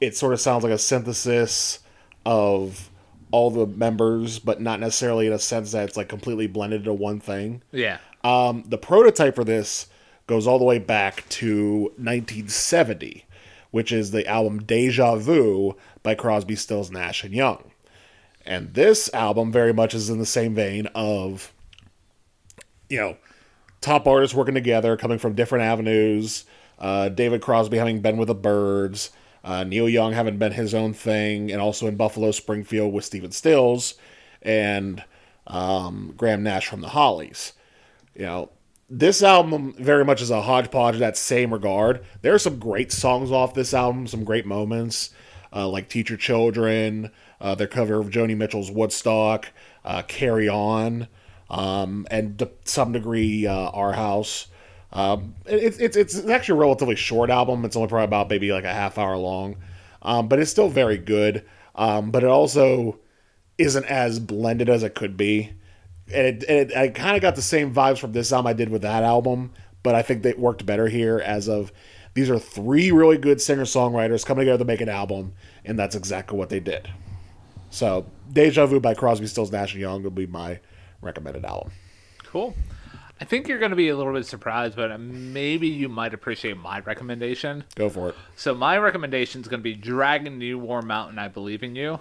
it 0.01 0.17
sort 0.17 0.33
of 0.33 0.41
sounds 0.41 0.65
like 0.65 0.73
a 0.73 0.79
synthesis 0.79 1.81
of 2.25 2.91
all 3.31 3.51
the 3.51 3.67
members, 3.67 4.39
but 4.39 4.61
not 4.61 4.81
necessarily 4.81 5.27
in 5.27 5.33
a 5.33 5.39
sense 5.39 5.73
that 5.73 5.89
it's 5.89 5.97
like 5.97 6.09
completely 6.09 6.47
blended 6.47 6.81
into 6.81 6.93
one 6.93 7.21
thing. 7.21 7.63
Yeah. 7.71 7.99
Um, 8.23 8.65
the 8.67 8.79
prototype 8.79 9.35
for 9.35 9.45
this 9.45 9.87
goes 10.27 10.47
all 10.47 10.59
the 10.59 10.65
way 10.65 10.79
back 10.79 11.29
to 11.29 11.93
1970, 11.97 13.25
which 13.71 13.93
is 13.93 14.11
the 14.11 14.27
album 14.27 14.63
Deja 14.63 15.17
Vu 15.17 15.77
by 16.03 16.15
Crosby, 16.15 16.57
Stills, 16.57 16.91
Nash 16.91 17.25
and 17.25 17.35
Young. 17.35 17.71
And 18.45 18.75
this 18.75 19.13
album 19.13 19.53
very 19.53 19.73
much 19.73 19.95
is 19.95 20.09
in 20.11 20.19
the 20.19 20.27
same 20.27 20.55
vein 20.55 20.87
of, 20.95 21.53
you 22.89 22.99
know, 22.99 23.17
top 23.81 24.07
artists 24.07 24.35
working 24.35 24.55
together, 24.55 24.97
coming 24.97 25.19
from 25.19 25.35
different 25.35 25.65
avenues. 25.65 26.45
Uh, 26.79 27.09
David 27.09 27.43
Crosby 27.43 27.77
having 27.77 28.01
been 28.01 28.17
with 28.17 28.29
the 28.29 28.35
Byrds, 28.35 29.11
uh, 29.45 29.65
Neil 29.65 29.89
Young 29.89 30.13
having 30.13 30.39
been 30.39 30.53
his 30.53 30.75
own 30.75 30.93
thing, 30.95 31.51
and 31.51 31.61
also 31.61 31.87
in 31.87 31.97
Buffalo 31.97 32.31
Springfield 32.31 32.93
with 32.93 33.05
Stephen 33.05 33.33
Stills, 33.33 33.95
and 34.43 35.05
um, 35.47 36.15
Graham 36.17 36.43
Nash 36.43 36.67
from 36.67 36.81
the 36.81 36.91
Hollies. 36.91 37.53
You 38.15 38.27
know, 38.27 38.51
this 38.89 39.23
album 39.23 39.75
very 39.79 40.05
much 40.05 40.21
is 40.21 40.31
a 40.31 40.43
hodgepodge 40.43 40.95
in 40.95 41.01
that 41.01 41.17
same 41.17 41.53
regard. 41.53 42.05
There 42.23 42.35
are 42.35 42.39
some 42.39 42.59
great 42.59 42.93
songs 42.93 43.31
off 43.31 43.55
this 43.55 43.73
album, 43.73 44.07
some 44.07 44.25
great 44.25 44.47
moments, 44.47 45.11
uh, 45.55 45.69
like 45.69 45.89
Teach 45.89 46.11
Your 46.11 46.19
Children, 46.19 47.11
uh, 47.41 47.55
their 47.55 47.67
cover 47.67 48.01
of 48.01 48.11
Joni 48.11 48.37
Mitchell's 48.37 48.71
Woodstock, 48.71 49.49
uh, 49.85 50.03
Carry 50.03 50.49
On, 50.49 51.07
um, 51.49 52.07
and 52.11 52.39
to 52.39 52.51
some 52.65 52.93
degree, 52.93 53.47
uh, 53.47 53.71
Our 53.71 53.93
House. 53.93 54.49
Um, 54.93 55.35
it, 55.47 55.79
it's 55.81 55.97
it's 55.97 55.97
it's 55.97 56.29
actually 56.29 56.59
a 56.59 56.63
relatively 56.63 56.97
short 56.97 57.31
album. 57.31 57.65
It's 57.65 57.77
only 57.77 57.89
probably 57.89 58.05
about 58.05 58.29
maybe 58.29 58.53
like 58.53 58.65
a 58.65 58.73
half 58.73 58.99
hour 58.99 59.17
long, 59.17 59.57
um, 60.03 60.27
but 60.29 60.41
it's 60.41 60.51
still 60.51 60.69
very 60.69 60.99
good. 60.99 61.45
Um, 61.77 62.11
but 62.11 62.25
it 62.25 62.29
also 62.29 62.99
isn't 63.57 63.85
as 63.85 64.19
blended 64.19 64.69
as 64.69 64.83
it 64.83 64.95
could 64.95 65.17
be. 65.17 65.53
And 66.13 66.27
it, 66.27 66.45
and 66.49 66.71
it, 66.71 66.77
I 66.77 66.89
kind 66.89 67.17
of 67.17 67.23
got 67.23 67.37
the 67.37 67.43
same 67.43 67.75
vibes 67.75 67.99
from 67.99 68.13
this 68.13 68.33
album 68.33 68.49
I 68.49 68.53
did 68.53 68.69
with 68.69 68.83
that 68.83 69.03
album, 69.03 69.53
but 69.83 69.95
I 69.95 70.03
think 70.03 70.23
they 70.23 70.33
worked 70.33 70.67
better 70.67 70.89
here. 70.89 71.19
As 71.19 71.49
of 71.49 71.73
these 72.15 72.31
are 72.31 72.39
three 72.39 72.91
really 72.91 73.19
good 73.19 73.41
singer 73.41 73.63
songwriters 73.63 74.25
coming 74.27 74.43
together 74.43 74.59
to 74.59 74.65
make 74.65 74.81
an 74.81 74.89
album, 74.89 75.35
and 75.65 75.79
that's 75.79 75.95
exactly 75.95 76.37
what 76.39 76.49
they 76.49 76.61
did. 76.61 76.91
So, 77.71 78.07
Deja 78.33 78.67
Vu 78.67 78.81
by 78.81 78.95
Crosby, 78.95 79.29
Stills, 79.29 79.53
Nash 79.53 79.73
and 79.73 79.81
Young 79.81 80.03
will 80.03 80.11
be 80.11 80.27
my 80.27 80.59
recommended 81.01 81.45
album. 81.45 81.71
Cool. 82.25 82.55
I 83.21 83.27
think 83.27 83.49
you're 83.49 83.59
going 83.59 83.71
to 83.71 83.77
be 83.77 83.91
a 83.91 83.97
little 83.97 84.15
bit 84.15 84.25
surprised, 84.25 84.77
but 84.77 84.99
maybe 84.99 85.69
you 85.69 85.89
might 85.91 86.15
appreciate 86.15 86.57
my 86.57 86.81
recommendation. 86.81 87.65
Go 87.75 87.91
for 87.91 88.09
it. 88.09 88.15
So 88.35 88.55
my 88.55 88.79
recommendation 88.79 89.43
is 89.43 89.49
going 89.49 89.61
to 89.61 89.65
be 89.65 89.75
Dragon 89.75 90.39
New 90.39 90.59
Warm 90.59 90.87
Mountain. 90.87 91.19
I 91.19 91.29
believe 91.29 91.63
in 91.63 91.77
you. 91.77 92.01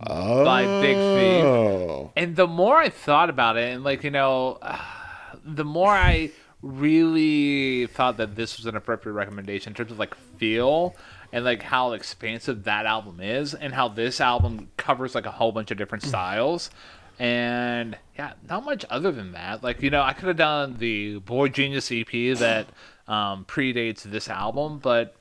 Oh, 0.00 0.44
By 0.44 0.64
Big 0.80 0.96
Thief. 0.96 2.12
And 2.16 2.36
the 2.36 2.46
more 2.46 2.76
I 2.76 2.88
thought 2.90 3.30
about 3.30 3.56
it, 3.56 3.72
and 3.74 3.84
like 3.84 4.04
you 4.04 4.10
know, 4.10 4.58
the 5.44 5.64
more 5.64 5.92
I 5.92 6.30
really 6.62 7.86
thought 7.86 8.16
that 8.16 8.34
this 8.34 8.56
was 8.56 8.66
an 8.66 8.76
appropriate 8.76 9.14
recommendation 9.14 9.70
in 9.70 9.74
terms 9.74 9.92
of 9.92 9.98
like 9.98 10.14
feel 10.38 10.94
and 11.32 11.44
like 11.44 11.62
how 11.62 11.92
expansive 11.92 12.64
that 12.64 12.86
album 12.86 13.20
is, 13.20 13.54
and 13.54 13.72
how 13.72 13.88
this 13.88 14.20
album 14.20 14.68
covers 14.76 15.14
like 15.14 15.26
a 15.26 15.30
whole 15.30 15.52
bunch 15.52 15.70
of 15.70 15.78
different 15.78 16.04
styles. 16.04 16.70
And 17.18 17.96
yeah, 18.18 18.34
not 18.48 18.64
much 18.64 18.84
other 18.90 19.10
than 19.10 19.32
that. 19.32 19.62
Like 19.62 19.82
you 19.82 19.90
know, 19.90 20.02
I 20.02 20.12
could 20.12 20.28
have 20.28 20.36
done 20.36 20.76
the 20.78 21.20
boygenius 21.20 21.90
EP 21.90 22.36
that 22.38 22.66
um, 23.08 23.46
predates 23.46 24.02
this 24.02 24.28
album, 24.28 24.78
but 24.78 25.16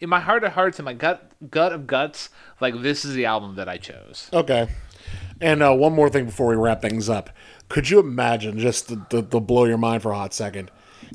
in 0.00 0.08
my 0.08 0.20
heart 0.20 0.44
of 0.44 0.52
hearts, 0.52 0.78
in 0.78 0.84
my 0.84 0.94
gut 0.94 1.30
gut 1.50 1.72
of 1.72 1.86
guts, 1.86 2.30
like 2.60 2.80
this 2.82 3.04
is 3.04 3.14
the 3.14 3.26
album 3.26 3.56
that 3.56 3.68
I 3.68 3.76
chose. 3.78 4.28
Okay. 4.32 4.68
And 5.40 5.62
uh, 5.62 5.72
one 5.74 5.94
more 5.94 6.10
thing 6.10 6.26
before 6.26 6.48
we 6.48 6.56
wrap 6.56 6.82
things 6.82 7.08
up. 7.08 7.30
Could 7.68 7.90
you 7.90 8.00
imagine, 8.00 8.58
just 8.58 8.88
to 8.88 9.22
blow 9.22 9.64
your 9.64 9.78
mind 9.78 10.02
for 10.02 10.12
a 10.12 10.16
hot 10.16 10.34
second, 10.34 10.70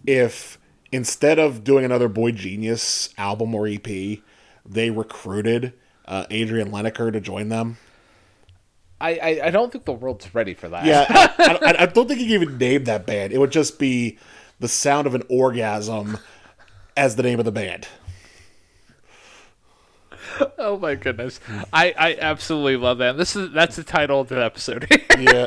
if 0.05 0.59
instead 0.91 1.39
of 1.39 1.63
doing 1.63 1.83
another 1.83 2.07
boygenius 2.07 3.13
album 3.17 3.53
or 3.55 3.67
EP, 3.67 4.19
they 4.65 4.89
recruited 4.89 5.73
uh, 6.05 6.25
Adrianne 6.27 6.69
Lenker 6.69 7.11
to 7.11 7.19
join 7.19 7.49
them? 7.49 7.77
I, 9.01 9.15
I, 9.15 9.47
I 9.47 9.49
don't 9.49 9.71
think 9.71 9.83
the 9.83 9.93
world's 9.93 10.33
ready 10.33 10.53
for 10.53 10.69
that. 10.69 10.85
Yeah, 10.85 11.05
I, 11.09 11.59
I, 11.61 11.75
I 11.83 11.85
don't 11.87 12.07
think 12.07 12.21
you 12.21 12.27
can 12.27 12.41
even 12.43 12.57
name 12.57 12.85
that 12.85 13.05
band. 13.05 13.33
It 13.33 13.39
would 13.39 13.51
just 13.51 13.77
be 13.77 14.17
the 14.59 14.69
sound 14.69 15.07
of 15.07 15.15
an 15.15 15.23
orgasm 15.29 16.17
as 16.95 17.15
the 17.15 17.23
name 17.23 17.39
of 17.39 17.45
the 17.45 17.51
band. 17.51 17.87
Oh 20.57 20.77
my 20.79 20.95
goodness, 20.95 21.39
I 21.71 21.93
I 21.97 22.17
absolutely 22.19 22.77
love 22.77 22.97
that. 22.99 23.17
This 23.17 23.35
is 23.35 23.51
that's 23.51 23.75
the 23.75 23.83
title 23.83 24.21
of 24.21 24.29
the 24.29 24.43
episode. 24.43 24.87
Yeah. 25.19 25.45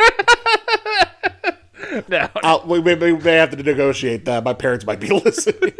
no, 2.08 2.28
I'll, 2.42 2.66
we, 2.66 2.78
we, 2.80 2.94
we 2.94 3.12
may 3.16 3.34
have 3.34 3.50
to 3.50 3.62
negotiate 3.62 4.24
that. 4.24 4.44
My 4.44 4.54
parents 4.54 4.84
might 4.86 5.00
be 5.00 5.08
listening. 5.24 5.72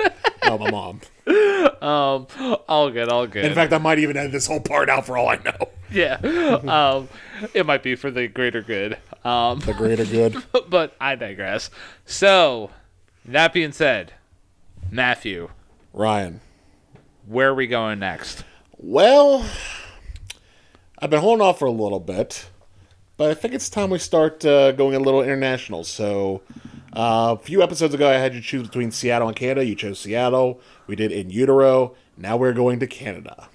no, 0.45 0.59
my 0.59 0.71
mom. 0.71 1.01
um, 1.83 2.27
all 2.69 2.91
good, 2.91 3.09
all 3.09 3.27
good. 3.27 3.45
In 3.45 3.55
fact, 3.55 3.73
I 3.73 3.79
might 3.79 3.99
even 3.99 4.17
end 4.17 4.33
this 4.33 4.47
whole 4.47 4.61
part 4.61 4.89
out 4.89 5.07
for 5.07 5.17
all 5.17 5.29
I 5.29 5.37
know. 5.37 5.69
yeah, 5.91 6.15
um, 6.67 7.09
it 7.55 7.67
might 7.67 7.83
be 7.83 7.95
for 7.97 8.11
the 8.11 8.29
greater 8.29 8.63
good. 8.63 8.99
Um, 9.25 9.59
The 9.61 9.75
greater 9.75 10.05
good. 10.05 10.43
but 10.69 10.95
I 11.01 11.15
digress. 11.17 11.71
So, 12.05 12.71
that 13.25 13.53
being 13.53 13.73
said, 13.73 14.13
Matthew, 14.91 15.49
Ryan. 15.93 16.41
where 17.27 17.49
are 17.51 17.55
we 17.55 17.67
going 17.67 17.99
next? 17.99 18.45
Well, 18.79 19.47
I've 20.99 21.09
been 21.09 21.21
holding 21.21 21.41
off 21.41 21.59
for 21.61 21.65
a 21.65 21.71
little 21.71 21.99
bit, 21.99 22.51
but 23.17 23.31
I 23.31 23.35
think 23.35 23.55
it's 23.55 23.71
time 23.71 23.89
we 23.89 23.99
start 23.99 24.45
uh, 24.45 24.73
going 24.73 24.95
a 24.95 24.99
little 24.99 25.23
international. 25.23 25.83
So, 25.83 26.43
uh, 26.93 27.37
a 27.41 27.43
few 27.43 27.63
episodes 27.63 27.95
ago, 27.95 28.07
I 28.07 28.19
had 28.19 28.35
you 28.35 28.43
choose 28.43 28.67
between 28.67 28.91
Seattle 28.91 29.29
and 29.29 29.37
Canada. 29.37 29.65
You 29.65 29.77
chose 29.77 29.99
Seattle. 29.99 30.61
We 30.87 30.95
did 30.95 31.11
In 31.11 31.31
Utero. 31.31 31.95
Now 32.19 32.37
we're 32.37 32.53
going 32.53 32.79
to 32.81 32.87
Canada. 32.87 33.49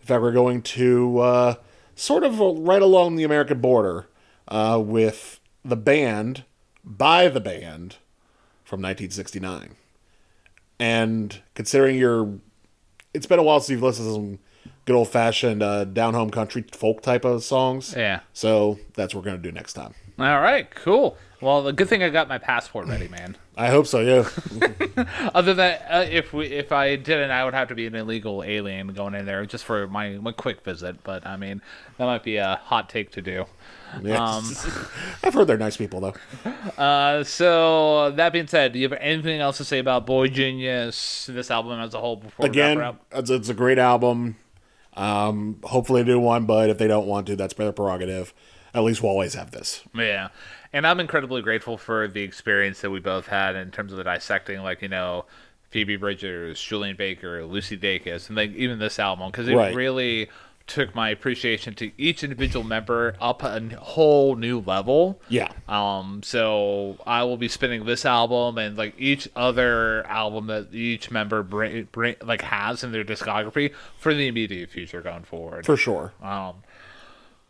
In 0.00 0.06
fact, 0.06 0.22
we're 0.22 0.32
going 0.32 0.62
to 0.62 1.18
uh, 1.18 1.54
sort 1.94 2.24
of 2.24 2.40
right 2.40 2.80
along 2.80 3.16
the 3.16 3.24
American 3.24 3.60
border 3.60 4.06
uh, 4.48 4.82
with 4.82 5.38
the 5.66 5.76
band 5.76 6.44
by 6.82 7.28
the 7.28 7.40
band 7.40 7.96
from 8.64 8.80
1969. 8.80 9.76
And 10.80 11.42
considering 11.54 11.98
you're 11.98 12.38
it's 13.12 13.26
been 13.26 13.38
a 13.38 13.42
while 13.42 13.60
since 13.60 13.70
you've 13.70 13.82
listened 13.82 14.08
to 14.08 14.14
some 14.14 14.38
good 14.86 14.94
old 14.96 15.08
fashioned 15.08 15.62
uh, 15.62 15.84
down 15.84 16.14
home 16.14 16.30
country 16.30 16.64
folk 16.72 17.02
type 17.02 17.24
of 17.24 17.44
songs. 17.44 17.94
Yeah. 17.96 18.20
So 18.32 18.78
that's 18.94 19.14
what 19.14 19.24
we're 19.24 19.30
gonna 19.30 19.42
do 19.42 19.52
next 19.52 19.74
time. 19.74 19.94
All 20.18 20.40
right, 20.40 20.70
cool. 20.74 21.18
Well, 21.42 21.62
the 21.62 21.72
good 21.74 21.88
thing 21.88 22.02
I 22.02 22.08
got 22.08 22.28
my 22.28 22.38
passport 22.38 22.86
ready, 22.88 23.08
man. 23.08 23.36
I 23.58 23.68
hope 23.68 23.86
so. 23.86 24.00
Yeah. 24.00 24.28
Other 25.34 25.52
than 25.52 25.78
uh, 25.90 26.06
if 26.08 26.32
we 26.32 26.46
if 26.46 26.72
I 26.72 26.96
didn't, 26.96 27.30
I 27.30 27.44
would 27.44 27.52
have 27.52 27.68
to 27.68 27.74
be 27.74 27.86
an 27.86 27.94
illegal 27.94 28.42
alien 28.42 28.88
going 28.88 29.14
in 29.14 29.26
there 29.26 29.44
just 29.44 29.64
for 29.64 29.86
my 29.86 30.10
my 30.12 30.32
quick 30.32 30.62
visit. 30.62 31.02
But 31.04 31.26
I 31.26 31.36
mean, 31.36 31.60
that 31.98 32.04
might 32.06 32.22
be 32.22 32.36
a 32.36 32.60
hot 32.64 32.88
take 32.88 33.10
to 33.12 33.22
do. 33.22 33.44
Yes. 34.02 34.66
I've 35.24 35.34
heard 35.34 35.46
they're 35.46 35.58
nice 35.58 35.76
people 35.76 36.00
though. 36.00 36.14
Uh, 36.82 37.24
so 37.24 38.12
that 38.12 38.32
being 38.32 38.46
said, 38.46 38.72
do 38.72 38.78
you 38.78 38.88
have 38.88 38.98
anything 39.00 39.40
else 39.40 39.58
to 39.58 39.64
say 39.64 39.78
about 39.78 40.06
boygenius, 40.06 41.26
this 41.26 41.50
album 41.50 41.78
as 41.80 41.92
a 41.92 42.00
whole? 42.00 42.16
Before 42.16 42.46
Again, 42.46 42.76
we 42.76 42.82
wrap 42.82 42.94
it 42.94 43.16
up? 43.16 43.20
it's, 43.20 43.30
it's 43.30 43.48
a 43.48 43.54
great 43.54 43.78
album. 43.78 44.36
Um, 44.96 45.58
hopefully 45.62 46.02
they 46.02 46.12
do 46.12 46.18
one, 46.20 46.46
but 46.46 46.70
if 46.70 46.78
they 46.78 46.88
don't 46.88 47.06
want 47.06 47.26
to, 47.28 47.36
that's 47.36 47.54
their 47.54 47.72
prerogative. 47.72 48.32
At 48.74 48.82
least 48.82 49.02
we'll 49.02 49.12
always 49.12 49.34
have 49.34 49.50
this. 49.52 49.82
Yeah. 49.94 50.28
And 50.72 50.86
I'm 50.86 51.00
incredibly 51.00 51.40
grateful 51.42 51.78
for 51.78 52.08
the 52.08 52.22
experience 52.22 52.80
that 52.80 52.90
we 52.90 53.00
both 53.00 53.26
had 53.26 53.56
in 53.56 53.70
terms 53.70 53.92
of 53.92 53.98
the 53.98 54.04
dissecting, 54.04 54.62
like, 54.62 54.82
you 54.82 54.88
know, 54.88 55.24
Phoebe 55.70 55.96
Bridgers, 55.96 56.60
Julien 56.60 56.96
Baker, 56.96 57.44
Lucy 57.44 57.76
Dacus, 57.76 58.28
and 58.28 58.36
like 58.36 58.52
even 58.54 58.78
this 58.78 58.98
album, 58.98 59.30
because 59.30 59.48
it 59.48 59.54
Right. 59.54 59.74
really 59.74 60.28
took 60.66 60.94
my 60.94 61.10
appreciation 61.10 61.74
to 61.74 61.90
each 61.96 62.24
individual 62.24 62.64
member 62.64 63.16
up 63.20 63.42
a 63.42 63.60
whole 63.78 64.36
new 64.36 64.60
level. 64.60 65.20
Yeah. 65.28 65.52
Um, 65.68 66.22
so 66.24 66.98
I 67.06 67.22
will 67.24 67.36
be 67.36 67.48
spinning 67.48 67.84
this 67.86 68.04
album 68.04 68.58
and 68.58 68.76
like 68.76 68.94
each 68.98 69.28
other 69.36 70.04
album 70.06 70.48
that 70.48 70.74
each 70.74 71.10
member 71.10 71.42
bring, 71.42 71.88
bring 71.92 72.16
like 72.22 72.42
has 72.42 72.82
in 72.82 72.92
their 72.92 73.04
discography 73.04 73.72
for 73.98 74.12
the 74.12 74.26
immediate 74.26 74.70
future 74.70 75.02
going 75.02 75.24
forward. 75.24 75.66
For 75.66 75.76
sure. 75.76 76.12
Um, 76.20 76.56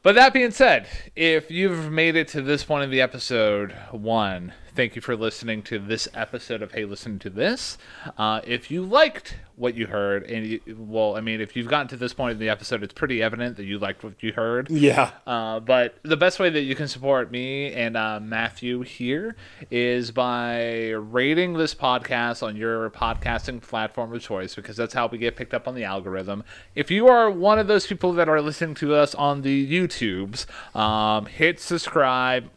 but 0.02 0.14
that 0.14 0.32
being 0.32 0.52
said, 0.52 0.86
if 1.16 1.50
you've 1.50 1.90
made 1.90 2.14
it 2.14 2.28
to 2.28 2.42
this 2.42 2.62
point 2.62 2.84
of 2.84 2.90
the 2.90 3.00
episode, 3.00 3.72
one, 3.90 4.52
thank 4.76 4.94
you 4.94 5.00
for 5.00 5.16
listening 5.16 5.62
to 5.62 5.78
this 5.78 6.06
episode 6.12 6.60
of 6.60 6.72
Hey, 6.72 6.84
Listen 6.84 7.18
to 7.20 7.30
This. 7.30 7.78
Uh, 8.18 8.42
if 8.44 8.70
you 8.70 8.82
liked 8.82 9.38
what 9.56 9.74
you 9.74 9.86
heard, 9.86 10.24
and 10.24 10.46
you, 10.46 10.60
well, 10.76 11.16
I 11.16 11.22
mean, 11.22 11.40
if 11.40 11.56
you've 11.56 11.66
gotten 11.66 11.88
to 11.88 11.96
this 11.96 12.12
point 12.12 12.32
in 12.32 12.38
the 12.38 12.50
episode, 12.50 12.82
it's 12.82 12.92
pretty 12.92 13.22
evident 13.22 13.56
that 13.56 13.64
you 13.64 13.78
liked 13.78 14.04
what 14.04 14.22
you 14.22 14.34
heard. 14.34 14.70
Yeah. 14.70 15.12
Uh, 15.26 15.60
but 15.60 15.96
the 16.02 16.18
best 16.18 16.38
way 16.38 16.50
that 16.50 16.60
you 16.60 16.74
can 16.74 16.88
support 16.88 17.30
me 17.30 17.72
and 17.72 17.96
uh, 17.96 18.20
Matthew 18.20 18.82
here 18.82 19.34
is 19.70 20.10
by 20.10 20.90
rating 20.90 21.54
this 21.54 21.74
podcast 21.74 22.42
on 22.42 22.54
your 22.54 22.90
podcasting 22.90 23.62
platform 23.62 24.12
of 24.12 24.20
choice 24.20 24.54
because 24.54 24.76
that's 24.76 24.92
how 24.92 25.06
we 25.06 25.16
get 25.16 25.36
picked 25.36 25.54
up 25.54 25.66
on 25.66 25.74
the 25.74 25.84
algorithm. 25.84 26.44
If 26.74 26.90
you 26.90 27.08
are 27.08 27.30
one 27.30 27.58
of 27.58 27.66
those 27.66 27.86
people 27.86 28.12
that 28.12 28.28
are 28.28 28.42
listening 28.42 28.74
to 28.76 28.94
us 28.94 29.14
on 29.14 29.40
the 29.40 29.66
YouTubes, 29.66 30.44
um, 30.76 31.24
hit 31.24 31.60
subscribe. 31.60 32.50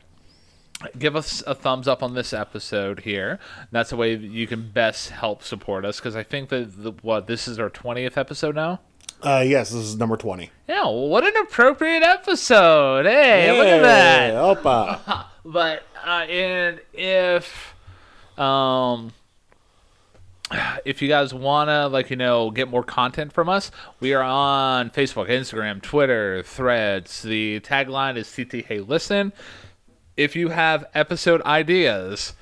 Give 0.98 1.16
us 1.16 1.44
a 1.46 1.54
thumbs 1.54 1.88
up 1.88 2.02
on 2.02 2.14
this 2.14 2.32
episode 2.32 3.02
here. 3.02 3.40
That's 3.72 3.90
the 3.90 3.98
way 3.98 4.16
you 4.16 4.48
can 4.48 4.70
best 4.72 5.10
help 5.10 5.44
support 5.44 5.84
us 5.84 6.00
because 6.00 6.16
I 6.16 6.24
think 6.24 6.50
that 6.50 6.82
the, 6.82 6.94
what 7.02 7.28
this 7.28 7.48
is 7.48 7.60
our 7.60 7.70
twentieth 7.70 8.18
episode 8.18 8.56
now. 8.56 8.80
Uh, 9.22 9.44
yes, 9.46 9.72
this 9.72 9.84
is 9.84 9.98
number 9.98 10.16
20. 10.16 10.50
Yeah, 10.70 10.88
what 10.88 11.26
an 11.26 11.36
appropriate 11.42 12.04
episode! 12.04 13.06
Hey, 13.06 13.48
hey 13.48 13.58
look 13.58 13.68
at 13.68 13.82
that. 13.82 14.34
Opa. 14.34 15.26
But 15.46 15.84
uh, 16.06 16.26
and 16.30 16.80
if 16.94 17.74
um 18.38 19.14
if 20.86 21.02
you 21.02 21.08
guys 21.08 21.34
wanna 21.34 21.88
like 21.88 22.10
you 22.10 22.16
know 22.16 22.52
get 22.52 22.70
more 22.70 22.84
content 22.84 23.34
from 23.34 23.50
us, 23.50 23.72
we 24.00 24.14
are 24.14 24.22
on 24.22 24.90
Facebook, 24.92 25.28
Instagram, 25.30 25.82
Twitter, 25.82 26.44
Threads. 26.44 27.24
The 27.24 27.62
tagline 27.62 28.16
is 28.16 28.34
Hey 28.36 28.80
Listen. 28.80 29.34
If 30.20 30.36
you 30.36 30.50
have 30.50 30.86
episode 30.94 31.41
ideas 31.44 32.34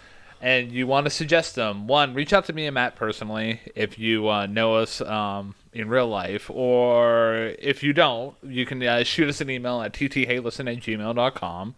and 0.41 0.71
you 0.71 0.87
want 0.87 1.05
to 1.05 1.11
suggest 1.11 1.53
them, 1.53 1.85
one, 1.85 2.15
reach 2.15 2.33
out 2.33 2.45
to 2.45 2.53
me 2.53 2.65
and 2.65 2.73
Matt 2.73 2.95
personally 2.95 3.61
if 3.75 3.99
you 3.99 4.27
uh, 4.29 4.47
know 4.47 4.77
us 4.77 4.99
um, 4.99 5.53
in 5.73 5.87
real 5.87 6.07
life, 6.07 6.49
or 6.49 7.53
if 7.59 7.83
you 7.83 7.93
don't, 7.93 8.35
you 8.41 8.65
can 8.65 8.81
uh, 8.81 9.03
shoot 9.03 9.29
us 9.29 9.41
an 9.41 9.51
email 9.51 9.79
at 9.83 9.93
ttheylisten 9.93 10.75
at 10.75 10.81
gmail.com. 10.81 11.75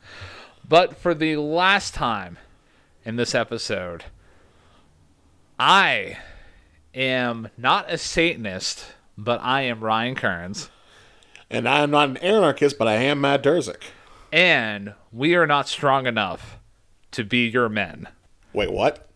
But 0.66 0.96
for 0.96 1.14
the 1.14 1.36
last 1.36 1.94
time 1.94 2.38
in 3.04 3.18
this 3.18 3.36
episode, 3.36 4.06
I 5.60 6.18
am 6.96 7.50
not 7.58 7.92
a 7.92 7.98
Satanist, 7.98 8.86
but 9.18 9.42
I 9.44 9.64
am 9.64 9.82
Ryan 9.82 10.16
Kearns, 10.16 10.70
and 11.50 11.68
I'm 11.68 11.92
not 11.92 12.08
an 12.08 12.18
anarchist, 12.18 12.78
but 12.78 12.88
I 12.88 12.94
am 12.94 13.20
Matt 13.20 13.44
Durzik. 13.44 13.84
And 14.32 14.94
we 15.12 15.36
are 15.36 15.48
not 15.48 15.68
strong 15.68 16.06
enough 16.06 16.60
to 17.12 17.24
be 17.24 17.48
your 17.48 17.70
men. 17.70 18.08
Wait, 18.54 18.72
what? 18.72 19.09